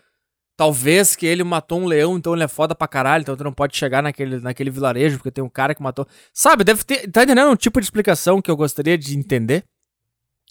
talvez 0.55 1.13
que 1.13 1.25
ele 1.25 1.43
matou 1.43 1.81
um 1.81 1.85
leão, 1.85 2.15
então 2.15 2.33
ele 2.33 2.43
é 2.45 2.47
foda 2.47 2.73
pra 2.73 2.87
caralho, 2.87 3.23
então 3.23 3.35
tu 3.35 3.43
não 3.43 3.51
pode 3.51 3.75
chegar 3.75 4.01
naquele, 4.01 4.39
naquele 4.39 4.69
vilarejo 4.69 5.17
porque 5.17 5.29
tem 5.29 5.43
um 5.43 5.49
cara 5.49 5.75
que 5.75 5.83
matou. 5.83 6.07
Sabe, 6.31 6.63
deve 6.63 6.85
ter, 6.85 7.11
tá 7.11 7.23
entendendo 7.23 7.51
um 7.51 7.57
tipo 7.57 7.81
de 7.81 7.85
explicação 7.85 8.41
que 8.41 8.49
eu 8.49 8.55
gostaria 8.55 8.97
de 8.97 9.17
entender 9.17 9.65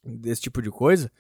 desse 0.05 0.43
tipo 0.43 0.61
de 0.61 0.69
coisa? 0.69 1.11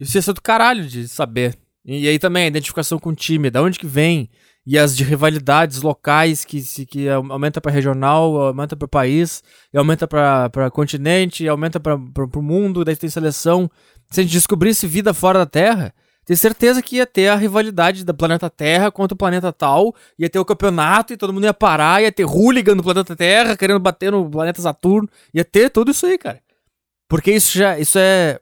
Isso 0.00 0.18
ia 0.18 0.22
ser 0.22 0.32
do 0.32 0.42
caralho 0.42 0.88
de 0.88 1.06
saber. 1.06 1.56
E 1.84 2.08
aí 2.08 2.18
também 2.18 2.42
a 2.42 2.48
identificação 2.48 2.98
com 2.98 3.10
o 3.10 3.14
time, 3.14 3.48
da 3.48 3.62
onde 3.62 3.78
que 3.78 3.86
vem, 3.86 4.28
e 4.66 4.76
as 4.76 4.96
de 4.96 5.04
rivalidades 5.04 5.80
locais 5.80 6.44
que, 6.44 6.60
que 6.86 7.08
aumenta 7.08 7.60
para 7.60 7.70
regional, 7.70 8.36
aumenta 8.48 8.74
para 8.76 8.88
país, 8.88 9.42
aumenta 9.72 10.08
para 10.08 10.70
continente, 10.72 11.46
aumenta 11.46 11.78
para 11.78 11.94
o 11.94 12.42
mundo, 12.42 12.84
daí 12.84 12.96
tem 12.96 13.08
seleção. 13.08 13.70
Se 14.10 14.20
a 14.20 14.22
gente 14.24 14.32
descobrisse 14.32 14.86
vida 14.88 15.14
fora 15.14 15.38
da 15.38 15.46
Terra, 15.46 15.94
tenho 16.24 16.36
certeza 16.36 16.82
que 16.82 16.96
ia 16.96 17.06
ter 17.06 17.28
a 17.28 17.36
rivalidade 17.36 18.04
da 18.04 18.12
planeta 18.12 18.50
Terra 18.50 18.90
contra 18.90 19.14
o 19.14 19.18
planeta 19.18 19.52
tal, 19.52 19.94
ia 20.18 20.28
ter 20.28 20.40
o 20.40 20.44
campeonato 20.44 21.12
e 21.12 21.16
todo 21.16 21.32
mundo 21.32 21.44
ia 21.44 21.54
parar, 21.54 22.02
ia 22.02 22.10
ter 22.10 22.24
hooligan 22.24 22.74
no 22.74 22.82
planeta 22.82 23.14
Terra 23.14 23.56
querendo 23.56 23.78
bater 23.78 24.10
no 24.10 24.28
planeta 24.28 24.60
Saturno, 24.60 25.08
ia 25.32 25.44
ter 25.44 25.70
tudo 25.70 25.92
isso 25.92 26.04
aí, 26.04 26.18
cara. 26.18 26.40
Porque 27.08 27.30
isso 27.30 27.56
já 27.56 27.78
isso 27.78 27.96
é 28.00 28.40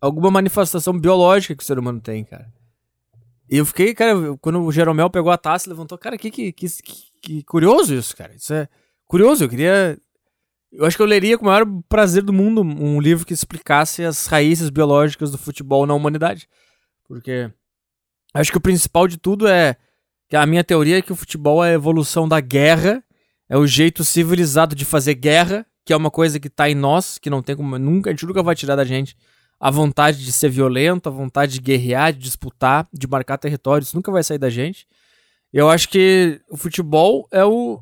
alguma 0.00 0.30
manifestação 0.30 0.98
biológica 0.98 1.54
que 1.54 1.62
o 1.62 1.66
ser 1.66 1.78
humano 1.78 2.00
tem, 2.00 2.24
cara. 2.24 2.46
Eu 3.48 3.64
fiquei, 3.64 3.94
cara, 3.94 4.14
quando 4.40 4.62
o 4.62 4.70
Jeromel 4.70 5.08
pegou 5.08 5.32
a 5.32 5.38
taça 5.38 5.66
e 5.66 5.70
levantou, 5.70 5.96
cara, 5.96 6.18
que, 6.18 6.30
que, 6.30 6.52
que, 6.52 6.68
que, 7.22 7.42
curioso 7.44 7.94
isso, 7.94 8.14
cara. 8.14 8.34
Isso 8.34 8.52
é 8.52 8.68
curioso. 9.06 9.44
Eu 9.44 9.48
queria. 9.48 9.98
Eu 10.70 10.84
acho 10.84 10.96
que 10.96 11.02
eu 11.02 11.06
leria 11.06 11.38
com 11.38 11.46
o 11.46 11.48
maior 11.48 11.64
prazer 11.88 12.22
do 12.22 12.32
mundo 12.32 12.60
um 12.60 13.00
livro 13.00 13.24
que 13.24 13.32
explicasse 13.32 14.04
as 14.04 14.26
raízes 14.26 14.68
biológicas 14.68 15.30
do 15.30 15.38
futebol 15.38 15.86
na 15.86 15.94
humanidade. 15.94 16.46
Porque 17.04 17.50
acho 18.34 18.52
que 18.52 18.58
o 18.58 18.60
principal 18.60 19.08
de 19.08 19.16
tudo 19.16 19.48
é 19.48 19.76
que 20.28 20.36
a 20.36 20.44
minha 20.44 20.62
teoria 20.62 20.98
é 20.98 21.02
que 21.02 21.12
o 21.12 21.16
futebol 21.16 21.64
é 21.64 21.70
a 21.70 21.74
evolução 21.74 22.28
da 22.28 22.38
guerra, 22.38 23.02
é 23.48 23.56
o 23.56 23.66
jeito 23.66 24.04
civilizado 24.04 24.74
de 24.74 24.84
fazer 24.84 25.14
guerra, 25.14 25.64
que 25.86 25.92
é 25.94 25.96
uma 25.96 26.10
coisa 26.10 26.38
que 26.38 26.50
tá 26.50 26.68
em 26.68 26.74
nós, 26.74 27.16
que 27.16 27.30
não 27.30 27.42
tem 27.42 27.56
como. 27.56 27.78
Nunca, 27.78 28.10
a 28.10 28.12
gente 28.12 28.26
nunca 28.26 28.42
vai 28.42 28.54
tirar 28.54 28.76
da 28.76 28.84
gente 28.84 29.16
a 29.60 29.70
vontade 29.70 30.24
de 30.24 30.32
ser 30.32 30.48
violento, 30.48 31.08
a 31.08 31.12
vontade 31.12 31.54
de 31.54 31.60
guerrear, 31.60 32.12
de 32.12 32.20
disputar, 32.20 32.88
de 32.92 33.06
marcar 33.08 33.38
territórios, 33.38 33.92
nunca 33.92 34.12
vai 34.12 34.22
sair 34.22 34.38
da 34.38 34.50
gente. 34.50 34.86
Eu 35.52 35.68
acho 35.68 35.88
que 35.88 36.40
o 36.48 36.56
futebol 36.56 37.26
é 37.32 37.44
o, 37.44 37.80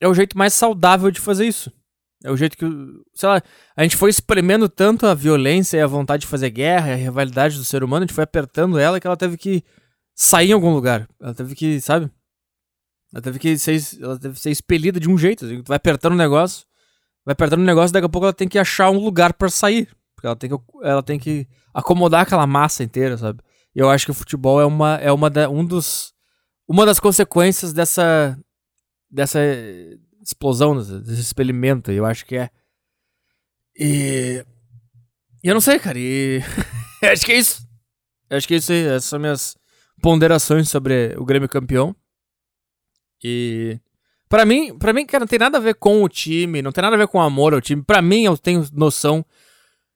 é 0.00 0.08
o 0.08 0.14
jeito 0.14 0.36
mais 0.36 0.52
saudável 0.52 1.10
de 1.10 1.20
fazer 1.20 1.46
isso. 1.46 1.72
É 2.22 2.30
o 2.30 2.36
jeito 2.36 2.56
que, 2.56 2.64
sei 3.12 3.28
lá, 3.28 3.42
a 3.76 3.82
gente 3.82 3.96
foi 3.96 4.10
espremendo 4.10 4.68
tanto 4.68 5.06
a 5.06 5.14
violência 5.14 5.76
e 5.76 5.80
a 5.80 5.86
vontade 5.86 6.22
de 6.22 6.26
fazer 6.26 6.50
guerra, 6.50 6.92
a 6.92 6.96
rivalidade 6.96 7.56
do 7.56 7.64
ser 7.64 7.84
humano, 7.84 8.04
a 8.04 8.06
gente 8.06 8.14
foi 8.14 8.24
apertando 8.24 8.78
ela 8.78 8.98
que 8.98 9.06
ela 9.06 9.16
teve 9.16 9.36
que 9.36 9.62
sair 10.14 10.50
em 10.50 10.52
algum 10.54 10.72
lugar. 10.72 11.08
Ela 11.20 11.34
teve 11.34 11.54
que, 11.54 11.80
sabe? 11.80 12.10
Ela 13.12 13.22
teve 13.22 13.38
que 13.38 13.58
ser, 13.58 13.78
ela 14.00 14.18
teve 14.18 14.34
que 14.34 14.40
ser 14.40 14.50
expelida 14.50 14.98
de 14.98 15.08
um 15.08 15.18
jeito. 15.18 15.44
Assim, 15.44 15.62
tu 15.62 15.68
vai 15.68 15.76
apertando 15.76 16.14
o 16.14 16.16
negócio, 16.16 16.66
vai 17.24 17.32
apertando 17.32 17.60
o 17.60 17.64
negócio, 17.64 17.92
daqui 17.92 18.06
a 18.06 18.08
pouco 18.08 18.26
ela 18.26 18.32
tem 18.32 18.48
que 18.48 18.58
achar 18.58 18.90
um 18.90 18.98
lugar 18.98 19.34
para 19.34 19.50
sair. 19.50 19.88
Porque 20.24 20.26
ela 20.26 20.36
tem 20.36 20.50
que, 20.50 20.56
ela 20.82 21.02
tem 21.02 21.18
que 21.18 21.48
acomodar 21.72 22.22
aquela 22.22 22.46
massa 22.46 22.82
inteira, 22.82 23.16
sabe? 23.16 23.40
E 23.74 23.78
eu 23.78 23.90
acho 23.90 24.06
que 24.06 24.10
o 24.10 24.14
futebol 24.14 24.60
é 24.60 24.64
uma, 24.64 24.96
é 24.96 25.12
uma 25.12 25.28
da, 25.28 25.50
um 25.50 25.64
dos, 25.64 26.14
uma 26.66 26.86
das 26.86 26.98
consequências 26.98 27.72
dessa, 27.72 28.38
dessa 29.10 29.38
explosão, 30.22 30.76
desse 30.76 31.20
experimento. 31.20 31.90
Eu 31.90 32.06
acho 32.06 32.24
que 32.24 32.36
é. 32.36 32.50
E. 33.78 34.44
Eu 35.42 35.54
não 35.54 35.60
sei, 35.60 35.78
cara. 35.78 35.98
E. 35.98 36.40
acho 37.02 37.26
que 37.26 37.32
é 37.32 37.38
isso. 37.38 37.66
Acho 38.30 38.48
que 38.48 38.54
é 38.54 38.56
isso 38.56 38.72
aí. 38.72 38.86
Essas 38.86 39.04
são 39.04 39.18
minhas 39.18 39.56
ponderações 40.00 40.68
sobre 40.68 41.14
o 41.18 41.24
Grêmio 41.24 41.48
campeão. 41.48 41.94
E. 43.22 43.78
Pra 44.28 44.46
mim, 44.46 44.76
pra 44.78 44.92
mim, 44.92 45.04
cara, 45.04 45.22
não 45.22 45.28
tem 45.28 45.38
nada 45.38 45.58
a 45.58 45.60
ver 45.60 45.74
com 45.74 46.02
o 46.02 46.08
time, 46.08 46.62
não 46.62 46.72
tem 46.72 46.82
nada 46.82 46.96
a 46.96 46.98
ver 46.98 47.06
com 47.06 47.20
amor 47.20 47.52
ao 47.52 47.60
time. 47.60 47.82
Pra 47.82 48.00
mim, 48.00 48.24
eu 48.24 48.38
tenho 48.38 48.66
noção 48.72 49.24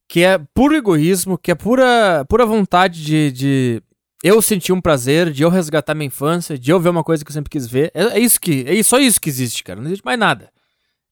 que 0.08 0.24
é 0.24 0.38
puro 0.54 0.74
egoísmo, 0.74 1.36
que 1.36 1.50
é 1.50 1.54
pura, 1.54 2.24
pura 2.28 2.46
vontade 2.46 3.04
de, 3.04 3.30
de 3.30 3.82
eu 4.24 4.40
sentir 4.40 4.72
um 4.72 4.80
prazer, 4.80 5.30
de 5.30 5.42
eu 5.42 5.50
resgatar 5.50 5.94
minha 5.94 6.06
infância, 6.06 6.58
de 6.58 6.70
eu 6.70 6.80
ver 6.80 6.88
uma 6.88 7.04
coisa 7.04 7.24
que 7.24 7.30
eu 7.30 7.34
sempre 7.34 7.50
quis 7.50 7.66
ver. 7.66 7.92
É, 7.94 8.04
é 8.04 8.18
isso 8.18 8.40
que. 8.40 8.64
É 8.66 8.82
só 8.82 8.98
isso 8.98 9.20
que 9.20 9.28
existe, 9.28 9.62
cara. 9.62 9.80
Não 9.80 9.86
existe 9.86 10.04
mais 10.04 10.18
nada. 10.18 10.50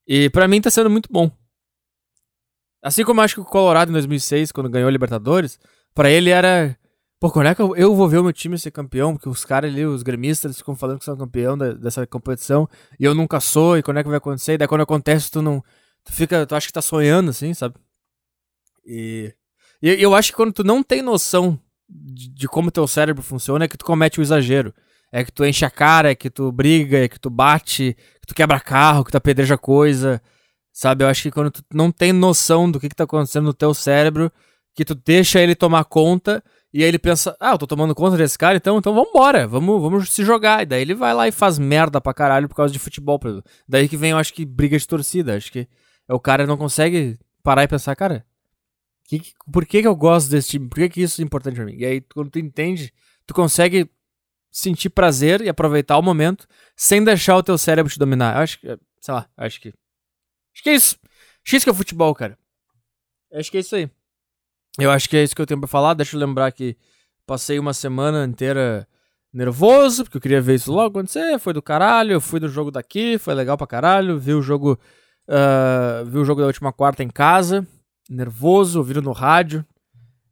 E 0.06 0.30
para 0.30 0.48
mim 0.48 0.60
tá 0.60 0.70
sendo 0.70 0.88
muito 0.88 1.08
bom. 1.12 1.30
Assim 2.82 3.04
como 3.04 3.20
eu 3.20 3.24
acho 3.24 3.34
que 3.34 3.40
o 3.40 3.44
Colorado 3.44 3.90
em 3.90 3.92
2006, 3.92 4.52
quando 4.52 4.70
ganhou 4.70 4.88
a 4.88 4.92
Libertadores, 4.92 5.58
para 5.94 6.10
ele 6.10 6.30
era. 6.30 6.76
Pô, 7.20 7.30
quando 7.30 7.46
é 7.46 7.54
que 7.54 7.62
eu, 7.62 7.94
vou 7.94 8.08
ver 8.08 8.18
o 8.18 8.22
meu 8.22 8.32
time 8.32 8.58
ser 8.58 8.70
campeão? 8.70 9.14
Porque 9.14 9.28
os 9.28 9.44
caras 9.44 9.72
ali, 9.72 9.84
os 9.84 10.02
gremistas, 10.02 10.58
ficam 10.58 10.76
falando 10.76 10.98
que 10.98 11.04
são 11.04 11.16
campeão 11.16 11.56
da, 11.56 11.72
dessa 11.72 12.06
competição 12.06 12.68
e 13.00 13.04
eu 13.04 13.14
nunca 13.14 13.40
sou, 13.40 13.78
e 13.78 13.82
quando 13.82 13.98
é 13.98 14.02
que 14.02 14.08
vai 14.08 14.18
acontecer? 14.18 14.54
E 14.54 14.58
daí 14.58 14.68
quando 14.68 14.82
acontece, 14.82 15.30
tu 15.30 15.42
não. 15.42 15.62
Tu 16.04 16.12
fica. 16.12 16.46
Tu 16.46 16.54
acha 16.54 16.66
que 16.66 16.72
tá 16.72 16.82
sonhando, 16.82 17.30
assim, 17.30 17.52
sabe? 17.54 17.74
E. 18.86 19.34
E 19.82 20.02
eu 20.02 20.14
acho 20.14 20.30
que 20.30 20.36
quando 20.36 20.52
tu 20.52 20.64
não 20.64 20.82
tem 20.82 21.02
noção 21.02 21.60
de, 21.88 22.30
de 22.30 22.48
como 22.48 22.70
teu 22.70 22.86
cérebro 22.86 23.22
funciona 23.22 23.64
é 23.64 23.68
que 23.68 23.76
tu 23.76 23.84
comete 23.84 24.20
o 24.20 24.22
exagero. 24.22 24.74
É 25.12 25.24
que 25.24 25.32
tu 25.32 25.44
enche 25.44 25.64
a 25.64 25.70
cara, 25.70 26.10
é 26.10 26.14
que 26.14 26.30
tu 26.30 26.50
briga, 26.50 26.98
é 26.98 27.08
que 27.08 27.20
tu 27.20 27.30
bate, 27.30 27.96
que 28.20 28.26
tu 28.26 28.34
quebra 28.34 28.58
carro, 28.58 29.04
que 29.04 29.10
tu 29.10 29.16
apedreja 29.16 29.56
coisa. 29.58 30.20
Sabe? 30.72 31.04
Eu 31.04 31.08
acho 31.08 31.22
que 31.22 31.30
quando 31.30 31.50
tu 31.50 31.62
não 31.72 31.92
tem 31.92 32.12
noção 32.12 32.70
do 32.70 32.80
que, 32.80 32.88
que 32.88 32.94
tá 32.94 33.04
acontecendo 33.04 33.44
no 33.44 33.54
teu 33.54 33.72
cérebro, 33.72 34.32
que 34.74 34.84
tu 34.84 34.94
deixa 34.94 35.40
ele 35.40 35.54
tomar 35.54 35.84
conta 35.84 36.42
e 36.76 36.82
aí 36.82 36.88
ele 36.88 36.98
pensa, 36.98 37.34
ah, 37.40 37.52
eu 37.52 37.58
tô 37.58 37.66
tomando 37.66 37.94
conta 37.94 38.18
desse 38.18 38.36
cara, 38.36 38.58
então, 38.58 38.76
então 38.76 38.94
vambora, 38.94 39.48
vamos, 39.48 39.80
vamos 39.80 40.12
se 40.12 40.22
jogar. 40.22 40.62
E 40.62 40.66
daí 40.66 40.82
ele 40.82 40.94
vai 40.94 41.14
lá 41.14 41.26
e 41.26 41.32
faz 41.32 41.58
merda 41.58 42.02
pra 42.02 42.12
caralho 42.12 42.48
por 42.48 42.54
causa 42.54 42.70
de 42.70 42.78
futebol. 42.78 43.18
Daí 43.66 43.88
que 43.88 43.96
vem, 43.96 44.10
eu 44.10 44.18
acho 44.18 44.34
que, 44.34 44.44
briga 44.44 44.78
de 44.78 44.86
torcida. 44.86 45.36
Acho 45.36 45.50
que 45.50 45.66
é 46.06 46.12
o 46.12 46.20
cara 46.20 46.46
não 46.46 46.58
consegue 46.58 47.18
parar 47.42 47.62
e 47.62 47.68
pensar, 47.68 47.96
cara, 47.96 48.26
que, 49.08 49.32
por 49.52 49.64
que, 49.64 49.82
que 49.82 49.88
eu 49.88 49.94
gosto 49.94 50.30
desse 50.30 50.50
time? 50.50 50.68
Por 50.68 50.76
que, 50.76 50.88
que 50.88 51.02
isso 51.02 51.20
é 51.20 51.24
importante 51.24 51.54
pra 51.54 51.64
mim? 51.64 51.76
E 51.76 51.84
aí, 51.84 52.00
quando 52.00 52.30
tu 52.30 52.38
entende, 52.38 52.92
tu 53.24 53.32
consegue 53.32 53.88
sentir 54.50 54.90
prazer 54.90 55.40
e 55.42 55.48
aproveitar 55.48 55.98
o 55.98 56.02
momento 56.02 56.46
sem 56.74 57.04
deixar 57.04 57.36
o 57.36 57.42
teu 57.42 57.56
cérebro 57.56 57.92
te 57.92 57.98
dominar. 57.98 58.36
Eu 58.36 58.42
acho 58.42 58.58
que, 58.58 58.78
sei 59.00 59.14
lá, 59.14 59.28
acho 59.36 59.60
que. 59.60 59.68
Acho 59.68 60.62
que 60.62 60.70
é 60.70 60.74
isso. 60.74 60.96
X 61.44 61.62
que 61.62 61.70
é 61.70 61.74
futebol, 61.74 62.14
cara. 62.14 62.38
Eu 63.30 63.38
acho 63.38 63.50
que 63.50 63.58
é 63.58 63.60
isso 63.60 63.76
aí. 63.76 63.90
Eu 64.78 64.90
acho 64.90 65.08
que 65.08 65.16
é 65.16 65.22
isso 65.22 65.36
que 65.36 65.42
eu 65.42 65.46
tenho 65.46 65.60
pra 65.60 65.68
falar. 65.68 65.94
Deixa 65.94 66.16
eu 66.16 66.20
lembrar 66.20 66.50
que 66.50 66.76
passei 67.26 67.58
uma 67.58 67.74
semana 67.74 68.24
inteira 68.24 68.88
nervoso, 69.32 70.04
porque 70.04 70.16
eu 70.16 70.20
queria 70.20 70.40
ver 70.40 70.54
isso 70.54 70.72
logo 70.72 70.98
acontecer. 70.98 71.38
Foi 71.38 71.52
do 71.52 71.62
caralho. 71.62 72.12
Eu 72.12 72.20
fui 72.20 72.40
do 72.40 72.48
jogo 72.48 72.70
daqui, 72.70 73.18
foi 73.18 73.34
legal 73.34 73.56
pra 73.56 73.66
caralho. 73.66 74.18
Vi 74.18 74.34
o 74.34 74.42
jogo. 74.42 74.78
Uh, 75.28 76.04
vi 76.06 76.18
o 76.18 76.24
jogo 76.24 76.40
da 76.40 76.46
última 76.46 76.72
quarta 76.72 77.02
em 77.02 77.08
casa 77.08 77.66
nervoso, 78.08 78.78
ouvindo 78.78 79.02
no 79.02 79.12
rádio. 79.12 79.64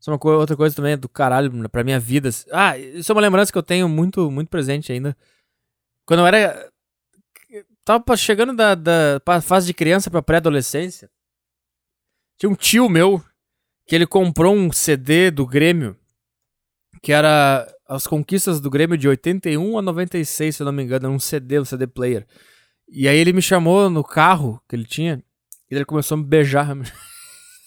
Isso 0.00 0.10
é 0.10 0.12
uma 0.12 0.18
coisa, 0.18 0.38
outra 0.38 0.56
coisa 0.56 0.76
também 0.76 0.98
do 0.98 1.08
caralho 1.08 1.68
pra 1.70 1.82
minha 1.82 1.98
vida. 1.98 2.28
Ah, 2.52 2.76
isso 2.76 3.10
é 3.10 3.14
uma 3.14 3.22
lembrança 3.22 3.50
que 3.50 3.56
eu 3.56 3.62
tenho 3.62 3.88
muito, 3.88 4.30
muito 4.30 4.48
presente 4.48 4.92
ainda. 4.92 5.16
Quando 6.04 6.20
eu 6.20 6.26
era. 6.26 6.70
Tava 7.84 8.16
chegando 8.16 8.54
da, 8.54 8.74
da 8.74 9.20
fase 9.42 9.66
de 9.66 9.74
criança 9.74 10.10
pra 10.10 10.22
pré-adolescência. 10.22 11.10
Tinha 12.38 12.50
um 12.50 12.54
tio 12.54 12.88
meu 12.88 13.22
que 13.86 13.94
ele 13.94 14.06
comprou 14.06 14.54
um 14.54 14.72
CD 14.72 15.30
do 15.30 15.46
Grêmio. 15.46 15.96
Que 17.02 17.12
era 17.12 17.66
as 17.88 18.06
conquistas 18.06 18.60
do 18.60 18.70
Grêmio 18.70 18.96
de 18.96 19.08
81 19.08 19.78
a 19.78 19.82
96, 19.82 20.56
se 20.56 20.62
eu 20.62 20.66
não 20.66 20.72
me 20.72 20.82
engano. 20.82 21.06
Era 21.06 21.14
um 21.14 21.18
CD, 21.18 21.60
um 21.60 21.64
CD 21.64 21.86
player. 21.86 22.26
E 22.88 23.08
aí 23.08 23.16
ele 23.16 23.32
me 23.32 23.42
chamou 23.42 23.88
no 23.88 24.04
carro 24.04 24.62
que 24.68 24.76
ele 24.76 24.84
tinha. 24.84 25.22
E 25.70 25.74
ele 25.74 25.84
começou 25.84 26.16
a 26.16 26.18
me 26.18 26.24
beijar. 26.24 26.68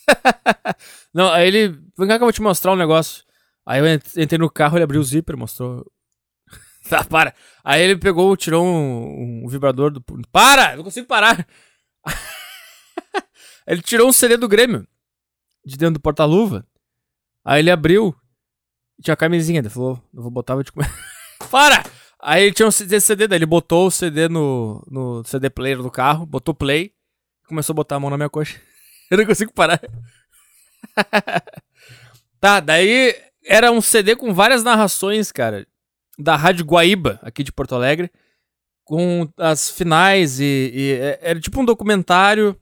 não, 1.13 1.31
aí 1.31 1.47
ele. 1.47 1.69
Vem 1.97 2.07
cá 2.07 2.17
que 2.17 2.23
eu 2.23 2.27
vou 2.27 2.31
te 2.31 2.41
mostrar 2.41 2.73
um 2.73 2.77
negócio. 2.77 3.23
Aí 3.65 3.79
eu 3.79 3.85
entrei 4.21 4.37
no 4.37 4.49
carro, 4.49 4.77
ele 4.77 4.83
abriu 4.83 5.01
o 5.01 5.03
zíper, 5.03 5.35
mostrou. 5.37 5.85
tá, 6.89 7.03
para. 7.09 7.33
Aí 7.63 7.81
ele 7.81 7.97
pegou, 7.97 8.35
tirou 8.37 8.65
um, 8.65 9.45
um 9.45 9.47
vibrador 9.47 9.91
do. 9.91 10.03
Para! 10.31 10.75
Não 10.75 10.83
consigo 10.83 11.07
parar! 11.07 11.45
ele 13.67 13.81
tirou 13.81 14.07
um 14.07 14.13
CD 14.13 14.37
do 14.37 14.47
Grêmio. 14.47 14.87
De 15.65 15.75
dentro 15.75 15.95
do 15.95 15.99
porta-luva. 15.99 16.65
Aí 17.43 17.59
ele 17.59 17.71
abriu. 17.71 18.15
Tinha 19.01 19.13
a 19.13 19.17
camisinha. 19.17 19.59
Ele 19.59 19.69
falou: 19.69 20.01
Não 20.13 20.23
vou 20.23 20.31
botar, 20.31 20.55
vou 20.55 20.63
te 20.63 20.71
comer. 20.71 20.89
para! 21.51 21.83
Aí 22.19 22.43
ele 22.43 22.53
tinha 22.53 22.67
um 22.67 22.71
CD, 22.71 23.27
daí 23.27 23.37
ele 23.37 23.45
botou 23.45 23.87
o 23.87 23.91
CD 23.91 24.27
no, 24.27 24.83
no 24.89 25.23
CD 25.23 25.49
player 25.49 25.77
do 25.77 25.91
carro, 25.91 26.25
botou 26.25 26.53
play, 26.53 26.91
começou 27.47 27.73
a 27.73 27.75
botar 27.75 27.97
a 27.97 27.99
mão 27.99 28.09
na 28.09 28.17
minha 28.17 28.29
coxa. 28.29 28.59
Eu 29.11 29.17
não 29.17 29.25
consigo 29.25 29.53
parar. 29.53 29.81
tá, 32.39 32.59
daí 32.59 33.15
era 33.45 33.71
um 33.71 33.81
CD 33.81 34.15
com 34.15 34.33
várias 34.33 34.63
narrações, 34.63 35.31
cara, 35.31 35.65
da 36.19 36.35
Rádio 36.35 36.65
Guaíba, 36.65 37.19
aqui 37.21 37.43
de 37.43 37.51
Porto 37.51 37.75
Alegre, 37.75 38.11
com 38.83 39.29
as 39.37 39.69
finais 39.69 40.39
e, 40.39 40.71
e 40.73 40.91
é, 40.93 41.19
era 41.21 41.39
tipo 41.39 41.59
um 41.61 41.65
documentário. 41.65 42.55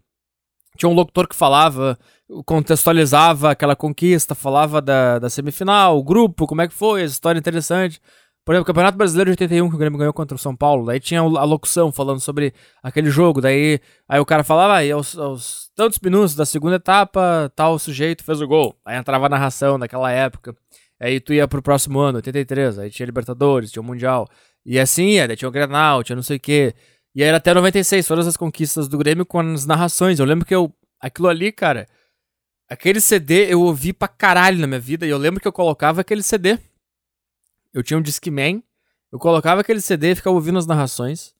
Tinha 0.78 0.90
um 0.90 0.94
locutor 0.94 1.28
que 1.28 1.36
falava, 1.36 1.98
contextualizava 2.46 3.52
aquela 3.52 3.76
conquista, 3.76 4.36
falava 4.36 4.82
da, 4.82 5.20
da 5.20 5.30
semifinal, 5.30 5.98
o 5.98 6.04
grupo, 6.04 6.46
como 6.46 6.62
é 6.62 6.68
que 6.68 6.74
foi, 6.74 7.02
a 7.02 7.06
história 7.06 7.40
interessante. 7.40 8.02
Por 8.46 8.54
exemplo, 8.54 8.62
o 8.62 8.68
Campeonato 8.68 8.96
Brasileiro 8.96 9.32
de 9.32 9.34
81 9.34 9.70
que 9.70 9.76
o 9.76 9.80
Grêmio 9.80 9.98
ganhou 9.98 10.14
contra 10.14 10.36
o 10.36 10.40
São 10.40 10.56
Paulo, 10.56 10.86
daí 10.86 11.00
tinha 11.00 11.20
a 11.20 11.44
locução 11.44 11.92
falando 11.92 12.20
sobre 12.20 12.54
aquele 12.84 13.10
jogo, 13.10 13.42
daí 13.42 13.80
aí 14.08 14.20
o 14.20 14.26
cara 14.26 14.44
falava, 14.44 14.80
ah, 14.80 14.94
aos, 14.94 15.18
aos 15.18 15.72
tantos 15.76 15.98
minutos 16.00 16.36
da 16.36 16.46
segunda 16.46 16.76
etapa, 16.76 17.52
tal 17.56 17.80
sujeito 17.80 18.24
fez 18.24 18.40
o 18.42 18.48
gol. 18.48 18.80
Aí 18.86 18.98
entrava 18.98 19.26
a 19.26 19.30
narração 19.30 19.80
daquela 19.80 20.12
época. 20.12 20.56
Aí 21.00 21.20
tu 21.20 21.34
ia 21.34 21.48
pro 21.48 21.60
próximo 21.60 22.00
ano, 22.00 22.18
83, 22.18 22.78
aí 22.78 22.92
tinha 22.92 23.08
Libertadores, 23.08 23.72
tinha 23.72 23.82
o 23.82 23.86
Mundial. 23.86 24.30
E 24.64 24.80
assim 24.80 25.08
ia, 25.08 25.28
daí 25.28 25.36
tinha 25.36 25.50
o 25.50 25.52
Grenal, 25.52 26.04
tinha 26.04 26.16
não 26.16 26.24
sei 26.24 26.38
o 26.38 26.40
quê. 26.40 26.76
E 27.16 27.24
aí 27.24 27.30
era 27.30 27.38
até 27.38 27.52
96, 27.52 28.06
todas 28.06 28.28
as 28.28 28.38
conquistas 28.38 28.88
do 28.88 28.98
Grêmio 29.00 29.26
com 29.26 29.40
as 29.40 29.66
narrações. 29.66 30.20
Eu 30.20 30.26
lembro 30.26 30.46
que 30.46 30.54
eu, 30.54 30.72
aquilo 31.02 31.28
ali, 31.30 31.52
cara, 31.52 31.88
aquele 32.70 33.02
CD 33.02 33.52
eu 33.52 33.62
ouvi 33.62 33.92
pra 33.92 34.08
caralho 34.08 34.60
na 34.60 34.68
minha 34.68 34.80
vida, 34.80 35.06
e 35.06 35.10
eu 35.10 35.18
lembro 35.18 35.42
que 35.42 35.48
eu 35.48 35.52
colocava 35.52 36.02
aquele 36.02 36.22
CD 36.22 36.60
eu 37.76 37.84
tinha 37.84 37.98
um 38.00 38.02
Discman, 38.02 38.64
eu 39.12 39.20
colocava 39.20 39.60
aquele 39.60 39.82
CD 39.82 40.12
e 40.12 40.16
ficava 40.16 40.34
ouvindo 40.34 40.58
as 40.58 40.66
narrações. 40.66 41.36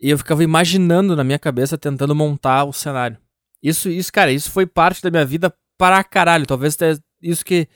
E 0.00 0.08
eu 0.08 0.16
ficava 0.16 0.44
imaginando 0.44 1.16
na 1.16 1.24
minha 1.24 1.38
cabeça, 1.38 1.76
tentando 1.76 2.14
montar 2.14 2.64
o 2.64 2.72
cenário. 2.72 3.18
Isso, 3.60 3.90
isso, 3.90 4.12
cara, 4.12 4.30
isso 4.30 4.52
foi 4.52 4.66
parte 4.66 5.02
da 5.02 5.10
minha 5.10 5.24
vida 5.24 5.52
para 5.76 6.02
caralho. 6.04 6.46
Talvez 6.46 6.76
isso 7.20 7.44
que. 7.44 7.68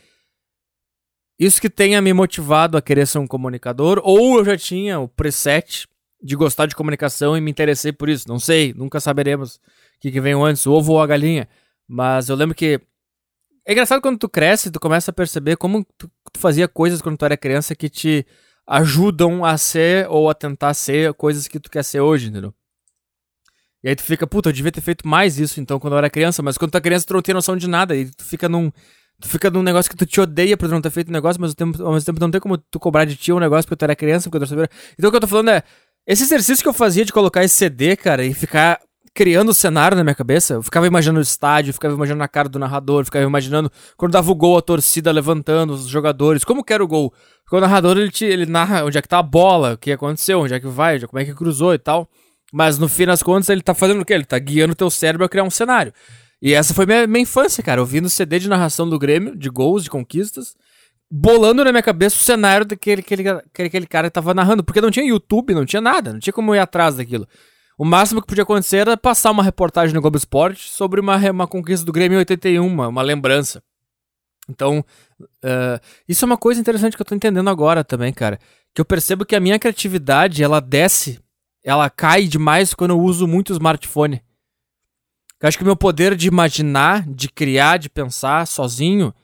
Isso 1.41 1.61
que 1.61 1.69
tenha 1.69 2.01
me 2.01 2.13
motivado 2.13 2.77
a 2.77 2.83
querer 2.83 3.07
ser 3.07 3.19
um 3.19 3.27
comunicador, 3.27 4.01
ou 4.05 4.39
eu 4.39 4.45
já 4.45 4.57
tinha 4.57 4.99
o 4.99 5.09
preset 5.09 5.87
de 6.21 6.35
gostar 6.37 6.67
de 6.67 6.75
comunicação 6.75 7.37
e 7.37 7.41
me 7.41 7.51
interessei 7.51 7.93
por 7.93 8.09
isso. 8.09 8.29
Não 8.29 8.39
sei, 8.39 8.73
nunca 8.75 9.01
saberemos 9.01 9.57
o 9.57 9.61
que, 10.01 10.11
que 10.11 10.21
veio 10.21 10.43
antes, 10.45 10.67
o 10.67 10.73
ovo 10.73 10.93
ou 10.93 11.01
a 11.01 11.07
galinha. 11.07 11.49
Mas 11.87 12.29
eu 12.29 12.37
lembro 12.37 12.55
que 12.55 12.81
é 13.69 13.73
engraçado 13.73 14.01
quando 14.01 14.19
tu 14.19 14.31
cresce, 14.31 14.71
tu 14.71 14.81
começa 14.81 15.11
a 15.11 15.15
perceber 15.15 15.59
como 15.59 15.85
tu, 15.99 16.11
tu 16.33 16.41
fazia 16.41 16.67
coisas 16.67 17.03
quando 17.03 17.19
tu 17.19 17.25
era 17.27 17.37
criança 17.37 17.75
que 17.75 17.91
te 17.91 18.27
ajudam 18.67 19.45
a 19.45 19.59
ser 19.59 20.09
ou 20.09 20.31
a 20.31 20.35
tentar 20.35 20.73
ser 20.73 21.13
coisas 21.13 21.47
que 21.47 21.61
tu 21.61 21.71
quer 21.71 21.85
ser 21.85 22.01
hoje, 22.01 22.29
entendeu? 22.29 22.55
E 23.85 23.91
aí 23.91 23.95
tu 23.95 24.03
fica, 24.03 24.27
puta, 24.27 24.49
eu 24.49 24.55
devia 24.55 24.73
ter 24.73 24.81
feito 24.81 25.07
mais 25.07 25.39
isso 25.39 25.61
então 25.61 25.79
quando 25.79 25.93
eu 25.93 25.99
era 25.99 26.09
criança, 26.09 26.43
mas 26.43 26.57
quando 26.57 26.71
tu 26.71 26.79
é 26.79 26.81
criança 26.81 27.07
tu 27.07 27.13
não 27.13 27.21
tem 27.21 27.35
noção 27.35 27.59
de 27.59 27.69
nada 27.69 27.95
e 27.95 28.07
tu 28.07 28.25
fica 28.25 28.49
num. 28.49 28.73
Tu 29.21 29.29
fica 29.29 29.51
num 29.51 29.63
negócio 29.63 29.91
que 29.91 29.97
tu 29.97 30.07
te 30.07 30.19
odeia 30.19 30.57
por 30.57 30.69
não 30.69 30.81
ter 30.81 30.91
feito 30.91 31.09
um 31.11 31.13
negócio, 31.13 31.41
mas 31.41 31.51
ao, 31.51 31.55
tempo, 31.55 31.83
ao 31.83 31.93
mesmo 31.93 32.07
tempo 32.07 32.21
não 32.21 32.31
tem 32.31 32.41
como 32.41 32.57
tu 32.57 32.81
cobrar 32.81 33.05
de 33.05 33.17
ti 33.17 33.33
um 33.33 33.41
negócio 33.41 33.69
porque 33.69 33.77
tu 33.77 33.83
era 33.83 33.97
criança, 33.97 34.31
porque 34.31 34.47
tu 34.47 34.55
era 34.55 34.71
Então 34.97 35.09
o 35.09 35.11
que 35.11 35.17
eu 35.17 35.21
tô 35.21 35.27
falando 35.27 35.51
é. 35.51 35.63
Esse 36.07 36.23
exercício 36.23 36.63
que 36.63 36.69
eu 36.69 36.73
fazia 36.73 37.05
de 37.05 37.13
colocar 37.13 37.45
esse 37.45 37.55
CD, 37.55 37.95
cara, 37.95 38.25
e 38.25 38.33
ficar 38.33 38.81
criando 39.15 39.51
o 39.51 39.55
cenário 39.55 39.97
na 39.97 40.05
minha 40.05 40.15
cabeça. 40.15 40.55
Eu 40.55 40.63
ficava 40.63 40.87
imaginando 40.87 41.19
o 41.19 41.23
estádio, 41.23 41.73
ficava 41.73 41.95
imaginando 41.95 42.23
a 42.23 42.29
cara 42.29 42.49
do 42.49 42.59
narrador, 42.59 43.05
ficava 43.05 43.25
imaginando 43.25 43.71
quando 43.97 44.13
dava 44.13 44.31
o 44.31 44.35
gol, 44.35 44.59
a 44.59 44.63
torcida 44.63 45.11
levantando, 45.11 45.73
os 45.73 45.87
jogadores, 45.87 46.45
como 46.45 46.65
que 46.65 46.73
era 46.73 46.83
o 46.83 46.89
gol. 46.89 47.13
Porque 47.45 47.57
o 47.57 47.61
narrador 47.61 47.97
ele, 47.97 48.11
te, 48.11 48.25
ele 48.25 48.47
narra 48.47 48.85
onde 48.85 48.99
é 48.99 49.03
que 49.03 49.09
tá 49.09 49.19
a 49.19 49.23
bola, 49.23 49.75
o 49.75 49.79
que 49.79 49.93
aconteceu, 49.93 50.41
onde 50.41 50.55
é 50.55 50.61
que 50.61 50.67
vai, 50.67 51.01
como 51.01 51.21
é 51.21 51.25
que 51.25 51.35
cruzou 51.35 51.75
e 51.75 51.79
tal. 51.79 52.09
Mas 52.53 52.79
no 52.79 52.89
fim 52.89 53.07
das 53.07 53.23
contas 53.23 53.49
ele 53.49 53.63
tá 53.63 53.75
fazendo 53.75 54.01
o 54.01 54.05
quê? 54.05 54.15
Ele 54.15 54.25
tá 54.25 54.39
guiando 54.39 54.73
o 54.73 54.77
teu 54.77 54.91
cérebro 54.91 55.25
a 55.25 55.29
criar 55.29 55.45
um 55.45 55.51
cenário. 55.51 55.93
E 56.41 56.55
essa 56.55 56.73
foi 56.73 56.87
minha, 56.87 57.07
minha 57.07 57.23
infância, 57.23 57.63
cara, 57.63 57.81
ouvindo 57.81 58.09
CD 58.09 58.39
de 58.39 58.49
narração 58.49 58.89
do 58.89 58.99
Grêmio, 58.99 59.37
de 59.37 59.51
gols, 59.51 59.83
de 59.83 59.91
conquistas, 59.91 60.55
bolando 61.11 61.65
na 61.65 61.73
minha 61.73 61.83
cabeça 61.83 62.17
o 62.17 62.21
cenário 62.21 62.67
daquele 62.67 63.01
aquele, 63.01 63.29
aquele 63.29 63.87
cara 63.87 64.09
que 64.09 64.15
tava 64.15 64.35
narrando, 64.35 64.63
porque 64.63 64.81
não 64.81 64.91
tinha 64.91 65.07
YouTube, 65.07 65.55
não 65.55 65.65
tinha 65.65 65.81
nada, 65.81 66.13
não 66.13 66.21
tinha 66.21 66.33
como 66.33 66.55
ir 66.55 66.59
atrás 66.59 66.97
daquilo. 66.97 67.27
O 67.79 67.85
máximo 67.85 68.21
que 68.21 68.27
podia 68.27 68.43
acontecer 68.43 68.79
era 68.79 68.97
passar 68.97 69.31
uma 69.31 69.43
reportagem 69.43 69.95
no 69.95 70.01
Globo 70.01 70.17
Esporte 70.17 70.69
sobre 70.69 71.01
uma, 71.01 71.17
uma 71.31 71.47
conquista 71.47 71.87
do 71.87 71.93
Grêmio 71.93 72.17
em 72.17 72.19
81, 72.19 72.67
uma, 72.67 72.89
uma 72.89 73.03
lembrança. 73.03 73.63
Então, 74.49 74.85
uh, 75.21 75.81
isso 76.09 76.25
é 76.25 76.27
uma 76.27 76.37
coisa 76.37 76.61
interessante 76.61 76.97
que 76.97 77.03
eu 77.03 77.07
tô 77.07 77.15
entendendo 77.15 77.49
agora 77.49 77.85
também, 77.85 78.13
cara. 78.13 78.41
Que 78.75 78.81
eu 78.81 78.85
percebo 78.85 79.25
que 79.25 79.37
a 79.37 79.41
minha 79.41 79.61
criatividade, 79.61 80.43
ela 80.43 80.59
desce, 80.59 81.21
ela 81.63 81.89
cai 81.89 82.25
demais 82.25 82.75
quando 82.75 82.91
eu 82.91 83.01
uso 83.01 83.29
muito 83.29 83.51
o 83.51 83.53
smartphone. 83.53 84.23
Eu 85.41 85.47
acho 85.47 85.57
que 85.57 85.63
o 85.63 85.67
meu 85.67 85.77
poder 85.77 86.17
de 86.17 86.27
imaginar, 86.27 87.09
de 87.09 87.29
criar, 87.29 87.77
de 87.77 87.89
pensar 87.89 88.45
sozinho, 88.45 89.15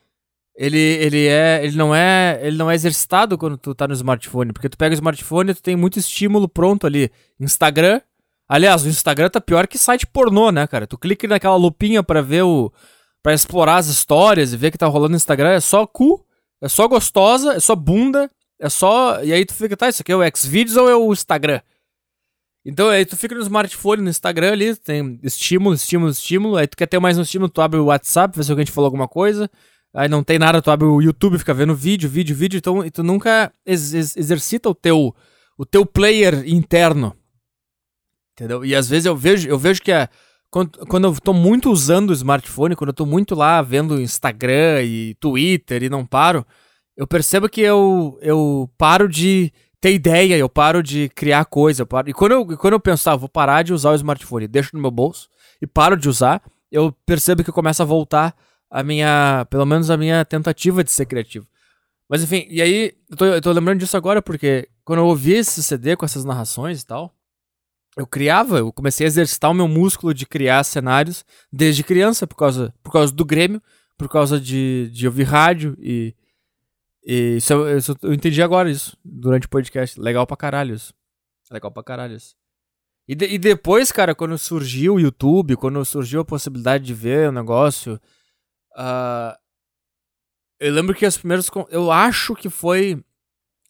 ele, 0.55 0.79
ele 0.79 1.27
é 1.27 1.65
ele 1.65 1.77
não 1.77 1.93
é 1.93 2.39
ele 2.41 2.57
não 2.57 2.71
é 2.71 2.77
exercitado 2.77 3.37
quando 3.37 3.59
tu 3.59 3.75
tá 3.75 3.89
no 3.89 3.95
smartphone, 3.95 4.53
porque 4.53 4.69
tu 4.69 4.79
pega 4.79 4.93
o 4.93 4.95
smartphone 4.95 5.51
e 5.51 5.55
tu 5.55 5.61
tem 5.61 5.75
muito 5.75 5.99
estímulo 5.99 6.49
pronto 6.49 6.87
ali. 6.87 7.11
Instagram, 7.41 8.01
aliás, 8.49 8.85
o 8.85 8.89
Instagram 8.89 9.29
tá 9.31 9.41
pior 9.41 9.67
que 9.67 9.79
site 9.79 10.07
pornô, 10.07 10.51
né, 10.51 10.67
cara? 10.67 10.87
Tu 10.87 10.99
clica 10.99 11.27
naquela 11.29 11.57
lupinha 11.57 12.03
para 12.03 12.21
ver 12.21 12.43
o 12.43 12.73
para 13.23 13.33
explorar 13.33 13.77
as 13.77 13.87
histórias 13.87 14.53
e 14.53 14.57
ver 14.57 14.71
que 14.71 14.77
tá 14.77 14.87
rolando 14.87 15.13
no 15.13 15.17
Instagram, 15.17 15.53
é 15.53 15.61
só 15.61 15.87
cu, 15.87 16.23
é 16.61 16.69
só 16.69 16.87
gostosa, 16.87 17.55
é 17.55 17.61
só 17.61 17.75
bunda, 17.75 18.31
é 18.61 18.69
só 18.69 19.23
e 19.25 19.33
aí 19.33 19.47
tu 19.47 19.55
fica, 19.55 19.75
tá, 19.77 19.89
isso 19.89 20.03
aqui 20.03 20.13
é 20.13 20.17
o 20.17 20.37
Xvideos 20.37 20.77
ou 20.77 20.91
é 20.91 20.95
o 20.95 21.13
Instagram? 21.13 21.61
Então 22.67 22.89
aí 22.89 23.05
tu 23.05 23.17
fica 23.17 23.35
no 23.35 23.43
smartphone, 23.43 24.03
no 24.03 24.09
Instagram 24.09 24.53
ali, 24.53 24.75
tem 24.77 25.19
estímulo, 25.23 25.75
estímulo, 25.75 26.11
estímulo. 26.11 26.57
Aí 26.57 26.67
tu 26.67 26.77
quer 26.77 26.87
ter 26.87 26.99
mais 26.99 27.19
um 27.19 27.23
estímulo, 27.23 27.51
tu 27.51 27.61
abre 27.61 27.79
o 27.79 27.87
WhatsApp, 27.87 28.35
vê 28.37 28.43
se 28.43 28.51
alguém 28.51 28.65
te 28.65 28.73
falou 28.73 28.87
alguma 28.87 29.07
coisa. 29.07 29.51
Aí 29.95 30.09
não 30.09 30.25
tem 30.25 30.39
nada, 30.39 30.63
tu 30.63 30.71
abre 30.71 30.87
o 30.87 31.01
YouTube, 31.01 31.39
fica 31.39 31.53
vendo 31.53 31.75
vídeo, 31.75 32.09
vídeo, 32.09 32.35
vídeo. 32.35 32.57
Então 32.59 32.85
e 32.85 32.91
tu 32.91 33.03
nunca 33.03 33.53
ex 33.67 33.93
ex 33.93 34.17
exercita 34.17 34.71
o 34.71 34.75
teu, 34.75 35.15
o 35.59 35.67
teu 35.67 35.85
player 35.85 36.43
interno. 36.47 37.15
Entendeu? 38.35 38.65
E 38.65 38.75
às 38.75 38.89
vezes 38.89 39.07
eu 39.07 39.17
vejo, 39.17 39.49
eu 39.49 39.59
vejo 39.59 39.81
que 39.81 39.93
é, 39.93 40.09
quando, 40.51 40.87
quando 40.87 41.05
eu 41.07 41.15
tô 41.21 41.33
muito 41.33 41.71
usando 41.71 42.11
o 42.11 42.13
smartphone, 42.13 42.77
quando 42.77 42.89
eu 42.89 42.95
tô 42.95 43.07
muito 43.07 43.35
lá 43.35 43.63
vendo 43.63 44.01
Instagram 44.01 44.83
e 44.83 45.15
Twitter 45.15 45.85
e 45.85 45.89
não 45.89 46.05
paro, 46.05 46.45
eu 46.97 47.07
percebo 47.07 47.49
que 47.49 47.61
eu, 47.61 48.19
eu 48.21 48.71
paro 48.77 49.09
de 49.09 49.53
ter 49.81 49.93
ideia, 49.93 50.37
eu 50.37 50.49
paro 50.49 50.83
de 50.83 51.09
criar 51.11 51.45
coisa. 51.45 51.83
Eu 51.83 51.87
paro... 51.87 52.09
E 52.09 52.13
quando 52.13 52.33
eu, 52.33 52.57
quando 52.57 52.73
eu 52.75 52.81
penso, 52.81 53.09
ah, 53.11 53.17
vou 53.17 53.29
parar 53.29 53.63
de 53.63 53.73
usar 53.73 53.91
o 53.91 53.95
smartphone, 53.95 54.49
deixo 54.49 54.71
no 54.75 54.81
meu 54.83 54.91
bolso 54.91 55.29
e 55.61 55.67
paro 55.67 55.97
de 55.97 56.09
usar, 56.09 56.43
eu 56.71 56.93
percebo 57.07 57.45
que 57.45 57.53
começa 57.53 57.83
a 57.83 57.87
voltar 57.87 58.35
a 58.71 58.83
minha, 58.83 59.47
pelo 59.51 59.67
menos 59.67 59.91
a 59.91 59.97
minha 59.97 60.25
tentativa 60.25 60.83
de 60.83 60.91
ser 60.91 61.07
criativo. 61.07 61.47
Mas 62.09 62.23
enfim, 62.23 62.47
e 62.49 62.61
aí, 62.61 62.93
eu 63.11 63.17
tô, 63.17 63.25
eu 63.25 63.41
tô 63.41 63.53
lembrando 63.53 63.79
disso 63.79 63.97
agora 63.97 64.21
porque 64.21 64.69
quando 64.85 64.99
eu 65.01 65.07
ouvi 65.07 65.33
esse 65.35 65.63
CD 65.63 65.97
com 65.97 66.05
essas 66.05 66.25
narrações 66.25 66.83
e 66.83 66.87
tal, 66.87 67.15
eu 67.97 68.07
criava, 68.07 68.59
eu 68.59 68.73
comecei 68.73 69.07
a 69.07 69.09
exercitar 69.09 69.51
o 69.51 69.55
meu 69.55 69.69
músculo 69.69 70.13
de 70.13 70.27
criar 70.27 70.65
cenários 70.65 71.25
desde 71.53 71.85
criança, 71.85 72.27
por 72.27 72.37
causa, 72.37 72.75
por 72.83 72.93
causa 72.93 73.13
do 73.13 73.25
Grêmio, 73.25 73.63
por 73.97 74.09
causa 74.09 74.41
de, 74.41 74.91
de 74.93 75.07
ouvir 75.07 75.25
rádio 75.25 75.77
e 75.79 76.15
e 77.05 77.37
isso, 77.37 77.53
eu, 77.53 77.77
isso, 77.77 77.95
eu 78.03 78.15
entendi 78.15 78.43
agora 78.43 78.71
isso, 78.71 78.97
durante 79.05 79.47
o 79.47 79.51
podcast. 79.51 80.01
Legal 80.01 80.27
pra 80.27 80.37
caralho 80.37 80.75
isso. 80.75 80.95
Legal 81.51 81.71
pra 81.71 81.85
caralho 81.85 82.17
isso. 82.17 82.35
E, 83.07 83.15
de, 83.15 83.27
e 83.27 83.39
depois, 83.39 83.93
cara, 83.93 84.15
quando 84.15 84.39
surgiu 84.39 84.95
o 84.95 85.01
YouTube, 85.01 85.57
quando 85.57 85.85
surgiu 85.85 86.21
a 86.21 86.25
possibilidade 86.25 86.85
de 86.85 86.95
ver 86.95 87.29
o 87.29 87.33
negócio, 87.33 88.01
uh, 88.75 89.37
eu 90.59 90.73
lembro 90.73 90.95
que 90.95 91.05
as 91.05 91.19
primeiras. 91.19 91.51
Eu 91.69 91.93
acho 91.93 92.35
que 92.35 92.49
foi 92.49 93.05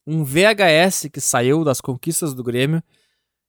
um 0.07 0.23
VHS 0.23 1.09
que 1.13 1.21
saiu 1.21 1.65
das 1.65 1.81
conquistas 1.81 2.33
do 2.33 2.45
Grêmio. 2.45 2.81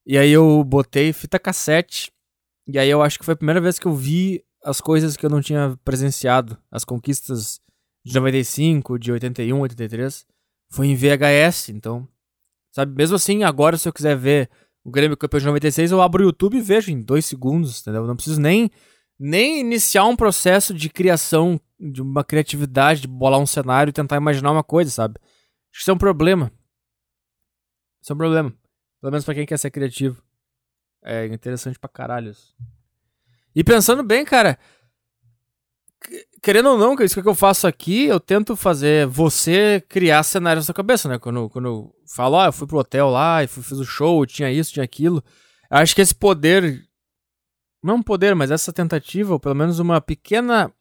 E 0.05 0.17
aí 0.17 0.31
eu 0.31 0.63
botei 0.63 1.11
fita 1.11 1.39
cassete. 1.39 2.11
E 2.67 2.77
aí 2.77 2.89
eu 2.89 3.01
acho 3.01 3.17
que 3.17 3.25
foi 3.25 3.33
a 3.33 3.37
primeira 3.37 3.61
vez 3.61 3.79
que 3.79 3.85
eu 3.85 3.93
vi 3.93 4.43
as 4.63 4.81
coisas 4.81 5.15
que 5.17 5.25
eu 5.25 5.29
não 5.29 5.41
tinha 5.41 5.77
presenciado. 5.83 6.57
As 6.71 6.85
conquistas 6.85 7.59
de 8.03 8.13
95, 8.13 8.99
de 8.99 9.11
81, 9.11 9.59
83, 9.59 10.25
foi 10.69 10.87
em 10.87 10.95
VHS, 10.95 11.69
então. 11.69 12.07
Sabe, 12.71 12.93
mesmo 12.95 13.15
assim, 13.15 13.43
agora 13.43 13.77
se 13.77 13.87
eu 13.87 13.93
quiser 13.93 14.15
ver 14.15 14.49
o 14.83 14.91
Grêmio 14.91 15.17
campeão 15.17 15.39
de 15.39 15.45
96, 15.47 15.91
eu 15.91 16.01
abro 16.01 16.23
o 16.23 16.27
YouTube 16.27 16.57
e 16.57 16.61
vejo 16.61 16.91
em 16.91 17.01
dois 17.01 17.25
segundos, 17.25 17.81
entendeu? 17.81 18.05
Não 18.05 18.15
preciso 18.15 18.39
nem, 18.39 18.69
nem 19.17 19.59
iniciar 19.59 20.05
um 20.05 20.15
processo 20.15 20.73
de 20.73 20.89
criação, 20.89 21.59
de 21.79 22.01
uma 22.01 22.23
criatividade, 22.23 23.01
de 23.01 23.07
bolar 23.07 23.39
um 23.39 23.47
cenário 23.47 23.89
e 23.89 23.93
tentar 23.93 24.17
imaginar 24.17 24.51
uma 24.51 24.63
coisa, 24.63 24.91
sabe? 24.91 25.15
Acho 25.19 25.71
que 25.71 25.81
isso 25.81 25.91
é 25.91 25.93
um 25.93 25.97
problema. 25.97 26.51
Isso 28.01 28.11
é 28.11 28.15
um 28.15 28.17
problema. 28.17 28.53
Pelo 29.05 29.11
menos 29.11 29.23
pra 29.23 29.35
quem 29.35 29.45
quer 29.45 29.59
ser 29.59 29.69
criativo. 29.69 30.19
É 31.03 31.27
interessante 31.27 31.77
pra 31.77 31.87
caralho 31.87 32.31
isso. 32.31 32.55
E 33.55 33.63
pensando 33.63 34.01
bem, 34.01 34.25
cara, 34.25 34.57
querendo 36.41 36.69
ou 36.69 36.77
não, 36.79 36.95
isso 36.95 37.21
que 37.21 37.29
eu 37.29 37.35
faço 37.35 37.67
aqui, 37.67 38.05
eu 38.05 38.19
tento 38.19 38.55
fazer 38.55 39.05
você 39.05 39.79
criar 39.87 40.23
cenários 40.23 40.63
na 40.63 40.65
sua 40.65 40.73
cabeça, 40.73 41.07
né? 41.07 41.19
Quando, 41.19 41.47
quando 41.51 41.67
eu 41.67 41.95
falo, 42.15 42.39
ah, 42.39 42.47
eu 42.47 42.51
fui 42.51 42.65
pro 42.65 42.79
hotel 42.79 43.11
lá 43.11 43.43
e 43.43 43.47
fiz 43.47 43.73
o 43.73 43.85
show, 43.85 44.25
tinha 44.25 44.51
isso, 44.51 44.73
tinha 44.73 44.83
aquilo. 44.83 45.23
Eu 45.69 45.77
acho 45.77 45.93
que 45.93 46.01
esse 46.01 46.15
poder, 46.15 46.83
não 47.83 47.97
um 47.97 48.01
poder, 48.01 48.33
mas 48.33 48.49
essa 48.49 48.73
tentativa, 48.73 49.33
ou 49.33 49.39
pelo 49.39 49.53
menos 49.53 49.77
uma 49.77 50.01
pequena 50.01 50.73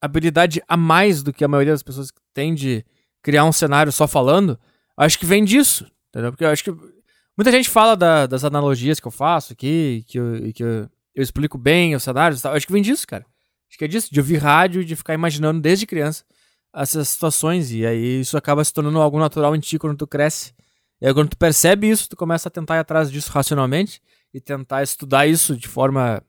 habilidade 0.00 0.62
a 0.66 0.74
mais 0.78 1.22
do 1.22 1.34
que 1.34 1.44
a 1.44 1.48
maioria 1.48 1.74
das 1.74 1.82
pessoas 1.82 2.10
tem 2.32 2.54
de 2.54 2.82
criar 3.20 3.44
um 3.44 3.52
cenário 3.52 3.92
só 3.92 4.08
falando, 4.08 4.58
acho 4.96 5.18
que 5.18 5.26
vem 5.26 5.44
disso, 5.44 5.86
entendeu? 6.08 6.32
Porque 6.32 6.44
eu 6.44 6.48
acho 6.48 6.64
que 6.64 7.01
muita 7.42 7.50
gente 7.50 7.68
fala 7.68 7.96
da, 7.96 8.26
das 8.26 8.44
analogias 8.44 9.00
que 9.00 9.06
eu 9.06 9.10
faço 9.10 9.52
aqui, 9.52 10.04
que 10.06 10.18
eu, 10.18 10.52
que 10.52 10.62
eu, 10.62 10.88
eu 11.14 11.22
explico 11.22 11.58
bem 11.58 11.94
os 11.96 12.02
cenários 12.02 12.38
e 12.38 12.42
tal. 12.42 12.52
Eu 12.52 12.56
acho 12.56 12.66
que 12.66 12.72
vem 12.72 12.82
disso, 12.82 13.06
cara. 13.06 13.26
Acho 13.68 13.78
que 13.78 13.84
é 13.84 13.88
disso, 13.88 14.12
de 14.12 14.20
ouvir 14.20 14.36
rádio 14.36 14.80
e 14.80 14.84
de 14.84 14.94
ficar 14.94 15.14
imaginando 15.14 15.60
desde 15.60 15.86
criança 15.86 16.24
essas 16.72 17.08
situações. 17.08 17.72
E 17.72 17.84
aí 17.84 18.20
isso 18.20 18.36
acaba 18.36 18.64
se 18.64 18.72
tornando 18.72 19.00
algo 19.00 19.18
natural 19.18 19.56
em 19.56 19.60
ti 19.60 19.76
quando 19.78 19.96
tu 19.96 20.06
cresce. 20.06 20.54
E 21.00 21.06
aí 21.06 21.12
quando 21.12 21.30
tu 21.30 21.36
percebe 21.36 21.90
isso, 21.90 22.08
tu 22.08 22.16
começa 22.16 22.48
a 22.48 22.50
tentar 22.50 22.76
ir 22.76 22.80
atrás 22.80 23.10
disso 23.10 23.32
racionalmente 23.32 24.00
e 24.32 24.40
tentar 24.40 24.82
estudar 24.84 25.26
isso 25.26 25.56
de 25.56 25.66
forma 25.66 26.22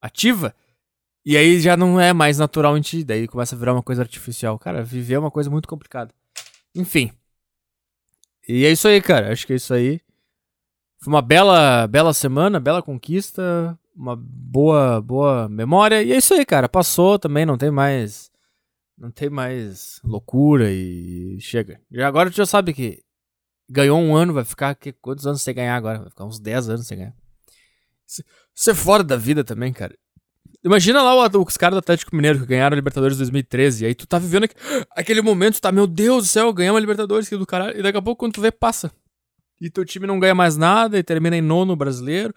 ativa. 0.00 0.54
E 1.24 1.36
aí 1.36 1.60
já 1.60 1.76
não 1.76 2.00
é 2.00 2.12
mais 2.12 2.38
natural 2.38 2.76
em 2.76 2.80
ti, 2.80 3.04
daí 3.04 3.28
começa 3.28 3.54
a 3.54 3.58
virar 3.58 3.74
uma 3.74 3.82
coisa 3.82 4.02
artificial. 4.02 4.58
Cara, 4.58 4.82
viver 4.82 5.14
é 5.14 5.18
uma 5.20 5.30
coisa 5.30 5.48
muito 5.48 5.68
complicada. 5.68 6.12
Enfim. 6.74 7.12
E 8.48 8.66
é 8.66 8.72
isso 8.72 8.88
aí, 8.88 9.00
cara. 9.00 9.32
Acho 9.32 9.46
que 9.46 9.52
é 9.52 9.56
isso 9.56 9.72
aí. 9.72 10.00
Foi 11.02 11.12
uma 11.12 11.22
bela, 11.22 11.86
bela 11.86 12.14
semana, 12.14 12.60
bela 12.60 12.82
conquista 12.82 13.78
uma 13.94 14.16
boa, 14.16 15.00
boa 15.00 15.48
memória. 15.48 16.02
E 16.02 16.12
é 16.12 16.16
isso 16.16 16.34
aí, 16.34 16.44
cara. 16.44 16.68
Passou 16.68 17.18
também, 17.18 17.46
não 17.46 17.58
tem 17.58 17.70
mais. 17.70 18.30
Não 18.96 19.10
tem 19.10 19.30
mais 19.30 20.00
loucura 20.04 20.70
e 20.70 21.38
chega. 21.40 21.80
Já 21.90 22.06
agora 22.06 22.30
tu 22.30 22.36
já 22.36 22.46
sabe 22.46 22.72
que 22.72 23.02
ganhou 23.68 23.98
um 23.98 24.14
ano, 24.14 24.32
vai 24.32 24.44
ficar. 24.44 24.74
Que, 24.74 24.92
quantos 24.92 25.26
anos 25.26 25.42
você 25.42 25.52
ganhar 25.52 25.76
agora? 25.76 26.00
Vai 26.00 26.10
ficar 26.10 26.24
uns 26.24 26.38
10 26.38 26.68
anos 26.68 26.86
sem 26.86 26.98
ganhar. 26.98 27.14
Você 28.54 28.70
é 28.70 28.74
fora 28.74 29.02
da 29.02 29.16
vida 29.16 29.42
também, 29.42 29.72
cara. 29.72 29.96
Imagina 30.64 31.02
lá 31.02 31.26
os 31.26 31.56
caras 31.56 31.74
do 31.74 31.78
Atlético 31.80 32.14
Mineiro 32.14 32.38
que 32.38 32.46
ganharam 32.46 32.74
a 32.74 32.76
Libertadores 32.76 33.16
2013. 33.16 33.82
E 33.82 33.86
aí 33.88 33.94
tu 33.94 34.06
tá 34.06 34.18
vivendo 34.18 34.48
aquele 34.90 35.20
momento, 35.20 35.60
tá, 35.60 35.72
meu 35.72 35.88
Deus 35.88 36.24
do 36.24 36.28
céu, 36.28 36.52
ganhamos 36.52 36.76
a 36.76 36.80
Libertadores, 36.80 37.28
que 37.28 37.36
do 37.36 37.46
caralho. 37.46 37.76
E 37.76 37.82
daqui 37.82 37.98
a 37.98 38.02
pouco, 38.02 38.20
quando 38.20 38.34
tu 38.34 38.40
vê, 38.40 38.52
passa. 38.52 38.92
E 39.60 39.70
teu 39.70 39.84
time 39.84 40.06
não 40.06 40.18
ganha 40.18 40.34
mais 40.34 40.56
nada 40.56 40.98
e 40.98 41.02
termina 41.02 41.36
em 41.36 41.40
nono 41.40 41.76
brasileiro. 41.76 42.34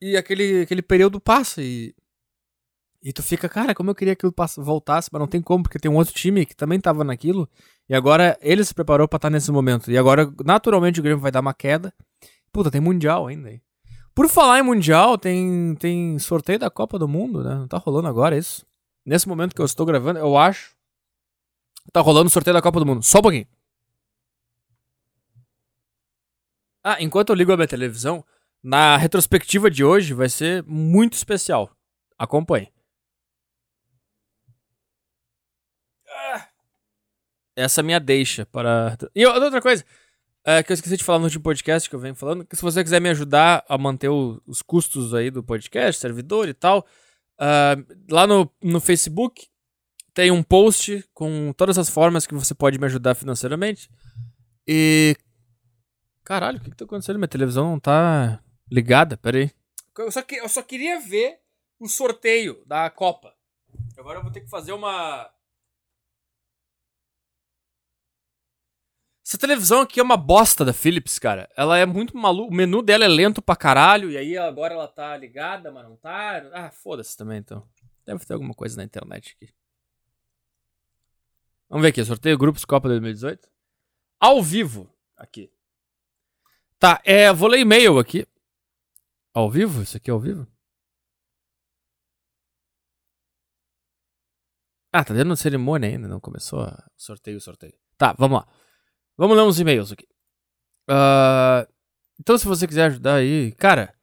E 0.00 0.16
aquele, 0.16 0.62
aquele 0.62 0.82
período 0.82 1.20
passa 1.20 1.60
e. 1.62 1.94
E 3.02 3.12
tu 3.12 3.22
fica, 3.22 3.48
cara, 3.48 3.74
como 3.74 3.90
eu 3.90 3.94
queria 3.94 4.14
que 4.14 4.26
aquilo 4.26 4.34
voltasse, 4.58 5.08
mas 5.10 5.20
não 5.20 5.26
tem 5.26 5.40
como, 5.40 5.62
porque 5.62 5.78
tem 5.78 5.90
um 5.90 5.96
outro 5.96 6.12
time 6.12 6.44
que 6.44 6.54
também 6.54 6.78
tava 6.78 7.02
naquilo. 7.02 7.48
E 7.88 7.94
agora 7.94 8.38
ele 8.42 8.62
se 8.62 8.74
preparou 8.74 9.08
para 9.08 9.16
estar 9.16 9.28
tá 9.28 9.32
nesse 9.32 9.50
momento. 9.50 9.90
E 9.90 9.96
agora, 9.96 10.30
naturalmente, 10.44 11.00
o 11.00 11.02
Grêmio 11.02 11.20
vai 11.20 11.32
dar 11.32 11.40
uma 11.40 11.54
queda. 11.54 11.94
Puta, 12.52 12.70
tem 12.70 12.80
Mundial 12.80 13.26
ainda 13.26 13.48
aí. 13.48 13.60
Por 14.14 14.28
falar 14.28 14.58
em 14.58 14.62
Mundial, 14.62 15.16
tem, 15.16 15.74
tem 15.76 16.18
sorteio 16.18 16.58
da 16.58 16.68
Copa 16.68 16.98
do 16.98 17.08
Mundo, 17.08 17.42
né? 17.42 17.54
Não 17.54 17.66
tá 17.66 17.78
rolando 17.78 18.08
agora 18.08 18.36
isso. 18.36 18.66
Nesse 19.04 19.26
momento 19.26 19.54
que 19.54 19.60
eu 19.60 19.66
estou 19.66 19.86
gravando, 19.86 20.18
eu 20.18 20.36
acho. 20.36 20.74
Tá 21.92 22.00
rolando 22.00 22.26
o 22.26 22.30
sorteio 22.30 22.54
da 22.54 22.62
Copa 22.62 22.80
do 22.80 22.86
Mundo. 22.86 23.02
Só 23.02 23.18
um 23.18 23.22
pouquinho. 23.22 23.46
Ah, 26.82 26.96
enquanto 27.00 27.30
eu 27.30 27.36
ligo 27.36 27.52
a 27.52 27.56
minha 27.56 27.68
televisão, 27.68 28.24
Na 28.62 28.96
retrospectiva 28.96 29.70
de 29.70 29.82
hoje 29.82 30.12
vai 30.12 30.28
ser 30.28 30.62
muito 30.64 31.14
especial. 31.14 31.70
Acompanhe. 32.18 32.70
Essa 37.56 37.80
é 37.80 37.84
minha 37.84 38.00
deixa 38.00 38.46
para. 38.46 38.96
E 39.14 39.26
outra 39.26 39.60
coisa, 39.60 39.84
é, 40.44 40.62
que 40.62 40.72
eu 40.72 40.74
esqueci 40.74 40.96
de 40.96 41.04
falar 41.04 41.18
no 41.18 41.24
último 41.24 41.42
podcast 41.42 41.88
que 41.88 41.94
eu 41.96 42.00
venho 42.00 42.14
falando, 42.14 42.44
que 42.44 42.56
se 42.56 42.62
você 42.62 42.82
quiser 42.82 43.00
me 43.00 43.08
ajudar 43.10 43.64
a 43.68 43.76
manter 43.78 44.08
o, 44.08 44.40
os 44.46 44.62
custos 44.62 45.14
aí 45.14 45.30
do 45.30 45.42
podcast, 45.42 46.00
servidor 46.00 46.48
e 46.48 46.54
tal, 46.54 46.86
uh, 47.40 47.94
lá 48.10 48.26
no, 48.26 48.50
no 48.62 48.80
Facebook 48.80 49.48
tem 50.14 50.30
um 50.30 50.42
post 50.42 51.04
com 51.14 51.52
todas 51.54 51.78
as 51.78 51.88
formas 51.88 52.26
que 52.26 52.34
você 52.34 52.54
pode 52.54 52.78
me 52.78 52.86
ajudar 52.86 53.14
financeiramente. 53.14 53.90
E. 54.66 55.16
Caralho, 56.30 56.58
o 56.58 56.60
que, 56.60 56.70
que 56.70 56.76
tá 56.76 56.84
acontecendo? 56.84 57.18
Minha 57.18 57.26
televisão 57.26 57.72
não 57.72 57.80
tá 57.80 58.40
ligada, 58.70 59.16
peraí. 59.16 59.50
Eu 59.98 60.12
só, 60.12 60.22
que, 60.22 60.36
eu 60.36 60.48
só 60.48 60.62
queria 60.62 61.00
ver 61.00 61.40
o 61.76 61.88
sorteio 61.88 62.64
da 62.66 62.88
Copa. 62.88 63.34
Agora 63.98 64.20
eu 64.20 64.22
vou 64.22 64.30
ter 64.30 64.42
que 64.42 64.48
fazer 64.48 64.72
uma. 64.72 65.28
Essa 69.26 69.36
televisão 69.38 69.80
aqui 69.80 69.98
é 69.98 70.02
uma 70.04 70.16
bosta 70.16 70.64
da 70.64 70.72
Philips, 70.72 71.18
cara. 71.18 71.50
Ela 71.56 71.78
é 71.78 71.84
muito 71.84 72.16
maluca. 72.16 72.52
O 72.52 72.56
menu 72.56 72.80
dela 72.80 73.04
é 73.04 73.08
lento 73.08 73.42
pra 73.42 73.56
caralho. 73.56 74.08
E 74.08 74.16
aí 74.16 74.38
agora 74.38 74.74
ela 74.74 74.86
tá 74.86 75.16
ligada, 75.16 75.72
mas 75.72 75.82
não 75.82 75.96
tá. 75.96 76.48
Ah, 76.52 76.70
foda-se 76.70 77.16
também 77.16 77.38
então. 77.38 77.68
Deve 78.06 78.24
ter 78.24 78.34
alguma 78.34 78.54
coisa 78.54 78.76
na 78.76 78.84
internet 78.84 79.34
aqui. 79.34 79.52
Vamos 81.68 81.82
ver 81.82 81.88
aqui. 81.88 82.04
Sorteio 82.04 82.38
Grupos 82.38 82.64
Copa 82.64 82.86
2018. 82.86 83.50
Ao 84.20 84.40
vivo. 84.40 84.88
Aqui. 85.16 85.50
Tá, 86.80 87.00
é. 87.04 87.30
Vou 87.32 87.48
ler 87.48 87.60
e-mail 87.60 87.98
aqui. 87.98 88.26
Ao 89.34 89.50
vivo? 89.50 89.82
Isso 89.82 89.96
aqui 89.98 90.10
é 90.10 90.12
ao 90.12 90.18
vivo? 90.18 90.46
Ah, 94.92 95.04
tá 95.04 95.14
dando 95.14 95.36
cerimônia 95.36 95.88
ainda. 95.88 96.08
Não 96.08 96.18
começou 96.18 96.66
sorteio, 96.96 97.40
sorteio. 97.40 97.74
Tá, 97.98 98.14
vamos 98.18 98.40
lá. 98.40 98.48
Vamos 99.16 99.36
ler 99.36 99.42
uns 99.42 99.60
e-mails 99.60 99.92
aqui. 99.92 100.08
Uh, 100.88 101.70
então, 102.18 102.36
se 102.38 102.46
você 102.46 102.66
quiser 102.66 102.86
ajudar 102.86 103.16
aí, 103.16 103.52
cara. 103.52 103.94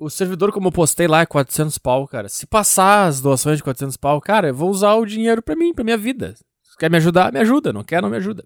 O 0.00 0.10
servidor, 0.10 0.52
como 0.52 0.68
eu 0.68 0.72
postei 0.72 1.08
lá, 1.08 1.22
é 1.22 1.26
400 1.26 1.78
pau, 1.78 2.06
cara. 2.06 2.28
Se 2.28 2.46
passar 2.46 3.06
as 3.06 3.20
doações 3.20 3.58
de 3.58 3.64
400 3.64 3.96
pau, 3.96 4.20
cara, 4.20 4.48
eu 4.48 4.54
vou 4.54 4.70
usar 4.70 4.94
o 4.94 5.06
dinheiro 5.06 5.42
pra 5.42 5.56
mim, 5.56 5.72
pra 5.72 5.84
minha 5.84 5.96
vida. 5.96 6.34
Se 6.34 6.76
quer 6.76 6.90
me 6.90 6.96
ajudar, 6.98 7.32
me 7.32 7.40
ajuda. 7.40 7.72
Não 7.72 7.82
quer, 7.82 8.02
não 8.02 8.10
me 8.10 8.16
ajuda. 8.16 8.44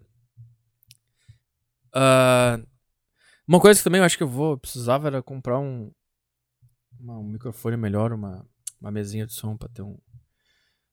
Uh, 1.94 2.66
uma 3.46 3.60
coisa 3.60 3.78
que 3.78 3.84
também 3.84 4.00
eu 4.00 4.04
acho 4.04 4.16
que 4.16 4.22
eu 4.22 4.28
vou 4.28 4.56
precisava 4.56 5.08
era 5.08 5.22
comprar 5.22 5.58
um, 5.58 5.92
uma, 6.98 7.18
um 7.18 7.24
microfone 7.24 7.76
melhor, 7.76 8.12
uma, 8.12 8.46
uma 8.80 8.90
mesinha 8.90 9.26
de 9.26 9.32
som 9.32 9.56
pra 9.56 9.68
ter 9.68 9.82
um, 9.82 9.98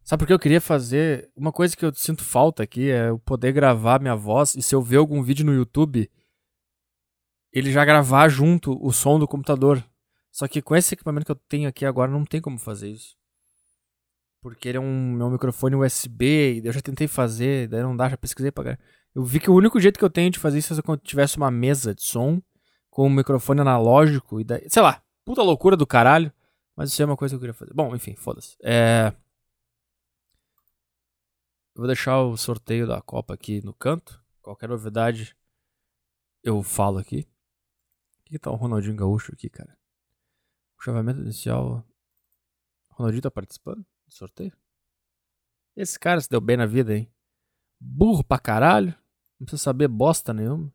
Sabe 0.10 0.22
por 0.22 0.28
que 0.28 0.34
eu 0.34 0.40
queria 0.40 0.60
fazer? 0.60 1.30
Uma 1.36 1.52
coisa 1.52 1.78
que 1.78 1.86
eu 1.86 1.94
sinto 1.94 2.24
falta 2.24 2.64
aqui 2.64 2.90
é 2.90 3.10
eu 3.10 3.20
poder 3.20 3.52
gravar 3.52 4.02
minha 4.02 4.16
voz 4.16 4.56
e 4.56 4.62
se 4.64 4.74
eu 4.74 4.82
ver 4.82 4.98
algum 4.98 5.22
vídeo 5.22 5.46
no 5.46 5.54
YouTube, 5.54 6.10
ele 7.54 7.72
já 7.72 7.86
gravar 7.86 8.28
junto 8.28 8.76
o 8.84 8.92
som 8.92 9.20
do 9.20 9.28
computador. 9.28 9.84
Só 10.32 10.48
que 10.48 10.64
com 10.64 10.76
esse 10.76 10.96
equipamento 10.96 11.28
que 11.28 11.32
eu 11.32 11.40
tenho 11.48 11.70
aqui 11.70 11.86
agora 11.86 12.12
não 12.12 12.26
tem 12.26 12.42
como 12.42 12.58
fazer 12.58 12.90
isso. 12.90 13.16
Porque 14.42 14.70
ele 14.70 14.80
é 14.80 14.82
um, 14.82 15.22
é 15.22 15.26
um 15.26 15.30
microfone 15.30 15.76
USB, 15.76 16.62
eu 16.64 16.72
já 16.72 16.82
tentei 16.82 17.08
fazer, 17.08 17.68
daí 17.68 17.84
não 17.84 17.96
dá, 17.96 18.10
já 18.10 18.18
pesquisei 18.18 18.52
pra 18.52 18.80
Eu 19.16 19.24
vi 19.24 19.40
que 19.40 19.50
o 19.50 19.56
único 19.56 19.80
jeito 19.80 19.98
que 19.98 20.06
eu 20.06 20.10
tenho 20.10 20.30
de 20.30 20.40
fazer 20.40 20.60
isso 20.60 20.74
é 20.74 20.78
eu 20.78 20.98
tivesse 20.98 21.38
uma 21.38 21.50
mesa 21.52 21.94
de 21.94 22.04
som 22.04 22.42
com 22.90 23.08
um 23.08 23.10
microfone 23.10 23.62
analógico 23.62 24.40
e 24.40 24.44
daí, 24.44 24.70
sei 24.70 24.82
lá, 24.82 25.02
puta 25.26 25.42
loucura 25.42 25.76
do 25.76 25.88
caralho, 25.88 26.32
mas 26.76 26.92
isso 26.92 27.02
é 27.02 27.06
uma 27.06 27.18
coisa 27.18 27.34
que 27.34 27.36
eu 27.36 27.40
queria 27.40 27.54
fazer. 27.54 27.74
Bom, 27.74 27.96
enfim, 27.96 28.16
foda-se. 28.16 28.56
É 28.62 29.14
eu 31.80 31.82
vou 31.84 31.88
deixar 31.88 32.22
o 32.22 32.36
sorteio 32.36 32.86
da 32.86 33.02
Copa 33.02 33.34
aqui 33.34 33.64
no 33.64 33.74
canto. 33.74 34.22
Qualquer 34.42 34.68
novidade 34.68 35.34
eu 36.44 36.62
falo 36.62 36.98
aqui. 36.98 37.26
O 38.20 38.24
que 38.26 38.38
tá 38.38 38.52
o 38.52 38.56
Ronaldinho 38.56 38.98
Gaúcho 38.98 39.32
aqui, 39.32 39.50
cara? 39.50 39.78
O 40.78 40.84
chaveamento 40.84 41.22
inicial. 41.22 41.88
O 42.90 42.96
Ronaldinho 42.96 43.22
tá 43.22 43.32
participando 43.32 43.86
do 44.06 44.14
sorteio? 44.14 44.52
Esse 45.74 45.98
cara 45.98 46.20
se 46.20 46.30
deu 46.30 46.42
bem 46.42 46.58
na 46.58 46.66
vida, 46.66 46.94
hein? 46.94 47.10
Burro 47.80 48.26
pra 48.26 48.40
caralho. 48.40 48.94
Não 49.40 49.46
precisa 49.46 49.64
saber 49.64 49.88
bosta 49.88 50.34
nenhuma. 50.34 50.72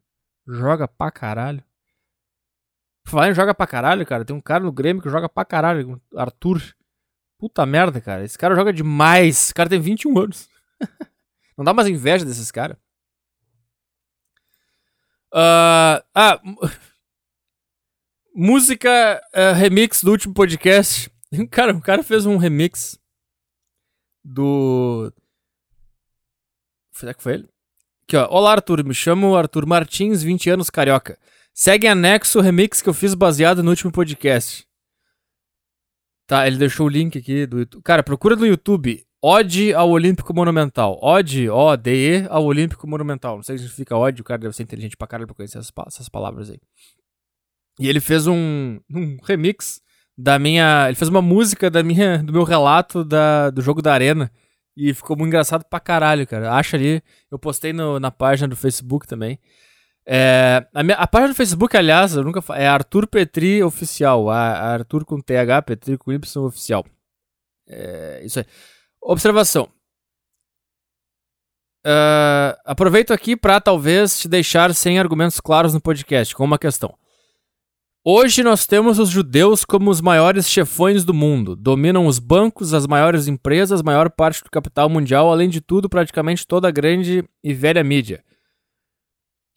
Joga 0.47 0.89
pra 0.89 1.11
caralho. 1.11 1.63
Falar 3.07 3.31
em 3.31 3.35
joga 3.35 3.55
pra 3.55 3.67
caralho, 3.67 4.07
cara. 4.07 4.25
Tem 4.25 4.35
um 4.35 4.41
cara 4.41 4.65
no 4.65 4.73
Grêmio 4.73 5.03
que 5.03 5.11
joga 5.11 5.29
pra 5.29 5.45
caralho. 5.45 6.01
Arthur. 6.17 6.63
Puta 7.39 7.67
merda, 7.67 8.01
cara. 8.01 8.25
Esse 8.25 8.39
cara 8.39 8.55
joga 8.55 8.73
demais. 8.73 9.37
Esse 9.37 9.55
cara 9.55 9.69
tem 9.69 9.81
21 9.81 10.19
anos. 10.19 10.49
Não 11.57 11.65
dá 11.65 11.75
mais 11.75 11.89
inveja 11.89 12.25
desses 12.25 12.51
caras. 12.51 12.77
Uh, 15.33 16.01
ah, 16.15 16.41
música 18.35 19.21
uh, 19.35 19.55
remix 19.55 20.03
do 20.03 20.13
último 20.13 20.33
podcast. 20.33 21.11
Cara, 21.51 21.77
o 21.77 21.83
cara 21.83 22.05
fez 22.05 22.27
um 22.27 22.37
remix 22.37 22.97
do. 24.23 25.13
Será 26.93 27.13
que 27.13 27.23
foi 27.23 27.35
ele? 27.35 27.54
Aqui, 28.07 28.19
ó. 28.19 28.29
Olá, 28.31 28.53
Arthur. 28.53 28.85
Me 28.85 28.93
chamo 28.93 29.35
Arthur 29.35 29.65
Martins, 29.67 30.23
20 30.23 30.51
anos, 30.51 30.69
carioca. 30.69 31.19
Segue 31.55 31.87
anexo 31.89 32.39
o 32.39 32.43
remix 32.43 32.83
que 32.83 32.89
eu 32.89 32.93
fiz 32.93 33.15
baseado 33.15 33.63
no 33.63 33.71
último 33.71 33.91
podcast. 33.91 34.67
Tá, 36.27 36.47
ele 36.47 36.59
deixou 36.59 36.85
o 36.85 36.89
link 36.89 37.17
aqui 37.17 37.47
do 37.47 37.61
YouTube. 37.61 37.83
Cara, 37.83 38.03
procura 38.03 38.37
no 38.37 38.47
YouTube 38.47 39.03
Ode 39.23 39.73
ao 39.73 39.89
Olímpico 39.89 40.35
Monumental. 40.35 40.99
Ode, 41.03 41.49
O-D-E, 41.49 42.27
ao 42.29 42.45
Olímpico 42.45 42.87
Monumental. 42.87 43.37
Não 43.37 43.43
sei 43.43 43.55
o 43.55 43.57
que 43.57 43.63
significa 43.63 43.97
ode, 43.97 44.21
o 44.21 44.25
cara 44.25 44.39
deve 44.39 44.55
ser 44.55 44.65
inteligente 44.65 44.99
pra 44.99 45.07
caralho 45.07 45.27
pra 45.27 45.37
conhecer 45.37 45.57
essas, 45.57 45.73
essas 45.87 46.09
palavras 46.11 46.51
aí. 46.51 46.61
E 47.81 47.89
ele 47.89 48.01
fez 48.01 48.27
um, 48.27 48.79
um, 48.95 49.17
remix 49.25 49.81
da 50.17 50.39
minha. 50.39 50.89
Ele 50.89 50.97
fez 50.97 51.09
uma 51.09 51.23
música 51.23 51.71
da 51.71 51.83
minha, 51.83 52.19
do 52.23 52.35
meu 52.35 52.45
relato 52.45 53.03
da, 53.03 53.49
do 53.49 53.63
jogo 53.63 53.81
da 53.81 53.95
Arena. 53.95 54.31
E 54.77 54.93
ficou 54.93 55.17
muito 55.17 55.29
engraçado 55.29 55.65
pra 55.65 55.79
caralho, 55.79 56.27
cara. 56.27 56.53
Acha 56.53 56.77
ali. 56.77 57.03
Eu 57.31 57.39
postei 57.39 57.73
no, 57.73 58.01
na 58.01 58.11
página 58.11 58.49
do 58.49 58.57
Facebook 58.57 59.07
também. 59.07 59.39
É, 60.07 60.67
a, 60.75 60.83
minha, 60.83 60.97
a, 60.97 61.07
página 61.07 61.33
do 61.33 61.37
Facebook, 61.37 61.75
aliás, 61.77 62.15
eu 62.15 62.23
nunca 62.23 62.43
é 62.55 62.67
Arthur 62.67 63.07
Petri 63.07 63.63
Oficial. 63.63 64.29
A, 64.29 64.37
a 64.37 64.73
Arthur 64.75 65.05
com 65.05 65.21
TH, 65.21 65.63
Petri 65.63 65.97
com 65.97 66.13
Y 66.13 66.45
Oficial. 66.45 66.85
É, 67.69 68.23
isso 68.25 68.41
aí. 68.41 68.47
Observação. 69.01 69.69
Uh, 71.87 72.57
aproveito 72.65 73.13
aqui 73.13 73.37
para 73.37 73.61
talvez 73.61 74.19
te 74.19 74.27
deixar 74.27 74.75
sem 74.75 74.99
argumentos 74.99 75.39
claros 75.39 75.75
no 75.75 75.81
podcast, 75.81 76.35
com 76.35 76.43
uma 76.43 76.59
questão. 76.59 76.97
Hoje 78.07 78.43
nós 78.43 78.67
temos 78.67 78.99
os 78.99 79.09
judeus 79.09 79.65
como 79.65 79.91
os 79.91 80.03
maiores 80.03 80.47
chefões 80.47 81.07
do 81.07 81.15
mundo. 81.15 81.57
Dominam 81.57 82.07
os 82.07 82.19
bancos, 82.19 82.75
as 82.75 82.87
maiores 82.87 83.29
empresas, 83.29 83.81
maior 83.81 84.11
parte 84.11 84.45
do 84.45 84.51
capital 84.51 84.91
mundial, 84.91 85.33
além 85.33 85.49
de 85.49 85.63
tudo, 85.63 85.89
praticamente 85.89 86.47
toda 86.47 86.69
a 86.69 86.71
grande 86.71 87.25
e 87.43 87.55
velha 87.55 87.83
mídia. 87.83 88.23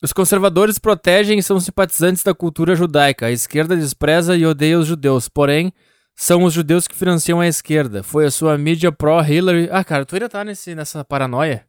Os 0.01 0.13
conservadores 0.13 0.79
protegem 0.79 1.37
e 1.39 1.43
são 1.43 1.59
simpatizantes 1.59 2.23
da 2.23 2.33
cultura 2.33 2.73
judaica. 2.73 3.25
A 3.25 3.31
esquerda 3.31 3.75
despreza 3.75 4.37
e 4.37 4.45
odeia 4.45 4.79
os 4.79 4.87
judeus, 4.87 5.27
porém, 5.27 5.73
são 6.15 6.45
os 6.45 6.53
judeus 6.53 6.87
que 6.87 6.95
financiam 6.95 7.41
a 7.41 7.47
esquerda. 7.47 8.01
Foi 8.01 8.25
a 8.25 8.31
sua 8.31 8.57
mídia 8.57 8.93
pró-Hillary. 8.93 9.67
Ah, 9.69 9.83
cara, 9.83 10.05
tu 10.05 10.15
ainda 10.15 10.29
tá 10.29 10.45
nesse, 10.45 10.73
nessa 10.73 11.03
paranoia? 11.03 11.65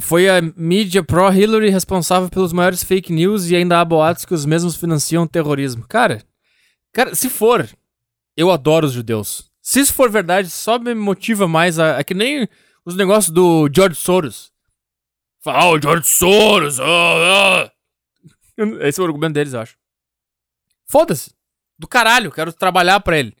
Foi 0.00 0.28
a 0.28 0.40
mídia 0.56 1.02
pró-Hillary 1.02 1.68
responsável 1.68 2.28
pelos 2.28 2.52
maiores 2.52 2.82
fake 2.82 3.12
news 3.12 3.50
e 3.50 3.56
ainda 3.56 3.80
há 3.80 3.84
boatos 3.84 4.24
que 4.24 4.32
os 4.32 4.46
mesmos 4.46 4.76
financiam 4.76 5.26
terrorismo. 5.26 5.86
Cara, 5.86 6.22
cara, 6.92 7.14
se 7.14 7.28
for, 7.28 7.68
eu 8.36 8.50
adoro 8.50 8.86
os 8.86 8.92
judeus. 8.92 9.50
Se 9.60 9.80
isso 9.80 9.92
for 9.92 10.10
verdade, 10.10 10.48
só 10.50 10.78
me 10.78 10.94
motiva 10.94 11.46
mais 11.46 11.78
a. 11.78 11.98
É 11.98 12.04
que 12.04 12.14
nem 12.14 12.48
os 12.84 12.96
negócios 12.96 13.32
do 13.32 13.68
George 13.74 13.96
Soros. 13.96 14.50
Fala, 15.40 15.70
oh, 15.70 15.80
George 15.80 16.08
Soros! 16.08 16.78
Oh, 16.78 16.84
oh. 16.84 17.70
Esse 18.80 19.00
é 19.00 19.02
o 19.02 19.06
argumento 19.06 19.34
deles, 19.34 19.52
eu 19.52 19.60
acho. 19.60 19.76
Foda-se 20.86 21.32
do 21.78 21.88
caralho, 21.88 22.30
quero 22.30 22.52
trabalhar 22.52 23.00
para 23.00 23.18
ele. 23.18 23.36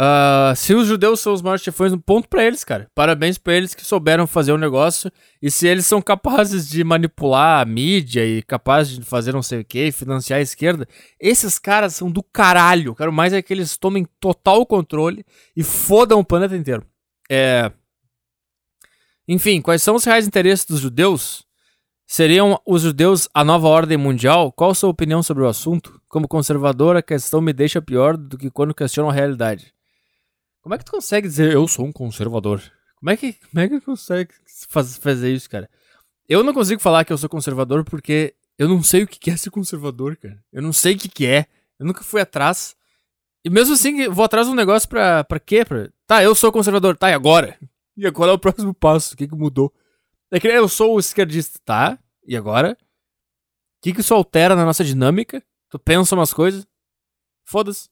Uh, 0.00 0.56
se 0.56 0.72
os 0.72 0.86
judeus 0.86 1.20
são 1.20 1.34
os 1.34 1.42
maiores 1.42 1.62
chefões, 1.62 1.92
um 1.92 1.98
ponto 1.98 2.26
para 2.26 2.42
eles, 2.42 2.64
cara. 2.64 2.90
Parabéns 2.94 3.36
para 3.36 3.52
eles 3.52 3.74
que 3.74 3.84
souberam 3.84 4.26
fazer 4.26 4.50
o 4.50 4.54
um 4.54 4.58
negócio. 4.58 5.12
E 5.42 5.50
se 5.50 5.68
eles 5.68 5.86
são 5.86 6.00
capazes 6.00 6.66
de 6.66 6.82
manipular 6.82 7.60
a 7.60 7.64
mídia 7.66 8.24
e 8.24 8.42
capazes 8.42 8.98
de 8.98 9.04
fazer 9.04 9.34
não 9.34 9.42
sei 9.42 9.60
o 9.60 9.64
que, 9.64 9.92
financiar 9.92 10.38
a 10.38 10.42
esquerda, 10.42 10.88
esses 11.20 11.58
caras 11.58 11.94
são 11.94 12.10
do 12.10 12.22
caralho. 12.22 12.94
Quero 12.94 13.12
mais 13.12 13.34
é 13.34 13.42
que 13.42 13.52
eles 13.52 13.76
tomem 13.76 14.06
total 14.18 14.64
controle 14.64 15.22
e 15.54 15.62
fodam 15.62 16.18
o 16.18 16.24
planeta 16.24 16.56
inteiro. 16.56 16.82
É... 17.30 17.70
Enfim, 19.28 19.60
quais 19.60 19.82
são 19.82 19.96
os 19.96 20.04
reais 20.04 20.26
interesses 20.26 20.64
dos 20.64 20.80
judeus? 20.80 21.44
Seriam 22.06 22.58
os 22.66 22.82
judeus 22.82 23.28
a 23.34 23.44
nova 23.44 23.68
ordem 23.68 23.98
mundial? 23.98 24.50
Qual 24.50 24.70
a 24.70 24.74
sua 24.74 24.88
opinião 24.88 25.22
sobre 25.22 25.42
o 25.42 25.46
assunto? 25.46 26.00
Como 26.08 26.26
conservador, 26.26 26.96
a 26.96 27.02
questão 27.02 27.42
me 27.42 27.52
deixa 27.52 27.82
pior 27.82 28.16
do 28.16 28.38
que 28.38 28.50
quando 28.50 28.74
questiono 28.74 29.10
a 29.10 29.12
realidade. 29.12 29.74
Como 30.62 30.74
é 30.74 30.78
que 30.78 30.84
tu 30.84 30.92
consegue 30.92 31.26
dizer 31.26 31.52
eu 31.52 31.66
sou 31.66 31.86
um 31.86 31.92
conservador? 31.92 32.62
Como 32.96 33.10
é 33.10 33.16
que, 33.16 33.32
como 33.32 33.60
é 33.60 33.68
que 33.68 33.80
tu 33.80 33.86
consegue 33.86 34.32
faz, 34.68 34.96
fazer 34.98 35.32
isso, 35.32 35.48
cara? 35.48 35.70
Eu 36.28 36.44
não 36.44 36.52
consigo 36.52 36.80
falar 36.80 37.04
que 37.04 37.12
eu 37.12 37.18
sou 37.18 37.28
conservador 37.28 37.84
porque 37.84 38.34
eu 38.58 38.68
não 38.68 38.82
sei 38.82 39.02
o 39.02 39.06
que 39.06 39.30
é 39.30 39.36
ser 39.36 39.50
conservador, 39.50 40.16
cara. 40.16 40.42
Eu 40.52 40.62
não 40.62 40.72
sei 40.72 40.94
o 40.94 40.98
que 40.98 41.26
é. 41.26 41.46
Eu 41.78 41.86
nunca 41.86 42.02
fui 42.04 42.20
atrás. 42.20 42.76
E 43.44 43.50
mesmo 43.50 43.74
assim, 43.74 44.08
vou 44.08 44.24
atrás 44.24 44.46
de 44.46 44.52
um 44.52 44.56
negócio 44.56 44.88
pra, 44.88 45.24
pra 45.24 45.40
quê? 45.40 45.64
Pra... 45.64 45.90
Tá, 46.06 46.22
eu 46.22 46.34
sou 46.34 46.52
conservador. 46.52 46.96
Tá, 46.96 47.10
e 47.10 47.14
agora? 47.14 47.58
E 47.96 48.06
agora 48.06 48.30
é 48.30 48.34
o 48.34 48.38
próximo 48.38 48.72
passo? 48.72 49.14
O 49.14 49.16
que 49.16 49.26
que 49.26 49.34
mudou? 49.34 49.72
É 50.30 50.38
que 50.38 50.46
eu 50.46 50.68
sou 50.68 50.98
esquerdista, 51.00 51.58
tá? 51.64 51.98
E 52.24 52.36
agora? 52.36 52.78
O 52.80 53.82
que 53.82 53.92
que 53.92 54.00
isso 54.00 54.14
altera 54.14 54.54
na 54.54 54.64
nossa 54.64 54.84
dinâmica? 54.84 55.42
Tu 55.68 55.78
pensa 55.78 56.14
umas 56.14 56.32
coisas? 56.32 56.66
Foda-se. 57.44 57.88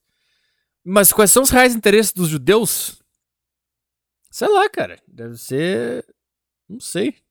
Mas 0.91 1.13
quais 1.13 1.31
são 1.31 1.43
os 1.43 1.51
reais 1.51 1.75
interesses 1.75 2.15
dos 2.15 2.31
judeus? 2.31 3.03
Sei 4.31 4.49
lá, 4.49 4.71
cara. 4.71 4.99
Deve 5.07 5.37
ser. 5.37 6.03
Não 6.67 6.81
sei. 6.81 7.23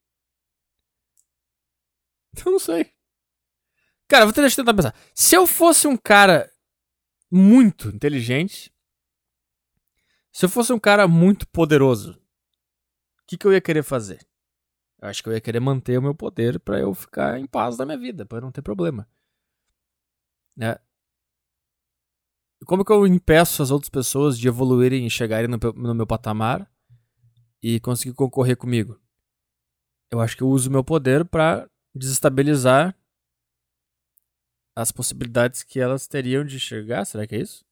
Não 2.45 2.59
sei. 2.59 2.93
Cara, 4.07 4.25
vou 4.25 4.33
tentar 4.33 4.73
pensar. 4.75 4.95
Se 5.15 5.35
eu 5.35 5.47
fosse 5.47 5.87
um 5.87 5.97
cara 5.97 6.53
muito 7.31 7.89
inteligente, 7.89 8.71
se 10.31 10.45
eu 10.45 10.49
fosse 10.49 10.71
um 10.71 10.79
cara 10.79 11.07
muito 11.07 11.47
poderoso, 11.47 12.11
o 12.11 13.25
que, 13.25 13.39
que 13.39 13.47
eu 13.47 13.53
ia 13.53 13.59
querer 13.59 13.81
fazer? 13.81 14.23
Eu 15.01 15.07
acho 15.09 15.23
que 15.23 15.29
eu 15.29 15.33
ia 15.33 15.41
querer 15.41 15.59
manter 15.59 15.97
o 15.97 16.01
meu 16.01 16.13
poder 16.13 16.59
para 16.59 16.79
eu 16.79 16.93
ficar 16.93 17.39
em 17.39 17.47
paz 17.47 17.75
na 17.75 17.87
minha 17.87 17.97
vida, 17.97 18.23
para 18.23 18.39
não 18.39 18.51
ter 18.51 18.61
problema. 18.61 19.09
Né? 20.55 20.77
Como 22.65 22.83
que 22.83 22.91
eu 22.91 23.05
impeço 23.05 23.61
as 23.61 23.71
outras 23.71 23.89
pessoas 23.89 24.37
de 24.37 24.47
evoluírem 24.47 25.05
e 25.05 25.09
chegarem 25.09 25.47
no, 25.47 25.57
no 25.57 25.95
meu 25.95 26.07
patamar 26.07 26.69
e 27.61 27.79
conseguir 27.79 28.13
concorrer 28.15 28.57
comigo? 28.57 28.99
Eu 30.11 30.19
acho 30.19 30.35
que 30.35 30.43
eu 30.43 30.49
uso 30.49 30.69
o 30.69 30.71
meu 30.71 30.83
poder 30.83 31.25
para 31.25 31.69
desestabilizar 31.93 32.97
as 34.75 34.91
possibilidades 34.91 35.63
que 35.63 35.79
elas 35.79 36.07
teriam 36.07 36.45
de 36.45 36.59
chegar, 36.59 37.03
será 37.05 37.25
que 37.25 37.35
é 37.35 37.39
isso? 37.41 37.65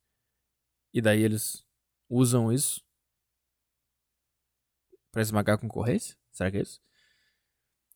E 0.93 1.01
daí 1.01 1.21
eles 1.21 1.63
usam 2.09 2.51
isso 2.51 2.83
para 5.11 5.21
esmagar 5.21 5.55
a 5.55 5.59
concorrência? 5.59 6.17
Será 6.31 6.49
que 6.49 6.57
é 6.57 6.61
isso? 6.61 6.81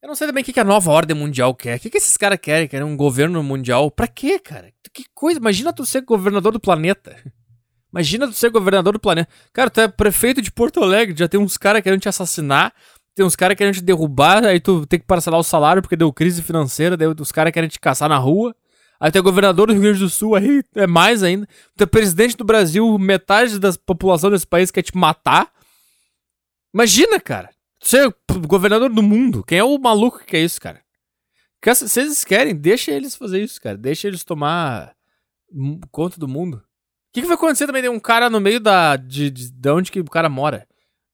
Eu 0.02 0.08
não 0.08 0.16
sei 0.16 0.28
também 0.28 0.41
o 0.41 0.45
que 0.45 0.60
a 0.60 0.64
nova 0.64 0.91
ordem 0.91 1.16
mundial 1.16 1.54
quer. 1.54 1.78
O 1.78 1.80
que, 1.80 1.97
esses 1.97 2.16
caras 2.16 2.39
querem? 2.41 2.68
Querem 2.68 2.86
um 2.86 2.95
governo 2.95 3.43
mundial? 3.43 3.91
Pra 3.91 4.08
quê, 4.08 4.39
cara? 4.39 4.72
Que 4.93 5.04
coisa? 5.14 5.39
Imagina 5.39 5.74
tu 5.74 5.86
ser 5.86 6.02
governador 6.02 6.54
do 6.54 6.60
planeta. 6.60 7.16
Imagina 7.91 8.28
tu 8.28 8.34
ser 8.34 8.50
governador 8.50 8.93
do 8.93 9.00
planeta. 9.00 9.30
Cara, 9.52 9.70
tu 9.70 9.82
é 9.82 9.88
prefeito 9.88 10.41
de 10.41 10.52
Porto 10.52 10.82
Alegre, 10.82 11.16
já 11.18 11.28
tem 11.28 11.39
uns 11.39 11.58
caras 11.58 11.82
querendo 11.82 12.00
te 12.00 12.08
assassinar, 12.08 12.74
tem 13.16 13.26
uns 13.26 13.36
caras 13.36 13.58
querendo 13.58 13.74
te 13.74 13.82
derrubar, 13.82 14.45
aí 14.45 14.60
tu 14.60 14.86
tem 14.86 15.00
que 15.00 15.06
parcelar 15.06 15.39
o 15.39 15.43
salário 15.43 15.82
porque 15.82 15.95
deu 15.95 16.14
crise 16.14 16.41
financeira, 16.41 16.95
daí 16.95 17.08
os 17.08 17.32
caras 17.32 17.52
querem 17.52 17.68
te 17.68 17.80
caçar 17.80 18.08
na 18.08 18.18
rua. 18.18 18.56
Aí 19.00 19.12
tem 19.12 19.20
o 19.20 19.24
governador 19.24 19.68
do 19.68 19.74
Rio 19.74 19.82
Grande 19.82 20.00
do 20.00 20.10
Sul, 20.10 20.36
aí 20.36 20.62
é 20.76 20.86
mais 20.86 21.24
ainda. 21.24 21.47
Tem 21.76 21.86
o 21.86 21.89
presidente 21.89 22.38
do 22.38 22.43
Brasil, 22.43 22.97
metade 22.97 23.58
da 23.58 23.74
população 23.74 24.30
desse 24.30 24.45
país 24.45 24.72
quer 24.72 24.82
te 24.82 24.95
matar. 24.95 25.52
Imagina, 26.74 27.20
cara. 27.20 27.50
Ser 27.80 28.13
governador 28.47 28.93
do 28.93 29.01
mundo. 29.01 29.43
Quem 29.43 29.59
é 29.59 29.63
o 29.63 29.77
maluco 29.77 30.25
que 30.25 30.36
é 30.36 30.41
isso, 30.41 30.59
cara? 30.59 30.84
Se 31.75 31.99
eles 31.99 32.23
querem, 32.23 32.55
deixa 32.55 32.91
eles 32.91 33.15
fazer 33.15 33.41
isso, 33.41 33.59
cara. 33.61 33.77
Deixa 33.77 34.07
eles 34.07 34.23
tomar 34.23 34.95
conta 35.91 36.19
do 36.19 36.27
mundo. 36.27 36.55
O 36.57 37.11
que, 37.11 37.21
que 37.21 37.27
vai 37.27 37.36
acontecer 37.36 37.65
também? 37.65 37.82
Tem 37.82 37.91
um 37.91 37.99
cara 37.99 38.30
no 38.30 38.39
meio 38.39 38.59
da. 38.59 38.95
De, 38.95 39.30
de, 39.30 39.51
de 39.51 39.69
onde 39.69 39.91
que 39.91 39.99
o 39.99 40.05
cara 40.05 40.30
mora. 40.30 40.67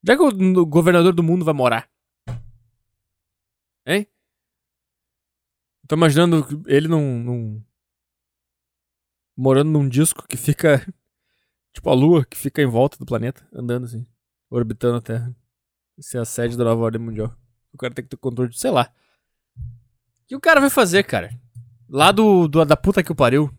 Onde 0.04 0.12
é 0.12 0.16
que 0.16 0.22
o, 0.22 0.62
o 0.62 0.66
governador 0.66 1.14
do 1.14 1.24
mundo 1.24 1.46
vai 1.46 1.54
morar? 1.54 1.90
Hein? 3.86 4.08
Tô 5.88 5.96
imaginando 5.96 6.64
ele 6.68 6.88
num, 6.88 7.20
num, 7.20 7.64
morando 9.38 9.70
num 9.72 9.88
disco 9.88 10.28
que 10.28 10.38
fica. 10.38 10.86
Tipo 11.74 11.90
a 11.90 11.94
Lua, 11.94 12.26
que 12.26 12.38
fica 12.38 12.62
em 12.62 12.66
volta 12.66 12.98
do 12.98 13.06
planeta, 13.06 13.46
andando 13.54 13.84
assim, 13.84 14.08
orbitando 14.50 14.96
a 14.96 15.02
Terra. 15.02 15.36
Isso 15.98 16.18
é 16.18 16.20
a 16.20 16.26
sede 16.26 16.58
da 16.58 16.64
nova 16.64 16.82
ordem 16.82 17.02
mundial. 17.02 17.34
O 17.74 17.78
cara 17.78 17.94
tem 17.94 18.04
que 18.04 18.10
ter 18.10 18.18
controle 18.18 18.50
de. 18.50 18.60
sei 18.60 18.72
lá. 18.72 18.92
O 19.58 20.28
que 20.28 20.36
o 20.36 20.42
cara 20.42 20.60
vai 20.60 20.70
fazer, 20.70 21.04
cara? 21.04 21.30
Lá 21.90 22.12
do, 22.12 22.48
do 22.48 22.66
da 22.66 22.76
puta 22.76 23.04
que 23.04 23.12
o 23.12 23.16
pariu. 23.16 23.50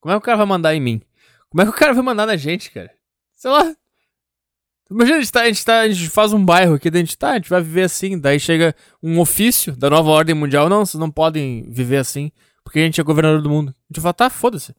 Como 0.00 0.12
é 0.12 0.16
que 0.16 0.22
o 0.22 0.24
cara 0.24 0.38
vai 0.38 0.46
mandar 0.46 0.74
em 0.74 0.80
mim? 0.80 1.02
Como 1.50 1.62
é 1.62 1.64
que 1.64 1.70
o 1.70 1.74
cara 1.74 1.92
vai 1.92 2.02
mandar 2.02 2.26
na 2.26 2.36
gente, 2.36 2.70
cara? 2.70 2.90
Sei 3.34 3.50
lá. 3.50 3.74
Imagina, 4.90 5.18
a 5.18 5.20
gente, 5.20 5.32
tá, 5.32 5.40
a, 5.42 5.46
gente 5.46 5.64
tá, 5.64 5.80
a 5.80 5.88
gente 5.88 6.10
faz 6.10 6.32
um 6.32 6.44
bairro 6.44 6.74
aqui, 6.74 6.88
a 6.88 6.96
gente 6.96 7.16
tá, 7.16 7.30
a 7.30 7.34
gente 7.34 7.48
vai 7.48 7.62
viver 7.62 7.82
assim. 7.82 8.18
Daí 8.18 8.38
chega 8.40 8.74
um 9.02 9.20
ofício 9.20 9.76
da 9.76 9.88
nova 9.88 10.10
ordem 10.10 10.34
mundial. 10.34 10.68
Não, 10.68 10.84
vocês 10.84 11.00
não 11.00 11.10
podem 11.10 11.70
viver 11.70 11.98
assim. 11.98 12.32
Porque 12.64 12.78
a 12.78 12.82
gente 12.82 13.00
é 13.00 13.04
governador 13.04 13.42
do 13.42 13.50
mundo. 13.50 13.70
A 13.70 13.92
gente 13.92 14.02
fala, 14.02 14.14
tá, 14.14 14.30
foda-se. 14.30 14.74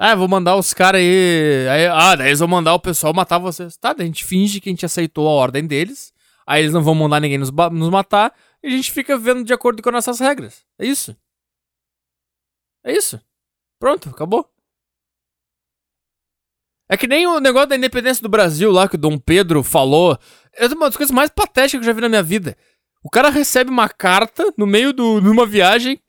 Ah, 0.00 0.14
vou 0.14 0.28
mandar 0.28 0.54
os 0.54 0.72
caras 0.72 1.00
aí, 1.00 1.68
aí. 1.68 1.86
Ah, 1.88 2.14
daí 2.14 2.28
eles 2.28 2.38
vão 2.38 2.46
mandar 2.46 2.72
o 2.72 2.78
pessoal 2.78 3.12
matar 3.12 3.38
vocês. 3.38 3.76
Tá, 3.76 3.92
daí 3.92 4.04
a 4.04 4.06
gente 4.06 4.24
finge 4.24 4.60
que 4.60 4.68
a 4.68 4.72
gente 4.72 4.86
aceitou 4.86 5.26
a 5.28 5.32
ordem 5.32 5.66
deles. 5.66 6.12
Aí 6.46 6.62
eles 6.62 6.72
não 6.72 6.82
vão 6.82 6.94
mandar 6.94 7.20
ninguém 7.20 7.36
nos, 7.36 7.50
nos 7.50 7.90
matar. 7.90 8.32
E 8.62 8.68
a 8.68 8.70
gente 8.70 8.92
fica 8.92 9.18
vendo 9.18 9.42
de 9.42 9.52
acordo 9.52 9.82
com 9.82 9.90
nossas 9.90 10.20
regras. 10.20 10.64
É 10.78 10.86
isso. 10.86 11.16
É 12.84 12.92
isso. 12.92 13.20
Pronto, 13.80 14.08
acabou. 14.08 14.48
É 16.88 16.96
que 16.96 17.08
nem 17.08 17.26
o 17.26 17.40
negócio 17.40 17.68
da 17.68 17.76
independência 17.76 18.22
do 18.22 18.28
Brasil 18.28 18.70
lá 18.70 18.88
que 18.88 18.94
o 18.94 18.98
Dom 18.98 19.18
Pedro 19.18 19.64
falou. 19.64 20.16
É 20.54 20.66
uma 20.68 20.86
das 20.86 20.96
coisas 20.96 21.14
mais 21.14 21.28
patéticas 21.28 21.72
que 21.72 21.76
eu 21.78 21.82
já 21.82 21.92
vi 21.92 22.00
na 22.00 22.08
minha 22.08 22.22
vida. 22.22 22.56
O 23.02 23.10
cara 23.10 23.30
recebe 23.30 23.70
uma 23.70 23.88
carta 23.88 24.52
no 24.56 24.66
meio 24.66 24.92
de 24.92 25.02
uma 25.02 25.44
viagem 25.44 26.00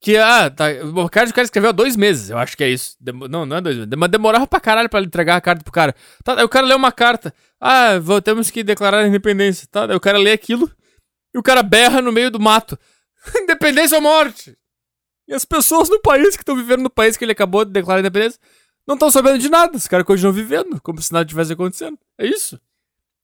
que, 0.00 0.16
ah, 0.16 0.48
tá. 0.48 0.66
O 0.94 1.08
cara, 1.08 1.28
o 1.28 1.34
cara 1.34 1.44
escreveu 1.44 1.70
há 1.70 1.72
dois 1.72 1.96
meses, 1.96 2.30
eu 2.30 2.38
acho 2.38 2.56
que 2.56 2.62
é 2.62 2.68
isso. 2.68 2.96
Dem 3.00 3.14
não, 3.28 3.44
não 3.44 3.56
é 3.56 3.60
dois 3.60 3.76
meses. 3.76 3.90
Mas 3.96 4.10
demorava 4.10 4.46
pra 4.46 4.60
caralho 4.60 4.88
pra 4.88 5.00
entregar 5.00 5.36
a 5.36 5.40
carta 5.40 5.64
pro 5.64 5.72
cara. 5.72 5.94
Tá, 6.22 6.38
aí 6.38 6.44
o 6.44 6.48
cara 6.48 6.66
lê 6.66 6.74
uma 6.74 6.92
carta. 6.92 7.34
Ah, 7.60 7.98
vou, 7.98 8.22
temos 8.22 8.50
que 8.50 8.62
declarar 8.62 9.00
a 9.00 9.08
independência. 9.08 9.66
Tá, 9.70 9.86
aí 9.86 9.96
o 9.96 10.00
cara 10.00 10.18
lê 10.18 10.32
aquilo 10.32 10.70
e 11.34 11.38
o 11.38 11.42
cara 11.42 11.62
berra 11.62 12.00
no 12.00 12.12
meio 12.12 12.30
do 12.30 12.38
mato. 12.38 12.78
independência 13.42 13.96
ou 13.96 14.02
morte? 14.02 14.56
E 15.26 15.34
as 15.34 15.44
pessoas 15.44 15.88
no 15.88 16.00
país 16.00 16.36
que 16.36 16.42
estão 16.42 16.56
vivendo 16.56 16.82
no 16.82 16.90
país 16.90 17.16
que 17.16 17.24
ele 17.24 17.32
acabou 17.32 17.64
de 17.64 17.72
declarar 17.72 17.98
a 17.98 18.00
independência 18.00 18.40
não 18.86 18.94
estão 18.94 19.10
sabendo 19.10 19.38
de 19.38 19.50
nada. 19.50 19.76
Os 19.76 19.86
caras 19.86 20.06
continuam 20.06 20.32
vivendo 20.32 20.80
como 20.80 21.02
se 21.02 21.12
nada 21.12 21.26
tivesse 21.26 21.52
acontecendo. 21.52 21.98
É 22.16 22.24
isso. 22.24 22.58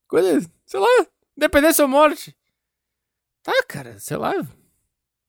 Coisa, 0.09 0.51
sei 0.67 0.81
lá, 0.81 1.07
independência 1.37 1.83
ou 1.83 1.89
morte. 1.89 2.37
Tá, 3.43 3.53
cara, 3.67 3.99
sei 3.99 4.17
lá. 4.17 4.35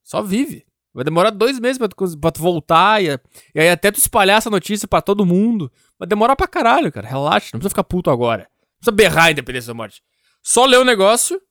Só 0.04 0.22
vive. 0.22 0.65
Vai 0.96 1.04
demorar 1.04 1.30
dois 1.30 1.60
meses 1.60 1.78
pra 1.78 1.90
tu, 1.90 2.18
pra 2.18 2.32
tu 2.32 2.42
voltar 2.42 3.04
e, 3.04 3.08
e, 3.54 3.60
aí 3.60 3.70
até 3.70 3.92
tu 3.92 4.00
espalhar 4.00 4.38
essa 4.38 4.50
notícia 4.50 4.88
pra 4.88 5.02
todo 5.02 5.26
mundo. 5.26 5.70
Vai 6.00 6.08
demorar 6.08 6.38
pra 6.38 6.48
caralho, 6.48 6.90
cara. 6.90 7.06
Relaxa, 7.06 7.50
não 7.52 7.60
precisa 7.60 7.70
ficar 7.72 7.84
puto 7.84 8.10
agora. 8.10 8.44
Não 8.44 8.80
precisa 8.80 8.92
berrar 8.96 9.26
a 9.26 9.32
independência 9.32 9.68
da 9.68 9.74
morte. 9.74 10.02
Só 10.42 10.66
ler 10.66 10.80
o 10.80 10.86
negócio. 10.86 11.42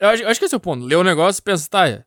Eu 0.00 0.08
acho, 0.08 0.22
eu 0.24 0.28
acho 0.28 0.40
que 0.40 0.46
esse 0.46 0.54
é 0.54 0.58
o 0.58 0.60
ponto. 0.60 0.84
Ler 0.84 0.96
o 0.96 1.04
negócio 1.04 1.38
e 1.38 1.42
pensar, 1.42 1.68
tá, 1.68 2.04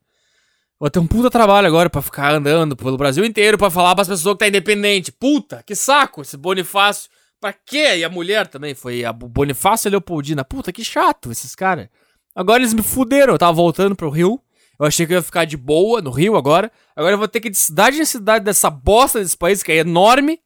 vou 0.78 0.89
ter 0.89 1.00
um 1.00 1.08
puta 1.08 1.32
trabalho 1.32 1.66
agora 1.66 1.89
pra 1.89 2.02
ficar 2.02 2.34
andando 2.34 2.76
pelo 2.76 2.98
Brasil 2.98 3.24
inteiro 3.24 3.58
pra 3.58 3.70
falar 3.70 3.96
pras 3.96 4.10
pessoas 4.10 4.34
que 4.34 4.39
tá 4.39 4.48
independente. 4.50 5.14
Puta, 5.14 5.64
que 5.66 5.76
saco 5.76 6.24
esse 6.24 6.36
Bonifácio. 6.36 7.10
Pra 7.39 7.54
quê? 7.54 8.00
E 8.00 8.04
a 8.04 8.10
mulher 8.10 8.48
também 8.48 8.76
foi 8.76 9.06
a 9.06 9.14
Bonifácio 9.14 9.88
e 9.88 9.89
a 9.89 9.92
Leopoldina. 9.92 10.44
Puta, 10.44 10.74
que 10.74 10.84
chato 10.84 11.32
esses 11.32 11.56
caras. 11.56 11.88
Agora 12.36 12.60
eles 12.60 12.74
me 12.74 12.84
fuderam. 12.84 13.34
Eu 13.34 13.39
tava 13.39 13.54
voltando 13.54 13.96
pro 13.96 14.10
Rio. 14.10 14.42
Eu 14.82 14.88
achei 14.88 15.06
que 15.06 15.14
eu 15.14 15.18
ia 15.18 15.22
ficar 15.22 15.46
de 15.46 15.56
boa 15.56 16.02
no 16.02 16.10
Rio 16.10 16.36
agora. 16.36 16.72
Agora 16.96 17.14
eu 17.14 17.18
vou 17.20 17.28
ter 17.28 17.40
que 17.40 17.50
ir 17.50 17.52
de 17.52 17.58
cidade 17.58 18.02
em 18.02 18.06
cidade 18.06 18.44
dessa 18.44 18.68
bosta 18.68 19.20
desse 19.20 19.38
país 19.38 19.62
que 19.62 19.72
é 19.72 19.76
enorme 19.76 20.42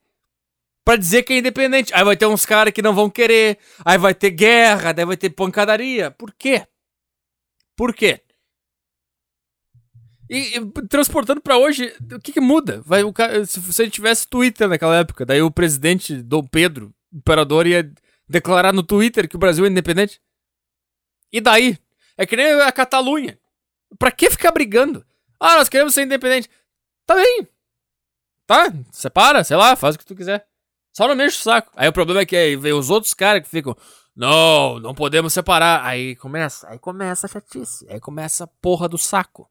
para 0.84 0.98
dizer 0.98 1.24
que 1.24 1.32
é 1.32 1.38
independente. 1.38 1.94
Aí 1.94 2.04
vai 2.04 2.18
ter 2.18 2.26
uns 2.26 2.46
caras 2.46 2.74
que 2.74 2.82
não 2.82 2.94
vão 2.94 3.10
querer. 3.10 3.58
Aí 3.86 3.98
vai 3.98 4.14
ter 4.14 4.32
guerra, 4.32 4.92
daí 4.92 5.06
vai 5.06 5.16
ter 5.16 5.30
pancadaria. 5.30 6.12
Por 6.12 6.34
quê? 6.34 6.68
Por 7.78 7.96
quê? 7.96 8.20
E, 10.30 10.58
e 10.58 10.72
transportando 10.90 11.40
para 11.40 11.58
hoje, 11.58 11.96
o 12.12 12.20
que, 12.20 12.34
que 12.34 12.42
muda? 12.42 12.82
Vai, 12.86 13.06
o 13.06 13.14
se 13.48 13.62
você 13.62 13.90
tivesse 13.90 14.28
Twitter 14.28 14.68
naquela 14.68 14.98
época, 14.98 15.26
daí 15.26 15.42
o 15.42 15.50
presidente 15.50 16.22
Dom 16.22 16.46
Pedro, 16.46 16.94
imperador, 17.14 17.66
ia 17.66 17.90
declarar 18.28 18.74
no 18.74 18.84
Twitter 18.84 19.30
que 19.30 19.38
o 19.38 19.40
Brasil 19.40 19.64
é 19.64 19.70
independente. 19.70 20.20
E 21.32 21.40
daí? 21.40 21.80
É 22.18 22.26
que 22.26 22.36
nem 22.36 22.52
a 22.52 22.72
Catalunha. 22.74 23.40
Pra 23.98 24.12
que 24.12 24.30
ficar 24.30 24.52
brigando? 24.52 25.06
Ah, 25.40 25.56
nós 25.56 25.70
queremos 25.70 25.94
ser 25.94 26.04
independente. 26.04 26.50
Tá 27.06 27.16
bem. 27.16 27.48
Tá, 28.48 28.72
separa, 28.92 29.44
sei 29.44 29.58
lá, 29.58 29.76
faz 29.76 29.96
o 29.96 30.00
que 30.00 30.06
tu 30.06 30.16
quiser. 30.16 30.48
Só 30.96 31.08
não 31.08 31.16
mexe 31.16 31.40
o 31.40 31.42
saco. 31.42 31.72
Aí 31.76 31.88
o 31.90 31.94
problema 31.94 32.22
é 32.22 32.26
que 32.26 32.36
aí 32.36 32.56
vem 32.56 32.74
os 32.74 32.90
outros 32.90 33.14
caras 33.14 33.42
que 33.44 33.50
ficam. 33.50 33.76
Não, 34.16 34.80
não 34.80 34.94
podemos 34.96 35.34
separar. 35.34 35.84
Aí 35.84 36.16
começa, 36.16 36.70
aí 36.70 36.80
começa 36.80 37.28
a 37.28 37.30
chatice. 37.30 37.86
Aí 37.90 38.00
começa 38.00 38.46
a 38.46 38.48
porra 38.48 38.88
do 38.88 38.98
saco. 38.98 39.50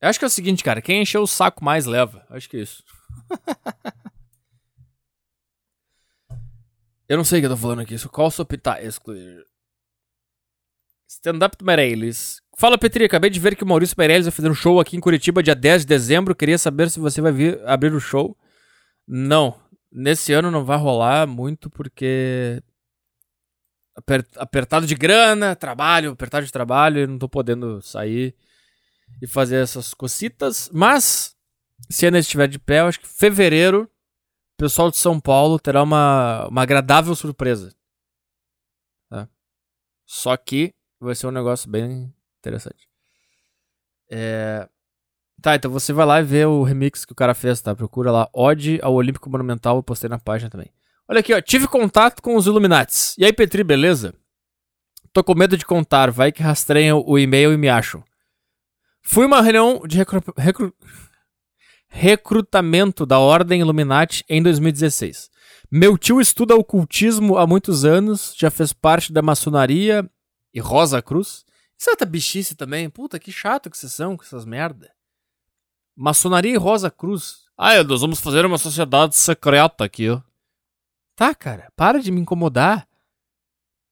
Eu 0.00 0.08
acho 0.08 0.18
que 0.18 0.24
é 0.24 0.28
o 0.28 0.30
seguinte, 0.30 0.62
cara. 0.62 0.80
Quem 0.82 1.02
encher 1.02 1.18
o 1.18 1.26
saco 1.26 1.64
mais 1.64 1.86
leva. 1.86 2.26
Acho 2.30 2.48
que 2.48 2.56
é 2.56 2.60
isso. 2.60 2.82
eu 7.08 7.16
não 7.16 7.24
sei 7.24 7.38
o 7.38 7.42
que 7.42 7.46
eu 7.46 7.50
tô 7.50 7.56
falando 7.56 7.80
aqui. 7.80 7.96
Qual 8.08 8.30
sua 8.30 8.44
pita 8.44 8.80
excluir. 8.82 9.44
Stand-up 11.08 11.62
Meirelles. 11.62 12.40
Fala, 12.56 12.78
Petri. 12.78 13.04
Acabei 13.04 13.30
de 13.30 13.38
ver 13.40 13.56
que 13.56 13.64
o 13.64 13.66
Maurício 13.66 13.94
Meirelles 13.98 14.26
vai 14.26 14.32
fazer 14.32 14.50
um 14.50 14.54
show 14.54 14.80
aqui 14.80 14.96
em 14.96 15.00
Curitiba 15.00 15.42
dia 15.42 15.54
10 15.54 15.82
de 15.82 15.88
dezembro. 15.88 16.34
Queria 16.34 16.58
saber 16.58 16.90
se 16.90 16.98
você 16.98 17.20
vai 17.20 17.32
vir 17.32 17.60
abrir 17.66 17.92
o 17.92 18.00
show. 18.00 18.36
Não. 19.06 19.60
Nesse 19.92 20.32
ano 20.32 20.50
não 20.50 20.64
vai 20.64 20.78
rolar 20.78 21.26
muito 21.26 21.70
porque. 21.70 22.62
Apertado 24.36 24.88
de 24.88 24.94
grana, 24.96 25.54
trabalho, 25.54 26.10
apertado 26.10 26.44
de 26.44 26.50
trabalho, 26.50 27.00
e 27.00 27.06
não 27.06 27.16
tô 27.16 27.28
podendo 27.28 27.80
sair 27.80 28.34
e 29.22 29.26
fazer 29.26 29.62
essas 29.62 29.94
cocitas. 29.94 30.68
Mas, 30.72 31.36
se 31.88 32.04
ainda 32.04 32.18
estiver 32.18 32.48
de 32.48 32.58
pé, 32.58 32.80
eu 32.80 32.86
acho 32.86 32.98
que 32.98 33.06
fevereiro, 33.06 33.88
o 34.54 34.56
pessoal 34.56 34.90
de 34.90 34.96
São 34.96 35.20
Paulo 35.20 35.58
terá 35.58 35.82
uma, 35.82 36.46
uma 36.48 36.62
agradável 36.62 37.14
surpresa. 37.14 37.74
Tá? 39.10 39.28
Só 40.06 40.36
que 40.36 40.72
vai 41.00 41.14
ser 41.14 41.26
um 41.26 41.32
negócio 41.32 41.68
bem 41.68 42.14
interessante. 42.38 42.88
É... 44.10 44.68
Tá, 45.42 45.56
então 45.56 45.70
você 45.70 45.92
vai 45.92 46.06
lá 46.06 46.20
e 46.20 46.24
vê 46.24 46.46
o 46.46 46.62
remix 46.62 47.04
que 47.04 47.12
o 47.12 47.16
cara 47.16 47.34
fez, 47.34 47.60
tá? 47.60 47.74
Procura 47.74 48.10
lá, 48.10 48.30
Ode 48.32 48.78
ao 48.82 48.94
Olímpico 48.94 49.28
Monumental, 49.28 49.76
eu 49.76 49.82
postei 49.82 50.08
na 50.08 50.18
página 50.18 50.48
também. 50.48 50.72
Olha 51.08 51.20
aqui, 51.20 51.34
ó, 51.34 51.40
tive 51.40 51.66
contato 51.66 52.22
com 52.22 52.36
os 52.36 52.46
Illuminates. 52.46 53.14
E 53.18 53.24
aí, 53.24 53.32
Petri, 53.32 53.62
beleza? 53.62 54.14
Tô 55.12 55.22
com 55.22 55.34
medo 55.34 55.56
de 55.56 55.66
contar, 55.66 56.10
vai 56.10 56.32
que 56.32 56.42
rastreiam 56.42 57.02
o 57.06 57.18
e-mail 57.18 57.52
e 57.52 57.56
me 57.56 57.68
acham. 57.68 58.02
Fui 59.02 59.26
uma 59.26 59.42
reunião 59.42 59.82
de 59.86 59.98
recru... 59.98 60.22
Recru... 60.36 60.74
recrutamento 61.94 63.06
da 63.06 63.20
Ordem 63.20 63.60
Illuminati 63.60 64.24
em 64.28 64.42
2016. 64.42 65.30
Meu 65.70 65.96
tio 65.96 66.20
estuda 66.20 66.56
ocultismo 66.56 67.38
há 67.38 67.46
muitos 67.46 67.84
anos, 67.84 68.34
já 68.36 68.50
fez 68.50 68.72
parte 68.72 69.12
da 69.12 69.22
maçonaria 69.22 70.08
e 70.52 70.58
Rosa 70.58 71.00
Cruz. 71.00 71.44
Isso 71.78 71.90
é 71.90 72.04
bichice 72.04 72.56
também. 72.56 72.90
Puta, 72.90 73.18
que 73.20 73.30
chato 73.30 73.70
que 73.70 73.78
vocês 73.78 73.92
são 73.92 74.16
com 74.16 74.24
essas 74.24 74.44
merda. 74.44 74.92
Maçonaria 75.96 76.52
e 76.52 76.56
Rosa 76.56 76.90
Cruz. 76.90 77.44
Ah, 77.56 77.80
nós 77.84 78.00
vamos 78.00 78.18
fazer 78.18 78.44
uma 78.44 78.58
sociedade 78.58 79.14
secreta 79.14 79.84
aqui, 79.84 80.10
ó. 80.10 80.20
Tá, 81.14 81.32
cara, 81.32 81.70
para 81.76 82.00
de 82.00 82.10
me 82.10 82.20
incomodar. 82.20 82.88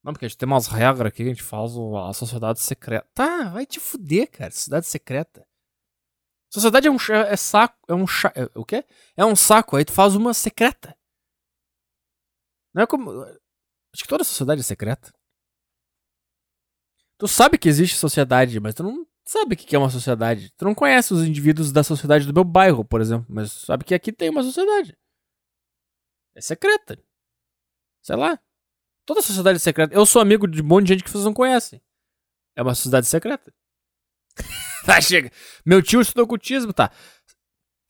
Não, 0.03 0.13
porque 0.13 0.25
a 0.25 0.29
gente 0.29 0.39
tem 0.39 0.49
umas 0.49 0.67
regras 0.67 1.07
aqui 1.07 1.19
que 1.19 1.31
a 1.31 1.35
gente 1.35 1.43
faz 1.45 1.71
a 2.09 2.13
sociedade 2.13 2.59
secreta. 2.59 3.07
Tá, 3.15 3.51
vai 3.51 3.65
te 3.65 3.79
fuder, 3.79 4.29
cara. 4.29 4.51
Sociedade 4.51 4.87
secreta. 4.87 5.47
Sociedade 6.53 6.87
é 6.87 6.91
um 6.91 6.97
é 6.97 7.37
saco, 7.37 7.79
é 7.89 7.95
um 7.95 8.05
é, 8.05 8.59
o 8.59 8.65
quê? 8.65 8.85
É 9.17 9.25
um 9.25 9.35
saco, 9.35 9.77
aí 9.77 9.87
tu 9.87 9.93
faz 9.93 10.15
uma 10.15 10.35
secreta. 10.35 10.95
Não 12.75 12.83
é 12.83 12.87
como 12.87 13.11
acho 13.23 14.03
que 14.03 14.09
toda 14.09 14.23
sociedade 14.23 14.61
é 14.61 14.65
secreta. 14.65 15.11
Tu 17.19 17.27
sabe 17.27 17.57
que 17.57 17.69
existe 17.69 17.97
sociedade, 17.97 18.61
mas 18.61 18.75
tu 18.75 18.83
não 18.83 19.07
sabe 19.25 19.55
o 19.55 19.57
que 19.57 19.75
é 19.75 19.79
uma 19.79 19.89
sociedade. 19.89 20.51
Tu 20.57 20.65
não 20.65 20.75
conhece 20.75 21.15
os 21.15 21.25
indivíduos 21.25 21.73
da 21.73 21.83
sociedade 21.83 22.27
do 22.27 22.35
meu 22.35 22.45
bairro, 22.45 22.85
por 22.85 23.01
exemplo, 23.01 23.27
mas 23.31 23.51
sabe 23.53 23.85
que 23.85 23.95
aqui 23.95 24.13
tem 24.13 24.29
uma 24.29 24.43
sociedade. 24.43 24.95
É 26.35 26.41
secreta. 26.43 27.03
Sei 28.03 28.17
lá. 28.17 28.39
Toda 29.07 29.23
sociedade 29.23 29.59
secreta. 29.59 29.95
Eu 29.95 30.05
sou 30.05 30.21
amigo 30.21 30.47
de 30.47 30.61
um 30.61 30.67
monte 30.67 30.87
de 30.87 30.93
gente 30.95 31.05
que 31.05 31.11
vocês 31.11 31.25
não 31.25 31.33
conhecem. 31.33 31.81
É 32.55 32.63
uma 32.63 32.75
sociedade 32.75 33.07
secreta. 33.07 33.55
tá, 34.85 35.01
chega. 35.01 35.31
Meu 35.65 35.83
tio 35.83 36.01
estudou 36.01 36.25
ocultismo, 36.25 36.73
tá. 36.73 36.91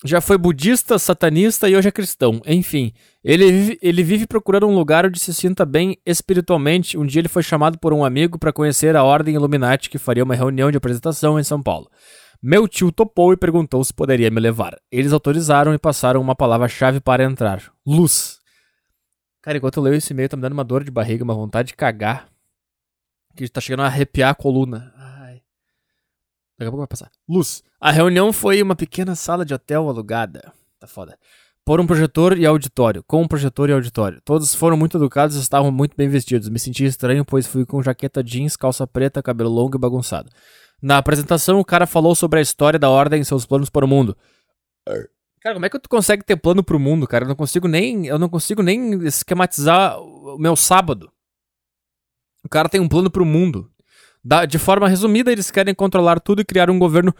Já 0.05 0.20
foi 0.20 0.36
budista, 0.36 0.99
satanista 0.99 1.68
e 1.68 1.76
hoje 1.76 1.88
é 1.88 1.93
cristão. 1.93 2.40
Enfim, 2.45 2.93
ele 3.22 3.53
vive, 3.53 3.78
ele 3.80 4.03
vive 4.03 4.26
procurando 4.26 4.66
um 4.66 4.74
lugar 4.74 5.07
onde 5.07 5.20
se 5.20 5.32
sinta 5.32 5.64
bem 5.64 5.97
espiritualmente. 6.05 6.99
Um 6.99 7.07
dia 7.07 7.20
ele 7.20 7.28
foi 7.28 7.43
chamado 7.43 7.78
por 7.78 7.93
um 7.93 8.05
amigo 8.05 8.36
para 8.36 8.53
conhecer 8.53 8.97
a 8.97 9.05
Ordem 9.05 9.36
Illuminati 9.36 9.88
que 9.88 9.99
faria 9.99 10.24
uma 10.24 10.34
reunião 10.34 10.72
de 10.72 10.76
apresentação 10.76 11.38
em 11.38 11.45
São 11.45 11.62
Paulo. 11.62 11.88
Meu 12.43 12.66
tio 12.66 12.90
topou 12.90 13.32
e 13.32 13.36
perguntou 13.36 13.84
se 13.84 13.95
poderia 13.95 14.28
me 14.28 14.40
levar. 14.40 14.76
Eles 14.90 15.12
autorizaram 15.12 15.72
e 15.72 15.78
passaram 15.78 16.20
uma 16.20 16.34
palavra-chave 16.34 16.99
para 16.99 17.22
entrar: 17.22 17.72
luz. 17.86 18.40
Cara, 19.40 19.59
enquanto 19.59 19.76
eu 19.76 19.84
leio 19.84 19.95
esse 19.95 20.12
e-mail, 20.12 20.28
tá 20.28 20.36
me 20.36 20.43
dando 20.43 20.55
uma 20.55 20.64
dor 20.64 20.82
de 20.82 20.90
barriga, 20.90 21.22
uma 21.22 21.34
vontade 21.34 21.68
de 21.68 21.74
cagar. 21.74 22.28
Que 23.36 23.49
tá 23.49 23.61
chegando 23.61 23.84
a 23.84 23.86
arrepiar 23.86 24.30
a 24.30 24.34
coluna. 24.34 24.91
Daqui 26.62 26.68
a 26.68 26.70
pouco 26.70 26.82
vai 26.82 26.86
passar. 26.86 27.10
Luz. 27.28 27.62
A 27.80 27.90
reunião 27.90 28.32
foi 28.32 28.62
uma 28.62 28.76
pequena 28.76 29.16
sala 29.16 29.44
de 29.44 29.52
hotel 29.52 29.88
alugada. 29.88 30.52
Tá 30.78 30.86
foda. 30.86 31.18
Por 31.64 31.80
um 31.80 31.86
projetor 31.86 32.38
e 32.38 32.46
auditório. 32.46 33.02
Com 33.02 33.22
um 33.22 33.28
projetor 33.28 33.68
e 33.68 33.72
auditório. 33.72 34.20
Todos 34.24 34.54
foram 34.54 34.76
muito 34.76 34.96
educados 34.96 35.36
e 35.36 35.40
estavam 35.40 35.72
muito 35.72 35.96
bem 35.96 36.08
vestidos. 36.08 36.48
Me 36.48 36.58
senti 36.58 36.84
estranho, 36.84 37.24
pois 37.24 37.46
fui 37.46 37.66
com 37.66 37.82
jaqueta 37.82 38.22
jeans, 38.22 38.56
calça 38.56 38.86
preta, 38.86 39.22
cabelo 39.22 39.50
longo 39.50 39.76
e 39.76 39.80
bagunçado. 39.80 40.30
Na 40.80 40.98
apresentação, 40.98 41.58
o 41.58 41.64
cara 41.64 41.86
falou 41.86 42.14
sobre 42.14 42.38
a 42.38 42.42
história 42.42 42.78
da 42.78 42.88
ordem 42.88 43.20
e 43.20 43.24
seus 43.24 43.44
planos 43.44 43.70
para 43.70 43.84
o 43.84 43.88
mundo. 43.88 44.16
Cara, 45.40 45.54
como 45.54 45.66
é 45.66 45.68
que 45.68 45.78
tu 45.78 45.88
consegue 45.88 46.24
ter 46.24 46.36
plano 46.36 46.62
pro 46.62 46.78
mundo, 46.78 47.06
cara? 47.06 47.24
Eu 47.24 47.28
não 47.28 47.36
consigo 47.36 47.66
nem, 47.66 48.06
eu 48.06 48.18
não 48.18 48.28
consigo 48.28 48.62
nem 48.62 49.04
esquematizar 49.04 50.00
o 50.00 50.38
meu 50.38 50.54
sábado. 50.54 51.10
O 52.44 52.48
cara 52.48 52.68
tem 52.68 52.80
um 52.80 52.88
plano 52.88 53.10
pro 53.10 53.24
mundo. 53.24 53.68
Da, 54.24 54.44
de 54.44 54.58
forma 54.58 54.88
resumida, 54.88 55.32
eles 55.32 55.50
querem 55.50 55.74
controlar 55.74 56.20
tudo 56.20 56.42
e 56.42 56.44
criar 56.44 56.70
um 56.70 56.78
governo 56.78 57.14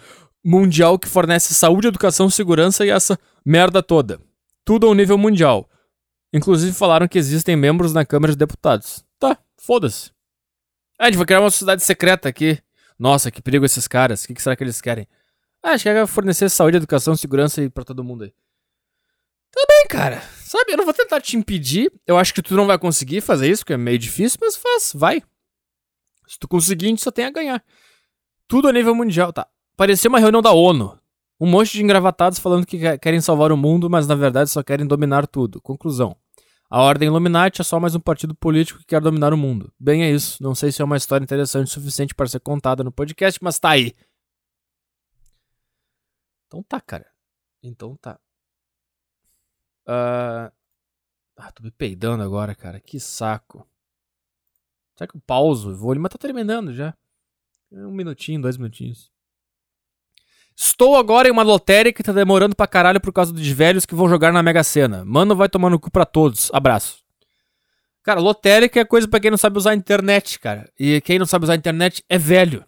mundial 0.45 0.99
que 0.99 1.09
fornece 1.09 1.55
saúde, 1.55 1.89
educação, 1.89 2.31
segurança 2.31 2.85
e 2.85 2.91
essa 2.91 3.19
merda 3.45 3.83
toda. 3.83 4.21
Tudo 4.65 4.87
ao 4.87 4.95
nível 4.95 5.19
mundial. 5.19 5.69
Inclusive 6.33 6.73
falaram 6.73 7.09
que 7.09 7.19
existem 7.19 7.57
membros 7.57 7.93
na 7.93 8.05
Câmara 8.05 8.33
de 8.33 8.39
Deputados. 8.39 9.05
Tá, 9.19 9.37
foda-se. 9.57 10.11
Ah, 10.99 11.05
a 11.05 11.07
gente 11.07 11.17
vai 11.17 11.27
criar 11.27 11.41
uma 11.41 11.51
sociedade 11.51 11.83
secreta 11.83 12.29
aqui. 12.29 12.59
Nossa, 12.99 13.31
que 13.31 13.43
perigo 13.43 13.65
esses 13.65 13.89
caras. 13.89 14.23
O 14.23 14.29
que, 14.29 14.35
que 14.35 14.43
será 14.43 14.55
que 14.55 14.63
eles 14.63 14.81
querem? 14.81 15.07
Ah, 15.63 15.71
acho 15.71 15.83
que 15.83 15.89
é 15.89 16.07
fornecer 16.07 16.49
saúde, 16.49 16.77
educação, 16.77 17.17
segurança 17.17 17.69
para 17.71 17.85
todo 17.85 18.05
mundo 18.05 18.25
aí. 18.25 18.33
Tá 19.53 19.61
bem, 19.69 19.87
cara. 19.89 20.23
Sabe, 20.45 20.73
eu 20.73 20.77
não 20.79 20.85
vou 20.85 20.95
tentar 20.95 21.21
te 21.21 21.37
impedir. 21.37 21.93
Eu 22.07 22.17
acho 22.17 22.33
que 22.33 22.43
tu 22.43 22.55
não 22.55 22.67
vai 22.67 22.79
conseguir 22.79 23.21
fazer 23.21 23.51
isso, 23.51 23.63
porque 23.63 23.75
é 23.75 23.77
meio 23.77 23.99
difícil, 23.99 24.39
mas 24.41 24.57
faz, 24.57 24.93
vai. 24.95 25.23
Se 26.27 26.39
tu 26.39 26.49
conseguir, 26.49 26.87
a 26.87 26.89
gente 26.89 27.03
só 27.03 27.11
tem 27.11 27.25
a 27.25 27.31
ganhar. 27.31 27.65
Tudo 28.49 28.69
a 28.69 28.73
nível 28.73 28.95
mundial, 28.95 29.33
tá? 29.33 29.47
Parecia 29.77 30.09
uma 30.09 30.19
reunião 30.19 30.43
da 30.43 30.53
ONU. 30.53 30.99
Um 31.41 31.47
monte 31.47 31.73
de 31.73 31.83
engravatados 31.83 32.39
falando 32.39 32.67
que 32.67 32.99
querem 32.99 33.21
salvar 33.21 33.51
o 33.51 33.57
mundo, 33.57 33.91
mas 33.91 34.07
na 34.07 34.15
verdade 34.15 34.51
só 34.51 34.63
querem 34.63 34.87
dominar 34.87 35.27
tudo. 35.27 35.61
Conclusão. 35.61 36.17
A 36.71 36.81
Ordem 36.81 37.09
Illuminati 37.09 37.61
é 37.61 37.65
só 37.65 37.79
mais 37.79 37.95
um 37.95 38.01
partido 38.01 38.35
político 38.35 38.79
que 38.79 38.87
quer 38.87 39.01
dominar 39.01 39.35
o 39.35 39.37
mundo. 39.37 39.73
Bem, 39.79 40.05
é 40.05 40.11
isso. 40.11 40.43
Não 40.43 40.55
sei 40.55 40.73
se 40.73 40.81
é 40.81 40.85
uma 40.85 40.97
história 40.97 41.25
interessante 41.25 41.67
o 41.67 41.71
suficiente 41.71 42.15
para 42.15 42.27
ser 42.27 42.41
contada 42.41 42.83
no 42.83 42.93
podcast, 42.93 43.39
mas 43.43 43.59
tá 43.59 43.71
aí. 43.71 43.95
Então 46.47 46.63
tá, 46.63 46.81
cara. 46.81 47.07
Então 47.63 47.97
tá. 47.97 48.19
Uh... 49.87 50.53
Ah, 51.37 51.51
tô 51.53 51.63
me 51.63 51.71
peidando 51.71 52.23
agora, 52.23 52.55
cara. 52.55 52.81
Que 52.81 53.01
saco. 53.01 53.67
Será 55.03 55.09
que 55.09 55.17
eu 55.17 55.23
pauso? 55.27 55.75
Vou 55.75 55.91
ali, 55.91 55.99
mas 55.99 56.13
tá 56.13 56.19
terminando 56.19 56.73
já. 56.73 56.95
Um 57.73 57.91
minutinho, 57.91 58.41
dois 58.41 58.57
minutinhos. 58.57 59.11
Estou 60.55 60.97
agora 60.97 61.27
em 61.27 61.33
uma 61.33 61.43
lotérica 61.43 61.97
que 61.97 62.03
tá 62.05 62.13
demorando 62.13 62.55
pra 62.55 62.69
caralho 62.69 63.01
por 63.01 63.13
causa 63.13 63.33
dos 63.33 63.49
velhos 63.49 63.85
que 63.85 63.97
vão 63.97 64.09
jogar 64.09 64.33
na 64.33 64.43
Mega 64.45 64.63
Sena. 64.63 65.05
Mano, 65.05 65.35
vai 65.35 65.49
tomar 65.49 65.71
no 65.71 65.81
cu 65.81 65.91
pra 65.91 66.05
todos. 66.05 66.51
Abraço. 66.53 67.03
Cara, 68.05 68.21
lotérica 68.21 68.79
é 68.79 68.85
coisa 68.85 69.09
pra 69.09 69.19
quem 69.19 69.31
não 69.31 69.39
sabe 69.39 69.59
usar 69.59 69.73
a 69.73 69.75
internet, 69.75 70.39
cara. 70.39 70.71
E 70.79 71.01
quem 71.01 71.19
não 71.19 71.27
sabe 71.27 71.47
usar 71.47 71.55
a 71.55 71.57
internet 71.57 72.05
é 72.09 72.17
velho. 72.17 72.65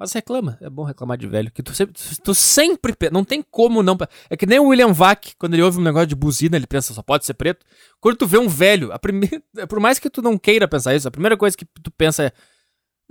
Mas 0.00 0.14
reclama, 0.14 0.56
é 0.62 0.70
bom 0.70 0.82
reclamar 0.82 1.18
de 1.18 1.26
velho. 1.26 1.50
Que 1.50 1.62
tu 1.62 1.74
sempre, 1.74 1.92
tu 2.24 2.34
sempre. 2.34 2.96
Não 3.12 3.22
tem 3.22 3.42
como 3.42 3.82
não. 3.82 3.98
É 4.30 4.36
que 4.36 4.46
nem 4.46 4.58
o 4.58 4.68
William 4.68 4.94
Vac, 4.94 5.34
quando 5.38 5.52
ele 5.52 5.62
ouve 5.62 5.76
um 5.76 5.82
negócio 5.82 6.06
de 6.06 6.14
buzina, 6.14 6.56
ele 6.56 6.66
pensa, 6.66 6.94
só 6.94 7.02
pode 7.02 7.26
ser 7.26 7.34
preto. 7.34 7.66
Quando 8.00 8.16
tu 8.16 8.26
vê 8.26 8.38
um 8.38 8.48
velho, 8.48 8.90
a 8.92 8.98
primeira. 8.98 9.42
Por 9.68 9.78
mais 9.78 9.98
que 9.98 10.08
tu 10.08 10.22
não 10.22 10.38
queira 10.38 10.66
pensar 10.66 10.94
isso, 10.94 11.06
a 11.06 11.10
primeira 11.10 11.36
coisa 11.36 11.54
que 11.54 11.66
tu 11.66 11.90
pensa 11.90 12.24
é. 12.24 12.32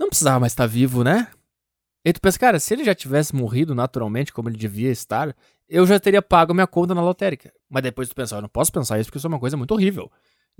Não 0.00 0.08
precisava 0.08 0.40
mais 0.40 0.50
estar 0.50 0.66
vivo, 0.66 1.04
né? 1.04 1.28
E 2.04 2.12
tu 2.12 2.20
pensa, 2.20 2.36
cara, 2.36 2.58
se 2.58 2.74
ele 2.74 2.82
já 2.82 2.92
tivesse 2.92 3.36
morrido 3.36 3.72
naturalmente, 3.72 4.32
como 4.32 4.48
ele 4.48 4.58
devia 4.58 4.90
estar, 4.90 5.32
eu 5.68 5.86
já 5.86 6.00
teria 6.00 6.20
pago 6.20 6.52
minha 6.52 6.66
conta 6.66 6.92
na 6.92 7.02
lotérica. 7.02 7.52
Mas 7.68 7.84
depois 7.84 8.08
tu 8.08 8.16
pensa, 8.16 8.34
eu 8.34 8.42
não 8.42 8.48
posso 8.48 8.72
pensar 8.72 8.98
isso 8.98 9.06
porque 9.06 9.18
isso 9.18 9.28
é 9.28 9.30
uma 9.30 9.38
coisa 9.38 9.56
muito 9.56 9.70
horrível. 9.70 10.10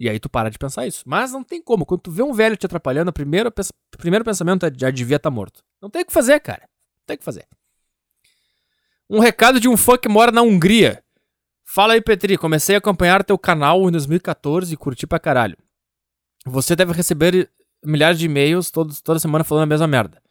E 0.00 0.08
aí 0.08 0.18
tu 0.18 0.30
para 0.30 0.50
de 0.50 0.58
pensar 0.58 0.86
isso. 0.86 1.02
Mas 1.04 1.30
não 1.30 1.44
tem 1.44 1.60
como. 1.62 1.84
Quando 1.84 2.00
tu 2.00 2.10
vê 2.10 2.22
um 2.22 2.32
velho 2.32 2.56
te 2.56 2.64
atrapalhando, 2.64 3.10
o 3.10 3.12
primeiro, 3.12 3.50
o 3.50 3.98
primeiro 3.98 4.24
pensamento 4.24 4.64
é 4.64 4.72
já 4.74 4.90
devia 4.90 5.18
estar 5.18 5.28
tá 5.28 5.34
morto. 5.34 5.62
Não 5.78 5.90
tem 5.90 6.00
o 6.00 6.06
que 6.06 6.12
fazer, 6.12 6.40
cara. 6.40 6.62
Não 6.62 7.04
tem 7.06 7.16
o 7.16 7.18
que 7.18 7.24
fazer. 7.24 7.46
Um 9.10 9.20
recado 9.20 9.60
de 9.60 9.68
um 9.68 9.76
fã 9.76 9.98
que 9.98 10.08
mora 10.08 10.32
na 10.32 10.40
Hungria. 10.40 11.04
Fala 11.66 11.92
aí, 11.92 12.00
Petri. 12.00 12.38
Comecei 12.38 12.76
a 12.76 12.78
acompanhar 12.78 13.22
teu 13.22 13.36
canal 13.36 13.86
em 13.86 13.92
2014 13.92 14.72
e 14.72 14.76
curti 14.76 15.06
pra 15.06 15.20
caralho. 15.20 15.58
Você 16.46 16.74
deve 16.74 16.94
receber 16.94 17.50
milhares 17.84 18.18
de 18.18 18.24
e-mails 18.24 18.70
toda 18.70 19.18
semana 19.18 19.44
falando 19.44 19.64
a 19.64 19.66
mesma 19.66 19.86
merda. 19.86 20.22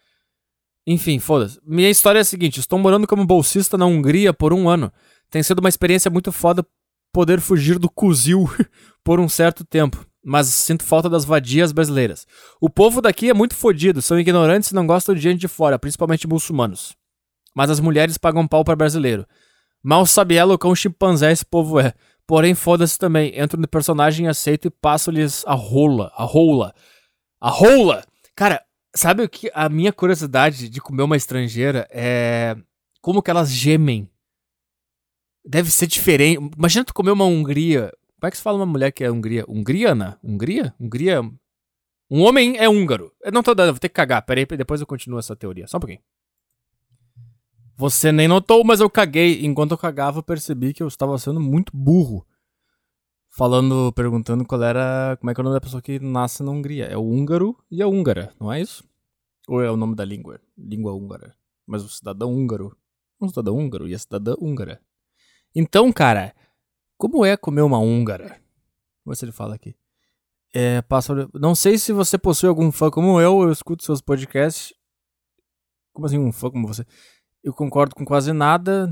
Enfim, 0.88 1.20
foda-se. 1.20 1.60
Minha 1.64 1.92
história 1.92 2.18
é 2.18 2.22
a 2.22 2.26
seguinte: 2.26 2.60
estou 2.60 2.80
morando 2.80 3.06
como 3.06 3.24
bolsista 3.24 3.78
na 3.78 3.86
Hungria 3.86 4.34
por 4.34 4.52
um 4.52 4.68
ano. 4.68 4.92
Tem 5.30 5.44
sido 5.44 5.60
uma 5.60 5.70
experiência 5.70 6.10
muito 6.10 6.32
foda 6.32 6.66
poder 7.12 7.40
fugir 7.42 7.80
do 7.80 7.90
cuzil 7.90 8.50
por 9.04 9.20
um 9.20 9.30
certo 9.30 9.64
tempo. 9.64 10.06
Mas 10.24 10.48
sinto 10.48 10.84
falta 10.84 11.10
das 11.10 11.26
vadias 11.26 11.72
brasileiras. 11.72 12.28
O 12.60 12.70
povo 12.70 13.02
daqui 13.02 13.30
é 13.30 13.34
muito 13.34 13.56
fodido, 13.56 14.02
são 14.02 14.20
ignorantes 14.20 14.72
e 14.72 14.76
não 14.76 14.86
gostam 14.86 15.16
de 15.16 15.22
gente 15.22 15.40
de 15.40 15.48
fora, 15.48 15.80
principalmente 15.80 16.28
muçulmanos. 16.28 16.96
Mas 17.56 17.70
as 17.70 17.80
mulheres 17.80 18.18
pagam 18.18 18.48
pau 18.48 18.64
para 18.64 18.76
brasileiro. 18.76 19.26
Mal 19.82 20.06
sabe 20.06 20.36
ela 20.36 20.54
o 20.54 20.58
quão 20.58 20.76
chimpanzé 20.76 21.32
esse 21.32 21.46
povo 21.46 21.80
é. 21.80 21.94
Porém, 22.28 22.54
foda-se 22.54 22.98
também. 22.98 23.32
Entro 23.36 23.60
no 23.60 23.68
personagem, 23.68 24.28
aceito 24.28 24.68
e 24.68 24.70
passo-lhes 24.72 25.44
a 25.48 25.54
rola. 25.54 26.12
A 26.16 26.24
rola. 26.24 26.76
A 27.42 27.50
rola! 27.50 28.04
Cara, 28.36 28.62
sabe 28.96 29.24
o 29.24 29.30
que? 29.30 29.50
A 29.54 29.68
minha 29.70 29.92
curiosidade 29.92 30.70
de 30.70 30.82
comer 30.82 31.04
uma 31.04 31.18
estrangeira 31.18 31.88
é. 31.92 32.56
Como 33.02 33.24
que 33.24 33.32
elas 33.32 33.50
gemem. 33.50 34.10
Deve 35.50 35.72
ser 35.72 35.88
diferente. 35.88 36.40
Imagina 36.56 36.86
tu 36.86 36.94
comer 36.94 37.10
uma 37.10 37.26
Hungria. 37.26 37.92
Como 38.20 38.28
é 38.28 38.30
que 38.30 38.38
se 38.38 38.44
fala 38.44 38.58
uma 38.58 38.68
mulher 38.68 38.92
que 38.92 39.04
é 39.04 39.10
Hungria? 39.10 39.44
Hungriana? 39.48 40.20
Hungria? 40.24 40.76
Hungria. 40.80 41.22
Um 42.08 42.22
homem 42.22 42.56
é 42.58 42.70
húngaro. 42.70 43.12
Eu 43.24 43.32
não 43.32 43.42
tô 43.42 43.56
dando, 43.56 43.72
vou 43.72 43.80
ter 43.80 43.90
que 43.90 43.96
cagar. 43.96 44.22
Pera 44.24 44.40
aí, 44.40 44.46
depois 44.46 44.80
eu 44.80 44.86
continuo 44.86 45.18
essa 45.18 45.36
teoria. 45.36 45.66
Só 45.66 45.78
um 45.78 45.80
pouquinho. 45.80 46.02
Você 47.76 48.12
nem 48.12 48.28
notou, 48.28 48.64
mas 48.64 48.80
eu 48.80 48.92
caguei. 48.92 49.44
Enquanto 49.44 49.72
eu 49.72 49.78
cagava, 49.80 50.20
eu 50.20 50.24
percebi 50.24 50.72
que 50.72 50.84
eu 50.84 50.88
estava 50.88 51.18
sendo 51.18 51.40
muito 51.40 51.76
burro. 51.76 52.24
Falando, 53.28 53.92
perguntando 53.94 54.46
qual 54.46 54.62
era. 54.62 55.18
Como 55.20 55.32
é 55.32 55.34
que 55.34 55.40
é 55.40 55.42
o 55.42 55.46
nome 55.46 55.56
da 55.56 55.62
pessoa 55.62 55.82
que 55.82 55.98
nasce 56.00 56.44
na 56.44 56.52
Hungria? 56.52 56.86
É 56.86 56.96
o 56.96 57.02
húngaro 57.02 57.58
e 57.72 57.82
a 57.82 57.88
húngara, 57.88 58.36
não 58.40 58.54
é 58.54 58.62
isso? 58.62 58.88
Ou 59.48 59.64
é 59.64 59.72
o 59.72 59.78
nome 59.78 59.96
da 59.96 60.06
língua? 60.06 60.40
Língua 60.56 60.94
húngara. 60.94 61.36
Mas 61.66 61.84
o 61.84 61.90
cidadão 61.90 62.32
húngaro. 62.32 62.78
Um 63.20 63.28
cidadão 63.28 63.58
húngaro 63.58 63.88
e 63.88 63.96
a 63.96 64.00
cidadã 64.00 64.36
húngara. 64.40 64.80
Então, 65.56 65.92
cara, 65.92 66.36
como 66.98 67.26
é 67.26 67.36
comer 67.38 67.62
uma 67.62 67.80
húngara? 67.80 68.40
Ver 69.06 69.16
se 69.16 69.26
ele 69.26 69.32
fala 69.32 69.56
aqui. 69.56 69.76
É, 70.54 70.84
não 71.36 71.54
sei 71.54 71.78
se 71.78 71.94
você 71.94 72.18
possui 72.18 72.50
algum 72.50 72.72
fã 72.72 72.90
como 72.90 73.22
eu, 73.22 73.42
eu 73.42 73.52
escuto 73.52 73.84
seus 73.84 74.02
podcasts. 74.02 74.74
Como 75.94 76.06
assim, 76.06 76.18
um 76.18 76.32
fã 76.32 76.50
como 76.50 76.68
você? 76.68 76.86
Eu 77.44 77.54
concordo 77.54 77.96
com 77.96 78.06
quase 78.06 78.34
nada. 78.34 78.90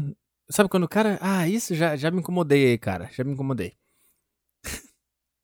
Sabe 0.50 0.70
quando 0.70 0.84
o 0.84 0.90
cara. 0.90 1.18
Ah, 1.22 1.48
isso 1.48 1.76
já, 1.76 1.96
já 1.96 2.10
me 2.12 2.20
incomodei 2.20 2.68
aí, 2.68 2.78
cara. 2.78 3.10
Já 3.12 3.24
me 3.24 3.34
incomodei. 3.34 3.76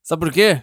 Sabe 0.02 0.20
por 0.26 0.32
quê? 0.32 0.62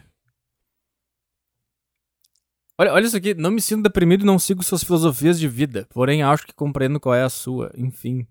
Olha, 2.77 2.93
olha 2.93 3.05
isso 3.05 3.17
aqui. 3.17 3.33
Não 3.35 3.51
me 3.51 3.61
sinto 3.61 3.83
deprimido 3.83 4.23
e 4.23 4.25
não 4.25 4.39
sigo 4.39 4.63
suas 4.63 4.83
filosofias 4.83 5.39
de 5.39 5.47
vida. 5.47 5.87
Porém, 5.91 6.23
acho 6.23 6.47
que 6.47 6.53
compreendo 6.53 6.99
qual 6.99 7.13
é 7.13 7.23
a 7.23 7.29
sua. 7.29 7.71
Enfim. 7.75 8.25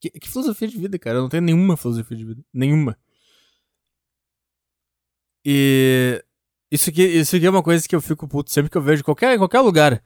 Que, 0.00 0.10
que 0.10 0.28
filosofia 0.28 0.66
de 0.66 0.78
vida, 0.78 0.98
cara? 0.98 1.18
Eu 1.18 1.22
não 1.22 1.28
tenho 1.28 1.42
nenhuma 1.42 1.76
filosofia 1.76 2.16
de 2.16 2.24
vida. 2.24 2.42
Nenhuma. 2.52 2.98
E. 5.44 6.24
Isso 6.72 6.88
aqui, 6.88 7.02
isso 7.02 7.36
aqui 7.36 7.46
é 7.46 7.50
uma 7.50 7.62
coisa 7.62 7.86
que 7.86 7.94
eu 7.96 8.00
fico 8.00 8.28
puto 8.28 8.50
sempre 8.50 8.70
que 8.70 8.78
eu 8.78 8.82
vejo 8.82 9.02
qualquer, 9.02 9.34
em 9.34 9.38
qualquer 9.38 9.60
lugar. 9.60 10.02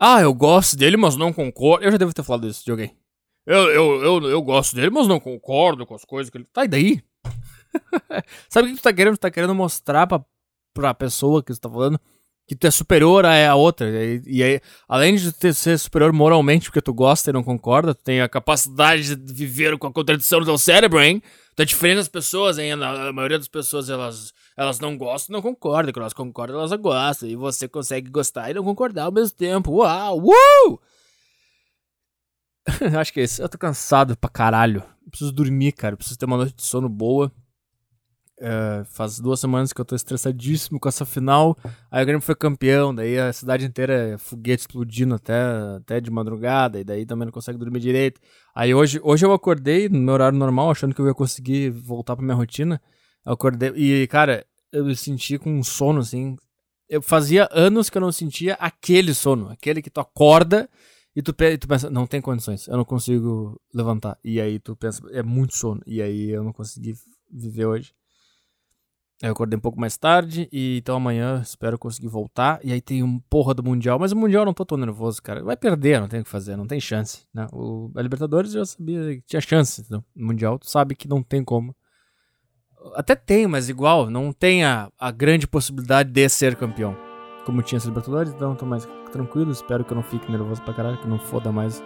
Ah, 0.00 0.20
eu 0.20 0.32
gosto 0.32 0.76
dele, 0.76 0.96
mas 0.96 1.16
não 1.16 1.32
concordo. 1.32 1.84
Eu 1.84 1.90
já 1.90 1.98
devo 1.98 2.14
ter 2.14 2.22
falado 2.22 2.46
isso 2.46 2.64
de 2.64 2.70
alguém. 2.70 2.96
Eu, 3.44 3.70
eu, 3.70 4.02
eu, 4.02 4.30
eu 4.30 4.42
gosto 4.42 4.76
dele, 4.76 4.90
mas 4.90 5.08
não 5.08 5.18
concordo 5.18 5.84
com 5.86 5.94
as 5.94 6.04
coisas 6.04 6.30
que 6.30 6.38
ele. 6.38 6.46
Tá, 6.52 6.64
e 6.64 6.68
daí? 6.68 7.02
Sabe 8.48 8.68
o 8.68 8.70
que 8.70 8.78
tu 8.78 8.82
tá 8.82 8.92
querendo? 8.92 9.16
Tu 9.16 9.20
tá 9.20 9.30
querendo 9.30 9.54
mostrar 9.54 10.06
pra, 10.06 10.24
pra 10.72 10.94
pessoa 10.94 11.42
que 11.42 11.52
você 11.52 11.60
tá 11.60 11.68
falando 11.68 12.00
que 12.48 12.56
tu 12.56 12.66
é 12.66 12.70
superior 12.70 13.26
a, 13.26 13.50
a 13.50 13.54
outra. 13.54 13.86
E, 13.90 14.22
e 14.26 14.42
aí, 14.42 14.60
além 14.88 15.14
de 15.14 15.30
tu 15.30 15.52
ser 15.52 15.78
superior 15.78 16.12
moralmente 16.14 16.70
porque 16.70 16.80
tu 16.80 16.94
gosta 16.94 17.28
e 17.28 17.32
não 17.32 17.44
concorda, 17.44 17.94
tu 17.94 18.02
tem 18.02 18.22
a 18.22 18.28
capacidade 18.28 19.14
de 19.14 19.32
viver 19.34 19.76
com 19.76 19.86
a 19.86 19.92
contradição 19.92 20.40
do 20.40 20.46
teu 20.46 20.56
cérebro, 20.56 20.98
hein? 20.98 21.22
Tu 21.54 21.62
é 21.62 21.64
diferente 21.66 21.98
das 21.98 22.08
pessoas, 22.08 22.56
hein? 22.58 22.72
A, 22.72 23.08
a 23.08 23.12
maioria 23.12 23.36
das 23.38 23.48
pessoas, 23.48 23.90
elas, 23.90 24.32
elas 24.56 24.80
não 24.80 24.96
gostam 24.96 25.34
e 25.34 25.36
não 25.36 25.42
concordam. 25.42 25.92
Quando 25.92 26.04
elas 26.04 26.14
concordam, 26.14 26.58
elas 26.58 26.72
gostam. 26.72 27.28
E 27.28 27.36
você 27.36 27.68
consegue 27.68 28.08
gostar 28.08 28.50
e 28.50 28.54
não 28.54 28.64
concordar 28.64 29.04
ao 29.04 29.12
mesmo 29.12 29.36
tempo. 29.36 29.70
Uau! 29.72 30.24
Uh! 30.24 30.80
Acho 32.98 33.12
que 33.12 33.20
é 33.20 33.24
isso. 33.24 33.42
Eu 33.42 33.48
tô 33.48 33.58
cansado 33.58 34.16
pra 34.16 34.30
caralho. 34.30 34.82
preciso 35.10 35.32
dormir, 35.32 35.72
cara. 35.72 35.96
preciso 35.96 36.18
ter 36.18 36.24
uma 36.24 36.38
noite 36.38 36.54
de 36.54 36.62
sono 36.62 36.88
boa. 36.88 37.30
É, 38.40 38.84
faz 38.84 39.18
duas 39.18 39.40
semanas 39.40 39.72
que 39.72 39.80
eu 39.80 39.84
tô 39.84 39.96
estressadíssimo 39.96 40.78
com 40.78 40.88
essa 40.88 41.04
final. 41.04 41.58
Aí 41.90 42.02
o 42.02 42.06
Grêmio 42.06 42.22
foi 42.22 42.36
campeão, 42.36 42.94
daí 42.94 43.18
a 43.18 43.32
cidade 43.32 43.66
inteira 43.66 44.14
é 44.14 44.18
foguete 44.18 44.60
explodindo 44.60 45.14
até, 45.16 45.34
até 45.76 46.00
de 46.00 46.10
madrugada, 46.10 46.78
e 46.78 46.84
daí 46.84 47.04
também 47.04 47.26
não 47.26 47.32
consegue 47.32 47.58
dormir 47.58 47.80
direito. 47.80 48.20
Aí 48.54 48.72
hoje, 48.72 49.00
hoje 49.02 49.26
eu 49.26 49.32
acordei 49.32 49.88
no 49.88 49.98
meu 49.98 50.14
horário 50.14 50.38
normal, 50.38 50.70
achando 50.70 50.94
que 50.94 51.00
eu 51.00 51.06
ia 51.06 51.14
conseguir 51.14 51.70
voltar 51.70 52.14
pra 52.14 52.24
minha 52.24 52.36
rotina. 52.36 52.80
Eu 53.26 53.32
acordei, 53.32 53.70
e 53.70 54.06
cara, 54.06 54.46
eu 54.72 54.84
me 54.84 54.94
senti 54.94 55.36
com 55.36 55.50
um 55.52 55.62
sono 55.64 56.00
assim. 56.00 56.36
Eu 56.88 57.02
fazia 57.02 57.48
anos 57.50 57.90
que 57.90 57.98
eu 57.98 58.02
não 58.02 58.12
sentia 58.12 58.54
aquele 58.54 59.14
sono, 59.14 59.48
aquele 59.50 59.82
que 59.82 59.90
tu 59.90 60.00
acorda 60.00 60.68
e 61.14 61.22
tu, 61.22 61.34
e 61.42 61.58
tu 61.58 61.66
pensa, 61.66 61.90
não 61.90 62.06
tem 62.06 62.20
condições, 62.20 62.68
eu 62.68 62.76
não 62.76 62.84
consigo 62.84 63.60
levantar. 63.74 64.16
E 64.22 64.40
aí 64.40 64.60
tu 64.60 64.76
pensa, 64.76 65.02
é 65.10 65.22
muito 65.24 65.56
sono, 65.56 65.82
e 65.84 66.00
aí 66.00 66.30
eu 66.30 66.44
não 66.44 66.52
consegui 66.52 66.94
viver 67.30 67.66
hoje. 67.66 67.97
Eu 69.20 69.32
acordei 69.32 69.56
um 69.56 69.60
pouco 69.60 69.80
mais 69.80 69.96
tarde 69.96 70.48
e 70.52 70.78
então 70.78 70.96
amanhã 70.96 71.40
espero 71.42 71.76
conseguir 71.76 72.06
voltar. 72.06 72.60
E 72.62 72.72
aí 72.72 72.80
tem 72.80 73.02
um 73.02 73.18
porra 73.18 73.52
do 73.52 73.64
Mundial, 73.64 73.98
mas 73.98 74.12
o 74.12 74.16
Mundial 74.16 74.42
eu 74.42 74.46
não 74.46 74.54
tô 74.54 74.64
tão 74.64 74.78
nervoso, 74.78 75.20
cara. 75.20 75.42
Vai 75.42 75.56
perder, 75.56 76.00
não 76.00 76.06
tem 76.06 76.20
o 76.20 76.24
que 76.24 76.30
fazer, 76.30 76.56
não 76.56 76.66
tem 76.66 76.78
chance. 76.78 77.26
Né? 77.34 77.46
O, 77.52 77.90
a 77.96 78.02
Libertadores 78.02 78.54
eu 78.54 78.60
já 78.60 78.66
sabia 78.66 79.16
que 79.16 79.22
tinha 79.26 79.40
chance. 79.40 79.84
No 79.90 80.04
Mundial 80.14 80.56
tu 80.56 80.70
sabe 80.70 80.94
que 80.94 81.08
não 81.08 81.20
tem 81.20 81.42
como. 81.42 81.74
Até 82.94 83.16
tem, 83.16 83.48
mas 83.48 83.68
igual, 83.68 84.08
não 84.08 84.32
tem 84.32 84.64
a, 84.64 84.88
a 84.96 85.10
grande 85.10 85.48
possibilidade 85.48 86.12
de 86.12 86.28
ser 86.28 86.54
campeão. 86.54 86.96
Como 87.44 87.60
tinha 87.60 87.78
essa 87.78 87.88
Libertadores, 87.88 88.32
então 88.32 88.54
tô 88.54 88.64
mais 88.64 88.86
tranquilo. 89.10 89.50
Espero 89.50 89.84
que 89.84 89.92
eu 89.92 89.96
não 89.96 90.02
fique 90.04 90.30
nervoso 90.30 90.62
pra 90.62 90.72
caralho, 90.72 90.96
que 90.96 91.08
não 91.08 91.18
foda 91.18 91.50
mais 91.50 91.82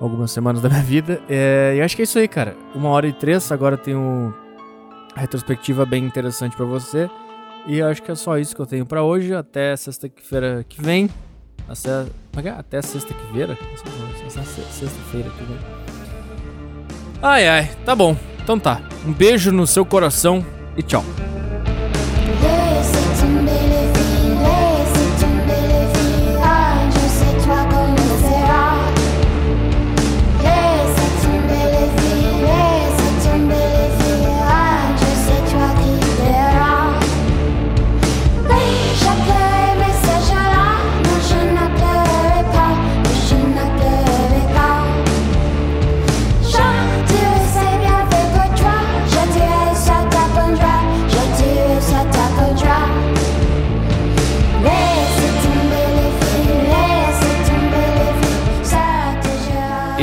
algumas 0.00 0.30
semanas 0.30 0.62
da 0.62 0.68
minha 0.68 0.82
vida. 0.82 1.20
É, 1.28 1.74
e 1.76 1.82
acho 1.82 1.96
que 1.96 2.02
é 2.02 2.04
isso 2.04 2.18
aí, 2.18 2.28
cara. 2.28 2.56
Uma 2.76 2.90
hora 2.90 3.08
e 3.08 3.12
três, 3.12 3.50
agora 3.50 3.76
tem 3.76 3.96
o 3.96 4.32
retrospectiva 5.14 5.84
bem 5.86 6.04
interessante 6.04 6.56
para 6.56 6.64
você. 6.64 7.08
E 7.66 7.80
acho 7.80 8.02
que 8.02 8.10
é 8.10 8.14
só 8.14 8.38
isso 8.38 8.54
que 8.54 8.60
eu 8.60 8.66
tenho 8.66 8.84
para 8.84 9.02
hoje. 9.02 9.34
Até 9.34 9.76
sexta-feira 9.76 10.64
que 10.68 10.80
vem. 10.80 11.08
Até, 11.68 12.06
é 12.36 12.78
é? 12.78 12.82
sexta-feira? 12.82 13.58
Sexta-feira 14.70 15.30
que 15.30 15.44
vem. 15.44 15.58
Ai 17.22 17.48
ai, 17.48 17.70
tá 17.84 17.94
bom. 17.94 18.16
Então 18.42 18.58
tá. 18.58 18.82
Um 19.06 19.12
beijo 19.12 19.50
no 19.50 19.66
seu 19.66 19.84
coração 19.84 20.44
e 20.76 20.82
tchau. 20.82 21.04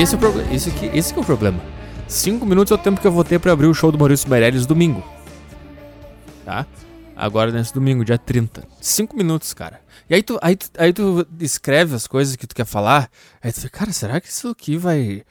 Esse 0.02 0.16
é 0.16 0.18
o 0.18 0.20
problema. 0.20 0.52
Esse, 0.52 0.70
aqui, 0.70 0.86
esse 0.98 1.14
é 1.14 1.20
o 1.20 1.24
problema. 1.24 1.62
Cinco 2.08 2.44
minutos 2.44 2.72
é 2.72 2.74
o 2.74 2.78
tempo 2.80 3.00
que 3.00 3.06
eu 3.06 3.12
vou 3.12 3.24
ter 3.24 3.38
pra 3.38 3.52
abrir 3.52 3.68
o 3.68 3.74
show 3.74 3.92
do 3.92 4.00
Maurício 4.00 4.28
Meirelles 4.28 4.66
domingo. 4.66 5.04
Tá? 6.44 6.66
Agora 7.16 7.52
nesse 7.52 7.72
domingo, 7.72 8.04
dia 8.04 8.18
30. 8.18 8.68
Cinco 8.82 9.16
minutos, 9.16 9.54
cara. 9.54 9.80
E 10.10 10.16
aí 10.16 10.24
tu, 10.24 10.40
aí, 10.42 10.56
tu, 10.56 10.72
aí 10.76 10.92
tu 10.92 11.28
escreve 11.40 11.94
as 11.94 12.08
coisas 12.08 12.36
que 12.36 12.48
tu 12.48 12.56
quer 12.56 12.66
falar. 12.66 13.12
Aí 13.44 13.54
tu 13.54 13.62
fica, 13.62 13.78
cara, 13.78 13.94
será 13.94 14.20
que 14.20 14.28
isso 14.28 14.50
aqui 14.50 14.76
vai. 14.76 15.22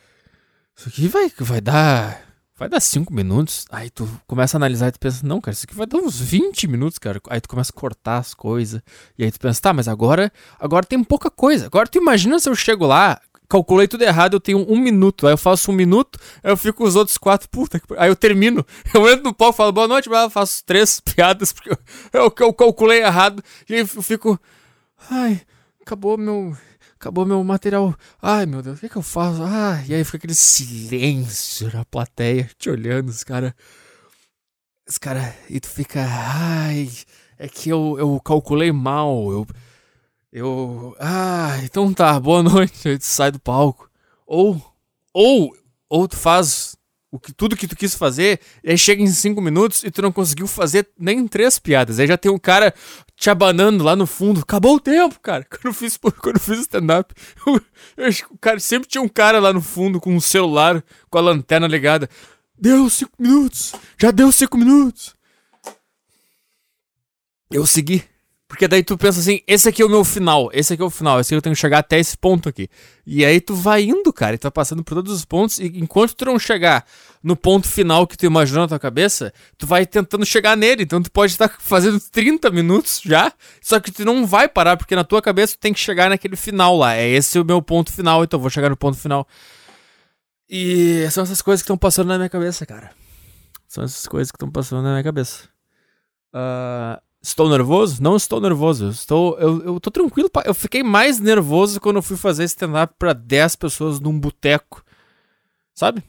Isso 0.77 0.89
aqui 0.89 1.09
vai, 1.09 1.33
vai 1.41 1.61
dar. 1.61 2.23
Vai 2.57 2.69
dar 2.69 2.79
cinco 2.79 3.13
minutos. 3.13 3.65
Aí 3.73 3.91
tu 3.91 4.09
começa 4.25 4.57
a 4.57 4.59
analisar 4.59 4.87
e 4.87 4.93
tu 4.93 5.01
pensa, 5.01 5.27
não, 5.27 5.41
cara, 5.41 5.53
isso 5.53 5.65
aqui 5.67 5.75
vai 5.75 5.87
dar 5.87 5.99
uns 5.99 6.21
20 6.21 6.69
minutos, 6.69 6.97
cara. 6.97 7.21
Aí 7.29 7.41
tu 7.41 7.49
começa 7.49 7.73
a 7.75 7.81
cortar 7.81 8.19
as 8.19 8.35
coisas. 8.35 8.81
E 9.19 9.25
aí 9.25 9.33
tu 9.33 9.41
pensa, 9.41 9.61
tá, 9.61 9.73
mas 9.73 9.89
agora, 9.89 10.31
agora 10.61 10.87
tem 10.87 11.03
pouca 11.03 11.29
coisa. 11.29 11.67
Agora 11.67 11.89
tu 11.89 11.99
imagina 11.99 12.39
se 12.39 12.49
eu 12.49 12.55
chego 12.55 12.87
lá 12.87 13.21
calculei 13.51 13.89
tudo 13.89 14.03
errado, 14.03 14.35
eu 14.35 14.41
tenho 14.41 14.65
um 14.71 14.79
minuto. 14.79 15.27
Aí 15.27 15.33
eu 15.33 15.39
faço 15.39 15.73
um 15.73 15.75
minuto, 15.75 16.19
eu 16.43 16.57
fico 16.57 16.79
com 16.79 16.85
os 16.85 16.95
outros 16.95 17.19
quatro, 17.19 17.49
puta. 17.49 17.83
Aí 17.99 18.09
eu 18.09 18.15
termino. 18.17 18.65
Eu 18.95 19.09
entro 19.09 19.25
no 19.25 19.35
palco, 19.35 19.57
falo 19.57 19.73
boa 19.73 19.89
noite, 19.89 20.09
mas 20.09 20.25
eu 20.25 20.31
faço 20.31 20.65
três 20.65 21.01
piadas 21.05 21.53
porque 21.53 21.71
eu, 22.13 22.33
eu, 22.39 22.53
calculei 22.53 23.03
errado. 23.03 23.43
E 23.69 23.75
eu 23.75 23.87
fico. 23.87 24.39
Ai, 25.11 25.41
acabou 25.81 26.17
meu. 26.17 26.57
acabou 26.99 27.27
meu 27.27 27.43
material. 27.43 27.95
Ai, 28.23 28.47
meu 28.47 28.63
Deus, 28.63 28.79
o 28.79 28.81
que, 28.81 28.89
que 28.89 28.97
eu 28.97 29.03
faço? 29.03 29.43
Ah, 29.43 29.83
e 29.89 29.95
aí 29.95 30.05
fica 30.05 30.19
aquele 30.19 30.35
silêncio 30.35 31.71
na 31.73 31.85
plateia, 31.85 32.49
te 32.59 32.71
olhando, 32.71 33.09
os 33.09 33.25
caras. 33.25 33.53
Os 34.89 34.99
caras. 34.99 35.35
E 35.49 35.59
tu 35.61 35.69
fica. 35.69 36.01
Ai, 36.05 36.89
é 37.39 37.49
que 37.49 37.71
eu, 37.71 37.97
eu 37.99 38.21
calculei 38.21 38.71
mal. 38.71 39.31
Eu. 39.31 39.47
Eu. 40.33 40.97
Ah, 41.01 41.59
então 41.65 41.93
tá, 41.93 42.19
boa 42.21 42.43
noite. 42.43 42.89
Aí 42.89 42.99
tu 42.99 43.05
sai 43.05 43.31
do 43.31 43.41
palco. 43.41 43.91
Ou. 44.27 44.61
Ou. 45.13 45.57
Ou 45.89 46.07
tu 46.07 46.17
faz 46.17 46.77
o 47.11 47.19
que, 47.19 47.33
tudo 47.33 47.57
que 47.57 47.67
tu 47.67 47.75
quis 47.75 47.95
fazer, 47.95 48.41
e 48.63 48.71
aí 48.71 48.79
chega 48.79 49.03
em 49.03 49.09
cinco 49.09 49.41
minutos 49.41 49.83
e 49.83 49.91
tu 49.91 50.01
não 50.01 50.13
conseguiu 50.13 50.47
fazer 50.47 50.89
nem 50.97 51.27
três 51.27 51.59
piadas. 51.59 51.99
Aí 51.99 52.07
já 52.07 52.17
tem 52.17 52.31
um 52.31 52.39
cara 52.39 52.73
te 53.17 53.29
abanando 53.29 53.83
lá 53.83 53.97
no 53.97 54.07
fundo. 54.07 54.41
Acabou 54.41 54.77
o 54.77 54.81
tempo, 54.81 55.19
cara. 55.19 55.45
Quando 55.51 55.67
eu 55.67 55.75
fiz, 55.75 55.99
eu 56.03 56.41
fiz 56.41 56.61
stand-up, 56.61 57.13
o 58.31 58.39
cara 58.39 58.61
sempre 58.61 58.89
tinha 58.89 59.03
um 59.03 59.09
cara 59.09 59.41
lá 59.41 59.53
no 59.53 59.61
fundo 59.61 60.01
com 60.01 60.15
um 60.15 60.21
celular, 60.21 60.85
com 61.11 61.19
a 61.19 61.23
lanterna 61.23 61.67
ligada. 61.67 62.09
Deu 62.57 62.89
cinco 62.89 63.13
minutos! 63.19 63.73
Já 63.99 64.11
deu 64.11 64.31
cinco 64.31 64.57
minutos! 64.57 65.17
Eu 67.51 67.67
segui. 67.67 68.05
Porque 68.51 68.67
daí 68.67 68.83
tu 68.83 68.99
pensa 68.99 69.21
assim, 69.21 69.43
esse 69.47 69.69
aqui 69.69 69.81
é 69.81 69.87
o 69.87 69.89
meu 69.89 70.03
final, 70.03 70.51
esse 70.53 70.73
aqui 70.73 70.83
é 70.83 70.85
o 70.85 70.91
final, 70.91 71.21
esse 71.21 71.29
aqui 71.29 71.39
eu 71.39 71.41
tenho 71.41 71.55
que 71.55 71.61
chegar 71.61 71.79
até 71.79 72.01
esse 72.01 72.19
ponto 72.19 72.49
aqui. 72.49 72.69
E 73.07 73.25
aí 73.25 73.41
tu 73.41 73.55
vai 73.55 73.85
indo, 73.85 74.13
cara, 74.13 74.35
e 74.35 74.39
tu 74.39 74.43
vai 74.43 74.51
passando 74.51 74.83
por 74.83 74.97
todos 74.97 75.15
os 75.15 75.25
pontos, 75.25 75.61
e 75.61 75.67
enquanto 75.79 76.17
tu 76.17 76.25
não 76.25 76.37
chegar 76.37 76.85
no 77.23 77.37
ponto 77.37 77.69
final 77.69 78.09
que 78.09 78.17
tu 78.17 78.27
imaginou 78.27 78.63
na 78.63 78.69
tua 78.69 78.81
cabeça, 78.81 79.33
tu 79.57 79.69
vai 79.69 79.87
tentando 79.87 80.27
chegar 80.27 80.57
nele. 80.57 80.83
Então 80.83 81.01
tu 81.01 81.13
pode 81.13 81.31
estar 81.31 81.49
fazendo 81.63 82.01
30 82.01 82.51
minutos 82.51 83.01
já, 83.05 83.33
só 83.63 83.79
que 83.79 83.93
tu 83.93 84.05
não 84.05 84.27
vai 84.27 84.49
parar, 84.49 84.77
porque 84.77 84.97
na 84.97 85.05
tua 85.05 85.23
cabeça 85.23 85.55
tu 85.55 85.61
tem 85.61 85.73
que 85.73 85.79
chegar 85.79 86.11
naquele 86.11 86.35
final 86.35 86.77
lá. 86.77 86.97
É 86.97 87.09
esse 87.09 87.39
o 87.39 87.45
meu 87.45 87.63
ponto 87.63 87.93
final, 87.93 88.25
então 88.25 88.37
eu 88.37 88.43
vou 88.43 88.51
chegar 88.51 88.69
no 88.69 88.77
ponto 88.77 88.99
final. 88.99 89.29
E 90.49 91.09
são 91.13 91.23
essas 91.23 91.41
coisas 91.41 91.63
que 91.63 91.67
estão 91.67 91.79
passando 91.79 92.09
na 92.09 92.17
minha 92.17 92.29
cabeça, 92.29 92.67
cara. 92.67 92.91
São 93.69 93.85
essas 93.85 94.09
coisas 94.09 94.33
que 94.33 94.37
estão 94.37 94.51
passando 94.51 94.83
na 94.83 94.91
minha 94.91 95.05
cabeça. 95.05 95.49
Uh, 96.35 97.01
Estou 97.23 97.51
nervoso? 97.51 98.03
Não 98.03 98.17
estou 98.17 98.41
nervoso. 98.41 98.89
Estou, 98.89 99.39
eu, 99.39 99.63
eu 99.63 99.81
tô 99.81 99.91
tranquilo. 99.91 100.31
Eu 100.45 100.55
fiquei 100.55 100.83
mais 100.83 101.21
nervoso 101.21 101.81
quando 101.81 101.97
eu 101.97 102.03
fui 102.03 102.17
fazer 102.17 102.45
stand-up 102.45 102.95
pra 102.99 103.13
10 103.13 103.57
pessoas 103.57 104.01
num 104.01 104.19
boteco. 104.19 104.83
Sabe? 105.75 106.03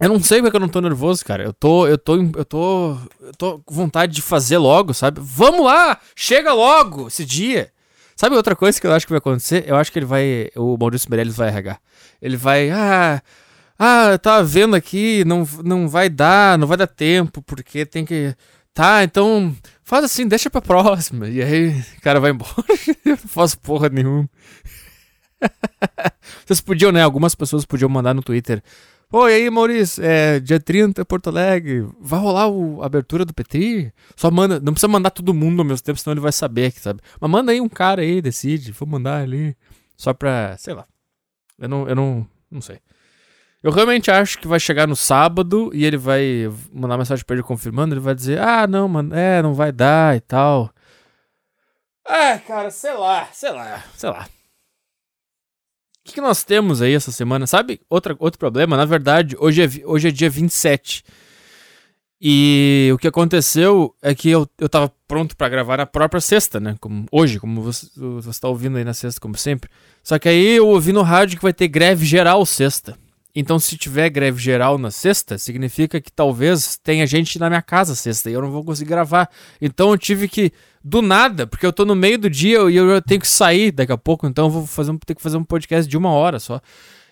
Eu 0.00 0.10
não 0.10 0.22
sei 0.22 0.42
porque 0.42 0.56
eu 0.56 0.60
não 0.60 0.68
tô 0.68 0.80
nervoso, 0.80 1.24
cara. 1.24 1.44
Eu 1.44 1.52
tô, 1.52 1.86
eu 1.86 1.96
tô, 1.96 2.16
eu 2.16 2.44
tô, 2.44 2.98
eu 3.20 3.32
tô 3.38 3.58
com 3.60 3.74
vontade 3.74 4.12
de 4.14 4.20
fazer 4.20 4.58
logo, 4.58 4.92
sabe? 4.92 5.20
Vamos 5.22 5.64
lá! 5.64 5.98
Chega 6.14 6.52
logo 6.52 7.06
esse 7.08 7.24
dia! 7.24 7.72
Sabe 8.14 8.36
outra 8.36 8.56
coisa 8.56 8.80
que 8.80 8.86
eu 8.86 8.92
acho 8.92 9.06
que 9.06 9.12
vai 9.12 9.18
acontecer? 9.18 9.64
Eu 9.66 9.76
acho 9.76 9.92
que 9.92 9.98
ele 9.98 10.06
vai, 10.06 10.50
o 10.56 10.76
Maurício 10.76 11.08
Meirelles 11.10 11.36
vai 11.36 11.48
arregar. 11.48 11.80
Ele 12.20 12.36
vai, 12.36 12.70
ah, 12.70 13.22
ah, 13.78 14.08
eu 14.12 14.18
tava 14.18 14.42
vendo 14.42 14.74
aqui, 14.74 15.22
não, 15.26 15.46
não 15.62 15.88
vai 15.88 16.08
dar, 16.08 16.58
não 16.58 16.66
vai 16.66 16.78
dar 16.78 16.86
tempo, 16.86 17.42
porque 17.42 17.84
tem 17.84 18.04
que 18.06 18.34
Tá, 18.76 19.02
então 19.02 19.56
faz 19.82 20.04
assim, 20.04 20.28
deixa 20.28 20.50
pra 20.50 20.60
próxima. 20.60 21.26
E 21.30 21.42
aí 21.42 21.70
o 21.96 22.00
cara 22.02 22.20
vai 22.20 22.30
embora. 22.30 22.52
eu 23.06 23.12
não 23.12 23.16
faço 23.16 23.58
porra 23.58 23.88
nenhuma. 23.88 24.28
Vocês 26.44 26.60
podiam, 26.60 26.92
né? 26.92 27.02
Algumas 27.02 27.34
pessoas 27.34 27.64
podiam 27.64 27.88
mandar 27.88 28.12
no 28.12 28.22
Twitter. 28.22 28.62
E 29.10 29.16
aí, 29.32 29.48
Maurício, 29.48 30.04
é, 30.04 30.38
dia 30.40 30.60
30, 30.60 31.06
Porto 31.06 31.28
Alegre, 31.28 31.88
vai 31.98 32.20
rolar 32.20 32.48
o, 32.48 32.82
a 32.82 32.86
abertura 32.86 33.24
do 33.24 33.32
Petri? 33.32 33.90
Só 34.14 34.30
manda, 34.30 34.60
não 34.60 34.74
precisa 34.74 34.88
mandar 34.88 35.08
todo 35.08 35.32
mundo 35.32 35.60
ao 35.60 35.64
mesmo 35.64 35.82
tempo, 35.82 35.98
senão 35.98 36.12
ele 36.12 36.20
vai 36.20 36.32
saber, 36.32 36.70
sabe? 36.72 37.00
Mas 37.18 37.30
manda 37.30 37.52
aí 37.52 37.62
um 37.62 37.68
cara 37.68 38.02
aí, 38.02 38.20
decide, 38.20 38.72
vou 38.72 38.86
mandar 38.86 39.22
ali, 39.22 39.56
só 39.96 40.12
pra, 40.12 40.54
sei 40.58 40.74
lá. 40.74 40.84
Eu 41.58 41.66
não, 41.66 41.88
eu 41.88 41.94
não, 41.94 42.28
não 42.50 42.60
sei. 42.60 42.78
Eu 43.62 43.72
realmente 43.72 44.10
acho 44.10 44.38
que 44.38 44.46
vai 44.46 44.60
chegar 44.60 44.86
no 44.86 44.94
sábado 44.94 45.70
e 45.74 45.84
ele 45.84 45.96
vai 45.96 46.50
mandar 46.72 46.98
mensagem 46.98 47.24
pra 47.24 47.34
ele 47.34 47.42
confirmando. 47.42 47.94
Ele 47.94 48.00
vai 48.00 48.14
dizer: 48.14 48.38
Ah, 48.38 48.66
não, 48.66 48.88
mano, 48.88 49.14
é, 49.14 49.42
não 49.42 49.54
vai 49.54 49.72
dar 49.72 50.16
e 50.16 50.20
tal. 50.20 50.70
Ah, 52.04 52.38
cara, 52.38 52.70
sei 52.70 52.94
lá, 52.94 53.28
sei 53.32 53.50
lá, 53.50 53.82
sei 53.96 54.10
lá. 54.10 54.28
O 56.00 56.08
que, 56.08 56.14
que 56.14 56.20
nós 56.20 56.44
temos 56.44 56.80
aí 56.80 56.94
essa 56.94 57.10
semana? 57.10 57.48
Sabe, 57.48 57.80
outra, 57.90 58.14
outro 58.20 58.38
problema? 58.38 58.76
Na 58.76 58.84
verdade, 58.84 59.36
hoje 59.40 59.62
é, 59.62 59.86
hoje 59.86 60.08
é 60.08 60.10
dia 60.12 60.30
27. 60.30 61.02
E 62.20 62.90
o 62.94 62.98
que 62.98 63.08
aconteceu 63.08 63.94
é 64.00 64.14
que 64.14 64.30
eu, 64.30 64.48
eu 64.58 64.68
tava 64.68 64.90
pronto 65.08 65.36
para 65.36 65.48
gravar 65.48 65.78
na 65.78 65.86
própria 65.86 66.20
sexta, 66.20 66.60
né? 66.60 66.76
Como, 66.80 67.06
hoje, 67.10 67.40
como 67.40 67.60
você, 67.60 67.88
você 67.96 68.40
tá 68.40 68.48
ouvindo 68.48 68.78
aí 68.78 68.84
na 68.84 68.94
sexta, 68.94 69.20
como 69.20 69.36
sempre. 69.36 69.68
Só 70.02 70.18
que 70.18 70.28
aí 70.28 70.56
eu 70.56 70.68
ouvi 70.68 70.92
no 70.92 71.02
rádio 71.02 71.36
que 71.36 71.42
vai 71.42 71.52
ter 71.52 71.66
greve 71.66 72.06
geral 72.06 72.46
sexta. 72.46 72.96
Então, 73.38 73.58
se 73.58 73.76
tiver 73.76 74.08
greve 74.08 74.40
geral 74.40 74.78
na 74.78 74.90
sexta, 74.90 75.36
significa 75.36 76.00
que 76.00 76.10
talvez 76.10 76.78
tenha 76.82 77.06
gente 77.06 77.38
na 77.38 77.50
minha 77.50 77.60
casa 77.60 77.94
sexta 77.94 78.30
e 78.30 78.32
eu 78.32 78.40
não 78.40 78.50
vou 78.50 78.64
conseguir 78.64 78.88
gravar. 78.88 79.28
Então, 79.60 79.90
eu 79.90 79.98
tive 79.98 80.26
que, 80.26 80.50
do 80.82 81.02
nada, 81.02 81.46
porque 81.46 81.66
eu 81.66 81.72
tô 81.72 81.84
no 81.84 81.94
meio 81.94 82.18
do 82.18 82.30
dia 82.30 82.60
e 82.70 82.76
eu, 82.76 82.88
eu 82.88 83.02
tenho 83.02 83.20
que 83.20 83.28
sair 83.28 83.70
daqui 83.70 83.92
a 83.92 83.98
pouco, 83.98 84.26
então 84.26 84.46
eu 84.46 84.50
vou 84.50 84.66
fazer 84.66 84.90
um, 84.90 84.96
ter 84.96 85.14
que 85.14 85.20
fazer 85.20 85.36
um 85.36 85.44
podcast 85.44 85.86
de 85.86 85.98
uma 85.98 86.08
hora 86.12 86.38
só. 86.38 86.62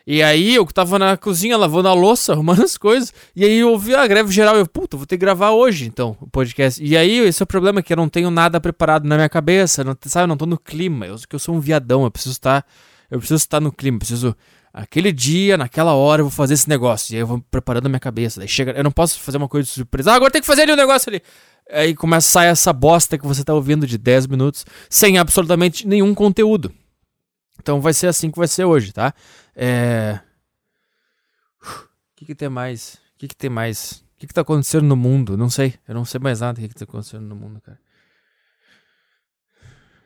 E 0.06 0.22
aí, 0.22 0.54
eu 0.54 0.64
tava 0.64 0.98
na 0.98 1.14
cozinha 1.18 1.58
lavando 1.58 1.88
a 1.88 1.92
louça, 1.92 2.32
arrumando 2.34 2.62
as 2.62 2.78
coisas, 2.78 3.12
e 3.36 3.44
aí 3.44 3.58
eu 3.58 3.68
ouvi 3.68 3.94
a 3.94 4.06
greve 4.06 4.32
geral. 4.32 4.56
Eu, 4.56 4.66
puta, 4.66 4.96
vou 4.96 5.04
ter 5.04 5.18
que 5.18 5.20
gravar 5.20 5.50
hoje, 5.50 5.84
então, 5.84 6.16
o 6.22 6.26
podcast. 6.26 6.82
E 6.82 6.96
aí, 6.96 7.18
esse 7.18 7.42
é 7.42 7.44
o 7.44 7.46
problema, 7.46 7.82
que 7.82 7.92
eu 7.92 7.98
não 7.98 8.08
tenho 8.08 8.30
nada 8.30 8.58
preparado 8.58 9.06
na 9.06 9.16
minha 9.16 9.28
cabeça, 9.28 9.84
não, 9.84 9.94
sabe? 10.06 10.24
Eu 10.24 10.28
não 10.28 10.38
tô 10.38 10.46
no 10.46 10.56
clima. 10.56 11.06
Eu, 11.06 11.16
eu 11.30 11.38
sou 11.38 11.54
um 11.54 11.60
viadão, 11.60 12.04
eu 12.04 12.10
preciso 12.10 12.32
estar. 12.32 12.64
Eu 13.10 13.18
preciso 13.18 13.36
estar 13.36 13.60
no 13.60 13.70
clima, 13.70 13.98
preciso 13.98 14.34
aquele 14.74 15.12
dia, 15.12 15.56
naquela 15.56 15.94
hora 15.94 16.20
eu 16.20 16.24
vou 16.24 16.32
fazer 16.32 16.54
esse 16.54 16.68
negócio. 16.68 17.12
E 17.12 17.16
aí 17.16 17.22
eu 17.22 17.26
vou 17.28 17.40
preparando 17.48 17.86
a 17.86 17.88
minha 17.88 18.00
cabeça. 18.00 18.40
Daí 18.40 18.48
chega, 18.48 18.72
eu 18.72 18.82
não 18.82 18.90
posso 18.90 19.20
fazer 19.20 19.38
uma 19.38 19.48
coisa 19.48 19.66
de 19.68 19.72
surpresa. 19.72 20.10
Ah, 20.10 20.16
agora 20.16 20.32
tem 20.32 20.40
que 20.40 20.46
fazer 20.46 20.62
ali 20.62 20.72
um 20.72 20.76
negócio 20.76 21.08
ali. 21.08 21.22
Aí 21.70 21.94
começa 21.94 22.28
a 22.28 22.32
sair 22.32 22.48
essa 22.48 22.72
bosta 22.72 23.16
que 23.16 23.26
você 23.26 23.44
tá 23.44 23.54
ouvindo 23.54 23.86
de 23.86 23.96
10 23.96 24.26
minutos 24.26 24.66
sem 24.90 25.16
absolutamente 25.16 25.86
nenhum 25.86 26.12
conteúdo. 26.12 26.74
Então 27.60 27.80
vai 27.80 27.94
ser 27.94 28.08
assim 28.08 28.30
que 28.30 28.36
vai 28.36 28.48
ser 28.48 28.64
hoje, 28.64 28.92
tá? 28.92 29.14
É. 29.54 30.18
O 31.62 32.16
que, 32.16 32.26
que 32.26 32.34
tem 32.34 32.48
mais? 32.48 32.94
O 33.14 33.18
que, 33.18 33.28
que 33.28 33.36
tem 33.36 33.48
mais? 33.48 34.04
O 34.16 34.18
que, 34.18 34.26
que 34.26 34.34
tá 34.34 34.40
acontecendo 34.40 34.84
no 34.84 34.96
mundo? 34.96 35.36
Não 35.36 35.48
sei. 35.48 35.74
Eu 35.86 35.94
não 35.94 36.04
sei 36.04 36.20
mais 36.20 36.40
nada 36.40 36.54
do 36.54 36.60
que, 36.60 36.68
que 36.68 36.74
tá 36.74 36.84
acontecendo 36.84 37.22
no 37.22 37.36
mundo, 37.36 37.60
cara. 37.60 37.78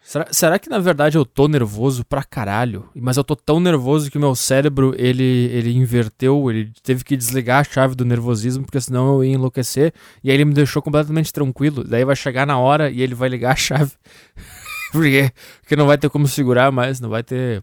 Será, 0.08 0.26
será 0.32 0.58
que 0.58 0.70
na 0.70 0.78
verdade 0.78 1.18
eu 1.18 1.26
tô 1.26 1.46
nervoso 1.48 2.02
pra 2.02 2.24
caralho? 2.24 2.88
Mas 2.94 3.18
eu 3.18 3.22
tô 3.22 3.36
tão 3.36 3.60
nervoso 3.60 4.10
que 4.10 4.16
o 4.16 4.20
meu 4.20 4.34
cérebro 4.34 4.94
ele, 4.96 5.22
ele 5.22 5.70
inverteu, 5.70 6.50
ele 6.50 6.72
teve 6.82 7.04
que 7.04 7.14
desligar 7.14 7.60
a 7.60 7.64
chave 7.64 7.94
do 7.94 8.06
nervosismo, 8.06 8.64
porque 8.64 8.80
senão 8.80 9.16
eu 9.16 9.24
ia 9.24 9.34
enlouquecer. 9.34 9.92
E 10.24 10.30
aí 10.30 10.36
ele 10.38 10.46
me 10.46 10.54
deixou 10.54 10.80
completamente 10.80 11.30
tranquilo. 11.30 11.84
Daí 11.84 12.06
vai 12.06 12.16
chegar 12.16 12.46
na 12.46 12.58
hora 12.58 12.90
e 12.90 13.02
ele 13.02 13.14
vai 13.14 13.28
ligar 13.28 13.52
a 13.52 13.56
chave. 13.56 13.92
porque, 14.92 15.30
porque 15.60 15.76
não 15.76 15.86
vai 15.86 15.98
ter 15.98 16.08
como 16.08 16.26
segurar 16.26 16.72
mais, 16.72 17.00
não 17.00 17.10
vai 17.10 17.22
ter. 17.22 17.62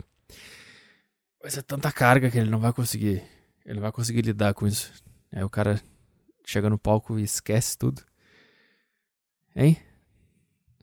Vai 1.41 1.49
ser 1.49 1.63
tanta 1.63 1.91
carga 1.91 2.30
que 2.30 2.38
ele 2.38 2.51
não 2.51 2.59
vai 2.59 2.72
conseguir. 2.72 3.23
Ele 3.65 3.73
não 3.73 3.81
vai 3.81 3.91
conseguir 3.91 4.22
lidar 4.22 4.53
com 4.53 4.67
isso. 4.67 4.91
Aí 5.34 5.43
o 5.43 5.49
cara 5.49 5.81
chega 6.45 6.69
no 6.69 6.77
palco 6.77 7.17
e 7.17 7.23
esquece 7.23 7.76
tudo. 7.76 8.03
Hein? 9.55 9.80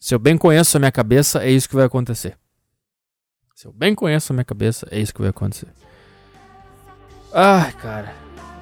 Se 0.03 0.17
eu 0.17 0.19
bem 0.19 0.37
conheço 0.37 0.77
a 0.77 0.81
minha 0.81 0.91
cabeça, 0.91 1.45
é 1.45 1.49
isso 1.49 1.69
que 1.69 1.77
vai 1.77 1.85
acontecer. 1.85 2.37
Se 3.55 3.69
eu 3.69 3.73
bem 3.73 3.95
conheço 3.95 4.33
a 4.33 4.35
minha 4.35 4.45
cabeça, 4.45 4.85
é 4.91 4.99
isso 4.99 5.15
que 5.15 5.21
vai 5.21 5.31
acontecer. 5.31 5.69
Ai, 7.33 7.71
cara. 7.75 8.13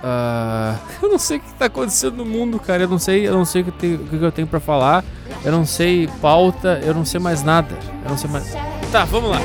Uh, 0.05 0.79
eu 1.03 1.09
não 1.09 1.19
sei 1.19 1.39
o 1.39 1.41
que 1.41 1.49
está 1.49 1.65
acontecendo 1.65 2.17
no 2.17 2.27
mundo, 2.27 2.61
cara. 2.61 2.83
Eu 2.83 2.89
não 2.91 2.99
sei, 2.99 3.27
eu 3.27 3.33
não 3.33 3.47
sei 3.47 3.63
o 3.63 3.65
que, 3.65 3.73
tenho, 3.73 4.03
o 4.03 4.07
que 4.07 4.17
eu 4.17 4.31
tenho 4.31 4.47
para 4.47 4.61
falar. 4.61 5.03
Eu 5.43 5.51
não 5.51 5.65
sei 5.65 6.11
pauta, 6.21 6.79
eu 6.85 6.93
não 6.93 7.07
sei 7.07 7.19
mais 7.19 7.43
nada. 7.43 7.75
Eu 8.05 8.11
não 8.11 8.19
sei 8.19 8.29
mais. 8.29 8.53
Tá, 8.93 9.07
vamos 9.07 9.31
lá. 9.31 9.39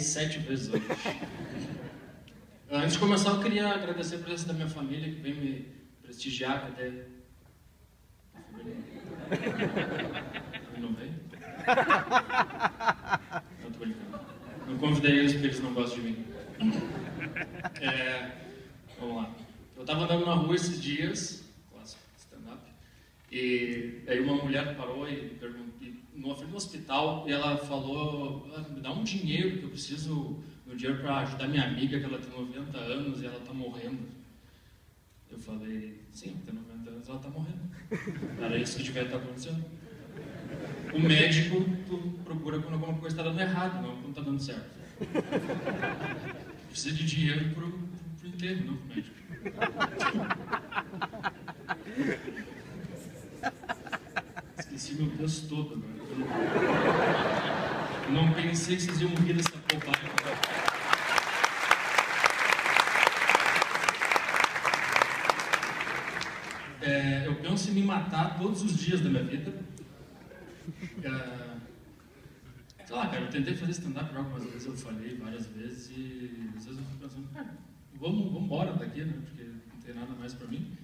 Sete 0.00 0.38
vezes 0.38 0.72
hoje. 0.72 0.82
Antes 2.70 2.94
de 2.94 2.98
começar, 3.00 3.30
eu 3.30 3.40
queria 3.40 3.68
agradecer 3.68 4.16
a 4.16 4.18
presença 4.20 4.46
da 4.46 4.54
minha 4.54 4.68
família 4.68 5.12
que 5.12 5.20
veio 5.20 5.36
me 5.36 5.66
prestigiar, 6.02 6.68
até. 6.68 6.90
Não 10.78 10.92
veio? 10.94 11.14
Não 13.62 13.70
brincando. 13.78 14.20
Não 14.66 14.78
convidei 14.78 15.18
eles 15.18 15.32
porque 15.32 15.46
eles 15.48 15.60
não 15.60 15.74
gostam 15.74 16.02
de 16.02 16.10
mim. 16.10 16.24
É, 17.80 18.30
vamos 18.98 19.16
lá. 19.16 19.34
Eu 19.76 19.82
estava 19.82 20.04
andando 20.04 20.24
na 20.24 20.34
rua 20.34 20.54
esses 20.54 20.80
dias, 20.80 21.44
quase 21.70 21.96
stand-up, 22.16 22.62
e 23.30 24.02
aí 24.06 24.20
uma 24.20 24.36
mulher 24.42 24.76
parou 24.76 25.08
e 25.08 25.28
perguntou, 25.40 25.72
no 26.14 26.56
hospital, 26.56 27.24
ela 27.28 27.56
falou: 27.56 28.48
ah, 28.54 28.64
me 28.68 28.80
dá 28.80 28.92
um 28.92 29.02
dinheiro 29.02 29.58
que 29.58 29.64
eu 29.64 29.70
preciso, 29.70 30.38
um 30.66 30.76
dinheiro 30.76 31.00
para 31.00 31.18
ajudar 31.18 31.48
minha 31.48 31.64
amiga, 31.64 31.98
que 31.98 32.04
ela 32.04 32.18
tem 32.18 32.30
90 32.30 32.78
anos 32.78 33.22
e 33.22 33.26
ela 33.26 33.38
está 33.38 33.52
morrendo. 33.52 34.06
Eu 35.30 35.38
falei: 35.38 36.02
sim, 36.12 36.36
tem 36.44 36.54
90 36.54 36.90
anos, 36.90 37.08
ela 37.08 37.18
está 37.18 37.30
morrendo. 37.30 37.62
Era 38.42 38.58
isso 38.58 38.78
que 38.78 38.98
estar 38.98 39.16
acontecendo. 39.16 39.64
O 40.92 41.00
médico 41.00 41.64
procura 42.24 42.58
quando 42.60 42.74
alguma 42.74 42.98
coisa 42.98 43.16
está 43.16 43.22
dando 43.22 43.40
errado, 43.40 43.82
não 43.82 43.96
quando 43.96 44.10
está 44.10 44.20
dando 44.20 44.40
certo. 44.40 44.82
Precisa 46.68 46.94
de 46.94 47.06
dinheiro 47.06 47.54
para 47.54 47.64
o 47.64 47.88
enterro, 48.24 48.66
não 48.66 48.76
para 48.76 48.84
o 48.84 48.88
médico. 48.88 49.16
Esqueci 54.58 54.94
meu 54.94 55.10
texto 55.16 55.48
todo 55.48 55.74
agora. 55.74 55.91
Não 58.10 58.32
pensei 58.34 58.76
que 58.76 58.82
vocês 58.82 59.00
iam 59.00 59.14
rir 59.14 59.32
dessa 59.34 59.50
bobagem. 59.50 60.10
É, 66.82 67.26
eu 67.26 67.36
penso 67.36 67.70
em 67.70 67.74
me 67.74 67.82
matar 67.82 68.36
todos 68.38 68.62
os 68.62 68.76
dias 68.76 69.00
da 69.00 69.08
minha 69.08 69.22
vida. 69.22 69.54
É, 71.02 71.56
sei 72.84 72.96
lá, 72.96 73.06
cara, 73.06 73.22
eu 73.22 73.30
tentei 73.30 73.56
fazer 73.56 73.72
stand-up 73.72 74.14
algumas 74.14 74.44
vezes, 74.44 74.66
eu 74.66 74.76
falei 74.76 75.16
várias 75.16 75.46
vezes 75.46 75.90
e 75.96 76.50
às 76.56 76.66
vezes 76.66 76.78
eu 76.78 76.84
fico 76.84 76.98
pensando, 77.00 77.28
cara, 77.32 77.56
vamos, 77.94 78.24
vamos 78.26 78.42
embora 78.42 78.72
daqui, 78.74 79.04
né? 79.04 79.14
Porque 79.24 79.44
não 79.44 79.80
tem 79.80 79.94
nada 79.94 80.12
mais 80.18 80.34
pra 80.34 80.46
mim. 80.48 80.76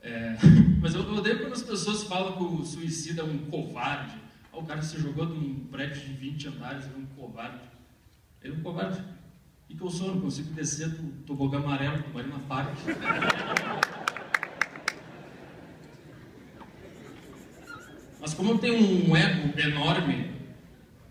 É, 0.00 0.36
mas 0.80 0.94
eu 0.94 1.02
odeio 1.12 1.40
quando 1.40 1.52
as 1.52 1.62
pessoas 1.62 2.04
falam 2.04 2.36
que 2.36 2.44
o 2.44 2.64
suicida 2.64 3.20
é 3.20 3.24
um 3.24 3.38
covarde. 3.50 4.19
O 4.52 4.64
cara 4.64 4.82
se 4.82 5.00
jogou 5.00 5.26
de 5.26 5.32
um 5.32 5.66
prédio 5.70 6.00
de 6.00 6.12
20 6.12 6.48
andares, 6.48 6.84
ele 6.86 6.94
é 6.94 6.98
um 6.98 7.06
covarde. 7.06 7.64
Ele 8.42 8.54
é 8.54 8.56
um 8.56 8.62
covarde. 8.62 9.02
E 9.68 9.74
que 9.74 9.82
eu 9.82 9.90
sou, 9.90 10.14
não 10.14 10.20
consigo 10.20 10.52
descer 10.52 10.88
do 10.88 11.24
tobogã 11.24 11.58
amarelo 11.58 12.02
do 12.02 12.12
Marina 12.12 12.38
Park. 12.40 12.74
Mas 18.20 18.34
como 18.34 18.50
eu 18.50 18.58
tenho 18.58 19.08
um 19.08 19.16
ego 19.16 19.58
enorme, 19.58 20.30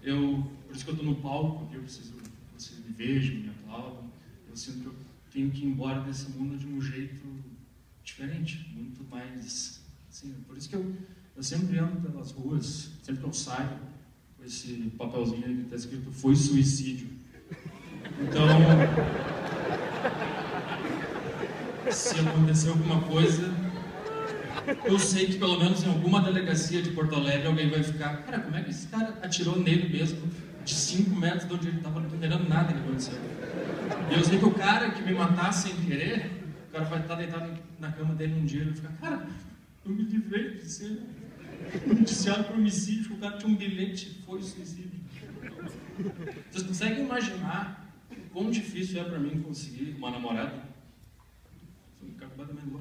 eu, 0.03 0.45
por 0.68 0.76
isso 0.76 0.86
que 0.86 0.91
eu 0.91 0.95
estou 0.95 1.10
no 1.10 1.16
palco, 1.16 1.74
eu 1.74 1.82
preciso 1.82 2.14
que 2.14 2.30
vocês 2.56 2.86
me 2.86 2.91
vejam, 2.91 3.36
me 3.36 3.49
aplaudam. 3.49 4.11
Eu 4.48 4.56
sinto 4.56 4.82
que 4.82 4.86
eu 4.88 4.95
tenho 5.32 5.49
que 5.49 5.64
ir 5.64 5.68
embora 5.68 6.02
desse 6.02 6.30
mundo 6.32 6.57
de 6.57 6.68
um 6.68 6.80
jeito 6.82 7.26
diferente, 8.03 8.70
muito 8.76 9.03
mais. 9.10 9.82
Assim, 10.10 10.34
por 10.45 10.57
isso 10.57 10.70
que 10.70 10.76
eu, 10.76 10.95
eu 11.40 11.44
sempre 11.44 11.80
ando 11.80 12.02
pelas 12.02 12.32
ruas, 12.32 12.90
sempre 13.02 13.22
que 13.22 13.28
eu 13.28 13.32
saio, 13.32 13.70
com 14.38 14.44
esse 14.44 14.91
papelzinho 14.98 15.41
que 15.41 15.61
está 15.61 15.78
escrito 15.78 16.11
foi 16.11 16.36
suicídio. 16.36 17.07
Então, 18.22 18.45
se 21.90 22.20
acontecer 22.20 22.68
alguma 22.68 23.02
coisa, 23.03 23.53
eu 24.84 24.99
sei 24.99 25.28
que 25.28 25.38
pelo 25.38 25.57
menos 25.57 25.82
em 25.82 25.88
alguma 25.88 26.22
delegacia 26.22 26.82
de 26.82 26.90
Porto 26.90 27.16
Alegre 27.16 27.48
alguém 27.48 27.70
vai 27.70 27.84
ficar, 27.84 28.18
cara, 28.24 28.41
como 28.41 28.57
é 28.57 28.61
que 28.61 28.72
esse 28.72 28.88
cara 28.88 29.18
atirou 29.24 29.57
nele 29.57 29.88
mesmo, 29.88 30.30
de 30.66 30.74
5 30.74 31.16
metros 31.16 31.48
de 31.48 31.53
onde 31.53 31.68
ele 31.70 31.78
estava, 31.78 32.02
não 32.02 32.07
entendendo 32.07 32.49
nada 32.49 32.74
que 32.74 32.80
aconteceu. 32.80 33.18
E 34.11 34.14
eu 34.14 34.26
sei 34.26 34.40
que 34.40 34.45
o 34.45 34.52
cara 34.52 34.91
que 34.91 35.02
me 35.03 35.14
matar 35.14 35.53
sem 35.53 35.74
querer, 35.78 36.32
o 36.68 36.74
cara 36.74 36.84
vai 36.84 36.99
estar 36.99 37.16
deitado 37.16 37.49
na 37.80 37.94
cama 37.94 38.14
dele 38.14 38.34
um 38.34 38.44
dia 38.44 38.61
e 38.61 38.66
vai 38.66 38.74
ficar, 38.74 38.91
cara, 38.99 39.26
eu 39.86 39.91
me 39.94 40.03
livrei 40.03 40.56
de 40.56 40.70
ser 40.70 41.02
noticiado 41.86 42.45
por 42.45 42.56
homicídio, 42.56 43.15
o 43.15 43.18
cara 43.18 43.38
tinha 43.38 43.52
um 43.52 43.56
bilhete, 43.56 44.22
foi 44.26 44.41
suicídio. 44.41 44.99
Vocês 46.49 46.64
conseguem 46.64 47.03
imaginar 47.03 47.94
quão 48.31 48.49
difícil 48.49 49.02
é 49.02 49.03
para 49.03 49.19
mim 49.19 49.41
conseguir 49.41 49.95
uma 49.98 50.11
namorada? 50.11 50.69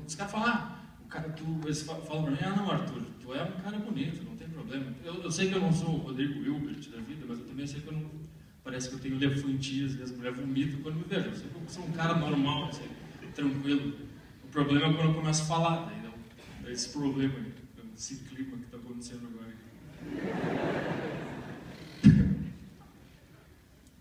Os 0.06 0.14
caras 0.14 0.32
falam, 0.32 0.78
o 1.04 1.08
cara, 1.08 1.28
tu, 1.30 1.60
eles 1.64 1.82
falam 1.82 2.02
para 2.02 2.30
mim, 2.30 2.38
ah 2.42 2.56
não, 2.56 2.70
Arthur, 2.70 3.02
tu 3.20 3.34
é 3.34 3.42
um 3.42 3.60
cara 3.60 3.78
bonito, 3.78 4.24
não 4.24 4.36
tem 4.36 4.48
problema. 4.48 4.94
Eu, 5.04 5.22
eu 5.22 5.30
sei 5.30 5.48
que 5.48 5.54
eu 5.54 5.60
não 5.60 5.72
sou 5.72 5.90
o 5.90 5.98
Rodrigo 5.98 6.42
Hilbert 6.42 6.88
da 6.90 6.98
vida, 6.98 7.26
mas 7.28 7.38
eu 7.40 7.46
também 7.46 7.66
sei 7.66 7.80
que 7.80 7.88
eu 7.88 7.92
não. 7.92 8.28
Parece 8.62 8.90
que 8.90 8.96
eu 8.96 9.00
tenho 9.00 9.16
elefantias 9.16 9.94
e 9.94 10.02
as 10.02 10.12
mulheres 10.12 10.38
vomitam 10.38 10.80
quando 10.82 10.96
me 10.96 11.04
vejam. 11.04 11.30
Eu 11.30 11.34
sei 11.34 11.48
que 11.48 11.54
eu 11.54 11.62
sou 11.68 11.84
um 11.84 11.92
cara 11.92 12.14
normal, 12.14 12.68
assim, 12.68 12.84
tranquilo. 13.34 13.94
O 14.44 14.48
problema 14.48 14.88
é 14.88 14.92
quando 14.92 15.08
eu 15.08 15.14
começo 15.14 15.42
a 15.42 15.46
falar, 15.46 15.86
daí 15.86 16.70
é 16.70 16.72
esse 16.72 16.90
problema 16.90 17.34
esse 17.98 18.14
clima 18.24 18.56
acontecendo 18.98 19.28
agora. 19.28 19.56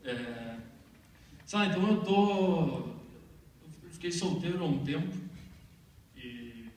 É, 0.04 0.60
sabe, 1.46 1.70
então 1.70 1.88
eu 1.88 2.02
tô. 2.02 2.98
Eu 3.84 3.90
fiquei 3.92 4.12
solteiro 4.12 4.64
há 4.64 4.66
um 4.66 4.84
tempo 4.84 5.16
e 6.16 6.70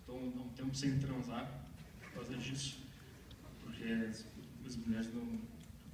estou 0.00 0.18
há 0.18 0.20
um 0.20 0.48
tempo 0.56 0.74
sem 0.74 0.98
transar 0.98 1.66
por 2.02 2.12
causa 2.12 2.34
disso. 2.36 2.78
Porque 3.62 3.84
as, 3.84 4.26
as 4.66 4.76
mulheres 4.76 5.12
não 5.14 5.38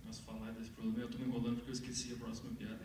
a 0.09 0.13
falar 0.13 0.53
desse 0.53 0.71
problema. 0.71 1.01
Eu 1.01 1.07
estou 1.07 1.21
me 1.21 1.27
enrolando 1.29 1.57
porque 1.57 1.71
eu 1.71 1.75
esqueci 1.75 2.13
a 2.15 2.17
próxima 2.17 2.51
piada. 2.55 2.81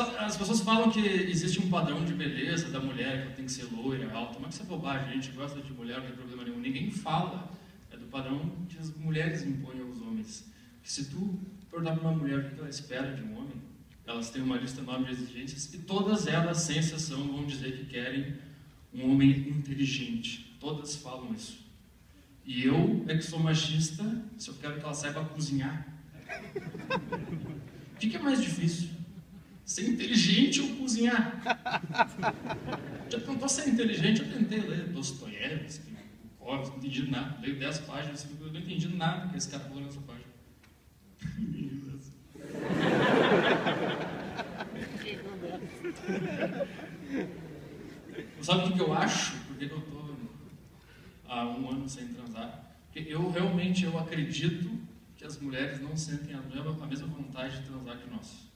As 0.00 0.38
pessoas 0.38 0.60
falam 0.60 0.90
que 0.90 1.00
existe 1.00 1.60
um 1.60 1.68
padrão 1.68 2.02
de 2.02 2.14
beleza 2.14 2.70
da 2.70 2.80
mulher, 2.80 3.28
que 3.28 3.36
tem 3.36 3.44
que 3.44 3.52
ser 3.52 3.64
loira, 3.64 4.10
alta. 4.14 4.38
Mas 4.40 4.54
isso 4.54 4.62
é 4.62 4.66
bobagem, 4.66 5.10
a 5.10 5.12
gente 5.12 5.30
gosta 5.32 5.60
de 5.60 5.70
mulher, 5.70 5.98
não 5.98 6.06
tem 6.06 6.16
problema 6.16 6.44
nenhum. 6.44 6.58
Ninguém 6.58 6.90
fala. 6.90 7.50
É 7.90 7.96
do 7.98 8.06
padrão 8.06 8.40
que 8.70 8.78
as 8.78 8.94
mulheres 8.96 9.42
impõem 9.42 9.82
aos 9.82 10.00
homens. 10.00 10.50
Que 10.82 10.90
se 10.90 11.10
tu 11.10 11.38
perguntar 11.70 11.96
para 11.96 12.08
uma 12.08 12.18
mulher 12.18 12.38
o 12.38 12.50
que 12.50 12.58
ela 12.58 12.70
espera 12.70 13.14
de 13.14 13.22
um 13.22 13.36
homem, 13.36 13.60
elas 14.06 14.30
têm 14.30 14.42
uma 14.42 14.56
lista 14.56 14.80
enorme 14.80 15.04
de 15.06 15.12
exigências 15.12 15.72
e 15.74 15.78
todas 15.78 16.26
elas, 16.26 16.58
sem 16.58 16.78
exceção, 16.78 17.30
vão 17.30 17.44
dizer 17.44 17.76
que 17.76 17.84
querem 17.84 18.34
um 18.94 19.10
homem 19.10 19.30
inteligente. 19.50 20.56
Todas 20.58 20.96
falam 20.96 21.34
isso. 21.34 21.58
E 22.46 22.64
eu 22.64 23.04
é 23.08 23.16
que 23.16 23.22
sou 23.22 23.38
machista 23.38 24.02
se 24.38 24.48
eu 24.48 24.54
quero 24.54 24.76
que 24.76 24.84
ela 24.84 24.94
saiba 24.94 25.22
cozinhar. 25.26 25.86
O 27.94 28.04
que 28.04 28.16
é 28.16 28.18
mais 28.18 28.42
difícil? 28.42 28.88
Ser 29.64 29.88
inteligente 29.88 30.60
ou 30.60 30.76
cozinhar? 30.76 31.40
Já 33.08 33.20
tentou 33.20 33.48
ser 33.48 33.68
inteligente? 33.68 34.22
Eu 34.22 34.30
tentei 34.30 34.60
ler 34.60 34.88
Dostoiévski, 34.88 35.92
Bukowski, 36.38 36.70
não 36.70 36.78
entendi 36.78 37.10
nada. 37.10 37.40
Leio 37.40 37.58
10 37.58 37.78
páginas, 37.80 38.26
eu 38.40 38.52
não 38.52 38.60
entendi 38.60 38.88
nada 38.88 39.28
que 39.28 39.36
esse 39.36 39.48
cara 39.48 39.64
falou 39.64 39.82
nessa 39.82 40.00
página. 40.00 40.32
Sabe 48.40 48.68
o 48.68 48.72
que 48.72 48.80
eu 48.80 48.92
acho? 48.92 49.36
Porque 49.46 49.64
eu 49.64 49.78
estou 49.78 50.02
há 51.32 51.46
um 51.46 51.70
ano 51.70 51.88
sem 51.88 52.08
transar. 52.08 52.76
Porque 52.92 53.10
eu 53.10 53.30
realmente 53.30 53.84
eu 53.84 53.98
acredito 53.98 54.78
que 55.16 55.24
as 55.24 55.38
mulheres 55.38 55.80
não 55.80 55.96
sentem 55.96 56.34
a 56.34 56.42
mesma, 56.42 56.84
a 56.84 56.86
mesma 56.86 57.06
vontade 57.06 57.60
de 57.60 57.66
transar 57.66 57.98
que 57.98 58.10
nós. 58.10 58.51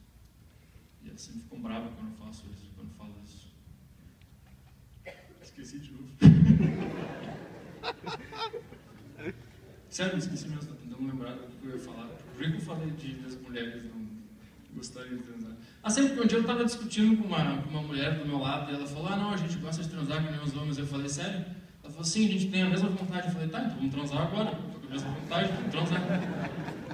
E 1.06 1.08
elas 1.08 1.20
sempre 1.20 1.42
ficam 1.42 1.60
bravas 1.60 1.92
quando 1.94 2.10
eu 2.10 2.16
faço 2.16 2.46
isso, 2.52 2.68
quando 2.74 2.88
eu 2.88 2.94
falo 2.94 3.14
isso. 3.24 3.54
Esqueci 5.40 5.78
de 5.78 5.92
novo. 5.92 6.08
Sério, 9.88 10.18
esqueci 10.18 10.48
mesmo, 10.48 10.62
estou 10.62 10.76
tentando 10.76 11.06
lembrar 11.06 11.36
do 11.36 11.46
que 11.46 11.64
eu 11.64 11.76
ia 11.76 11.78
falar. 11.78 12.08
Por 12.08 12.36
que 12.36 12.56
eu 12.56 12.60
falei 12.60 12.90
de, 12.90 13.14
das 13.20 13.40
mulheres 13.40 13.84
não 13.84 14.04
gostarem 14.74 15.16
de 15.16 15.22
transar? 15.22 15.52
Ah, 15.82 15.90
sempre 15.90 16.14
que 16.14 16.20
um 16.20 16.26
dia 16.26 16.38
eu 16.38 16.42
estava 16.42 16.64
discutindo 16.64 17.22
com 17.22 17.28
uma, 17.28 17.62
com 17.62 17.70
uma 17.70 17.82
mulher 17.82 18.18
do 18.18 18.26
meu 18.26 18.38
lado 18.38 18.72
e 18.72 18.74
ela 18.74 18.86
falou: 18.86 19.06
Ah, 19.06 19.16
não, 19.16 19.32
a 19.32 19.36
gente 19.36 19.56
gosta 19.58 19.84
de 19.84 19.88
transar 19.88 20.24
com 20.24 20.32
nem 20.32 20.42
os 20.42 20.56
homens. 20.56 20.76
Eu 20.76 20.86
falei: 20.86 21.08
Sério? 21.08 21.44
Ela 21.82 21.92
falou: 21.92 22.04
Sim, 22.04 22.26
a 22.26 22.32
gente 22.32 22.50
tem 22.50 22.62
a 22.62 22.68
mesma 22.68 22.88
vontade. 22.88 23.28
Eu 23.28 23.32
falei: 23.32 23.48
Tá, 23.48 23.60
então 23.60 23.76
vamos 23.76 23.94
transar 23.94 24.22
agora. 24.22 24.58
Estou 24.92 25.00
com 25.00 25.08
a 25.08 25.20
vontade, 25.20 25.52
vamos 25.52 25.70
transar. 25.70 26.02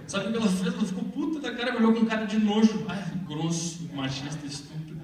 Sabe 0.06 0.28
o 0.28 0.32
que 0.32 0.38
ela 0.38 0.48
fez? 0.48 0.74
Ela 0.74 0.84
ficou 0.84 1.04
puta 1.04 1.40
da 1.40 1.54
cara, 1.54 1.76
olhou 1.76 1.94
com 1.94 2.06
cara 2.06 2.26
de 2.26 2.38
nojo. 2.38 2.84
Ai, 2.88 3.02
grosso, 3.26 3.88
machista, 3.94 4.46
estúpido. 4.46 5.00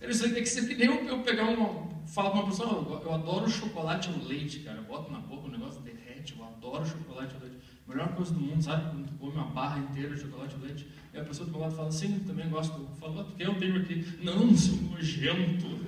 Eu 0.00 0.12
sei 0.12 0.32
que 0.32 0.46
ser 0.46 0.68
que 0.68 0.74
nem 0.74 0.86
eu, 0.86 1.04
eu 1.06 1.22
pegar 1.22 1.44
uma. 1.44 1.94
Falar 2.06 2.30
pra 2.30 2.40
uma 2.40 2.48
pessoa: 2.48 2.68
Eu, 2.68 3.02
eu 3.04 3.14
adoro 3.14 3.48
chocolate 3.48 4.10
ao 4.10 4.18
leite, 4.26 4.60
cara. 4.60 4.78
Eu 4.78 4.84
boto 4.84 5.10
na 5.10 5.18
boca, 5.18 5.48
o 5.48 5.50
negócio 5.50 5.80
derrete. 5.80 6.34
Eu 6.38 6.44
adoro 6.44 6.86
chocolate 6.86 7.34
ao 7.34 7.40
leite. 7.40 7.56
Melhor 7.86 8.08
coisa 8.14 8.32
do 8.32 8.40
mundo, 8.40 8.62
sabe? 8.62 8.90
Quando 8.90 9.06
tu 9.06 9.14
come 9.14 9.32
uma 9.32 9.46
barra 9.46 9.78
inteira 9.78 10.14
de 10.14 10.20
chocolate 10.20 10.54
ao 10.54 10.60
leite, 10.62 10.88
e 11.12 11.18
a 11.18 11.24
pessoa 11.24 11.48
do 11.48 11.58
lado 11.58 11.74
fala, 11.76 11.92
sim, 11.92 12.18
também 12.20 12.48
gosto. 12.48 12.80
Eu 12.80 12.88
falo, 12.96 13.20
ah, 13.20 13.24
porque 13.24 13.42
eu 13.42 13.54
tenho 13.58 13.76
aqui. 13.76 14.18
Não, 14.22 14.56
seu 14.56 14.76
nojento. 14.76 15.84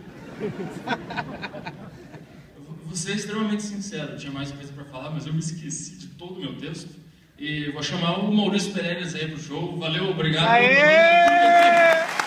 Vou 2.86 2.96
ser 2.96 3.16
extremamente 3.16 3.62
sincero, 3.62 4.16
tinha 4.16 4.32
mais 4.32 4.50
coisa 4.50 4.72
para 4.72 4.84
falar, 4.84 5.10
mas 5.10 5.26
eu 5.26 5.32
me 5.32 5.40
esqueci 5.40 5.96
de 5.96 6.06
todo 6.08 6.36
o 6.36 6.40
meu 6.40 6.56
texto. 6.56 6.94
E 7.38 7.70
vou 7.70 7.82
chamar 7.82 8.18
o 8.20 8.34
Maurício 8.34 8.72
Pereira 8.72 9.00
aí 9.00 9.28
pro 9.28 9.38
show. 9.38 9.76
Valeu, 9.78 10.10
obrigado. 10.10 10.48
Aê! 10.48 12.25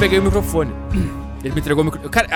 Peguei 0.00 0.18
o 0.18 0.22
microfone. 0.22 0.72
Ele 1.44 1.52
me 1.54 1.60
entregou 1.60 1.82
o 1.82 1.84
microfone. 1.84 2.10
Cara, 2.10 2.26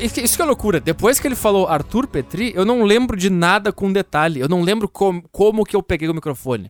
isso 0.00 0.34
que 0.34 0.42
é 0.42 0.44
loucura. 0.44 0.80
Depois 0.80 1.20
que 1.20 1.28
ele 1.28 1.36
falou 1.36 1.68
Arthur 1.68 2.08
Petri, 2.08 2.52
eu 2.52 2.64
não 2.64 2.82
lembro 2.82 3.16
de 3.16 3.30
nada 3.30 3.72
com 3.72 3.92
detalhe. 3.92 4.40
Eu 4.40 4.48
não 4.48 4.62
lembro 4.62 4.88
com, 4.88 5.22
como 5.30 5.64
que 5.64 5.76
eu 5.76 5.82
peguei 5.84 6.08
o 6.08 6.14
microfone. 6.14 6.68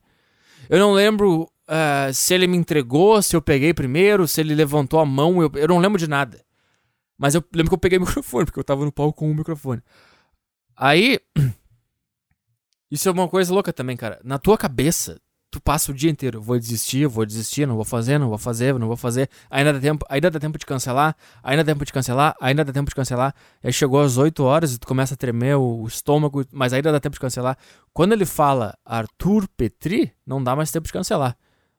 Eu 0.68 0.78
não 0.78 0.92
lembro 0.92 1.44
uh, 1.44 2.12
se 2.12 2.34
ele 2.34 2.46
me 2.46 2.58
entregou, 2.58 3.22
se 3.22 3.34
eu 3.34 3.40
peguei 3.40 3.72
primeiro, 3.72 4.28
se 4.28 4.42
ele 4.42 4.54
levantou 4.54 5.00
a 5.00 5.06
mão. 5.06 5.40
Eu, 5.40 5.50
eu 5.54 5.68
não 5.68 5.78
lembro 5.78 5.98
de 5.98 6.06
nada. 6.06 6.44
Mas 7.16 7.34
eu 7.34 7.42
lembro 7.54 7.70
que 7.70 7.74
eu 7.74 7.78
peguei 7.78 7.96
o 7.96 8.02
microfone, 8.02 8.44
porque 8.44 8.60
eu 8.60 8.64
tava 8.64 8.84
no 8.84 8.92
palco 8.92 9.20
com 9.20 9.30
o 9.30 9.34
microfone. 9.34 9.80
Aí. 10.76 11.18
Isso 12.90 13.08
é 13.08 13.12
uma 13.12 13.26
coisa 13.26 13.54
louca 13.54 13.72
também, 13.72 13.96
cara. 13.96 14.20
Na 14.22 14.38
tua 14.38 14.58
cabeça, 14.58 15.18
tu 15.52 15.60
passa 15.60 15.92
o 15.92 15.94
dia 15.94 16.10
inteiro, 16.10 16.40
vou 16.40 16.58
desistir, 16.58 17.06
vou 17.06 17.26
desistir, 17.26 17.66
não 17.66 17.76
vou 17.76 17.84
fazer, 17.84 18.18
não 18.18 18.30
vou 18.30 18.38
fazer, 18.38 18.78
não 18.78 18.86
vou 18.86 18.96
fazer. 18.96 19.28
Ainda 19.50 19.74
dá 19.74 19.78
tempo, 19.78 20.06
ainda 20.08 20.30
dá 20.30 20.40
tempo 20.40 20.56
de 20.56 20.64
cancelar, 20.64 21.14
ainda 21.42 21.62
dá 21.62 21.72
tempo 21.74 21.84
de 21.84 21.92
cancelar, 21.92 22.34
ainda 22.40 22.64
dá 22.64 22.72
tempo 22.72 22.88
de 22.88 22.94
cancelar. 22.94 23.34
Aí 23.62 23.70
chegou 23.70 24.00
às 24.00 24.16
8 24.16 24.42
horas 24.42 24.72
e 24.72 24.78
tu 24.78 24.86
começa 24.86 25.12
a 25.12 25.16
tremer 25.16 25.56
o 25.56 25.86
estômago, 25.86 26.42
mas 26.50 26.72
ainda 26.72 26.90
dá 26.90 26.98
tempo 26.98 27.12
de 27.12 27.20
cancelar. 27.20 27.58
Quando 27.92 28.14
ele 28.14 28.24
fala 28.24 28.74
Arthur 28.82 29.46
Petri, 29.54 30.10
não 30.26 30.42
dá 30.42 30.56
mais 30.56 30.70
tempo 30.70 30.86
de 30.86 30.92
cancelar. 30.92 31.36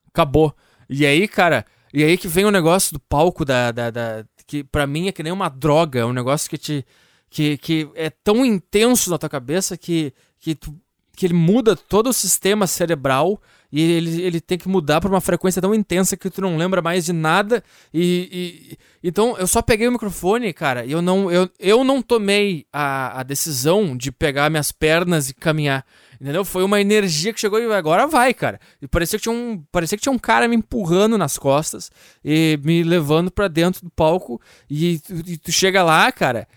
Acabou. 0.07 0.55
E 0.87 1.03
aí, 1.03 1.27
cara, 1.27 1.65
e 1.91 2.03
aí 2.03 2.15
que 2.15 2.27
vem 2.27 2.45
o 2.45 2.51
negócio 2.51 2.93
do 2.93 2.99
palco 2.99 3.43
da, 3.43 3.71
da, 3.71 3.89
da 3.89 4.23
que 4.45 4.63
para 4.63 4.85
mim 4.85 5.07
é 5.07 5.11
que 5.11 5.23
nem 5.23 5.33
uma 5.33 5.49
droga, 5.49 6.01
é 6.01 6.05
um 6.05 6.13
negócio 6.13 6.47
que 6.47 6.59
te 6.59 6.85
que, 7.27 7.57
que 7.57 7.89
é 7.95 8.11
tão 8.11 8.45
intenso 8.45 9.09
na 9.09 9.17
tua 9.17 9.29
cabeça 9.29 9.75
que 9.75 10.13
que 10.39 10.53
tu, 10.53 10.79
que 11.15 11.25
ele 11.25 11.33
muda 11.33 11.75
todo 11.75 12.07
o 12.09 12.13
sistema 12.13 12.65
cerebral 12.65 13.39
e 13.71 13.81
ele, 13.81 14.21
ele 14.21 14.39
tem 14.39 14.55
que 14.55 14.67
mudar 14.67 15.01
para 15.01 15.09
uma 15.09 15.19
frequência 15.19 15.59
tão 15.61 15.73
intensa 15.73 16.15
que 16.15 16.29
tu 16.29 16.41
não 16.41 16.57
lembra 16.57 16.79
mais 16.79 17.05
de 17.05 17.11
nada. 17.11 17.63
E, 17.91 18.29
e, 18.31 19.07
então 19.07 19.35
eu 19.37 19.47
só 19.47 19.63
peguei 19.63 19.87
o 19.87 19.91
microfone, 19.91 20.53
cara, 20.53 20.85
e 20.85 20.91
eu 20.91 21.01
não, 21.01 21.31
eu, 21.31 21.49
eu 21.59 21.83
não 21.83 21.99
tomei 21.99 22.67
a, 22.71 23.19
a 23.19 23.23
decisão 23.23 23.97
de 23.97 24.11
pegar 24.11 24.49
minhas 24.51 24.71
pernas 24.71 25.29
e 25.29 25.33
caminhar. 25.33 25.83
Entendeu? 26.21 26.45
Foi 26.45 26.63
uma 26.63 26.79
energia 26.79 27.33
que 27.33 27.39
chegou 27.39 27.59
e 27.59 27.73
agora 27.73 28.05
vai, 28.05 28.33
cara. 28.33 28.59
E 28.81 28.87
parecia 28.87 29.17
que 29.17 29.23
tinha 29.23 29.33
um, 29.33 29.63
parecia 29.71 29.97
que 29.97 30.03
tinha 30.03 30.13
um 30.13 30.19
cara 30.19 30.47
me 30.47 30.55
empurrando 30.55 31.17
nas 31.17 31.37
costas 31.37 31.91
e 32.23 32.59
me 32.63 32.83
levando 32.83 33.31
para 33.31 33.47
dentro 33.47 33.83
do 33.83 33.89
palco. 33.89 34.39
E, 34.69 35.01
e 35.25 35.37
tu 35.37 35.51
chega 35.51 35.83
lá, 35.83 36.11
cara. 36.11 36.47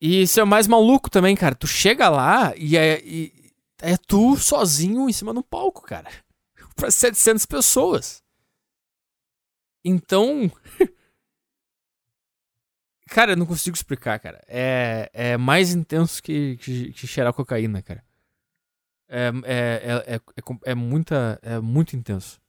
E 0.00 0.22
isso 0.22 0.38
é 0.38 0.42
o 0.42 0.46
mais 0.46 0.66
maluco 0.66 1.10
também, 1.10 1.34
cara. 1.34 1.54
Tu 1.54 1.66
chega 1.66 2.08
lá 2.08 2.54
e, 2.56 2.76
é, 2.76 3.00
e, 3.04 3.52
é 3.80 3.96
tu 3.96 4.36
sozinho 4.36 5.08
em 5.08 5.12
cima 5.12 5.34
do 5.34 5.42
palco, 5.42 5.82
cara. 5.82 6.08
Pra 6.76 6.90
700 6.90 7.44
pessoas. 7.46 8.22
Então. 9.84 10.50
cara, 13.08 13.32
eu 13.32 13.36
não 13.36 13.46
consigo 13.46 13.76
explicar, 13.76 14.20
cara. 14.20 14.44
É, 14.46 15.10
é 15.12 15.36
mais 15.36 15.72
intenso 15.72 16.22
que, 16.22 16.56
que, 16.58 16.92
que 16.92 17.06
cheirar 17.06 17.32
cocaína, 17.32 17.82
cara. 17.82 18.04
É, 19.08 19.32
é, 19.44 20.04
é, 20.06 20.14
é, 20.14 20.20
é, 20.66 20.74
muita, 20.74 21.38
é 21.42 21.58
muito 21.58 21.96
intenso. 21.96 22.40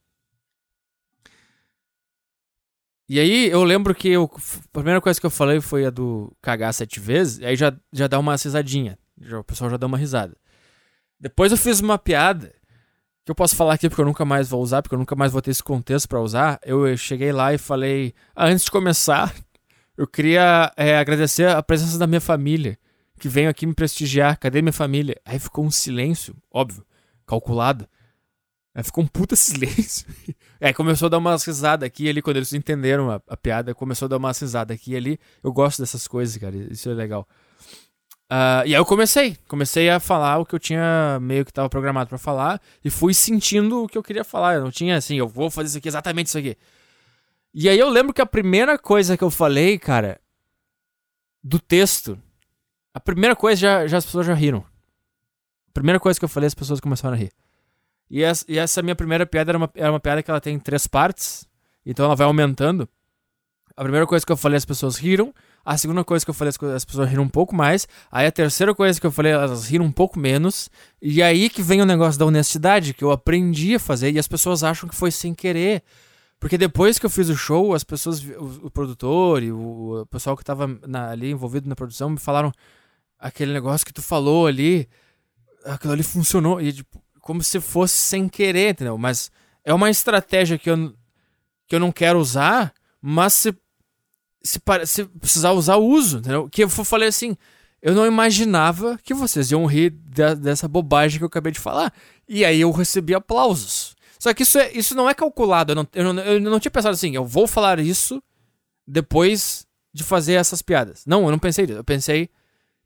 E 3.12 3.18
aí 3.18 3.50
eu 3.50 3.64
lembro 3.64 3.92
que 3.92 4.08
eu, 4.08 4.30
a 4.32 4.68
primeira 4.72 5.00
coisa 5.00 5.18
que 5.18 5.26
eu 5.26 5.30
falei 5.30 5.60
foi 5.60 5.84
a 5.84 5.90
do 5.90 6.32
cagar 6.40 6.72
sete 6.72 7.00
vezes, 7.00 7.42
aí 7.42 7.56
já, 7.56 7.74
já 7.92 8.06
dá 8.06 8.16
uma 8.20 8.36
risadinha. 8.36 8.96
Já, 9.20 9.40
o 9.40 9.42
pessoal 9.42 9.68
já 9.68 9.76
dá 9.76 9.84
uma 9.84 9.98
risada. 9.98 10.36
Depois 11.18 11.50
eu 11.50 11.58
fiz 11.58 11.80
uma 11.80 11.98
piada 11.98 12.54
que 13.24 13.32
eu 13.32 13.34
posso 13.34 13.56
falar 13.56 13.74
aqui 13.74 13.88
porque 13.88 14.00
eu 14.00 14.06
nunca 14.06 14.24
mais 14.24 14.48
vou 14.48 14.62
usar, 14.62 14.80
porque 14.80 14.94
eu 14.94 14.98
nunca 15.00 15.16
mais 15.16 15.32
vou 15.32 15.42
ter 15.42 15.50
esse 15.50 15.60
contexto 15.60 16.08
para 16.08 16.20
usar. 16.20 16.60
Eu 16.64 16.96
cheguei 16.96 17.32
lá 17.32 17.52
e 17.52 17.58
falei: 17.58 18.14
ah, 18.32 18.46
antes 18.46 18.66
de 18.66 18.70
começar, 18.70 19.34
eu 19.98 20.06
queria 20.06 20.72
é, 20.76 20.96
agradecer 20.96 21.48
a 21.48 21.60
presença 21.64 21.98
da 21.98 22.06
minha 22.06 22.20
família, 22.20 22.78
que 23.18 23.28
veio 23.28 23.50
aqui 23.50 23.66
me 23.66 23.74
prestigiar. 23.74 24.38
Cadê 24.38 24.62
minha 24.62 24.72
família? 24.72 25.20
Aí 25.24 25.40
ficou 25.40 25.64
um 25.64 25.70
silêncio, 25.72 26.36
óbvio, 26.48 26.86
calculado. 27.26 27.88
Aí 28.74 28.82
ficou 28.82 29.02
um 29.02 29.06
puta 29.06 29.34
silêncio. 29.36 30.06
É, 30.60 30.72
começou 30.72 31.06
a 31.06 31.08
dar 31.08 31.18
umas 31.18 31.44
risadas 31.44 31.86
aqui 31.86 32.04
e 32.04 32.08
ali, 32.08 32.22
quando 32.22 32.36
eles 32.36 32.52
entenderam 32.52 33.10
a, 33.10 33.20
a 33.28 33.36
piada, 33.36 33.74
começou 33.74 34.06
a 34.06 34.08
dar 34.08 34.16
umas 34.16 34.38
risadas 34.38 34.74
aqui 34.74 34.92
e 34.92 34.96
ali. 34.96 35.20
Eu 35.42 35.52
gosto 35.52 35.80
dessas 35.80 36.06
coisas, 36.06 36.36
cara, 36.36 36.54
isso 36.56 36.88
é 36.88 36.94
legal. 36.94 37.26
Uh, 38.30 38.62
e 38.64 38.74
aí 38.74 38.74
eu 38.74 38.86
comecei, 38.86 39.36
comecei 39.48 39.90
a 39.90 39.98
falar 39.98 40.38
o 40.38 40.46
que 40.46 40.54
eu 40.54 40.58
tinha 40.60 41.18
meio 41.20 41.44
que 41.44 41.50
estava 41.50 41.68
programado 41.68 42.08
para 42.08 42.16
falar 42.16 42.62
e 42.84 42.88
fui 42.88 43.12
sentindo 43.12 43.82
o 43.82 43.88
que 43.88 43.98
eu 43.98 44.04
queria 44.04 44.22
falar. 44.22 44.54
Eu 44.54 44.62
não 44.62 44.70
tinha 44.70 44.96
assim, 44.96 45.16
eu 45.16 45.26
vou 45.26 45.50
fazer 45.50 45.68
isso 45.68 45.78
aqui, 45.78 45.88
exatamente 45.88 46.28
isso 46.28 46.38
aqui. 46.38 46.56
E 47.52 47.68
aí 47.68 47.76
eu 47.76 47.88
lembro 47.88 48.14
que 48.14 48.22
a 48.22 48.26
primeira 48.26 48.78
coisa 48.78 49.16
que 49.16 49.24
eu 49.24 49.30
falei, 49.30 49.76
cara, 49.80 50.20
do 51.42 51.58
texto, 51.58 52.16
a 52.94 53.00
primeira 53.00 53.34
coisa 53.34 53.60
já, 53.60 53.86
já 53.88 53.98
as 53.98 54.04
pessoas 54.04 54.26
já 54.26 54.34
riram. 54.34 54.64
A 55.68 55.72
primeira 55.72 55.98
coisa 55.98 56.16
que 56.16 56.24
eu 56.24 56.28
falei, 56.28 56.46
as 56.46 56.54
pessoas 56.54 56.78
começaram 56.78 57.14
a 57.14 57.18
rir. 57.18 57.32
E 58.10 58.22
essa, 58.22 58.44
e 58.48 58.58
essa 58.58 58.82
minha 58.82 58.96
primeira 58.96 59.24
piada 59.24 59.52
era 59.52 59.58
uma, 59.58 59.70
era 59.74 59.92
uma 59.92 60.00
piada 60.00 60.22
que 60.22 60.30
ela 60.30 60.40
tem 60.40 60.58
três 60.58 60.86
partes, 60.86 61.46
então 61.86 62.04
ela 62.04 62.16
vai 62.16 62.26
aumentando. 62.26 62.88
A 63.76 63.82
primeira 63.82 64.06
coisa 64.06 64.26
que 64.26 64.32
eu 64.32 64.36
falei, 64.36 64.56
as 64.56 64.64
pessoas 64.64 64.96
riram. 64.96 65.32
A 65.64 65.76
segunda 65.78 66.02
coisa 66.02 66.24
que 66.24 66.30
eu 66.30 66.34
falei, 66.34 66.52
as 66.74 66.84
pessoas 66.84 67.08
riram 67.08 67.22
um 67.22 67.28
pouco 67.28 67.54
mais. 67.54 67.86
Aí 68.10 68.26
a 68.26 68.32
terceira 68.32 68.74
coisa 68.74 69.00
que 69.00 69.06
eu 69.06 69.12
falei, 69.12 69.32
elas 69.32 69.68
riram 69.68 69.84
um 69.84 69.92
pouco 69.92 70.18
menos. 70.18 70.68
E 71.00 71.22
aí 71.22 71.48
que 71.48 71.62
vem 71.62 71.80
o 71.80 71.86
negócio 71.86 72.18
da 72.18 72.26
honestidade, 72.26 72.92
que 72.92 73.04
eu 73.04 73.10
aprendi 73.10 73.74
a 73.74 73.78
fazer 73.78 74.10
e 74.10 74.18
as 74.18 74.28
pessoas 74.28 74.64
acham 74.64 74.88
que 74.88 74.94
foi 74.94 75.10
sem 75.10 75.34
querer. 75.34 75.82
Porque 76.38 76.56
depois 76.58 76.98
que 76.98 77.06
eu 77.06 77.10
fiz 77.10 77.28
o 77.28 77.36
show, 77.36 77.74
as 77.74 77.84
pessoas, 77.84 78.22
o, 78.22 78.66
o 78.66 78.70
produtor 78.70 79.42
e 79.42 79.52
o, 79.52 80.00
o, 80.00 80.06
pessoal 80.06 80.36
que 80.36 80.44
tava 80.44 80.66
na, 80.86 81.10
ali 81.10 81.30
envolvido 81.30 81.68
na 81.68 81.76
produção 81.76 82.10
me 82.10 82.18
falaram 82.18 82.50
aquele 83.18 83.52
negócio 83.52 83.86
que 83.86 83.92
tu 83.92 84.00
falou 84.02 84.46
ali, 84.46 84.88
aquilo 85.64 85.92
ali 85.92 86.02
funcionou. 86.02 86.60
E 86.60 86.72
tipo, 86.72 87.02
como 87.30 87.44
se 87.44 87.60
fosse 87.60 87.94
sem 87.94 88.28
querer, 88.28 88.70
entendeu? 88.70 88.98
Mas 88.98 89.30
é 89.64 89.72
uma 89.72 89.88
estratégia 89.88 90.58
que 90.58 90.68
eu, 90.68 90.92
que 91.68 91.76
eu 91.76 91.78
não 91.78 91.92
quero 91.92 92.18
usar, 92.18 92.74
mas 93.00 93.34
se 93.34 93.54
se, 94.42 94.60
se 94.84 95.04
precisar 95.04 95.52
usar, 95.52 95.76
uso, 95.76 96.18
entendeu? 96.18 96.48
Que 96.48 96.64
eu 96.64 96.68
falei 96.68 97.08
assim, 97.08 97.36
eu 97.80 97.94
não 97.94 98.04
imaginava 98.04 98.98
que 99.04 99.14
vocês 99.14 99.52
iam 99.52 99.64
rir 99.64 99.90
de, 99.90 100.34
dessa 100.34 100.66
bobagem 100.66 101.18
que 101.18 101.24
eu 101.24 101.28
acabei 101.28 101.52
de 101.52 101.60
falar. 101.60 101.94
E 102.28 102.44
aí 102.44 102.62
eu 102.62 102.72
recebi 102.72 103.14
aplausos. 103.14 103.94
Só 104.18 104.34
que 104.34 104.42
isso, 104.42 104.58
é, 104.58 104.72
isso 104.72 104.96
não 104.96 105.08
é 105.08 105.14
calculado. 105.14 105.70
Eu 105.70 105.76
não, 105.76 105.88
eu, 105.92 106.12
não, 106.12 106.22
eu 106.24 106.40
não 106.40 106.58
tinha 106.58 106.72
pensado 106.72 106.94
assim, 106.94 107.14
eu 107.14 107.24
vou 107.24 107.46
falar 107.46 107.78
isso 107.78 108.20
depois 108.84 109.68
de 109.92 110.02
fazer 110.02 110.32
essas 110.32 110.62
piadas. 110.62 111.04
Não, 111.06 111.26
eu 111.26 111.30
não 111.30 111.38
pensei 111.38 111.64
nisso. 111.64 111.78
Eu 111.78 111.84
pensei 111.84 112.28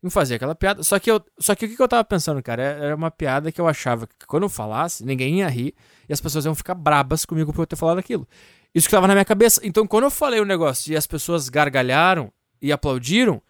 em 0.05 0.09
fazer 0.09 0.35
aquela 0.35 0.53
piada. 0.53 0.83
Só 0.83 0.99
que, 0.99 1.09
eu, 1.09 1.19
só 1.39 1.55
que 1.55 1.65
o 1.65 1.75
que 1.75 1.81
eu 1.81 1.87
tava 1.87 2.03
pensando, 2.03 2.41
cara? 2.43 2.61
É, 2.61 2.85
era 2.85 2.95
uma 2.95 3.09
piada 3.09 3.51
que 3.51 3.59
eu 3.59 3.67
achava 3.67 4.05
que 4.05 4.25
quando 4.27 4.43
eu 4.43 4.49
falasse, 4.49 5.03
ninguém 5.03 5.39
ia 5.39 5.47
rir 5.47 5.73
e 6.07 6.13
as 6.13 6.21
pessoas 6.21 6.45
iam 6.45 6.53
ficar 6.53 6.75
brabas 6.75 7.25
comigo 7.25 7.51
por 7.51 7.63
eu 7.63 7.67
ter 7.67 7.75
falado 7.75 7.97
aquilo. 7.97 8.27
Isso 8.73 8.87
que 8.87 8.91
tava 8.91 9.07
na 9.07 9.13
minha 9.13 9.25
cabeça. 9.25 9.59
Então, 9.63 9.87
quando 9.87 10.03
eu 10.03 10.11
falei 10.11 10.39
o 10.39 10.45
negócio 10.45 10.91
e 10.93 10.95
as 10.95 11.07
pessoas 11.07 11.49
gargalharam 11.49 12.31
e 12.61 12.71
aplaudiram, 12.71 13.41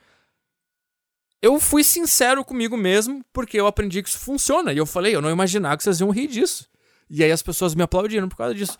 eu 1.41 1.59
fui 1.59 1.83
sincero 1.83 2.45
comigo 2.45 2.77
mesmo, 2.77 3.23
porque 3.33 3.59
eu 3.59 3.67
aprendi 3.67 4.01
que 4.01 4.09
isso 4.09 4.19
funciona. 4.19 4.71
E 4.71 4.77
eu 4.77 4.85
falei, 4.85 5.15
eu 5.15 5.21
não 5.21 5.29
imaginava 5.29 5.77
que 5.77 5.83
vocês 5.83 5.99
iam 5.99 6.09
rir 6.09 6.27
disso. 6.27 6.69
E 7.09 7.23
aí 7.23 7.31
as 7.31 7.43
pessoas 7.43 7.75
me 7.75 7.83
aplaudiram 7.83 8.29
por 8.29 8.37
causa 8.37 8.55
disso. 8.55 8.77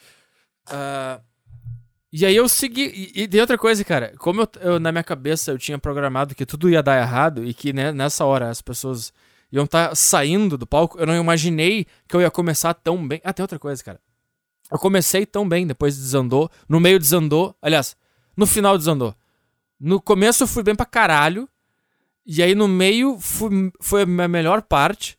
Uh, 0.67 1.21
e 2.17 2.25
aí 2.25 2.33
eu 2.33 2.47
segui. 2.47 3.11
E, 3.13 3.27
tem 3.27 3.41
outra 3.41 3.57
coisa, 3.57 3.83
cara. 3.83 4.13
Como 4.17 4.39
eu, 4.39 4.47
eu, 4.61 4.79
na 4.79 4.89
minha 4.89 5.03
cabeça 5.03 5.51
eu 5.51 5.57
tinha 5.57 5.77
programado 5.77 6.33
que 6.33 6.45
tudo 6.45 6.69
ia 6.69 6.81
dar 6.81 6.97
errado 6.97 7.43
e 7.43 7.53
que 7.53 7.73
né, 7.73 7.91
nessa 7.91 8.23
hora 8.23 8.49
as 8.49 8.61
pessoas 8.61 9.11
iam 9.51 9.65
estar 9.65 9.89
tá 9.89 9.95
saindo 9.95 10.57
do 10.57 10.65
palco, 10.65 10.97
eu 10.97 11.05
não 11.05 11.13
imaginei 11.13 11.85
que 12.07 12.15
eu 12.15 12.21
ia 12.21 12.31
começar 12.31 12.73
tão 12.73 13.05
bem. 13.05 13.19
Ah, 13.21 13.33
tem 13.33 13.43
outra 13.43 13.59
coisa, 13.59 13.83
cara. 13.83 13.99
Eu 14.71 14.79
comecei 14.79 15.25
tão 15.25 15.47
bem, 15.47 15.67
depois 15.67 15.97
desandou. 15.97 16.49
No 16.69 16.79
meio 16.79 16.97
desandou. 16.97 17.53
Aliás, 17.61 17.97
no 18.37 18.47
final 18.47 18.77
desandou. 18.77 19.13
No 19.77 20.01
começo 20.01 20.43
eu 20.43 20.47
fui 20.47 20.63
bem 20.63 20.73
pra 20.73 20.85
caralho. 20.85 21.49
E 22.25 22.41
aí 22.41 22.55
no 22.55 22.65
meio 22.65 23.19
fui, 23.19 23.73
foi 23.81 24.03
a 24.03 24.05
minha 24.05 24.29
melhor 24.29 24.61
parte. 24.61 25.17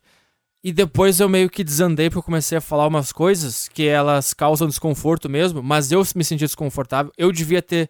E 0.63 0.73
depois 0.73 1.19
eu 1.19 1.29
meio 1.29 1.49
que 1.49 1.63
desandei 1.63 2.09
porque 2.09 2.19
eu 2.19 2.23
comecei 2.23 2.57
a 2.57 2.61
falar 2.61 2.87
umas 2.87 3.11
coisas 3.11 3.67
que 3.67 3.87
elas 3.87 4.33
causam 4.33 4.67
desconforto 4.67 5.29
mesmo, 5.29 5.61
mas 5.61 5.91
eu 5.91 6.03
me 6.15 6.23
senti 6.23 6.45
desconfortável. 6.45 7.11
Eu 7.17 7.31
devia 7.31 7.61
ter. 7.61 7.89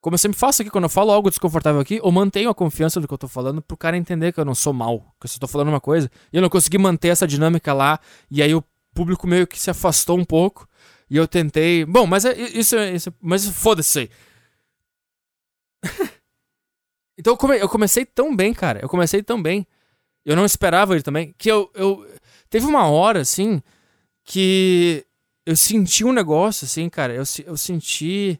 Como 0.00 0.14
eu 0.14 0.18
sempre 0.18 0.38
faço 0.38 0.62
aqui, 0.62 0.70
quando 0.70 0.84
eu 0.84 0.90
falo 0.90 1.10
algo 1.10 1.30
desconfortável 1.30 1.80
aqui, 1.80 2.00
eu 2.02 2.12
mantenho 2.12 2.50
a 2.50 2.54
confiança 2.54 3.00
do 3.00 3.08
que 3.08 3.14
eu 3.14 3.18
tô 3.18 3.28
falando 3.28 3.62
pro 3.62 3.76
cara 3.76 3.96
entender 3.96 4.32
que 4.32 4.38
eu 4.38 4.44
não 4.44 4.54
sou 4.54 4.72
mal, 4.72 5.00
que 5.20 5.26
eu 5.26 5.28
só 5.28 5.38
tô 5.38 5.48
falando 5.48 5.68
uma 5.68 5.80
coisa. 5.80 6.10
E 6.32 6.36
eu 6.36 6.42
não 6.42 6.48
consegui 6.48 6.78
manter 6.78 7.08
essa 7.08 7.26
dinâmica 7.26 7.72
lá, 7.72 7.98
e 8.30 8.42
aí 8.42 8.54
o 8.54 8.62
público 8.94 9.26
meio 9.26 9.46
que 9.46 9.58
se 9.58 9.70
afastou 9.70 10.18
um 10.18 10.24
pouco. 10.24 10.68
E 11.08 11.16
eu 11.16 11.26
tentei. 11.26 11.84
Bom, 11.84 12.06
mas 12.06 12.24
é, 12.24 12.36
isso, 12.36 12.76
é, 12.76 12.94
isso 12.94 13.12
mas 13.20 13.48
foda-se 13.48 14.00
aí. 14.00 14.10
Então 17.18 17.32
eu, 17.32 17.36
come, 17.38 17.56
eu 17.56 17.66
comecei 17.66 18.04
tão 18.04 18.36
bem, 18.36 18.52
cara. 18.52 18.78
Eu 18.82 18.90
comecei 18.90 19.22
tão 19.22 19.42
bem. 19.42 19.66
Eu 20.26 20.36
não 20.36 20.44
esperava 20.44 20.94
ele 20.94 21.02
também. 21.02 21.34
Que 21.38 21.50
eu, 21.50 21.70
eu. 21.74 22.06
Teve 22.50 22.66
uma 22.66 22.88
hora, 22.88 23.20
assim, 23.20 23.62
que 24.24 25.06
eu 25.46 25.56
senti 25.56 26.04
um 26.04 26.12
negócio, 26.12 26.66
assim, 26.66 26.88
cara. 26.90 27.14
Eu, 27.14 27.22
eu 27.46 27.56
senti. 27.56 28.38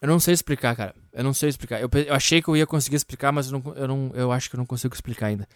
Eu 0.00 0.08
não 0.08 0.20
sei 0.20 0.34
explicar, 0.34 0.76
cara. 0.76 0.94
Eu 1.12 1.24
não 1.24 1.34
sei 1.34 1.48
explicar. 1.48 1.80
Eu, 1.80 1.88
eu 2.06 2.14
achei 2.14 2.40
que 2.40 2.48
eu 2.48 2.56
ia 2.56 2.66
conseguir 2.66 2.96
explicar, 2.96 3.32
mas 3.32 3.50
eu, 3.50 3.58
não, 3.58 3.74
eu, 3.74 3.88
não, 3.88 4.12
eu 4.14 4.30
acho 4.30 4.48
que 4.48 4.54
eu 4.54 4.58
não 4.58 4.66
consigo 4.66 4.94
explicar 4.94 5.26
ainda. 5.26 5.48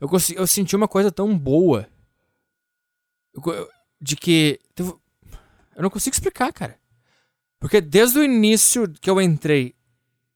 Eu, 0.00 0.08
consegui, 0.08 0.38
eu 0.38 0.46
senti 0.46 0.76
uma 0.76 0.86
coisa 0.86 1.10
tão 1.10 1.36
boa. 1.36 1.88
De 4.00 4.14
que. 4.14 4.60
Teve, 4.74 4.90
eu 5.74 5.82
não 5.82 5.90
consigo 5.90 6.14
explicar, 6.14 6.52
cara. 6.52 6.78
Porque 7.58 7.80
desde 7.80 8.18
o 8.18 8.24
início 8.24 8.88
que 9.00 9.10
eu 9.10 9.20
entrei 9.20 9.74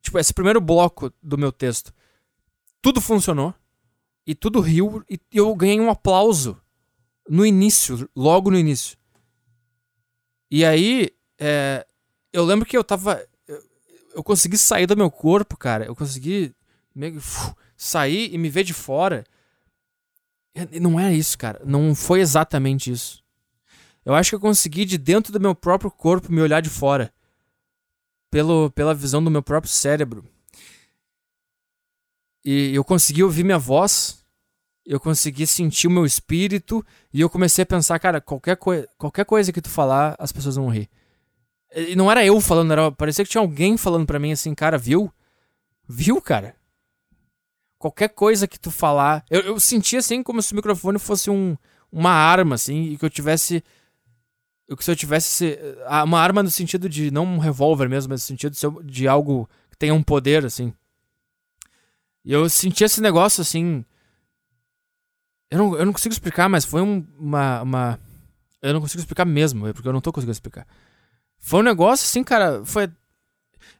Tipo, 0.04 0.18
esse 0.18 0.34
primeiro 0.34 0.60
bloco 0.60 1.10
do 1.22 1.38
meu 1.38 1.50
texto, 1.50 1.90
tudo 2.84 3.00
funcionou. 3.00 3.54
E 4.26 4.34
tudo 4.34 4.60
riu. 4.60 5.02
E 5.08 5.18
eu 5.32 5.54
ganhei 5.54 5.80
um 5.80 5.88
aplauso 5.88 6.60
no 7.26 7.46
início, 7.46 8.06
logo 8.14 8.50
no 8.50 8.58
início. 8.58 8.98
E 10.50 10.66
aí, 10.66 11.08
é, 11.38 11.86
eu 12.30 12.44
lembro 12.44 12.68
que 12.68 12.76
eu 12.76 12.84
tava. 12.84 13.26
Eu, 13.48 13.62
eu, 14.16 14.22
consegui 14.22 14.58
sair 14.58 14.86
do 14.86 14.98
meu 14.98 15.10
corpo, 15.10 15.56
cara. 15.56 15.86
Eu 15.86 15.96
consegui 15.96 16.54
meio, 16.94 17.16
uf, 17.16 17.54
sair 17.74 18.34
e 18.34 18.36
me 18.36 18.50
ver 18.50 18.64
de 18.64 18.74
fora. 18.74 19.24
E 20.70 20.78
não 20.78 21.00
é 21.00 21.12
isso, 21.14 21.38
cara. 21.38 21.62
Não 21.64 21.94
foi 21.94 22.20
exatamente 22.20 22.92
isso. 22.92 23.24
Eu 24.04 24.14
acho 24.14 24.28
que 24.30 24.36
eu 24.36 24.40
consegui, 24.40 24.84
de 24.84 24.98
dentro 24.98 25.32
do 25.32 25.40
meu 25.40 25.54
próprio 25.54 25.90
corpo, 25.90 26.30
me 26.30 26.42
olhar 26.42 26.60
de 26.60 26.68
fora 26.68 27.10
pelo, 28.30 28.70
pela 28.72 28.94
visão 28.94 29.24
do 29.24 29.30
meu 29.30 29.42
próprio 29.42 29.72
cérebro. 29.72 30.33
E 32.44 32.74
eu 32.74 32.84
consegui 32.84 33.22
ouvir 33.22 33.44
minha 33.44 33.58
voz, 33.58 34.22
eu 34.84 35.00
consegui 35.00 35.46
sentir 35.46 35.86
o 35.86 35.90
meu 35.90 36.04
espírito, 36.04 36.84
e 37.12 37.20
eu 37.20 37.30
comecei 37.30 37.62
a 37.62 37.66
pensar, 37.66 37.98
cara, 37.98 38.20
qualquer, 38.20 38.56
coi 38.56 38.86
qualquer 38.98 39.24
coisa 39.24 39.52
que 39.52 39.62
tu 39.62 39.70
falar, 39.70 40.14
as 40.18 40.30
pessoas 40.30 40.56
vão 40.56 40.68
rir. 40.68 40.88
E 41.74 41.96
não 41.96 42.10
era 42.10 42.24
eu 42.24 42.40
falando, 42.40 42.72
era, 42.72 42.92
parecia 42.92 43.24
que 43.24 43.30
tinha 43.30 43.40
alguém 43.40 43.76
falando 43.76 44.06
para 44.06 44.18
mim 44.18 44.32
assim, 44.32 44.54
cara, 44.54 44.78
viu? 44.78 45.12
Viu, 45.88 46.20
cara? 46.20 46.54
Qualquer 47.78 48.08
coisa 48.08 48.46
que 48.46 48.58
tu 48.58 48.70
falar. 48.70 49.24
Eu, 49.30 49.40
eu 49.40 49.60
senti 49.60 49.96
assim 49.96 50.22
como 50.22 50.40
se 50.40 50.52
o 50.52 50.56
microfone 50.56 50.98
fosse 50.98 51.30
um, 51.30 51.56
uma 51.90 52.10
arma, 52.10 52.54
assim, 52.54 52.90
e 52.90 52.98
que 52.98 53.04
eu 53.04 53.10
tivesse 53.10 53.62
que 54.76 54.84
se 54.84 54.90
eu 54.90 54.96
tivesse 54.96 55.58
ah, 55.86 56.04
uma 56.04 56.20
arma 56.20 56.42
no 56.42 56.50
sentido 56.50 56.88
de 56.88 57.10
não 57.10 57.24
um 57.24 57.38
revólver 57.38 57.88
mesmo, 57.88 58.10
mas 58.10 58.22
no 58.22 58.26
sentido 58.26 58.56
de 58.82 59.06
algo 59.06 59.48
que 59.70 59.76
tenha 59.76 59.94
um 59.94 60.02
poder 60.02 60.44
assim. 60.44 60.72
E 62.24 62.32
eu 62.32 62.48
senti 62.48 62.84
esse 62.84 63.00
negócio 63.00 63.42
assim. 63.42 63.84
Eu 65.50 65.58
não, 65.58 65.76
eu 65.76 65.86
não 65.86 65.92
consigo 65.92 66.12
explicar, 66.12 66.48
mas 66.48 66.64
foi 66.64 66.80
um, 66.80 67.06
uma, 67.18 67.62
uma. 67.62 68.00
Eu 68.62 68.72
não 68.72 68.80
consigo 68.80 69.00
explicar 69.00 69.24
mesmo, 69.24 69.72
porque 69.74 69.86
eu 69.86 69.92
não 69.92 70.00
tô 70.00 70.12
conseguindo 70.12 70.32
explicar. 70.32 70.66
Foi 71.38 71.60
um 71.60 71.64
negócio 71.64 72.04
assim, 72.04 72.24
cara. 72.24 72.64
Foi. 72.64 72.90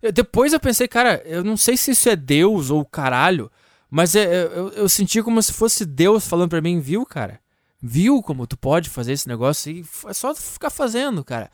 Eu, 0.03 0.13
depois 0.13 0.53
eu 0.53 0.61
pensei, 0.61 0.87
cara, 0.87 1.23
eu 1.25 1.43
não 1.43 1.57
sei 1.57 1.77
se 1.77 1.93
isso 1.93 2.09
é 2.09 2.17
Deus 2.17 2.71
ou 2.71 2.85
caralho, 2.85 3.51
mas 3.91 4.15
é, 4.15 4.45
eu, 4.45 4.69
eu 4.71 4.89
senti 4.89 5.23
como 5.23 5.43
se 5.43 5.53
fosse 5.53 5.87
Deus 5.87 6.29
falando 6.29 6.51
pra 6.51 6.61
mim, 6.61 6.81
viu, 6.81 7.07
cara? 7.07 7.41
Viu 7.81 8.23
como 8.23 8.47
tu 8.47 8.57
pode 8.57 8.89
fazer 8.89 9.13
esse 9.13 9.29
negócio 9.29 9.71
e 9.71 9.85
é 10.07 10.13
só 10.13 10.35
ficar 10.35 10.71
fazendo, 10.71 11.23
cara. 11.25 11.51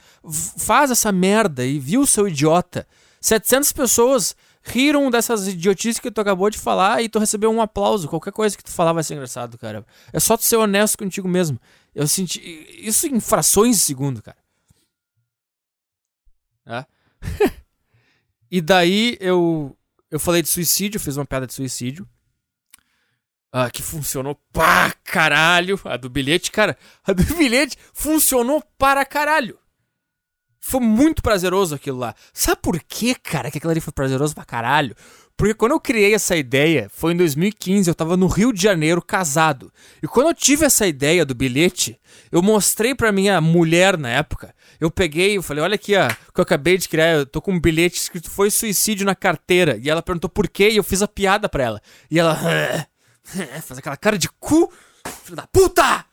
Faz 0.59 0.91
essa 0.91 1.11
merda 1.11 1.65
e 1.65 1.79
viu, 1.79 2.07
seu 2.07 2.29
idiota. 2.29 2.87
700 3.21 3.73
pessoas 3.73 4.37
riram 4.63 5.11
dessas 5.11 5.49
idiotices 5.49 5.99
que 5.99 6.11
tu 6.11 6.21
acabou 6.21 6.51
de 6.51 6.59
falar 6.59 7.03
e 7.03 7.09
tu 7.09 7.19
recebeu 7.19 7.51
um 7.51 7.61
aplauso. 7.61 8.09
Qualquer 8.09 8.33
coisa 8.33 8.57
que 8.57 8.65
tu 8.65 8.71
falar 8.71 8.93
vai 8.93 9.03
ser 9.03 9.15
engraçado, 9.15 9.57
cara. 9.59 9.85
É 10.13 10.21
só 10.21 10.37
tu 10.37 10.45
ser 10.45 10.57
honesto 10.57 10.99
contigo 10.99 11.29
mesmo. 11.29 11.61
Eu 11.95 12.07
senti 12.07 12.41
isso 12.79 13.07
em 13.07 13.21
frações 13.21 13.77
de 13.79 13.83
segundo, 13.83 14.23
cara. 14.23 14.39
É? 16.67 16.87
e 18.51 18.61
daí 18.61 19.17
eu 19.21 19.77
eu 20.11 20.19
falei 20.19 20.43
de 20.43 20.49
suicídio, 20.49 21.01
fiz 21.01 21.17
uma 21.17 21.25
piada 21.25 21.47
de 21.47 21.55
suicídio. 21.55 22.09
Ah, 23.53 23.71
que 23.71 23.83
funcionou 23.83 24.37
pra 24.53 24.93
caralho. 25.05 25.81
A 25.85 25.97
do 25.97 26.09
bilhete, 26.09 26.51
cara, 26.51 26.77
a 27.05 27.13
do 27.13 27.23
bilhete 27.35 27.77
funcionou 27.93 28.63
para 28.79 29.05
caralho. 29.05 29.59
Foi 30.61 30.81
muito 30.81 31.23
prazeroso 31.23 31.75
aquilo 31.75 31.99
lá. 31.99 32.15
Sabe 32.35 32.61
por 32.61 32.79
quê, 32.81 33.15
cara, 33.15 33.51
que 33.51 33.59
aquilo 33.59 33.71
ali 33.71 33.81
foi 33.81 33.93
prazeroso 33.93 34.35
pra 34.35 34.45
caralho? 34.45 34.95
Porque 35.41 35.55
quando 35.55 35.73
eu 35.73 35.81
criei 35.81 36.13
essa 36.13 36.37
ideia, 36.37 36.91
foi 36.93 37.15
em 37.15 37.17
2015, 37.17 37.89
eu 37.89 37.95
tava 37.95 38.15
no 38.15 38.27
Rio 38.27 38.53
de 38.53 38.63
Janeiro 38.63 39.01
casado. 39.01 39.73
E 40.03 40.07
quando 40.07 40.29
eu 40.29 40.35
tive 40.35 40.67
essa 40.67 40.87
ideia 40.87 41.25
do 41.25 41.35
bilhete, 41.35 41.99
eu 42.31 42.43
mostrei 42.43 42.95
pra 42.95 43.11
minha 43.11 43.41
mulher 43.41 43.97
na 43.97 44.11
época. 44.11 44.55
Eu 44.79 44.91
peguei, 44.91 45.39
eu 45.39 45.43
falei, 45.43 45.65
olha 45.65 45.77
aqui, 45.77 45.97
ó, 45.97 46.09
que 46.09 46.41
eu 46.41 46.43
acabei 46.43 46.77
de 46.77 46.91
criar, 46.91 47.13
eu 47.13 47.25
tô 47.25 47.41
com 47.41 47.53
um 47.53 47.61
bilhete 47.61 47.97
escrito 47.97 48.31
foi 48.31 48.51
suicídio 48.51 49.07
na 49.07 49.15
carteira. 49.15 49.79
E 49.83 49.89
ela 49.89 50.03
perguntou 50.03 50.29
por 50.29 50.47
quê, 50.47 50.69
e 50.69 50.77
eu 50.77 50.85
fiz 50.85 51.01
a 51.01 51.09
piada 51.09 51.49
pra 51.49 51.65
ela. 51.65 51.83
E 52.11 52.19
ela, 52.19 52.37
faz 53.65 53.79
aquela 53.79 53.97
cara 53.97 54.19
de 54.19 54.29
cu. 54.29 54.71
Filho 55.25 55.37
da 55.37 55.47
puta! 55.47 56.05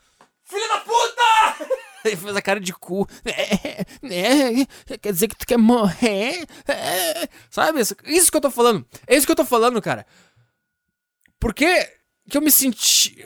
Filho 0.45 0.67
da 0.69 0.77
puta! 0.77 1.75
Ele 2.05 2.15
faz 2.17 2.35
a 2.35 2.41
cara 2.41 2.59
de 2.59 2.73
cu. 2.73 3.07
É, 3.25 3.81
é, 4.93 4.97
quer 4.97 5.11
dizer 5.11 5.27
que 5.27 5.35
tu 5.35 5.45
quer 5.45 5.57
morrer? 5.57 6.47
É, 6.67 7.27
sabe? 7.49 7.79
Isso, 7.81 7.95
isso 8.05 8.31
que 8.31 8.37
eu 8.37 8.41
tô 8.41 8.51
falando. 8.51 8.85
É 9.05 9.15
isso 9.15 9.25
que 9.25 9.31
eu 9.31 9.35
tô 9.35 9.45
falando, 9.45 9.81
cara. 9.81 10.05
Por 11.39 11.53
que 11.53 11.65
eu 12.33 12.41
me 12.41 12.51
senti. 12.51 13.25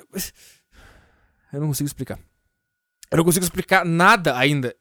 Eu 1.51 1.59
não 1.59 1.67
consigo 1.67 1.87
explicar. 1.87 2.19
Eu 3.09 3.17
não 3.17 3.25
consigo 3.25 3.43
explicar 3.43 3.85
nada 3.85 4.37
ainda. 4.37 4.75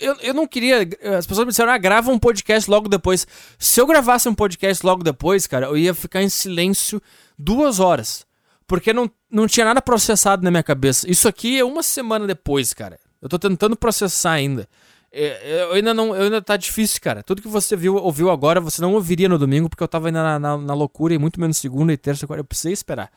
Eu, 0.00 0.14
eu 0.20 0.34
não 0.34 0.46
queria. 0.46 0.88
As 1.16 1.26
pessoas 1.26 1.46
me 1.46 1.50
disseram, 1.50 1.72
ah, 1.72 1.78
grava 1.78 2.10
um 2.10 2.18
podcast 2.18 2.68
logo 2.70 2.88
depois. 2.88 3.26
Se 3.58 3.80
eu 3.80 3.86
gravasse 3.86 4.28
um 4.28 4.34
podcast 4.34 4.84
logo 4.84 5.02
depois, 5.02 5.46
cara, 5.46 5.66
eu 5.66 5.78
ia 5.78 5.94
ficar 5.94 6.22
em 6.22 6.28
silêncio 6.28 7.00
duas 7.38 7.80
horas. 7.80 8.26
Porque 8.66 8.92
não, 8.92 9.10
não 9.30 9.46
tinha 9.46 9.66
nada 9.66 9.82
processado 9.82 10.42
na 10.42 10.50
minha 10.50 10.62
cabeça. 10.62 11.10
Isso 11.10 11.26
aqui 11.26 11.58
é 11.58 11.64
uma 11.64 11.82
semana 11.82 12.26
depois, 12.26 12.72
cara. 12.74 13.00
Eu 13.20 13.28
tô 13.28 13.38
tentando 13.38 13.76
processar 13.76 14.32
ainda. 14.32 14.68
É, 15.12 15.64
eu 15.64 15.72
ainda 15.72 15.92
não. 15.92 16.14
Eu 16.14 16.24
ainda 16.24 16.40
tá 16.40 16.56
difícil, 16.56 17.00
cara. 17.00 17.22
Tudo 17.22 17.42
que 17.42 17.48
você 17.48 17.76
viu, 17.76 17.96
ouviu 17.96 18.30
agora, 18.30 18.60
você 18.60 18.80
não 18.80 18.94
ouviria 18.94 19.28
no 19.28 19.38
domingo, 19.38 19.68
porque 19.68 19.82
eu 19.82 19.88
tava 19.88 20.08
ainda 20.08 20.22
na, 20.22 20.38
na, 20.38 20.56
na 20.56 20.74
loucura 20.74 21.12
e 21.12 21.18
muito 21.18 21.40
menos 21.40 21.56
segunda 21.56 21.92
e 21.92 21.96
terça. 21.96 22.26
Eu 22.28 22.44
precisei 22.44 22.72
esperar. 22.72 23.10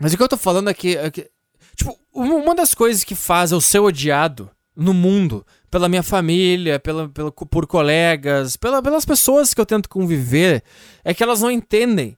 Mas 0.00 0.12
o 0.12 0.16
que 0.16 0.22
eu 0.22 0.28
tô 0.28 0.36
falando 0.36 0.70
é 0.70 0.74
que. 0.74 0.96
É 0.96 1.10
que 1.10 1.30
tipo, 1.76 1.98
uma 2.12 2.54
das 2.54 2.74
coisas 2.74 3.04
que 3.04 3.14
faz 3.14 3.52
eu 3.52 3.60
ser 3.60 3.80
odiado 3.80 4.50
no 4.74 4.94
mundo, 4.94 5.44
pela 5.70 5.88
minha 5.88 6.02
família, 6.02 6.78
pela, 6.78 7.08
pela, 7.08 7.32
por 7.32 7.66
colegas, 7.66 8.56
pela, 8.56 8.80
pelas 8.80 9.04
pessoas 9.04 9.52
que 9.52 9.60
eu 9.60 9.66
tento 9.66 9.88
conviver, 9.88 10.62
é 11.04 11.12
que 11.12 11.22
elas 11.22 11.40
não 11.40 11.50
entendem 11.50 12.16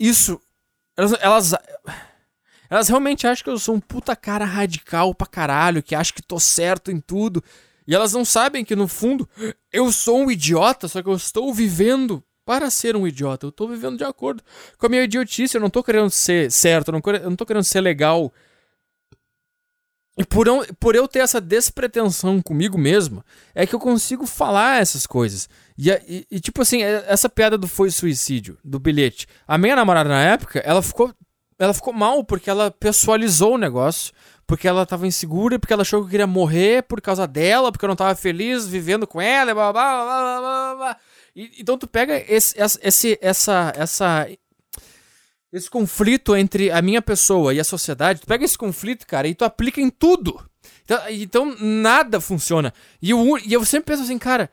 isso. 0.00 0.40
Elas, 0.96 1.12
elas, 1.20 1.54
elas 2.72 2.88
realmente 2.88 3.26
acham 3.26 3.44
que 3.44 3.50
eu 3.50 3.58
sou 3.58 3.74
um 3.74 3.80
puta 3.80 4.16
cara 4.16 4.46
radical 4.46 5.14
pra 5.14 5.26
caralho, 5.26 5.82
que 5.82 5.94
acha 5.94 6.10
que 6.10 6.22
tô 6.22 6.40
certo 6.40 6.90
em 6.90 6.98
tudo. 6.98 7.44
E 7.86 7.94
elas 7.94 8.14
não 8.14 8.24
sabem 8.24 8.64
que 8.64 8.74
no 8.74 8.88
fundo 8.88 9.28
eu 9.70 9.92
sou 9.92 10.20
um 10.20 10.30
idiota, 10.30 10.88
só 10.88 11.02
que 11.02 11.08
eu 11.10 11.14
estou 11.14 11.52
vivendo 11.52 12.24
para 12.46 12.70
ser 12.70 12.96
um 12.96 13.06
idiota. 13.06 13.44
Eu 13.44 13.50
estou 13.50 13.68
vivendo 13.68 13.98
de 13.98 14.04
acordo 14.04 14.42
com 14.78 14.86
a 14.86 14.88
minha 14.88 15.02
idiotice. 15.02 15.54
Eu 15.54 15.60
não 15.60 15.68
estou 15.68 15.84
querendo 15.84 16.08
ser 16.08 16.50
certo, 16.50 16.88
eu 16.88 16.92
não, 16.92 17.30
não 17.30 17.36
tô 17.36 17.44
querendo 17.44 17.64
ser 17.64 17.82
legal. 17.82 18.32
E 20.16 20.24
por 20.24 20.46
eu, 20.46 20.64
por 20.80 20.94
eu 20.94 21.06
ter 21.06 21.18
essa 21.18 21.42
despretensão 21.42 22.40
comigo 22.40 22.78
mesmo, 22.78 23.22
é 23.54 23.66
que 23.66 23.74
eu 23.74 23.80
consigo 23.80 24.26
falar 24.26 24.80
essas 24.80 25.06
coisas. 25.06 25.46
E, 25.76 25.90
e, 25.90 26.26
e, 26.30 26.40
tipo 26.40 26.62
assim, 26.62 26.82
é, 26.82 27.04
essa 27.06 27.28
piada 27.28 27.58
do 27.58 27.68
foi 27.68 27.90
suicídio, 27.90 28.56
do 28.64 28.78
bilhete. 28.78 29.26
A 29.46 29.58
minha 29.58 29.76
namorada 29.76 30.08
na 30.08 30.22
época, 30.22 30.58
ela 30.60 30.80
ficou, 30.80 31.14
ela 31.62 31.74
ficou 31.74 31.92
mal 31.92 32.24
porque 32.24 32.50
ela 32.50 32.70
pessoalizou 32.70 33.54
o 33.54 33.58
negócio, 33.58 34.12
porque 34.46 34.66
ela 34.66 34.84
tava 34.84 35.06
insegura, 35.06 35.58
porque 35.58 35.72
ela 35.72 35.82
achou 35.82 36.00
que 36.00 36.06
eu 36.06 36.10
queria 36.10 36.26
morrer 36.26 36.82
por 36.82 37.00
causa 37.00 37.26
dela, 37.26 37.70
porque 37.70 37.84
eu 37.84 37.88
não 37.88 37.96
tava 37.96 38.14
feliz 38.14 38.66
vivendo 38.66 39.06
com 39.06 39.20
ela, 39.20 39.54
blá 39.54 39.72
blá 39.72 40.04
blá 40.04 40.40
blá 40.40 40.74
blá. 40.74 40.96
E, 41.36 41.52
então 41.58 41.78
tu 41.78 41.86
pega 41.86 42.22
esse, 42.28 42.54
esse, 42.82 43.18
essa, 43.22 43.72
essa 43.76 44.28
esse 45.52 45.70
conflito 45.70 46.34
entre 46.34 46.70
a 46.70 46.82
minha 46.82 47.00
pessoa 47.00 47.54
e 47.54 47.60
a 47.60 47.64
sociedade, 47.64 48.22
tu 48.22 48.26
pega 48.26 48.44
esse 48.44 48.56
conflito, 48.58 49.06
cara, 49.06 49.28
e 49.28 49.34
tu 49.34 49.44
aplica 49.44 49.80
em 49.80 49.90
tudo. 49.90 50.40
Então, 50.84 50.98
então 51.10 51.56
nada 51.60 52.20
funciona. 52.20 52.72
E 53.00 53.10
eu, 53.10 53.38
e 53.38 53.52
eu 53.52 53.64
sempre 53.64 53.92
penso 53.92 54.02
assim, 54.02 54.18
cara, 54.18 54.50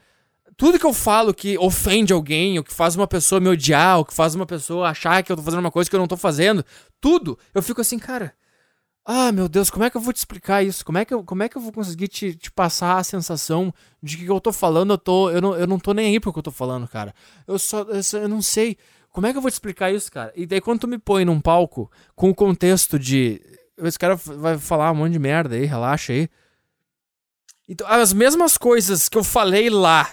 tudo 0.60 0.78
que 0.78 0.86
eu 0.86 0.94
falo 0.94 1.34
que 1.34 1.58
ofende 1.58 2.12
alguém, 2.12 2.58
ou 2.58 2.64
que 2.66 2.74
faz 2.74 2.94
uma 2.94 3.08
pessoa 3.08 3.40
me 3.40 3.48
odiar, 3.48 3.98
ou 3.98 4.04
que 4.04 4.14
faz 4.14 4.36
uma 4.36 4.46
pessoa 4.46 4.90
achar 4.90 5.24
que 5.24 5.32
eu 5.32 5.38
tô 5.38 5.42
fazendo 5.42 5.62
uma 5.62 5.72
coisa 5.72 5.90
que 5.90 5.96
eu 5.96 6.00
não 6.02 6.06
tô 6.06 6.18
fazendo, 6.18 6.66
tudo, 7.02 7.38
eu 7.54 7.62
fico 7.62 7.82
assim, 7.82 8.00
cara. 8.00 8.34
Ah, 9.06 9.32
meu 9.32 9.50
Deus, 9.50 9.70
como 9.72 9.84
é 9.84 9.90
que 9.90 9.98
eu 9.98 10.02
vou 10.02 10.14
te 10.14 10.18
explicar 10.18 10.64
isso? 10.64 10.86
Como 10.86 10.98
é 10.98 11.04
que 11.06 11.14
eu, 11.14 11.24
como 11.24 11.42
é 11.42 11.50
que 11.50 11.58
eu 11.58 11.62
vou 11.62 11.72
conseguir 11.72 12.08
te, 12.08 12.36
te 12.36 12.52
passar 12.52 12.98
a 12.98 13.04
sensação 13.04 13.74
de 14.04 14.18
que 14.18 14.28
eu 14.28 14.40
tô 14.40 14.54
falando, 14.54 14.94
eu, 14.94 14.98
tô, 15.00 15.32
eu, 15.32 15.42
não, 15.42 15.56
eu 15.56 15.66
não 15.66 15.80
tô 15.80 15.94
nem 15.94 16.08
aí 16.08 16.20
pro 16.20 16.32
que 16.32 16.38
eu 16.38 16.44
tô 16.44 16.52
falando, 16.52 16.88
cara. 16.88 17.14
Eu 17.48 17.58
só, 17.58 17.82
eu, 17.84 18.04
só, 18.04 18.20
eu 18.20 18.30
não 18.30 18.42
sei. 18.42 18.78
Como 19.10 19.26
é 19.26 19.32
que 19.32 19.38
eu 19.38 19.42
vou 19.42 19.50
te 19.50 19.56
explicar 19.56 19.92
isso, 19.92 20.12
cara? 20.12 20.32
E 20.36 20.46
daí 20.46 20.62
quando 20.62 20.82
tu 20.82 20.88
me 20.88 21.00
põe 21.00 21.26
num 21.26 21.42
palco 21.42 21.92
com 22.16 22.30
o 22.30 22.36
contexto 22.36 23.00
de. 23.00 23.42
Esse 23.80 23.98
cara 23.98 24.16
vai 24.16 24.58
falar 24.60 24.92
um 24.92 24.96
monte 24.96 25.14
de 25.14 25.20
merda 25.20 25.56
aí, 25.56 25.66
relaxa 25.66 26.14
aí. 26.14 26.30
Então, 27.68 27.88
as 27.88 28.14
mesmas 28.14 28.58
coisas 28.58 29.10
que 29.10 29.18
eu 29.18 29.24
falei 29.24 29.70
lá, 29.70 30.10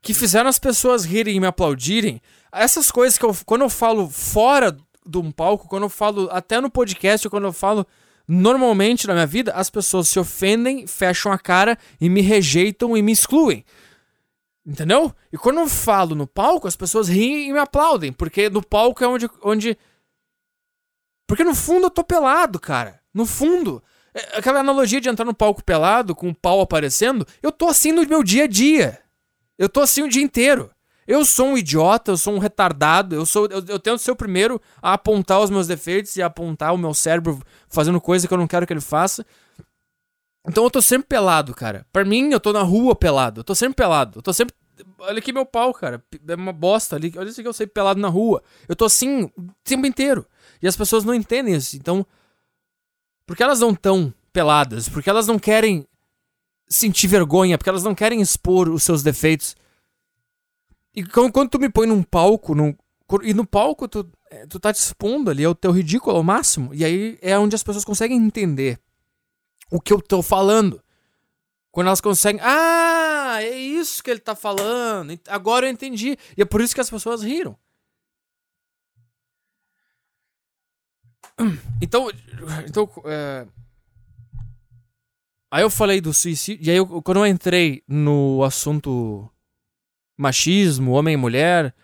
que 0.00 0.14
fizeram 0.14 0.48
as 0.48 0.58
pessoas 0.58 1.04
rirem 1.04 1.36
e 1.36 1.40
me 1.40 1.46
aplaudirem, 1.46 2.20
essas 2.50 2.90
coisas 2.90 3.18
que 3.18 3.24
eu. 3.24 3.36
Quando 3.44 3.62
eu 3.62 3.68
falo 3.68 4.08
fora 4.08 4.74
de 5.06 5.18
um 5.18 5.30
palco, 5.30 5.68
quando 5.68 5.84
eu 5.84 5.88
falo 5.88 6.28
até 6.30 6.60
no 6.60 6.70
podcast, 6.70 7.28
quando 7.28 7.44
eu 7.44 7.52
falo 7.52 7.86
normalmente 8.26 9.06
na 9.06 9.14
minha 9.14 9.26
vida, 9.26 9.52
as 9.52 9.68
pessoas 9.68 10.08
se 10.08 10.18
ofendem, 10.18 10.86
fecham 10.86 11.32
a 11.32 11.38
cara 11.38 11.76
e 12.00 12.08
me 12.08 12.20
rejeitam 12.20 12.96
e 12.96 13.02
me 13.02 13.12
excluem. 13.12 13.64
Entendeu? 14.64 15.12
E 15.32 15.36
quando 15.36 15.58
eu 15.58 15.68
falo 15.68 16.14
no 16.14 16.26
palco, 16.26 16.68
as 16.68 16.76
pessoas 16.76 17.08
riem 17.08 17.48
e 17.48 17.52
me 17.52 17.58
aplaudem. 17.58 18.12
Porque 18.12 18.48
no 18.48 18.64
palco 18.64 19.02
é 19.02 19.08
onde. 19.08 19.28
onde... 19.42 19.76
Porque 21.26 21.42
no 21.42 21.54
fundo 21.54 21.86
eu 21.86 21.90
tô 21.90 22.04
pelado, 22.04 22.60
cara. 22.60 23.00
No 23.12 23.26
fundo. 23.26 23.82
É, 24.14 24.38
aquela 24.38 24.60
analogia 24.60 25.00
de 25.00 25.08
entrar 25.08 25.24
no 25.24 25.34
palco 25.34 25.64
pelado, 25.64 26.14
com 26.14 26.28
o 26.28 26.34
pau 26.34 26.60
aparecendo, 26.60 27.26
eu 27.42 27.50
tô 27.50 27.68
assim 27.68 27.90
no 27.90 28.06
meu 28.06 28.22
dia 28.22 28.44
a 28.44 28.46
dia. 28.46 29.00
Eu 29.58 29.68
tô 29.68 29.80
assim 29.80 30.02
o 30.02 30.08
dia 30.08 30.22
inteiro. 30.22 30.70
Eu 31.06 31.24
sou 31.24 31.48
um 31.48 31.58
idiota, 31.58 32.12
eu 32.12 32.16
sou 32.16 32.34
um 32.34 32.38
retardado, 32.38 33.14
eu 33.14 33.26
sou 33.26 33.46
eu, 33.46 33.64
eu 33.66 33.78
tento 33.78 33.98
ser 33.98 34.12
o 34.12 34.16
primeiro 34.16 34.60
a 34.80 34.92
apontar 34.92 35.40
os 35.40 35.50
meus 35.50 35.66
defeitos 35.66 36.14
e 36.16 36.22
apontar 36.22 36.72
o 36.72 36.78
meu 36.78 36.94
cérebro 36.94 37.40
fazendo 37.68 38.00
coisa 38.00 38.28
que 38.28 38.32
eu 38.32 38.38
não 38.38 38.46
quero 38.46 38.66
que 38.66 38.72
ele 38.72 38.80
faça. 38.80 39.26
Então 40.46 40.64
eu 40.64 40.70
tô 40.70 40.82
sempre 40.82 41.06
pelado, 41.06 41.54
cara. 41.54 41.86
Pra 41.92 42.04
mim, 42.04 42.30
eu 42.32 42.40
tô 42.40 42.52
na 42.52 42.62
rua 42.62 42.94
pelado. 42.94 43.40
Eu 43.40 43.44
tô 43.44 43.54
sempre 43.54 43.76
pelado. 43.76 44.18
Eu 44.18 44.22
tô 44.22 44.32
sempre. 44.32 44.54
Olha 44.98 45.18
aqui 45.18 45.32
meu 45.32 45.46
pau, 45.46 45.72
cara. 45.72 46.04
É 46.26 46.34
uma 46.34 46.52
bosta 46.52 46.96
ali. 46.96 47.12
Olha 47.16 47.28
isso 47.28 47.40
que 47.40 47.48
eu 47.48 47.52
sei 47.52 47.66
pelado 47.66 48.00
na 48.00 48.08
rua. 48.08 48.42
Eu 48.68 48.74
tô 48.74 48.84
assim 48.84 49.24
o 49.36 49.48
tempo 49.62 49.86
inteiro. 49.86 50.26
E 50.60 50.66
as 50.66 50.76
pessoas 50.76 51.04
não 51.04 51.14
entendem 51.14 51.54
isso. 51.54 51.76
Então. 51.76 52.04
Por 53.24 53.36
que 53.36 53.42
elas 53.42 53.60
não 53.60 53.74
tão 53.74 54.12
peladas? 54.32 54.88
Porque 54.88 55.08
elas 55.08 55.28
não 55.28 55.38
querem 55.38 55.86
sentir 56.68 57.06
vergonha. 57.06 57.56
Porque 57.56 57.70
elas 57.70 57.84
não 57.84 57.94
querem 57.94 58.20
expor 58.20 58.68
os 58.68 58.82
seus 58.82 59.02
defeitos. 59.02 59.54
E 60.94 61.04
quando 61.04 61.48
tu 61.48 61.58
me 61.58 61.70
põe 61.70 61.86
num 61.86 62.02
palco, 62.02 62.54
num, 62.54 62.74
e 63.22 63.32
no 63.32 63.46
palco 63.46 63.88
tu, 63.88 64.10
é, 64.30 64.46
tu 64.46 64.60
tá 64.60 64.72
te 64.72 64.76
expondo 64.76 65.30
ali, 65.30 65.42
é 65.42 65.48
o 65.48 65.54
teu 65.54 65.70
ridículo 65.70 66.16
ao 66.16 66.22
máximo. 66.22 66.74
E 66.74 66.84
aí 66.84 67.18
é 67.22 67.38
onde 67.38 67.54
as 67.54 67.62
pessoas 67.62 67.84
conseguem 67.84 68.18
entender 68.18 68.78
o 69.70 69.80
que 69.80 69.92
eu 69.92 70.00
tô 70.00 70.22
falando. 70.22 70.82
Quando 71.70 71.86
elas 71.86 72.02
conseguem. 72.02 72.40
Ah, 72.44 73.38
é 73.40 73.56
isso 73.56 74.02
que 74.02 74.10
ele 74.10 74.20
tá 74.20 74.36
falando. 74.36 75.18
Agora 75.28 75.66
eu 75.66 75.70
entendi. 75.70 76.18
E 76.36 76.42
é 76.42 76.44
por 76.44 76.60
isso 76.60 76.74
que 76.74 76.80
as 76.82 76.90
pessoas 76.90 77.22
riram. 77.22 77.56
Então. 81.80 82.08
Então. 82.68 82.88
É... 83.06 83.46
Aí 85.50 85.62
eu 85.62 85.70
falei 85.70 86.00
do 86.00 86.14
suicídio. 86.14 86.64
E 86.64 86.70
aí, 86.70 86.76
eu, 86.76 87.02
quando 87.02 87.18
eu 87.18 87.26
entrei 87.26 87.82
no 87.88 88.44
assunto 88.44 89.31
machismo, 90.16 90.92
homem 90.92 91.14
e 91.14 91.16
mulher, 91.16 91.74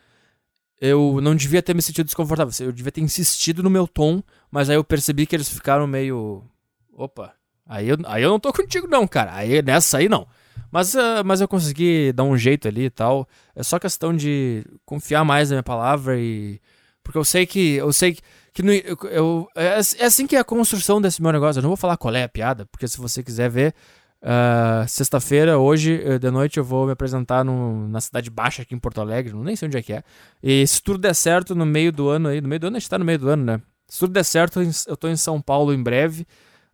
eu 0.81 1.21
não 1.23 1.35
devia 1.35 1.63
ter 1.63 1.75
me 1.75 1.83
sentido 1.83 2.07
desconfortável. 2.07 2.53
Eu 2.67 2.73
devia 2.73 2.93
ter 2.93 3.01
insistido 3.01 3.63
no 3.63 3.71
meu 3.71 3.87
tom, 3.87 4.23
mas 4.51 4.71
aí 4.71 4.77
eu 4.77 4.85
percebi 4.85 5.27
que 5.27 5.37
eles 5.37 5.49
ficaram 5.49 5.87
meio. 5.87 6.45
Opa, 6.93 7.35
Aí 7.69 7.87
eu, 7.87 7.99
aí 8.07 8.23
eu 8.23 8.31
não 8.31 8.41
tô 8.41 8.51
contigo, 8.53 8.89
não, 8.89 9.07
cara. 9.07 9.35
Aí 9.35 9.61
nessa 9.61 9.99
aí 9.99 10.09
não. 10.09 10.27
Mas, 10.71 10.95
uh, 10.95 11.23
mas 11.25 11.41
eu 11.41 11.47
consegui 11.47 12.13
dar 12.13 12.25
um 12.25 12.37
jeito 12.37 12.67
ali 12.67 12.87
e 12.87 12.91
tal. 12.91 13.29
É 13.55 13.63
só 13.63 13.79
questão 13.79 14.17
de 14.17 14.65
confiar 14.87 15.25
mais 15.25 15.51
na 15.51 15.57
minha 15.57 15.63
palavra 15.63 16.19
e. 16.19 16.61
Porque 17.03 17.19
eu 17.19 17.25
sei 17.25 17.47
que. 17.47 17.75
Eu 17.75 17.93
sei 17.93 18.15
que. 18.15 18.23
que 18.55 18.63
no, 18.63 18.73
eu, 18.73 18.97
eu 19.11 19.49
é, 19.55 19.81
é, 19.99 20.05
assim 20.05 20.27
que 20.27 20.35
é 20.35 20.39
a 20.39 20.45
construção 20.45 21.01
desse 21.01 21.21
meu 21.21 21.31
negócio. 21.31 21.59
Eu 21.59 21.63
não 21.63 21.71
vou 21.71 21.77
falar 21.77 21.99
qual 21.99 22.15
é 22.15 22.23
a 22.25 22.29
piada, 22.29 22.65
porque 22.67 22.89
se 22.89 22.97
você 22.99 23.23
quiser 23.23 23.51
ver. 23.51 23.75
Uh, 24.21 24.87
Sexta-feira, 24.89 25.59
hoje 25.59 26.03
eh, 26.05 26.19
de 26.19 26.29
noite, 26.31 26.59
eu 26.59 26.65
vou 26.65 26.87
me 26.87 26.93
apresentar 26.93 27.45
no, 27.45 27.87
na 27.89 28.01
Cidade 28.01 28.31
Baixa 28.31 28.63
aqui 28.63 28.75
em 28.75 28.79
Porto 28.79 29.01
Alegre. 29.01 29.33
Não 29.33 29.45
nem 29.45 29.55
sei 29.55 29.69
onde 29.69 29.79
é 29.79 29.83
que 29.83 29.93
é. 29.93 30.03
E 30.43 30.67
se 30.67 30.83
tudo 30.83 30.99
der 30.99 31.15
certo 31.15 31.55
no 31.55 31.65
meio 31.65 31.93
do 31.93 32.09
ano 32.09 32.29
aí. 32.29 32.41
No 32.41 32.49
meio 32.49 32.61
do 32.61 32.67
ano 32.67 32.77
a 32.77 32.81
gente 32.81 32.91
tá 32.91 32.99
no 32.99 33.05
meio 33.05 33.19
do 33.19 33.29
ano, 33.29 33.45
né? 33.45 33.61
Se 33.87 34.01
tudo 34.01 34.13
der 34.13 34.25
certo, 34.25 34.61
eu 34.87 34.97
tô 34.97 35.09
em 35.09 35.17
São 35.17 35.41
Paulo 35.41 35.73
em 35.73 35.83
breve. 35.83 36.27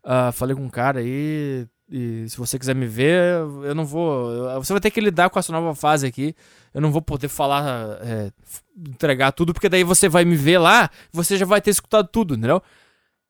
Uh, 0.03 0.33
falei 0.33 0.57
com 0.57 0.63
um 0.63 0.71
cara 0.71 1.01
aí. 1.01 1.67
E 1.91 2.27
se 2.29 2.37
você 2.39 2.59
quiser 2.59 2.75
me 2.75 2.87
ver, 2.87 3.41
eu 3.63 3.75
não 3.75 3.85
vou. 3.85 4.55
Você 4.55 4.73
vai 4.73 4.81
ter 4.81 4.91
que 4.91 5.01
lidar 5.01 5.29
com 5.29 5.39
essa 5.39 5.53
nova 5.53 5.75
fase 5.75 6.07
aqui. 6.07 6.35
Eu 6.73 6.81
não 6.81 6.91
vou 6.91 7.03
poder 7.03 7.29
falar, 7.29 7.99
é, 8.03 8.33
entregar 8.77 9.33
tudo, 9.33 9.53
porque 9.53 9.69
daí 9.69 9.85
você 9.85 10.09
vai 10.09 10.25
me 10.25 10.35
ver 10.35 10.59
lá 10.59 10.91
você 11.13 11.37
já 11.37 11.47
vai 11.47 11.61
ter 11.61 11.71
escutado 11.71 12.09
tudo, 12.09 12.35
entendeu? 12.35 12.63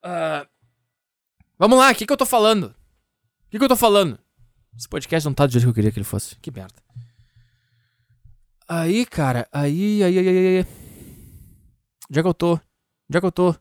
Uh, 0.04 0.46
vamos 1.58 1.78
lá, 1.78 1.90
o 1.90 1.94
que, 1.94 2.06
que 2.06 2.12
eu 2.12 2.16
tô 2.16 2.24
falando? 2.24 2.74
Que, 3.54 3.58
que 3.58 3.64
eu 3.66 3.68
tô 3.68 3.76
falando? 3.76 4.18
Esse 4.76 4.88
podcast 4.88 5.24
não 5.28 5.32
tá 5.32 5.46
do 5.46 5.52
jeito 5.52 5.62
que 5.62 5.70
eu 5.70 5.74
queria 5.74 5.92
que 5.92 5.98
ele 6.00 6.04
fosse. 6.04 6.34
Que 6.42 6.50
merda. 6.50 6.74
Aí, 8.68 9.06
cara, 9.06 9.46
aí, 9.52 10.02
aí, 10.02 10.18
aí, 10.18 10.28
aí, 10.28 10.46
aí. 10.58 10.66
Onde 12.10 12.18
é 12.18 12.22
que 12.22 12.28
eu 12.28 12.34
tô? 12.34 12.54
Onde 12.54 13.16
é 13.16 13.20
que 13.20 13.26
eu 13.26 13.30
tô? 13.30 13.54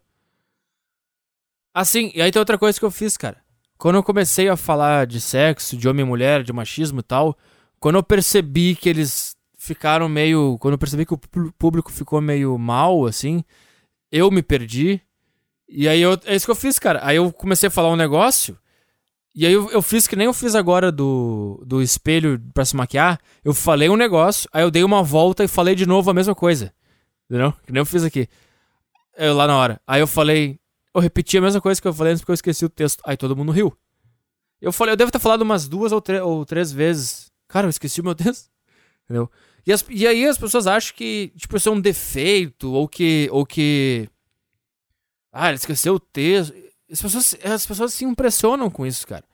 Assim, 1.71 2.11
e 2.15 2.23
aí 2.23 2.31
tem 2.31 2.39
outra 2.39 2.57
coisa 2.57 2.79
que 2.79 2.83
eu 2.83 2.89
fiz, 2.89 3.15
cara. 3.15 3.37
Quando 3.77 3.93
eu 3.93 4.03
comecei 4.03 4.49
a 4.49 4.57
falar 4.57 5.05
de 5.05 5.21
sexo, 5.21 5.77
de 5.77 5.87
homem 5.87 6.03
e 6.03 6.09
mulher, 6.09 6.41
de 6.41 6.51
machismo 6.51 7.01
e 7.01 7.03
tal, 7.03 7.37
quando 7.79 7.97
eu 7.97 8.03
percebi 8.03 8.75
que 8.75 8.89
eles 8.89 9.35
ficaram 9.59 10.09
meio. 10.09 10.57
Quando 10.57 10.73
eu 10.73 10.79
percebi 10.79 11.05
que 11.05 11.13
o 11.13 11.19
público 11.59 11.91
ficou 11.91 12.19
meio 12.19 12.57
mal, 12.57 13.05
assim, 13.05 13.43
eu 14.11 14.31
me 14.31 14.41
perdi. 14.41 14.99
E 15.69 15.87
aí 15.87 16.01
eu, 16.01 16.19
é 16.25 16.35
isso 16.35 16.47
que 16.47 16.51
eu 16.51 16.55
fiz, 16.55 16.79
cara. 16.79 16.99
Aí 17.03 17.17
eu 17.17 17.31
comecei 17.31 17.67
a 17.67 17.71
falar 17.71 17.91
um 17.91 17.95
negócio. 17.95 18.57
E 19.35 19.47
aí 19.47 19.53
eu, 19.53 19.69
eu 19.71 19.81
fiz 19.81 20.05
que 20.05 20.15
nem 20.15 20.25
eu 20.25 20.33
fiz 20.33 20.53
agora 20.53 20.91
do, 20.91 21.63
do 21.65 21.81
espelho 21.81 22.39
pra 22.53 22.63
se 22.63 22.75
maquiar. 22.75 23.19
Eu 23.43 23.53
falei 23.53 23.89
um 23.89 23.95
negócio, 23.95 24.47
aí 24.53 24.63
eu 24.63 24.69
dei 24.69 24.83
uma 24.83 25.01
volta 25.01 25.43
e 25.43 25.47
falei 25.47 25.73
de 25.73 25.87
novo 25.87 26.09
a 26.11 26.13
mesma 26.13 26.35
coisa. 26.35 26.71
Entendeu? 27.27 27.51
Que 27.65 27.71
nem 27.71 27.79
eu 27.79 27.85
fiz 27.85 28.03
aqui. 28.03 28.27
Eu, 29.17 29.35
lá 29.35 29.47
na 29.47 29.57
hora. 29.57 29.81
Aí 29.87 30.01
eu 30.01 30.07
falei, 30.07 30.59
eu 30.93 31.01
repeti 31.01 31.37
a 31.37 31.41
mesma 31.41 31.59
coisa 31.59 31.81
que 31.81 31.87
eu 31.87 31.93
falei 31.93 32.13
antes 32.13 32.21
porque 32.21 32.31
eu 32.31 32.35
esqueci 32.35 32.63
o 32.63 32.69
texto. 32.69 33.01
Aí 33.05 33.17
todo 33.17 33.35
mundo 33.35 33.51
riu. 33.51 33.75
Eu 34.61 34.71
falei, 34.71 34.93
eu 34.93 34.97
devo 34.97 35.11
ter 35.11 35.19
falado 35.19 35.41
umas 35.41 35.67
duas 35.67 35.91
ou, 35.91 36.03
ou 36.23 36.45
três 36.45 36.71
vezes. 36.71 37.31
Cara, 37.47 37.65
eu 37.65 37.71
esqueci 37.71 38.01
o 38.01 38.03
meu 38.03 38.13
texto. 38.13 38.51
Entendeu? 39.05 39.29
E, 39.65 39.73
as, 39.73 39.83
e 39.89 40.05
aí 40.05 40.25
as 40.25 40.37
pessoas 40.37 40.67
acham 40.67 40.95
que, 40.95 41.31
tipo, 41.35 41.57
isso 41.57 41.69
é 41.69 41.71
um 41.71 41.81
defeito, 41.81 42.71
ou 42.71 42.87
que. 42.87 43.27
Ou 43.31 43.45
que. 43.45 44.07
Ah, 45.31 45.47
ele 45.47 45.55
esqueceu 45.55 45.95
o 45.95 45.99
texto. 45.99 46.53
As 46.93 47.01
pessoas, 47.01 47.35
as 47.43 47.65
pessoas 47.65 47.93
se 47.95 48.05
impressionam 48.05 48.69
com 48.69 48.85
isso, 48.85 49.07
cara. 49.07 49.25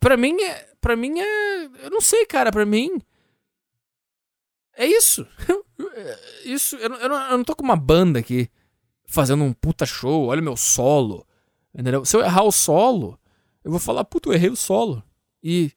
Pra 0.00 0.16
mim 0.16 0.34
é. 0.42 0.74
Pra 0.80 0.96
mim 0.96 1.20
é. 1.20 1.64
Eu 1.84 1.90
não 1.90 2.00
sei, 2.00 2.26
cara. 2.26 2.50
Pra 2.50 2.66
mim. 2.66 3.00
É 4.76 4.84
isso. 4.84 5.24
isso. 6.44 6.74
Eu, 6.76 6.92
eu, 6.94 7.08
não, 7.08 7.30
eu 7.30 7.38
não 7.38 7.44
tô 7.44 7.54
com 7.54 7.62
uma 7.62 7.76
banda 7.76 8.18
aqui 8.18 8.50
fazendo 9.06 9.44
um 9.44 9.52
puta 9.52 9.86
show. 9.86 10.26
Olha 10.26 10.42
meu 10.42 10.56
solo. 10.56 11.24
Entendeu? 11.72 12.04
Se 12.04 12.16
eu 12.16 12.22
errar 12.22 12.42
o 12.42 12.50
solo, 12.50 13.18
eu 13.62 13.70
vou 13.70 13.78
falar, 13.78 14.04
puta, 14.04 14.28
eu 14.28 14.32
errei 14.32 14.50
o 14.50 14.56
solo. 14.56 15.00
E. 15.40 15.70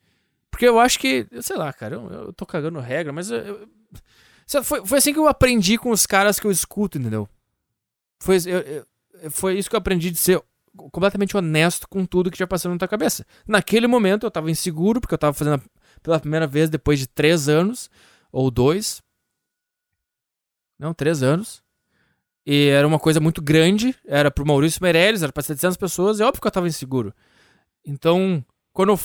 Porque 0.50 0.68
eu 0.68 0.80
acho 0.80 0.98
que. 0.98 1.28
Sei 1.44 1.56
lá, 1.56 1.72
cara. 1.72 1.94
Eu, 1.94 2.10
eu 2.10 2.34
tô 2.34 2.44
cagando 2.44 2.80
regra, 2.80 3.14
mas. 3.14 3.30
Eu, 3.30 3.70
foi, 4.64 4.84
foi 4.84 4.98
assim 4.98 5.14
que 5.14 5.20
eu 5.20 5.28
aprendi 5.28 5.78
com 5.78 5.92
os 5.92 6.08
caras 6.08 6.40
que 6.40 6.48
eu 6.48 6.52
escuto, 6.52 6.98
entendeu? 6.98 7.30
Foi, 8.20 8.38
eu, 8.48 9.30
foi 9.30 9.60
isso 9.60 9.70
que 9.70 9.76
eu 9.76 9.80
aprendi 9.80 10.10
de 10.10 10.18
ser 10.18 10.42
completamente 10.92 11.36
honesto 11.36 11.88
com 11.88 12.06
tudo 12.06 12.32
que 12.32 12.38
já 12.38 12.48
passou 12.48 12.72
na 12.72 12.78
tua 12.78 12.88
cabeça. 12.88 13.26
Naquele 13.48 13.88
momento 13.88 14.26
eu 14.26 14.32
tava 14.32 14.52
inseguro, 14.52 15.02
porque 15.02 15.14
eu 15.14 15.18
tava 15.18 15.34
fazendo 15.34 15.62
pela 16.02 16.20
primeira 16.20 16.48
vez 16.48 16.70
depois 16.70 17.00
de 17.00 17.08
três 17.08 17.50
anos, 17.50 17.90
ou 18.32 18.52
dois. 18.52 19.02
Não, 20.80 20.94
três 20.94 21.24
anos. 21.24 21.62
E 22.46 22.68
era 22.68 22.88
uma 22.88 23.00
coisa 23.00 23.20
muito 23.20 23.42
grande, 23.42 23.94
era 24.06 24.32
pro 24.32 24.46
Maurício 24.46 24.82
Meirelles, 24.82 25.22
era 25.22 25.34
pra 25.34 25.44
700 25.44 25.76
pessoas, 25.76 26.22
é 26.22 26.26
óbvio 26.26 26.42
que 26.42 26.48
eu 26.48 26.52
tava 26.52 26.68
inseguro. 26.68 27.14
Então, 27.86 28.44
quando 28.72 28.94
eu. 28.94 29.00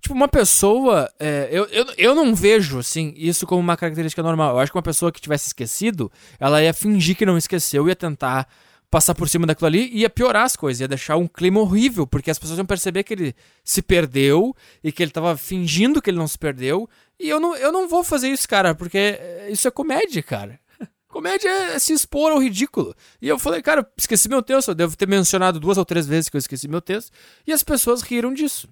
Tipo, 0.00 0.14
uma 0.14 0.28
pessoa. 0.28 1.10
É, 1.18 1.48
eu, 1.50 1.64
eu, 1.66 1.86
eu 1.96 2.14
não 2.14 2.34
vejo, 2.34 2.78
assim, 2.78 3.14
isso 3.16 3.46
como 3.46 3.60
uma 3.60 3.76
característica 3.76 4.22
normal. 4.22 4.54
Eu 4.54 4.58
acho 4.58 4.70
que 4.70 4.76
uma 4.76 4.82
pessoa 4.82 5.10
que 5.10 5.20
tivesse 5.20 5.46
esquecido, 5.46 6.12
ela 6.38 6.62
ia 6.62 6.74
fingir 6.74 7.16
que 7.16 7.24
não 7.24 7.38
esqueceu, 7.38 7.88
ia 7.88 7.96
tentar 7.96 8.46
passar 8.90 9.14
por 9.14 9.28
cima 9.28 9.46
daquilo 9.46 9.66
ali 9.66 9.88
ia 9.92 10.08
piorar 10.08 10.44
as 10.44 10.56
coisas, 10.56 10.80
ia 10.80 10.88
deixar 10.88 11.16
um 11.16 11.26
clima 11.26 11.60
horrível, 11.60 12.06
porque 12.06 12.30
as 12.30 12.38
pessoas 12.38 12.58
iam 12.58 12.66
perceber 12.66 13.04
que 13.04 13.14
ele 13.14 13.34
se 13.62 13.82
perdeu 13.82 14.54
e 14.82 14.90
que 14.90 15.02
ele 15.02 15.12
tava 15.12 15.36
fingindo 15.36 16.00
que 16.00 16.10
ele 16.10 16.18
não 16.18 16.28
se 16.28 16.38
perdeu. 16.38 16.88
E 17.18 17.28
eu 17.28 17.38
não, 17.38 17.54
eu 17.56 17.70
não 17.70 17.88
vou 17.88 18.02
fazer 18.02 18.28
isso, 18.28 18.48
cara, 18.48 18.74
porque 18.74 19.18
isso 19.50 19.68
é 19.68 19.70
comédia, 19.70 20.22
cara. 20.22 20.58
Comédia 21.08 21.48
é 21.48 21.78
se 21.78 21.92
expor 21.92 22.32
ao 22.32 22.38
ridículo. 22.38 22.94
E 23.20 23.28
eu 23.28 23.38
falei, 23.38 23.60
cara, 23.62 23.86
esqueci 23.96 24.28
meu 24.28 24.42
texto, 24.42 24.68
eu 24.68 24.74
devo 24.74 24.96
ter 24.96 25.08
mencionado 25.08 25.60
duas 25.60 25.76
ou 25.76 25.84
três 25.84 26.06
vezes 26.06 26.28
que 26.28 26.36
eu 26.36 26.38
esqueci 26.38 26.68
meu 26.68 26.80
texto, 26.80 27.12
e 27.46 27.52
as 27.52 27.62
pessoas 27.62 28.02
riram 28.02 28.32
disso. 28.32 28.68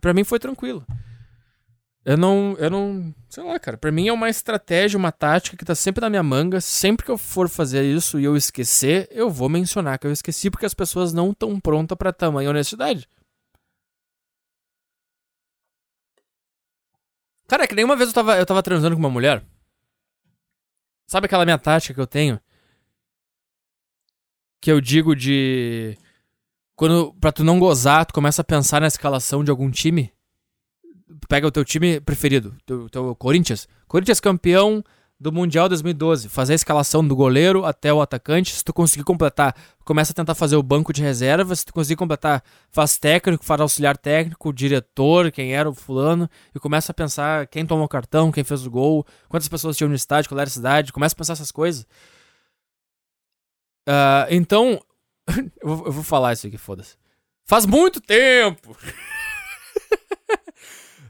Para 0.00 0.14
mim 0.14 0.24
foi 0.24 0.38
tranquilo. 0.38 0.86
Eu 2.08 2.16
não, 2.16 2.54
eu 2.58 2.70
não, 2.70 3.12
sei 3.28 3.42
lá, 3.42 3.58
cara. 3.58 3.76
Para 3.76 3.90
mim 3.90 4.06
é 4.06 4.12
uma 4.12 4.28
estratégia, 4.30 4.96
uma 4.96 5.10
tática 5.10 5.56
que 5.56 5.64
tá 5.64 5.74
sempre 5.74 6.00
na 6.00 6.08
minha 6.08 6.22
manga. 6.22 6.60
Sempre 6.60 7.04
que 7.04 7.10
eu 7.10 7.18
for 7.18 7.48
fazer 7.48 7.82
isso 7.84 8.20
e 8.20 8.24
eu 8.24 8.36
esquecer, 8.36 9.08
eu 9.10 9.28
vou 9.28 9.48
mencionar 9.48 9.98
que 9.98 10.06
eu 10.06 10.12
esqueci 10.12 10.48
porque 10.48 10.64
as 10.64 10.72
pessoas 10.72 11.12
não 11.12 11.32
estão 11.32 11.58
prontas 11.58 11.98
para 11.98 12.12
tamanha 12.12 12.48
honestidade. 12.48 13.08
Cara, 17.48 17.64
é 17.64 17.66
que 17.66 17.74
nenhuma 17.74 17.96
vez 17.96 18.10
eu 18.10 18.14
tava, 18.14 18.38
eu 18.38 18.46
tava 18.46 18.62
transando 18.62 18.94
com 18.94 19.00
uma 19.00 19.10
mulher. 19.10 19.44
Sabe 21.08 21.26
aquela 21.26 21.44
minha 21.44 21.58
tática 21.58 21.92
que 21.92 22.00
eu 22.00 22.06
tenho? 22.06 22.40
Que 24.60 24.70
eu 24.70 24.80
digo 24.80 25.16
de. 25.16 25.98
Quando, 26.76 27.12
pra 27.14 27.32
tu 27.32 27.42
não 27.42 27.58
gozar, 27.58 28.06
tu 28.06 28.14
começa 28.14 28.42
a 28.42 28.44
pensar 28.44 28.80
na 28.80 28.86
escalação 28.86 29.42
de 29.42 29.50
algum 29.50 29.70
time 29.72 30.15
pega 31.28 31.46
o 31.46 31.50
teu 31.50 31.64
time 31.64 32.00
preferido, 32.00 32.54
teu, 32.64 32.88
teu 32.88 33.14
Corinthians. 33.14 33.68
Corinthians 33.86 34.20
campeão 34.20 34.82
do 35.18 35.32
Mundial 35.32 35.68
2012. 35.68 36.28
Fazer 36.28 36.52
a 36.52 36.56
escalação 36.56 37.06
do 37.06 37.16
goleiro 37.16 37.64
até 37.64 37.92
o 37.92 38.00
atacante. 38.00 38.54
Se 38.54 38.64
tu 38.64 38.72
conseguir 38.72 39.04
completar, 39.04 39.54
começa 39.84 40.12
a 40.12 40.14
tentar 40.14 40.34
fazer 40.34 40.56
o 40.56 40.62
banco 40.62 40.92
de 40.92 41.02
reserva. 41.02 41.54
Se 41.54 41.64
tu 41.64 41.72
conseguir 41.72 41.96
completar, 41.96 42.42
faz 42.70 42.98
técnico, 42.98 43.44
faz 43.44 43.60
auxiliar 43.60 43.96
técnico, 43.96 44.52
diretor, 44.52 45.30
quem 45.30 45.54
era 45.54 45.68
o 45.68 45.74
fulano. 45.74 46.28
E 46.54 46.58
começa 46.58 46.92
a 46.92 46.94
pensar 46.94 47.46
quem 47.46 47.66
tomou 47.66 47.86
o 47.86 47.88
cartão, 47.88 48.30
quem 48.30 48.44
fez 48.44 48.66
o 48.66 48.70
gol, 48.70 49.06
quantas 49.28 49.48
pessoas 49.48 49.76
tinham 49.76 49.88
no 49.88 49.94
estádio, 49.94 50.28
qual 50.28 50.38
era 50.38 50.48
a 50.48 50.52
cidade. 50.52 50.92
Começa 50.92 51.14
a 51.14 51.18
pensar 51.18 51.32
essas 51.32 51.50
coisas. 51.50 51.86
Uh, 53.88 54.26
então, 54.30 54.80
eu, 55.62 55.76
vou, 55.76 55.86
eu 55.86 55.92
vou 55.92 56.02
falar 56.02 56.32
isso 56.32 56.46
aqui, 56.46 56.58
foda-se. 56.58 56.96
Faz 57.46 57.64
muito 57.64 58.00
tempo! 58.00 58.76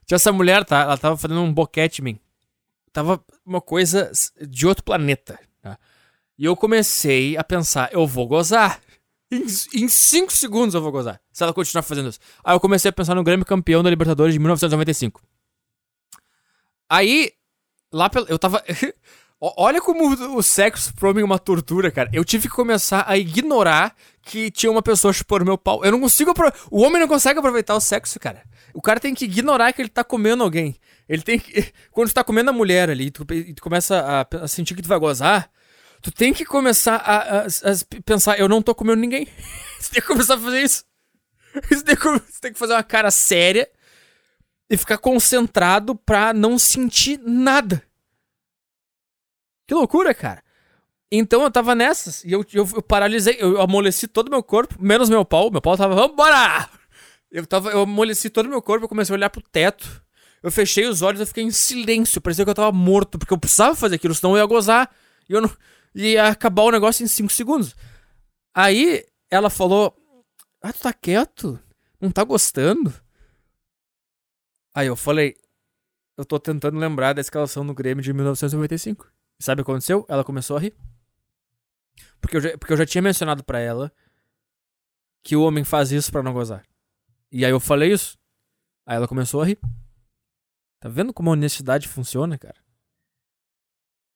Tinha 0.06 0.16
essa 0.16 0.32
mulher, 0.32 0.64
tá? 0.64 0.82
Ela 0.82 0.96
tava 0.96 1.16
fazendo 1.16 1.40
um 1.40 1.52
boquete 1.52 2.00
em 2.00 2.04
mim. 2.04 2.20
Tava 2.92 3.22
uma 3.44 3.60
coisa 3.60 4.10
de 4.40 4.66
outro 4.66 4.84
planeta. 4.84 5.38
Tá? 5.60 5.78
E 6.38 6.44
eu 6.44 6.56
comecei 6.56 7.36
a 7.36 7.44
pensar, 7.44 7.92
eu 7.92 8.06
vou 8.06 8.26
gozar. 8.26 8.80
Em 9.30 9.88
5 9.88 10.32
segundos 10.32 10.74
eu 10.74 10.80
vou 10.80 10.92
gozar. 10.92 11.20
Se 11.32 11.42
ela 11.42 11.52
continuar 11.52 11.82
fazendo 11.82 12.08
isso. 12.08 12.20
Aí 12.44 12.54
eu 12.54 12.60
comecei 12.60 12.88
a 12.88 12.92
pensar 12.92 13.14
no 13.14 13.24
Grêmio 13.24 13.44
campeão 13.44 13.82
da 13.82 13.90
Libertadores 13.90 14.32
de 14.32 14.38
1995. 14.38 15.20
Aí, 16.88 17.32
lá 17.92 18.08
pela. 18.08 18.26
Eu 18.28 18.38
tava. 18.38 18.62
Olha 19.38 19.82
como 19.82 20.36
o 20.36 20.42
sexo 20.42 20.94
pra 20.94 21.12
mim 21.12 21.20
é 21.20 21.24
uma 21.24 21.38
tortura, 21.38 21.90
cara. 21.90 22.08
Eu 22.10 22.24
tive 22.24 22.48
que 22.48 22.54
começar 22.54 23.04
a 23.06 23.18
ignorar 23.18 23.94
que 24.22 24.50
tinha 24.50 24.72
uma 24.72 24.82
pessoa 24.82 25.12
chupando 25.12 25.44
meu 25.44 25.58
pau. 25.58 25.84
Eu 25.84 25.92
não 25.92 26.00
consigo. 26.00 26.32
O 26.70 26.80
homem 26.80 27.00
não 27.00 27.08
consegue 27.08 27.38
aproveitar 27.38 27.74
o 27.74 27.80
sexo, 27.80 28.18
cara. 28.18 28.42
O 28.72 28.80
cara 28.80 28.98
tem 28.98 29.14
que 29.14 29.26
ignorar 29.26 29.74
que 29.74 29.82
ele 29.82 29.90
tá 29.90 30.02
comendo 30.02 30.42
alguém. 30.42 30.76
Ele 31.06 31.20
tem 31.20 31.38
que. 31.38 31.70
Quando 31.92 32.08
tu 32.08 32.14
tá 32.14 32.24
comendo 32.24 32.48
a 32.48 32.52
mulher 32.52 32.88
ali, 32.88 33.10
tu, 33.10 33.26
e 33.30 33.52
tu 33.52 33.62
começa 33.62 34.00
a, 34.00 34.44
a, 34.44 34.48
sentir 34.48 34.74
que 34.74 34.82
tu 34.82 34.88
vai 34.88 34.98
gozar, 34.98 35.50
tu 36.00 36.10
tem 36.10 36.32
que 36.32 36.46
começar 36.46 36.96
a, 36.96 37.40
a, 37.40 37.40
a 37.42 38.02
pensar, 38.06 38.38
eu 38.38 38.48
não 38.48 38.62
tô 38.62 38.74
comendo 38.74 39.00
ninguém. 39.00 39.28
Você 39.78 39.92
tem 39.92 40.00
que 40.00 40.08
começar 40.08 40.36
a 40.36 40.38
fazer 40.38 40.62
isso. 40.62 40.84
Você 41.68 41.82
tem, 41.82 41.96
que, 41.96 42.02
você 42.02 42.40
tem 42.40 42.52
que 42.52 42.58
fazer 42.58 42.72
uma 42.74 42.82
cara 42.82 43.10
séria 43.10 43.68
e 44.68 44.76
ficar 44.76 44.98
concentrado 44.98 45.94
pra 45.94 46.34
não 46.34 46.58
sentir 46.58 47.18
nada. 47.22 47.82
Que 49.66 49.74
loucura, 49.74 50.14
cara. 50.14 50.42
Então 51.10 51.42
eu 51.42 51.50
tava 51.50 51.74
nessas 51.74 52.24
e 52.24 52.32
eu, 52.32 52.44
eu, 52.52 52.68
eu 52.74 52.82
paralisei, 52.82 53.36
eu 53.38 53.60
amoleci 53.60 54.08
todo 54.08 54.30
meu 54.30 54.42
corpo, 54.42 54.76
menos 54.78 55.08
meu 55.08 55.24
pau. 55.24 55.50
Meu 55.50 55.60
pau 55.60 55.76
tava, 55.76 55.94
vambora! 55.94 56.68
Eu 57.30 57.46
tava, 57.46 57.70
eu 57.70 57.80
amoleci 57.80 58.30
todo 58.30 58.48
meu 58.48 58.62
corpo, 58.62 58.84
eu 58.84 58.88
comecei 58.88 59.14
a 59.14 59.16
olhar 59.16 59.30
pro 59.30 59.42
teto. 59.42 60.04
Eu 60.42 60.50
fechei 60.50 60.86
os 60.86 61.02
olhos, 61.02 61.20
eu 61.20 61.26
fiquei 61.26 61.42
em 61.42 61.50
silêncio, 61.50 62.20
parecia 62.20 62.44
que 62.44 62.50
eu 62.50 62.54
tava 62.54 62.72
morto, 62.72 63.18
porque 63.18 63.32
eu 63.32 63.38
precisava 63.38 63.74
fazer 63.74 63.96
aquilo, 63.96 64.14
senão 64.14 64.36
eu 64.36 64.42
ia 64.42 64.46
gozar. 64.46 64.90
E 65.28 65.32
eu 65.32 65.40
não. 65.40 65.50
ia 65.94 66.28
acabar 66.28 66.62
o 66.62 66.70
negócio 66.70 67.02
em 67.04 67.08
5 67.08 67.32
segundos. 67.32 67.74
Aí 68.54 69.04
ela 69.30 69.50
falou: 69.50 69.96
Ah, 70.62 70.72
tu 70.72 70.80
tá 70.80 70.92
quieto? 70.92 71.58
Não 72.00 72.10
tá 72.10 72.22
gostando? 72.24 72.92
Aí 74.74 74.86
eu 74.86 74.96
falei: 74.96 75.34
Eu 76.16 76.24
tô 76.24 76.38
tentando 76.38 76.78
lembrar 76.78 77.12
da 77.12 77.20
escalação 77.20 77.66
do 77.66 77.74
Grêmio 77.74 78.02
de 78.02 78.12
1995. 78.12 79.15
Sabe 79.38 79.60
o 79.60 79.64
que 79.64 79.70
aconteceu? 79.70 80.04
Ela 80.08 80.24
começou 80.24 80.56
a 80.56 80.60
rir. 80.60 80.74
Porque 82.20 82.36
eu 82.36 82.40
já, 82.40 82.58
porque 82.58 82.72
eu 82.72 82.76
já 82.76 82.86
tinha 82.86 83.02
mencionado 83.02 83.44
para 83.44 83.60
ela 83.60 83.92
que 85.22 85.36
o 85.36 85.42
homem 85.42 85.64
faz 85.64 85.92
isso 85.92 86.10
para 86.10 86.22
não 86.22 86.32
gozar. 86.32 86.64
E 87.30 87.44
aí 87.44 87.50
eu 87.50 87.60
falei 87.60 87.92
isso. 87.92 88.18
Aí 88.86 88.96
ela 88.96 89.08
começou 89.08 89.42
a 89.42 89.46
rir. 89.46 89.58
Tá 90.80 90.88
vendo 90.88 91.12
como 91.12 91.30
a 91.30 91.32
honestidade 91.32 91.88
funciona, 91.88 92.38
cara? 92.38 92.56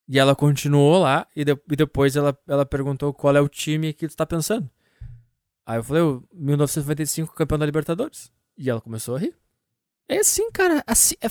E 0.08 0.18
ela 0.18 0.34
continuou 0.34 0.98
lá 0.98 1.26
e, 1.36 1.44
de, 1.44 1.52
e 1.52 1.76
depois 1.76 2.16
ela, 2.16 2.36
ela 2.46 2.66
perguntou 2.66 3.14
qual 3.14 3.36
é 3.36 3.40
o 3.40 3.48
time 3.48 3.92
que 3.92 4.08
tu 4.08 4.16
tá 4.16 4.26
pensando. 4.26 4.68
Aí 5.64 5.78
eu 5.78 5.84
falei, 5.84 6.02
1995 6.32 7.34
campeão 7.34 7.58
da 7.58 7.66
Libertadores. 7.66 8.32
E 8.56 8.68
ela 8.68 8.80
começou 8.80 9.14
a 9.14 9.18
rir. 9.18 9.39
É 10.10 10.18
assim, 10.18 10.50
cara. 10.50 10.82
Assim, 10.86 11.14
é, 11.20 11.26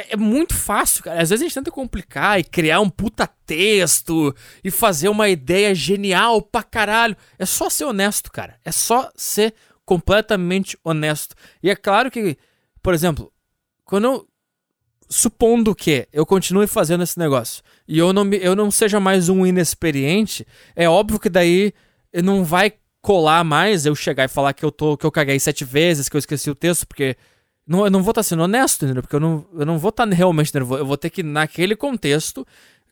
é, 0.00 0.12
é, 0.12 0.16
muito 0.16 0.54
fácil, 0.54 1.02
cara. 1.02 1.20
Às 1.20 1.30
vezes 1.30 1.42
a 1.42 1.46
gente 1.46 1.54
tenta 1.54 1.72
complicar 1.72 2.38
e 2.38 2.44
criar 2.44 2.80
um 2.80 2.88
puta 2.88 3.26
texto 3.44 4.34
e 4.62 4.70
fazer 4.70 5.08
uma 5.08 5.28
ideia 5.28 5.74
genial 5.74 6.40
pra 6.40 6.62
caralho. 6.62 7.16
É 7.36 7.44
só 7.44 7.68
ser 7.68 7.84
honesto, 7.84 8.30
cara. 8.30 8.60
É 8.64 8.70
só 8.70 9.10
ser 9.16 9.54
completamente 9.84 10.78
honesto. 10.84 11.34
E 11.60 11.68
é 11.68 11.74
claro 11.74 12.10
que, 12.10 12.38
por 12.80 12.94
exemplo, 12.94 13.32
quando 13.84 14.04
eu, 14.04 14.28
supondo 15.08 15.74
que 15.74 16.06
eu 16.12 16.24
continue 16.24 16.68
fazendo 16.68 17.02
esse 17.02 17.18
negócio 17.18 17.62
e 17.88 17.98
eu 17.98 18.12
não, 18.12 18.24
me, 18.24 18.36
eu 18.38 18.54
não 18.54 18.70
seja 18.70 18.98
mais 18.98 19.28
um 19.28 19.46
inexperiente, 19.46 20.46
é 20.74 20.88
óbvio 20.88 21.20
que 21.20 21.28
daí 21.28 21.72
não 22.24 22.44
vai 22.44 22.72
colar 23.00 23.44
mais 23.44 23.86
eu 23.86 23.94
chegar 23.94 24.24
e 24.24 24.28
falar 24.28 24.52
que 24.52 24.64
eu 24.64 24.72
tô 24.72 24.96
que 24.96 25.06
eu 25.06 25.12
caguei 25.12 25.38
sete 25.38 25.64
vezes, 25.64 26.08
que 26.08 26.16
eu 26.16 26.18
esqueci 26.18 26.50
o 26.50 26.54
texto, 26.56 26.86
porque 26.86 27.16
não, 27.66 27.84
eu 27.84 27.90
não 27.90 28.02
vou 28.02 28.12
estar 28.12 28.20
tá 28.20 28.22
sendo 28.22 28.42
honesto, 28.42 28.84
entendeu? 28.84 29.02
Porque 29.02 29.16
eu 29.16 29.20
não, 29.20 29.46
eu 29.54 29.66
não 29.66 29.78
vou 29.78 29.88
estar 29.88 30.06
tá 30.06 30.14
realmente 30.14 30.54
nervoso. 30.54 30.82
Eu 30.82 30.86
vou 30.86 30.96
ter 30.96 31.10
que, 31.10 31.22
naquele 31.22 31.74
contexto, 31.74 32.46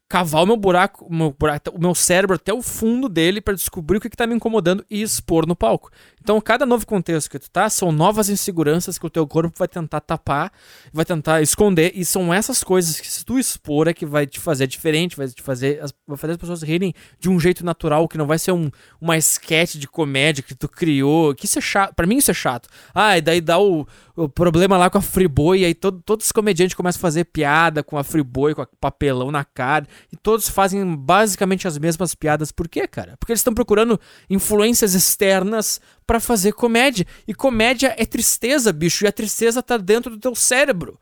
cavar 0.09 0.43
o 0.43 0.47
meu 0.47 0.57
buraco, 0.57 1.05
o 1.05 1.15
meu, 1.15 1.35
buraco, 1.39 1.71
o 1.71 1.81
meu 1.81 1.95
cérebro 1.95 2.37
até 2.37 2.53
o 2.53 2.61
fundo 2.61 3.09
dele 3.09 3.41
para 3.41 3.55
descobrir 3.55 3.99
o 3.99 4.01
que, 4.01 4.11
que 4.11 4.17
tá 4.17 4.27
me 4.27 4.35
incomodando 4.35 4.85
e 4.91 5.01
expor 5.01 5.47
no 5.47 5.55
palco. 5.55 5.91
Então, 6.25 6.41
cada 6.41 6.65
novo 6.65 6.87
contexto 6.87 7.29
que 7.29 7.39
tu 7.39 7.51
tá, 7.51 7.69
são 7.69 7.93
novas 7.93 8.31
inseguranças 8.31 8.97
que 8.97 9.05
o 9.05 9.11
teu 9.11 9.27
corpo 9.27 9.53
vai 9.59 9.69
tentar 9.69 10.01
tapar, 10.01 10.51
vai 10.91 11.05
tentar 11.05 11.43
esconder, 11.43 11.93
e 11.95 12.03
são 12.03 12.33
essas 12.33 12.65
coisas 12.65 12.99
que 12.99 13.07
se 13.07 13.23
tu 13.23 13.39
expor 13.39 13.89
é 13.89 13.93
que 13.93 14.07
vai 14.07 14.27
te 14.27 14.41
fazer 14.41 14.67
diferente, 14.67 15.19
vai 15.19 15.29
te 15.29 15.43
fazer, 15.43 15.81
vai 16.09 16.17
fazer 16.17 16.33
as 16.33 16.39
pessoas 16.39 16.63
rirem 16.63 16.95
de 17.21 17.29
um 17.29 17.39
jeito 17.39 17.63
natural, 17.63 18.09
que 18.09 18.17
não 18.17 18.27
vai 18.27 18.39
ser 18.39 18.53
um, 18.53 18.71
uma 18.99 19.19
sketch 19.19 19.75
de 19.75 19.87
comédia 19.87 20.43
que 20.43 20.55
tu 20.55 20.67
criou, 20.67 21.35
que 21.35 21.45
isso 21.45 21.59
é 21.59 21.63
chato, 21.63 21.95
pra 21.95 22.07
mim 22.07 22.17
isso 22.17 22.31
é 22.31 22.35
chato. 22.35 22.71
Ah, 22.95 23.19
e 23.19 23.21
daí 23.21 23.43
dá 23.43 23.59
o, 23.59 23.87
o 24.17 24.27
problema 24.27 24.79
lá 24.79 24.89
com 24.89 24.97
a 24.97 25.03
Friboi, 25.03 25.61
e 25.61 25.65
aí 25.67 25.75
todo, 25.75 26.01
todos 26.01 26.25
os 26.25 26.33
comediantes 26.33 26.75
começam 26.75 27.01
a 27.01 27.03
fazer 27.03 27.27
piada 27.27 27.83
com 27.83 27.99
a 27.99 28.03
Friboi, 28.03 28.55
com 28.55 28.63
a 28.63 28.69
papelão 28.81 29.31
na 29.31 29.45
cara, 29.45 29.87
e 30.11 30.17
todos 30.17 30.49
fazem 30.49 30.97
basicamente 30.97 31.69
as 31.69 31.77
mesmas 31.77 32.15
piadas. 32.15 32.51
Por 32.51 32.67
quê, 32.67 32.89
cara? 32.89 33.15
Porque 33.19 33.33
eles 33.33 33.41
estão 33.41 33.53
procurando 33.53 34.01
influências 34.31 34.95
externas 34.95 35.83
para 36.07 36.21
fazer 36.21 36.53
comédia. 36.53 37.07
E 37.27 37.35
comédia 37.35 37.95
é 37.99 38.05
tristeza, 38.05 38.73
bicho, 38.73 39.05
e 39.05 39.09
a 39.09 39.13
tristeza 39.13 39.63
tá 39.63 39.77
dentro 39.77 40.11
do 40.11 40.21
teu 40.21 40.35
cérebro. 40.35 40.99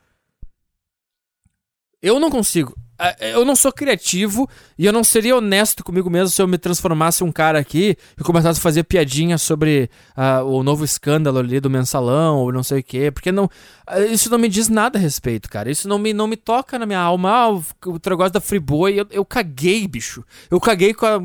Eu 2.01 2.19
não 2.19 2.31
consigo. 2.31 2.75
Eu 3.19 3.45
não 3.45 3.57
sou 3.57 3.73
criativo 3.73 4.49
e 4.79 4.87
eu 4.87 4.93
não 4.93 5.03
seria 5.03 5.37
honesto 5.37 5.83
comigo 5.83 6.09
mesmo 6.09 6.29
se 6.29 6.41
eu 6.41 6.47
me 6.47 6.57
transformasse 6.57 7.25
um 7.25 7.33
cara 7.33 7.59
aqui 7.59 7.97
e 8.19 8.23
começasse 8.23 8.61
a 8.61 8.63
fazer 8.63 8.85
piadinha 8.85 9.39
sobre 9.39 9.91
uh, 10.17 10.45
o 10.45 10.63
novo 10.63 10.85
escândalo 10.85 11.39
ali 11.39 11.59
do 11.59 11.69
mensalão 11.69 12.39
ou 12.39 12.53
não 12.53 12.63
sei 12.63 12.81
o 12.81 12.85
quê. 12.85 13.11
Porque 13.11 13.33
não, 13.33 13.45
uh, 13.45 14.13
isso 14.13 14.31
não 14.31 14.39
me 14.39 14.49
diz 14.49 14.69
nada 14.69 14.99
a 14.99 15.03
respeito, 15.03 15.49
cara. 15.49 15.71
Isso 15.71 15.89
não 15.89 15.99
me, 15.99 16.13
não 16.13 16.29
me 16.29 16.37
toca 16.37 16.79
na 16.79 16.87
minha 16.87 17.01
alma. 17.01 17.31
Ah, 17.31 17.51
o, 17.51 17.65
o 17.87 18.01
negócio 18.09 18.33
da 18.33 18.41
Friboi, 18.41 19.01
eu, 19.01 19.07
eu 19.11 19.25
caguei, 19.25 19.89
bicho. 19.89 20.25
Eu 20.51 20.61
caguei 20.61 20.95
com 20.95 21.07
a. 21.07 21.19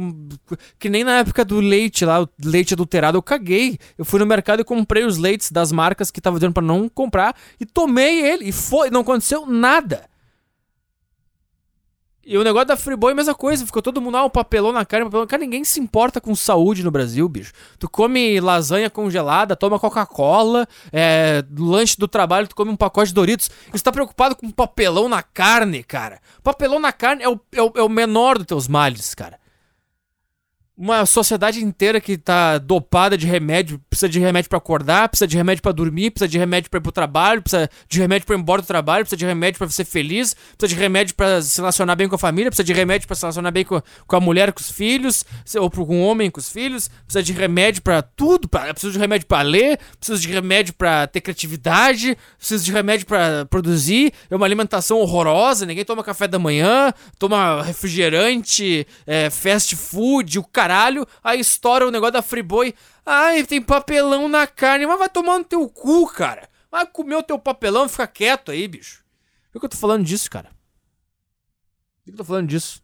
Que 0.79 0.89
nem 0.89 1.03
na 1.03 1.19
época 1.19 1.45
do 1.45 1.59
leite 1.59 2.05
lá, 2.05 2.23
o 2.23 2.29
leite 2.43 2.73
adulterado, 2.73 3.17
eu 3.17 3.21
caguei. 3.21 3.77
Eu 3.97 4.05
fui 4.05 4.19
no 4.19 4.25
mercado 4.25 4.61
e 4.61 4.63
comprei 4.63 5.03
os 5.03 5.17
leites 5.17 5.51
das 5.51 5.71
marcas 5.71 6.09
que 6.09 6.21
tava 6.21 6.37
dizendo 6.37 6.53
para 6.53 6.63
não 6.63 6.89
comprar 6.89 7.35
e 7.59 7.65
tomei 7.65 8.21
ele. 8.21 8.45
E 8.45 8.51
foi, 8.51 8.89
não 8.89 9.01
aconteceu 9.01 9.45
nada. 9.45 10.03
E 12.29 12.37
o 12.37 12.43
negócio 12.43 12.67
da 12.67 12.75
Friboi 12.75 13.11
é 13.11 13.13
a 13.13 13.15
mesma 13.15 13.33
coisa. 13.33 13.65
Ficou 13.65 13.81
todo 13.81 14.01
mundo, 14.01 14.17
ah, 14.17 14.25
um 14.25 14.29
papelão 14.29 14.73
na 14.73 14.85
carne, 14.85 15.05
um 15.05 15.09
papelão. 15.09 15.25
Cara, 15.25 15.39
ninguém 15.39 15.63
se 15.63 15.79
importa 15.79 16.19
com 16.19 16.35
saúde 16.35 16.83
no 16.83 16.91
Brasil, 16.91 17.27
bicho. 17.29 17.53
Tu 17.79 17.89
come 17.89 18.41
lasanha 18.41 18.89
congelada, 18.89 19.55
toma 19.55 19.79
Coca-Cola, 19.79 20.67
é, 20.91 21.41
lanche 21.57 21.97
do 21.97 22.05
trabalho, 22.05 22.45
tu 22.45 22.53
come 22.53 22.69
um 22.69 22.75
pacote 22.75 23.07
de 23.07 23.13
Doritos. 23.13 23.49
E 23.69 23.77
tu 23.77 23.81
tá 23.81 23.93
preocupado 23.93 24.35
com 24.35 24.51
papelão 24.51 25.07
na 25.07 25.23
carne, 25.23 25.83
cara. 25.83 26.19
Papelão 26.43 26.79
na 26.79 26.91
carne 26.91 27.23
é 27.23 27.29
o, 27.29 27.39
é 27.53 27.61
o, 27.61 27.71
é 27.77 27.81
o 27.81 27.87
menor 27.87 28.37
dos 28.37 28.45
teus 28.45 28.67
males, 28.67 29.15
cara 29.15 29.39
uma 30.77 31.07
sociedade 31.07 31.63
inteira 31.63 31.99
que 31.99 32.17
tá 32.19 32.59
dopada 32.59 33.17
de 33.17 33.25
remédio, 33.25 33.81
precisa 33.89 34.07
de 34.07 34.19
remédio 34.19 34.47
para 34.47 34.59
acordar, 34.59 35.09
precisa 35.09 35.27
de 35.27 35.35
remédio 35.35 35.63
para 35.63 35.71
dormir, 35.71 36.11
precisa 36.11 36.29
de 36.29 36.37
remédio 36.37 36.69
para 36.69 36.77
ir 36.77 36.81
pro 36.83 36.91
trabalho, 36.91 37.41
precisa 37.41 37.67
de 37.89 37.99
remédio 37.99 38.27
para 38.27 38.35
ir 38.35 38.39
embora 38.39 38.61
do 38.61 38.67
trabalho, 38.67 39.03
precisa 39.03 39.17
de 39.17 39.25
remédio 39.25 39.57
para 39.57 39.67
ser 39.69 39.85
feliz, 39.85 40.35
precisa 40.55 40.75
de 40.75 40.79
remédio 40.79 41.15
para 41.15 41.41
se 41.41 41.59
relacionar 41.59 41.95
bem 41.95 42.07
com 42.07 42.13
a 42.13 42.19
família, 42.19 42.51
precisa 42.51 42.63
de 42.63 42.73
remédio 42.73 43.07
para 43.07 43.15
se 43.15 43.23
relacionar 43.23 43.49
bem 43.49 43.65
com, 43.65 43.81
com 44.05 44.15
a 44.15 44.19
mulher, 44.19 44.53
com 44.53 44.59
os 44.59 44.69
filhos, 44.69 45.25
ou 45.59 45.71
com 45.71 45.95
um 45.95 46.03
homem 46.03 46.29
com 46.29 46.39
os 46.39 46.51
filhos, 46.51 46.89
precisa 47.07 47.23
de 47.23 47.33
remédio 47.33 47.81
para 47.81 48.03
tudo, 48.03 48.47
pra, 48.47 48.71
precisa 48.71 48.93
de 48.93 48.99
remédio 48.99 49.25
para 49.25 49.41
ler, 49.41 49.79
precisa 49.99 50.19
de 50.19 50.27
remédio 50.27 50.75
para 50.75 51.07
ter 51.07 51.21
criatividade, 51.21 52.15
precisa 52.37 52.63
de 52.63 52.71
remédio 52.71 53.07
para 53.07 53.47
produzir, 53.47 54.13
é 54.29 54.35
uma 54.35 54.45
alimentação 54.45 54.99
horrorosa, 54.99 55.65
ninguém 55.65 55.83
toma 55.83 56.03
café 56.03 56.27
da 56.27 56.37
manhã, 56.37 56.93
toma 57.17 57.63
refrigerante, 57.63 58.85
é, 59.07 59.31
fast 59.31 59.75
food, 59.75 60.37
o 60.37 60.43
cara 60.43 60.66
caralho, 60.67 61.07
aí 61.23 61.39
estoura 61.39 61.87
o 61.87 61.91
negócio 61.91 62.13
da 62.13 62.21
Friboi. 62.21 62.75
Ai, 63.05 63.45
tem 63.45 63.61
papelão 63.61 64.27
na 64.27 64.45
carne, 64.45 64.85
mas 64.85 64.99
vai 64.99 65.09
tomar 65.09 65.37
no 65.37 65.45
teu 65.45 65.67
cu, 65.69 66.07
cara. 66.07 66.49
Vai 66.69 66.85
comer 66.85 67.15
o 67.15 67.23
teu 67.23 67.39
papelão 67.39 67.85
e 67.85 67.89
fica 67.89 68.05
quieto 68.05 68.51
aí, 68.51 68.67
bicho. 68.67 69.05
Por 69.51 69.61
que 69.61 69.65
eu 69.65 69.69
tô 69.69 69.77
falando 69.77 70.03
disso, 70.03 70.29
cara? 70.29 70.49
Por 70.49 72.05
que 72.05 72.11
eu 72.11 72.17
tô 72.17 72.25
falando 72.25 72.47
disso? 72.47 72.83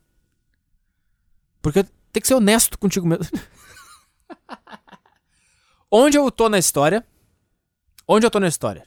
Porque 1.62 1.84
tem 1.84 2.22
que 2.22 2.28
ser 2.28 2.36
honesto 2.36 2.80
contigo 2.80 3.06
mesmo. 3.06 3.28
Onde 5.92 6.18
eu 6.18 6.32
tô 6.32 6.48
na 6.48 6.58
história? 6.58 7.06
Onde 8.08 8.26
eu 8.26 8.32
tô 8.32 8.40
na 8.40 8.48
história? 8.48 8.86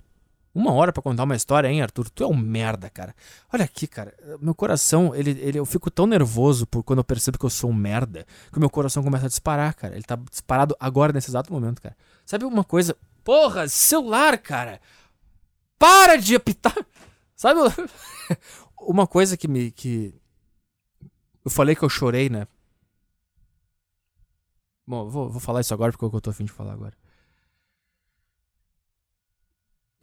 Uma 0.57 0.73
hora 0.73 0.91
para 0.91 1.03
contar 1.03 1.25
uma 1.25 1.37
história, 1.37 1.69
hein, 1.69 1.83
Arthur? 1.83 2.09
Tu 2.09 2.25
é 2.25 2.27
um 2.27 2.35
merda, 2.35 2.89
cara. 2.89 3.15
Olha 3.53 3.67
aqui, 3.67 3.87
cara. 3.87 4.15
Meu 4.41 4.55
coração, 4.55 5.15
ele, 5.15 5.33
ele, 5.33 5.59
eu 5.59 5.67
fico 5.67 5.91
tão 5.91 6.07
nervoso 6.07 6.67
por 6.67 6.83
quando 6.83 7.01
eu 7.01 7.05
percebo 7.05 7.39
que 7.39 7.45
eu 7.45 7.51
sou 7.51 7.69
um 7.69 7.75
merda, 7.75 8.27
que 8.51 8.57
o 8.57 8.61
meu 8.61 8.71
coração 8.71 9.03
começa 9.03 9.27
a 9.27 9.29
disparar, 9.29 9.75
cara. 9.75 9.95
Ele 9.95 10.03
tá 10.03 10.17
disparado 10.17 10.75
agora, 10.81 11.13
nesse 11.13 11.29
exato 11.29 11.53
momento, 11.53 11.83
cara. 11.83 11.95
Sabe 12.25 12.47
uma 12.47 12.65
coisa? 12.65 12.97
Porra, 13.23 13.69
celular, 13.69 14.39
cara. 14.39 14.81
Para 15.79 16.17
de 16.17 16.35
apitar. 16.35 16.75
Sabe 17.37 17.61
uma 18.81 19.07
coisa 19.07 19.37
que 19.37 19.47
me. 19.47 19.71
que. 19.71 20.15
Eu 21.45 21.51
falei 21.51 21.77
que 21.77 21.83
eu 21.83 21.91
chorei, 21.91 22.31
né? 22.31 22.49
Bom, 24.87 25.07
vou, 25.11 25.29
vou 25.29 25.41
falar 25.41 25.61
isso 25.61 25.75
agora 25.75 25.93
porque 25.93 26.07
é 26.07 26.09
o 26.09 26.11
que 26.11 26.17
eu 26.17 26.21
tô 26.23 26.31
afim 26.31 26.47
de 26.47 26.53
falar 26.53 26.73
agora. 26.73 26.95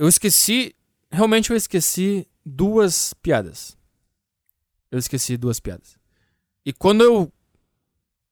Eu 0.03 0.09
esqueci. 0.09 0.75
Realmente 1.09 1.49
eu 1.49 1.55
esqueci 1.55 2.27
duas 2.45 3.13
piadas. 3.13 3.77
Eu 4.91 4.99
esqueci 4.99 5.37
duas 5.37 5.61
piadas. 5.61 5.97
E 6.65 6.73
quando 6.73 7.05
eu. 7.05 7.31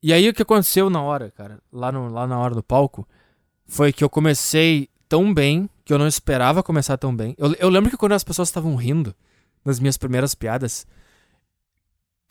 E 0.03 0.11
aí 0.11 0.27
o 0.27 0.34
que 0.34 0.41
aconteceu 0.41 0.89
na 0.89 1.02
hora, 1.02 1.31
cara, 1.31 1.64
lá, 1.72 1.89
no, 1.89 2.10
lá 2.10 2.27
na 2.27 2.38
hora 2.38 2.53
do 2.53 2.61
palco, 2.61 3.07
foi 3.65 3.93
que 3.93 4.03
eu 4.03 4.10
comecei 4.10 4.89
tão 5.07 5.34
bem 5.34 5.69
que 5.85 5.93
eu 5.93 5.98
não 5.98 6.07
esperava 6.07 6.61
começar 6.61 6.98
tão 6.98 7.15
bem. 7.15 7.35
Eu, 7.38 7.53
eu 7.53 7.69
lembro 7.69 7.89
que 7.89 7.95
quando 7.95 8.11
as 8.11 8.23
pessoas 8.23 8.49
estavam 8.49 8.76
rindo 8.76 9.15
nas 9.64 9.80
minhas 9.80 9.95
primeiras 9.95 10.35
piadas, 10.35 10.85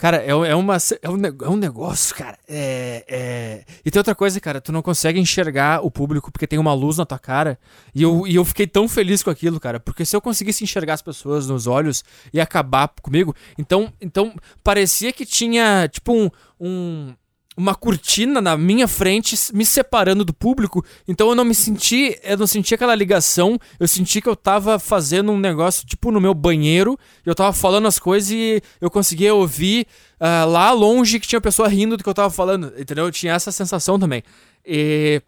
Cara, 0.00 0.16
é, 0.16 0.30
é, 0.30 0.54
uma, 0.54 0.78
é, 1.02 1.10
um, 1.10 1.26
é 1.26 1.48
um 1.50 1.56
negócio, 1.56 2.16
cara. 2.16 2.38
É, 2.48 3.04
é... 3.06 3.64
E 3.84 3.90
tem 3.90 4.00
outra 4.00 4.14
coisa, 4.14 4.40
cara. 4.40 4.58
Tu 4.58 4.72
não 4.72 4.80
consegue 4.80 5.20
enxergar 5.20 5.84
o 5.84 5.90
público 5.90 6.32
porque 6.32 6.46
tem 6.46 6.58
uma 6.58 6.72
luz 6.72 6.96
na 6.96 7.04
tua 7.04 7.18
cara. 7.18 7.58
E 7.94 8.02
eu, 8.02 8.26
e 8.26 8.34
eu 8.34 8.42
fiquei 8.42 8.66
tão 8.66 8.88
feliz 8.88 9.22
com 9.22 9.28
aquilo, 9.28 9.60
cara. 9.60 9.78
Porque 9.78 10.06
se 10.06 10.16
eu 10.16 10.20
conseguisse 10.22 10.64
enxergar 10.64 10.94
as 10.94 11.02
pessoas 11.02 11.48
nos 11.48 11.66
olhos 11.66 12.02
e 12.32 12.40
acabar 12.40 12.88
comigo. 13.02 13.36
Então, 13.58 13.92
então 14.00 14.34
parecia 14.64 15.12
que 15.12 15.26
tinha, 15.26 15.86
tipo, 15.86 16.14
um, 16.14 16.30
um 16.58 17.14
uma 17.60 17.74
cortina 17.74 18.40
na 18.40 18.56
minha 18.56 18.88
frente 18.88 19.36
me 19.52 19.66
separando 19.66 20.24
do 20.24 20.32
público. 20.32 20.84
Então 21.06 21.28
eu 21.28 21.34
não 21.34 21.44
me 21.44 21.54
senti, 21.54 22.18
eu 22.22 22.38
não 22.38 22.46
senti 22.46 22.74
aquela 22.74 22.94
ligação. 22.94 23.58
Eu 23.78 23.86
senti 23.86 24.20
que 24.20 24.28
eu 24.28 24.34
tava 24.34 24.78
fazendo 24.78 25.30
um 25.30 25.38
negócio 25.38 25.86
tipo 25.86 26.10
no 26.10 26.20
meu 26.20 26.32
banheiro. 26.32 26.98
Eu 27.24 27.34
tava 27.34 27.52
falando 27.52 27.86
as 27.86 27.98
coisas 27.98 28.30
e 28.30 28.62
eu 28.80 28.90
conseguia 28.90 29.34
ouvir 29.34 29.86
uh, 30.18 30.48
lá 30.48 30.72
longe 30.72 31.20
que 31.20 31.28
tinha 31.28 31.40
pessoa 31.40 31.68
rindo 31.68 31.96
do 31.96 32.02
que 32.02 32.08
eu 32.08 32.14
tava 32.14 32.30
falando. 32.30 32.72
Entendeu? 32.78 33.04
Eu 33.04 33.12
tinha 33.12 33.34
essa 33.34 33.52
sensação 33.52 33.98
também. 33.98 34.22
E 34.64 35.22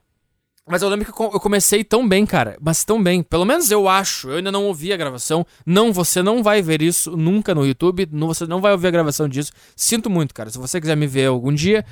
mas 0.64 0.80
eu 0.80 0.88
lembro 0.88 1.04
que 1.04 1.20
eu 1.20 1.40
comecei 1.40 1.82
tão 1.82 2.08
bem, 2.08 2.24
cara. 2.24 2.56
Mas 2.60 2.84
tão 2.84 3.02
bem. 3.02 3.22
Pelo 3.22 3.44
menos 3.44 3.70
eu 3.70 3.88
acho. 3.88 4.30
Eu 4.30 4.36
ainda 4.36 4.52
não 4.52 4.64
ouvi 4.64 4.92
a 4.92 4.96
gravação. 4.96 5.44
Não, 5.66 5.92
você 5.92 6.22
não 6.22 6.40
vai 6.40 6.62
ver 6.62 6.80
isso 6.80 7.16
nunca 7.16 7.52
no 7.52 7.66
YouTube. 7.66 8.08
Não, 8.12 8.28
você 8.28 8.46
não 8.46 8.60
vai 8.60 8.70
ouvir 8.70 8.86
a 8.86 8.92
gravação 8.92 9.28
disso. 9.28 9.52
Sinto 9.74 10.08
muito, 10.08 10.32
cara. 10.32 10.50
Se 10.50 10.58
você 10.58 10.80
quiser 10.80 10.96
me 10.96 11.06
ver 11.06 11.26
algum 11.26 11.52
dia, 11.52 11.84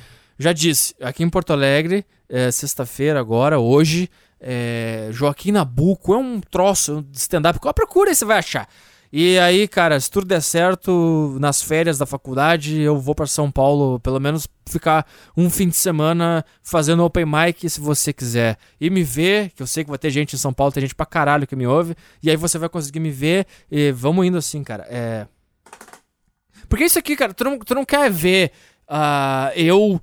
já 0.42 0.52
disse, 0.52 0.94
aqui 1.00 1.22
em 1.22 1.28
Porto 1.28 1.52
Alegre, 1.52 2.04
é, 2.28 2.50
sexta-feira 2.50 3.20
agora, 3.20 3.58
hoje, 3.58 4.08
é, 4.40 5.08
Joaquim 5.12 5.52
Nabuco 5.52 6.14
é 6.14 6.16
um 6.16 6.40
troço 6.40 7.04
de 7.10 7.18
stand-up. 7.18 7.58
Procura 7.74 8.10
e 8.10 8.14
você 8.14 8.24
vai 8.24 8.38
achar. 8.38 8.68
E 9.12 9.38
aí, 9.40 9.66
cara, 9.66 9.98
se 9.98 10.08
tudo 10.08 10.24
der 10.24 10.40
certo, 10.40 11.36
nas 11.40 11.60
férias 11.60 11.98
da 11.98 12.06
faculdade, 12.06 12.80
eu 12.80 12.96
vou 12.96 13.12
para 13.12 13.26
São 13.26 13.50
Paulo, 13.50 13.98
pelo 13.98 14.20
menos 14.20 14.46
ficar 14.66 15.04
um 15.36 15.50
fim 15.50 15.68
de 15.68 15.76
semana 15.76 16.44
fazendo 16.62 17.04
open 17.04 17.26
mic, 17.26 17.68
se 17.68 17.80
você 17.80 18.12
quiser. 18.12 18.56
E 18.80 18.88
me 18.88 19.02
ver, 19.02 19.50
que 19.50 19.62
eu 19.62 19.66
sei 19.66 19.82
que 19.82 19.90
vai 19.90 19.98
ter 19.98 20.10
gente 20.10 20.36
em 20.36 20.38
São 20.38 20.52
Paulo, 20.52 20.72
tem 20.72 20.82
gente 20.82 20.94
pra 20.94 21.04
caralho 21.04 21.46
que 21.46 21.56
me 21.56 21.66
ouve. 21.66 21.96
E 22.22 22.30
aí 22.30 22.36
você 22.36 22.56
vai 22.56 22.68
conseguir 22.68 23.00
me 23.00 23.10
ver 23.10 23.46
e 23.68 23.90
vamos 23.90 24.24
indo 24.24 24.38
assim, 24.38 24.62
cara. 24.62 24.86
É. 24.88 25.26
Porque 26.68 26.84
isso 26.84 26.98
aqui, 26.98 27.16
cara, 27.16 27.34
tu 27.34 27.42
não, 27.42 27.58
tu 27.58 27.74
não 27.74 27.84
quer 27.84 28.08
ver 28.10 28.52
uh, 28.88 29.52
eu 29.56 30.00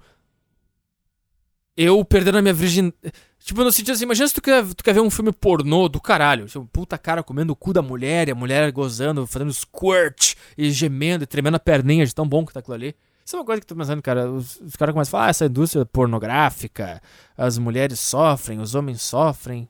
eu 1.78 2.04
perdendo 2.04 2.40
a 2.40 2.42
minha 2.42 2.54
virgindade. 2.54 2.96
Tipo, 3.40 3.64
no 3.64 3.72
sentido 3.72 3.94
assim, 3.94 4.04
imagina 4.04 4.28
se 4.28 4.34
tu 4.34 4.42
quer, 4.42 4.66
tu 4.66 4.84
quer 4.84 4.94
ver 4.94 5.00
um 5.00 5.10
filme 5.10 5.32
pornô 5.32 5.88
do 5.88 6.02
caralho. 6.02 6.48
Tipo, 6.48 6.66
puta 6.66 6.98
cara 6.98 7.24
comendo 7.24 7.54
o 7.54 7.56
cu 7.56 7.72
da 7.72 7.82
mulher 7.82 8.28
e 8.28 8.32
a 8.32 8.36
mulher 8.36 8.72
gozando, 8.72 9.26
fazendo 9.28 9.54
squirt 9.54 10.34
e 10.58 10.72
gemendo 10.72 11.24
e 11.24 11.28
tremendo 11.28 11.56
a 11.56 11.60
perninha 11.60 12.06
de 12.06 12.14
tão 12.14 12.28
bom 12.28 12.46
que 12.46 12.52
tá 12.52 12.60
aquilo 12.60 12.74
ali. 12.74 12.96
Isso 13.24 13.36
é 13.36 13.40
uma 13.40 13.46
coisa 13.46 13.62
que 13.62 13.66
eu 13.66 13.70
tô 13.70 13.76
pensando, 13.76 14.02
cara. 14.02 14.30
Os, 14.30 14.60
os 14.60 14.76
caras 14.76 14.94
começam 14.94 15.12
a 15.12 15.12
falar, 15.12 15.26
ah, 15.28 15.30
essa 15.30 15.46
indústria 15.46 15.86
pornográfica, 15.86 17.02
as 17.38 17.58
mulheres 17.58 18.00
sofrem, 18.00 18.60
os 18.60 18.74
homens 18.74 19.02
sofrem. 19.02 19.70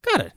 Cara, 0.00 0.32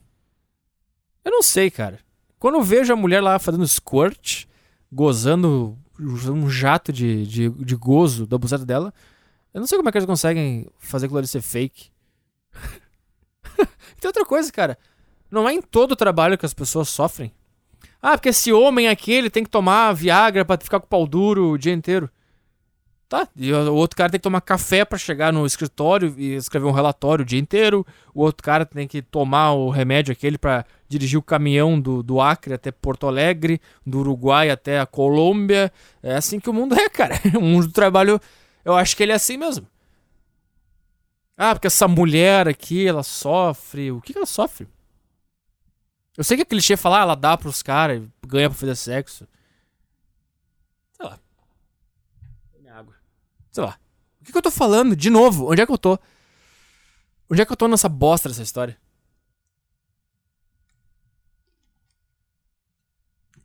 eu 1.24 1.30
não 1.30 1.42
sei, 1.42 1.70
cara. 1.70 2.00
Quando 2.38 2.56
eu 2.56 2.62
vejo 2.62 2.92
a 2.92 2.96
mulher 2.96 3.22
lá 3.22 3.38
fazendo 3.38 3.66
squirt, 3.66 4.44
gozando 4.92 5.78
um 5.98 6.50
jato 6.50 6.92
de, 6.92 7.26
de, 7.26 7.48
de 7.48 7.76
gozo 7.76 8.26
da 8.26 8.36
buzeta 8.36 8.64
dela. 8.64 8.92
Eu 9.56 9.60
não 9.60 9.66
sei 9.66 9.78
como 9.78 9.88
é 9.88 9.92
que 9.92 9.96
eles 9.96 10.06
conseguem 10.06 10.66
fazer 10.78 11.06
aquilo 11.06 11.16
ali 11.16 11.26
ser 11.26 11.40
fake. 11.40 11.86
tem 13.56 14.06
outra 14.06 14.22
coisa, 14.26 14.52
cara. 14.52 14.76
Não 15.30 15.48
é 15.48 15.54
em 15.54 15.62
todo 15.62 15.92
o 15.92 15.96
trabalho 15.96 16.36
que 16.36 16.44
as 16.44 16.52
pessoas 16.52 16.90
sofrem. 16.90 17.32
Ah, 18.02 18.18
porque 18.18 18.28
esse 18.28 18.52
homem 18.52 18.86
aqui, 18.86 19.12
ele 19.12 19.30
tem 19.30 19.42
que 19.42 19.48
tomar 19.48 19.94
Viagra 19.94 20.44
pra 20.44 20.58
ficar 20.58 20.78
com 20.78 20.84
o 20.84 20.90
pau 20.90 21.06
duro 21.06 21.52
o 21.52 21.58
dia 21.58 21.72
inteiro. 21.72 22.10
Tá, 23.08 23.26
e 23.34 23.50
o 23.50 23.74
outro 23.74 23.96
cara 23.96 24.10
tem 24.10 24.18
que 24.18 24.24
tomar 24.24 24.42
café 24.42 24.84
para 24.84 24.98
chegar 24.98 25.32
no 25.32 25.46
escritório 25.46 26.14
e 26.18 26.34
escrever 26.34 26.66
um 26.66 26.72
relatório 26.72 27.22
o 27.22 27.26
dia 27.26 27.40
inteiro. 27.40 27.86
O 28.14 28.24
outro 28.24 28.44
cara 28.44 28.66
tem 28.66 28.86
que 28.86 29.00
tomar 29.00 29.52
o 29.52 29.70
remédio 29.70 30.12
aquele 30.12 30.36
para 30.36 30.66
dirigir 30.86 31.18
o 31.18 31.22
caminhão 31.22 31.80
do, 31.80 32.02
do 32.02 32.20
Acre 32.20 32.52
até 32.52 32.70
Porto 32.70 33.06
Alegre, 33.06 33.58
do 33.86 34.00
Uruguai 34.00 34.50
até 34.50 34.78
a 34.78 34.84
Colômbia. 34.84 35.72
É 36.02 36.14
assim 36.14 36.38
que 36.38 36.50
o 36.50 36.52
mundo 36.52 36.74
é, 36.74 36.90
cara. 36.90 37.18
O 37.38 37.40
mundo 37.40 37.68
do 37.68 37.72
trabalho, 37.72 38.20
eu 38.66 38.74
acho 38.74 38.96
que 38.96 39.02
ele 39.04 39.12
é 39.12 39.14
assim 39.14 39.36
mesmo. 39.36 39.64
Ah, 41.36 41.54
porque 41.54 41.68
essa 41.68 41.86
mulher 41.86 42.48
aqui, 42.48 42.84
ela 42.84 43.04
sofre. 43.04 43.92
O 43.92 44.00
que, 44.00 44.12
que 44.12 44.18
ela 44.18 44.26
sofre? 44.26 44.66
Eu 46.16 46.24
sei 46.24 46.36
que 46.36 46.42
é 46.42 46.46
clichê 46.46 46.76
falar, 46.76 46.98
ah, 46.98 47.02
ela 47.02 47.14
dá 47.14 47.36
pros 47.36 47.62
caras, 47.62 48.02
ganha 48.26 48.50
pra 48.50 48.58
fazer 48.58 48.74
sexo. 48.74 49.28
Sei 50.94 51.06
lá. 51.06 51.16
Minha 52.58 52.74
água. 52.74 52.96
Sei 53.52 53.62
lá. 53.62 53.78
O 54.20 54.24
que, 54.24 54.32
que 54.32 54.38
eu 54.38 54.42
tô 54.42 54.50
falando? 54.50 54.96
De 54.96 55.10
novo, 55.10 55.48
onde 55.48 55.62
é 55.62 55.66
que 55.66 55.70
eu 55.70 55.78
tô? 55.78 55.96
Onde 57.30 57.42
é 57.42 57.46
que 57.46 57.52
eu 57.52 57.56
tô 57.56 57.68
nessa 57.68 57.88
bosta 57.88 58.28
dessa 58.28 58.42
história? 58.42 58.76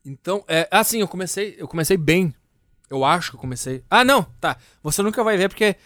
Então, 0.04 0.44
é. 0.48 0.68
Ah, 0.72 0.84
sim, 0.84 1.02
eu 1.02 1.08
comecei. 1.08 1.56
Eu 1.60 1.68
comecei 1.68 1.96
bem. 1.96 2.34
Eu 2.92 3.06
acho 3.06 3.32
que 3.32 3.38
eu 3.38 3.40
comecei. 3.40 3.86
Ah, 3.90 4.04
não, 4.04 4.24
tá. 4.42 4.58
Você 4.84 5.02
nunca 5.02 5.24
vai 5.24 5.38
ver 5.38 5.48
porque. 5.48 5.78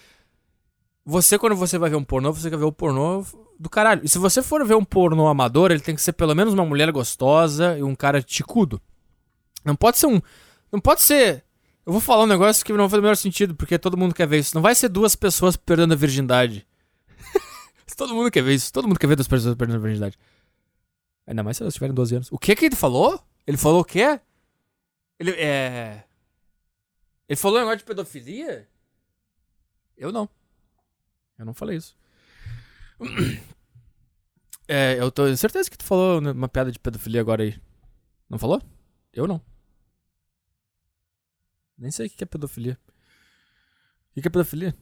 Você, 1.05 1.37
quando 1.37 1.55
você 1.55 1.77
vai 1.77 1.87
ver 1.87 1.97
um 1.97 2.03
pornô, 2.03 2.33
você 2.33 2.49
quer 2.49 2.57
ver 2.57 2.65
o 2.65 2.71
pornô 2.71 3.23
do 3.59 3.69
caralho. 3.69 4.01
E 4.03 4.09
se 4.09 4.17
você 4.17 4.41
for 4.41 4.65
ver 4.65 4.73
um 4.73 4.83
pornô 4.83 5.27
amador, 5.27 5.69
ele 5.69 5.81
tem 5.81 5.93
que 5.93 6.01
ser 6.01 6.13
pelo 6.13 6.33
menos 6.33 6.55
uma 6.55 6.65
mulher 6.65 6.91
gostosa 6.91 7.77
e 7.77 7.83
um 7.83 7.93
cara 7.93 8.23
ticudo. 8.23 8.81
Não 9.63 9.75
pode 9.75 9.99
ser 9.99 10.07
um. 10.07 10.19
Não 10.71 10.79
pode 10.79 11.03
ser. 11.03 11.43
Eu 11.85 11.91
vou 11.91 12.01
falar 12.01 12.23
um 12.23 12.27
negócio 12.27 12.65
que 12.65 12.73
não 12.73 12.89
faz 12.89 12.97
o 12.97 13.03
menor 13.03 13.15
sentido, 13.15 13.53
porque 13.53 13.77
todo 13.77 13.95
mundo 13.95 14.15
quer 14.15 14.25
ver 14.25 14.39
isso. 14.39 14.55
Não 14.55 14.63
vai 14.63 14.73
ser 14.73 14.89
duas 14.89 15.15
pessoas 15.15 15.55
perdendo 15.55 15.93
a 15.93 15.95
virgindade. 15.95 16.65
todo 17.95 18.15
mundo 18.15 18.31
quer 18.31 18.41
ver 18.41 18.55
isso. 18.55 18.73
Todo 18.73 18.87
mundo 18.87 18.99
quer 18.99 19.05
ver 19.05 19.15
duas 19.15 19.27
pessoas 19.27 19.53
perdendo 19.53 19.77
a 19.77 19.81
virgindade. 19.81 20.17
Ainda 21.27 21.43
mais 21.43 21.57
se 21.57 21.61
elas 21.61 21.75
tiverem 21.75 21.93
12 21.93 22.15
anos. 22.15 22.31
O 22.31 22.39
que 22.39 22.55
que 22.55 22.65
ele 22.65 22.75
falou? 22.75 23.23
Ele 23.45 23.57
falou 23.57 23.81
o 23.81 23.85
quê? 23.85 24.19
Ele 25.19 25.29
é. 25.33 26.03
Ele 27.27 27.37
falou 27.37 27.57
um 27.57 27.61
negócio 27.61 27.79
de 27.79 27.85
pedofilia? 27.85 28.67
Eu 29.97 30.11
não. 30.11 30.29
Eu 31.37 31.45
não 31.45 31.53
falei 31.53 31.77
isso. 31.77 31.95
É, 34.67 34.99
eu 34.99 35.11
tô 35.11 35.35
certeza 35.37 35.69
que 35.69 35.77
tu 35.77 35.85
falou 35.85 36.19
uma 36.19 36.49
piada 36.49 36.71
de 36.71 36.79
pedofilia 36.79 37.21
agora 37.21 37.43
aí. 37.43 37.55
Não 38.27 38.39
falou? 38.39 38.59
Eu 39.13 39.27
não. 39.27 39.39
Nem 41.77 41.91
sei 41.91 42.07
o 42.07 42.09
que 42.09 42.23
é 42.23 42.25
pedofilia. 42.25 42.75
O 44.17 44.21
que 44.21 44.27
é 44.27 44.31
pedofilia? 44.31 44.73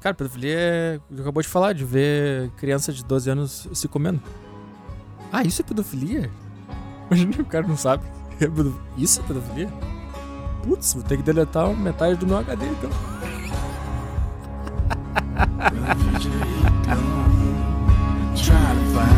Cara, 0.00 0.14
pedofilia 0.14 0.58
é. 0.58 1.00
Acabou 1.20 1.40
de 1.40 1.48
falar, 1.48 1.72
de 1.72 1.84
ver 1.84 2.50
criança 2.56 2.92
de 2.92 3.04
12 3.04 3.30
anos 3.30 3.68
se 3.72 3.86
comendo. 3.86 4.20
Ah, 5.30 5.44
isso 5.44 5.62
é 5.62 5.64
pedofilia? 5.64 6.28
Imagina 7.06 7.42
o 7.42 7.46
cara 7.46 7.66
não 7.66 7.76
sabe. 7.76 8.04
Isso 8.98 9.20
é 9.20 9.26
pedofilia? 9.26 9.68
putz, 10.62 10.94
vou 10.94 11.02
ter 11.02 11.16
que 11.16 11.22
deletar 11.22 11.68
metade 11.76 12.16
do 12.16 12.26
meu 12.26 12.38
HD 12.38 12.66
então. 12.66 12.90
Try 18.36 18.52
to 18.52 18.84
find 18.92 19.15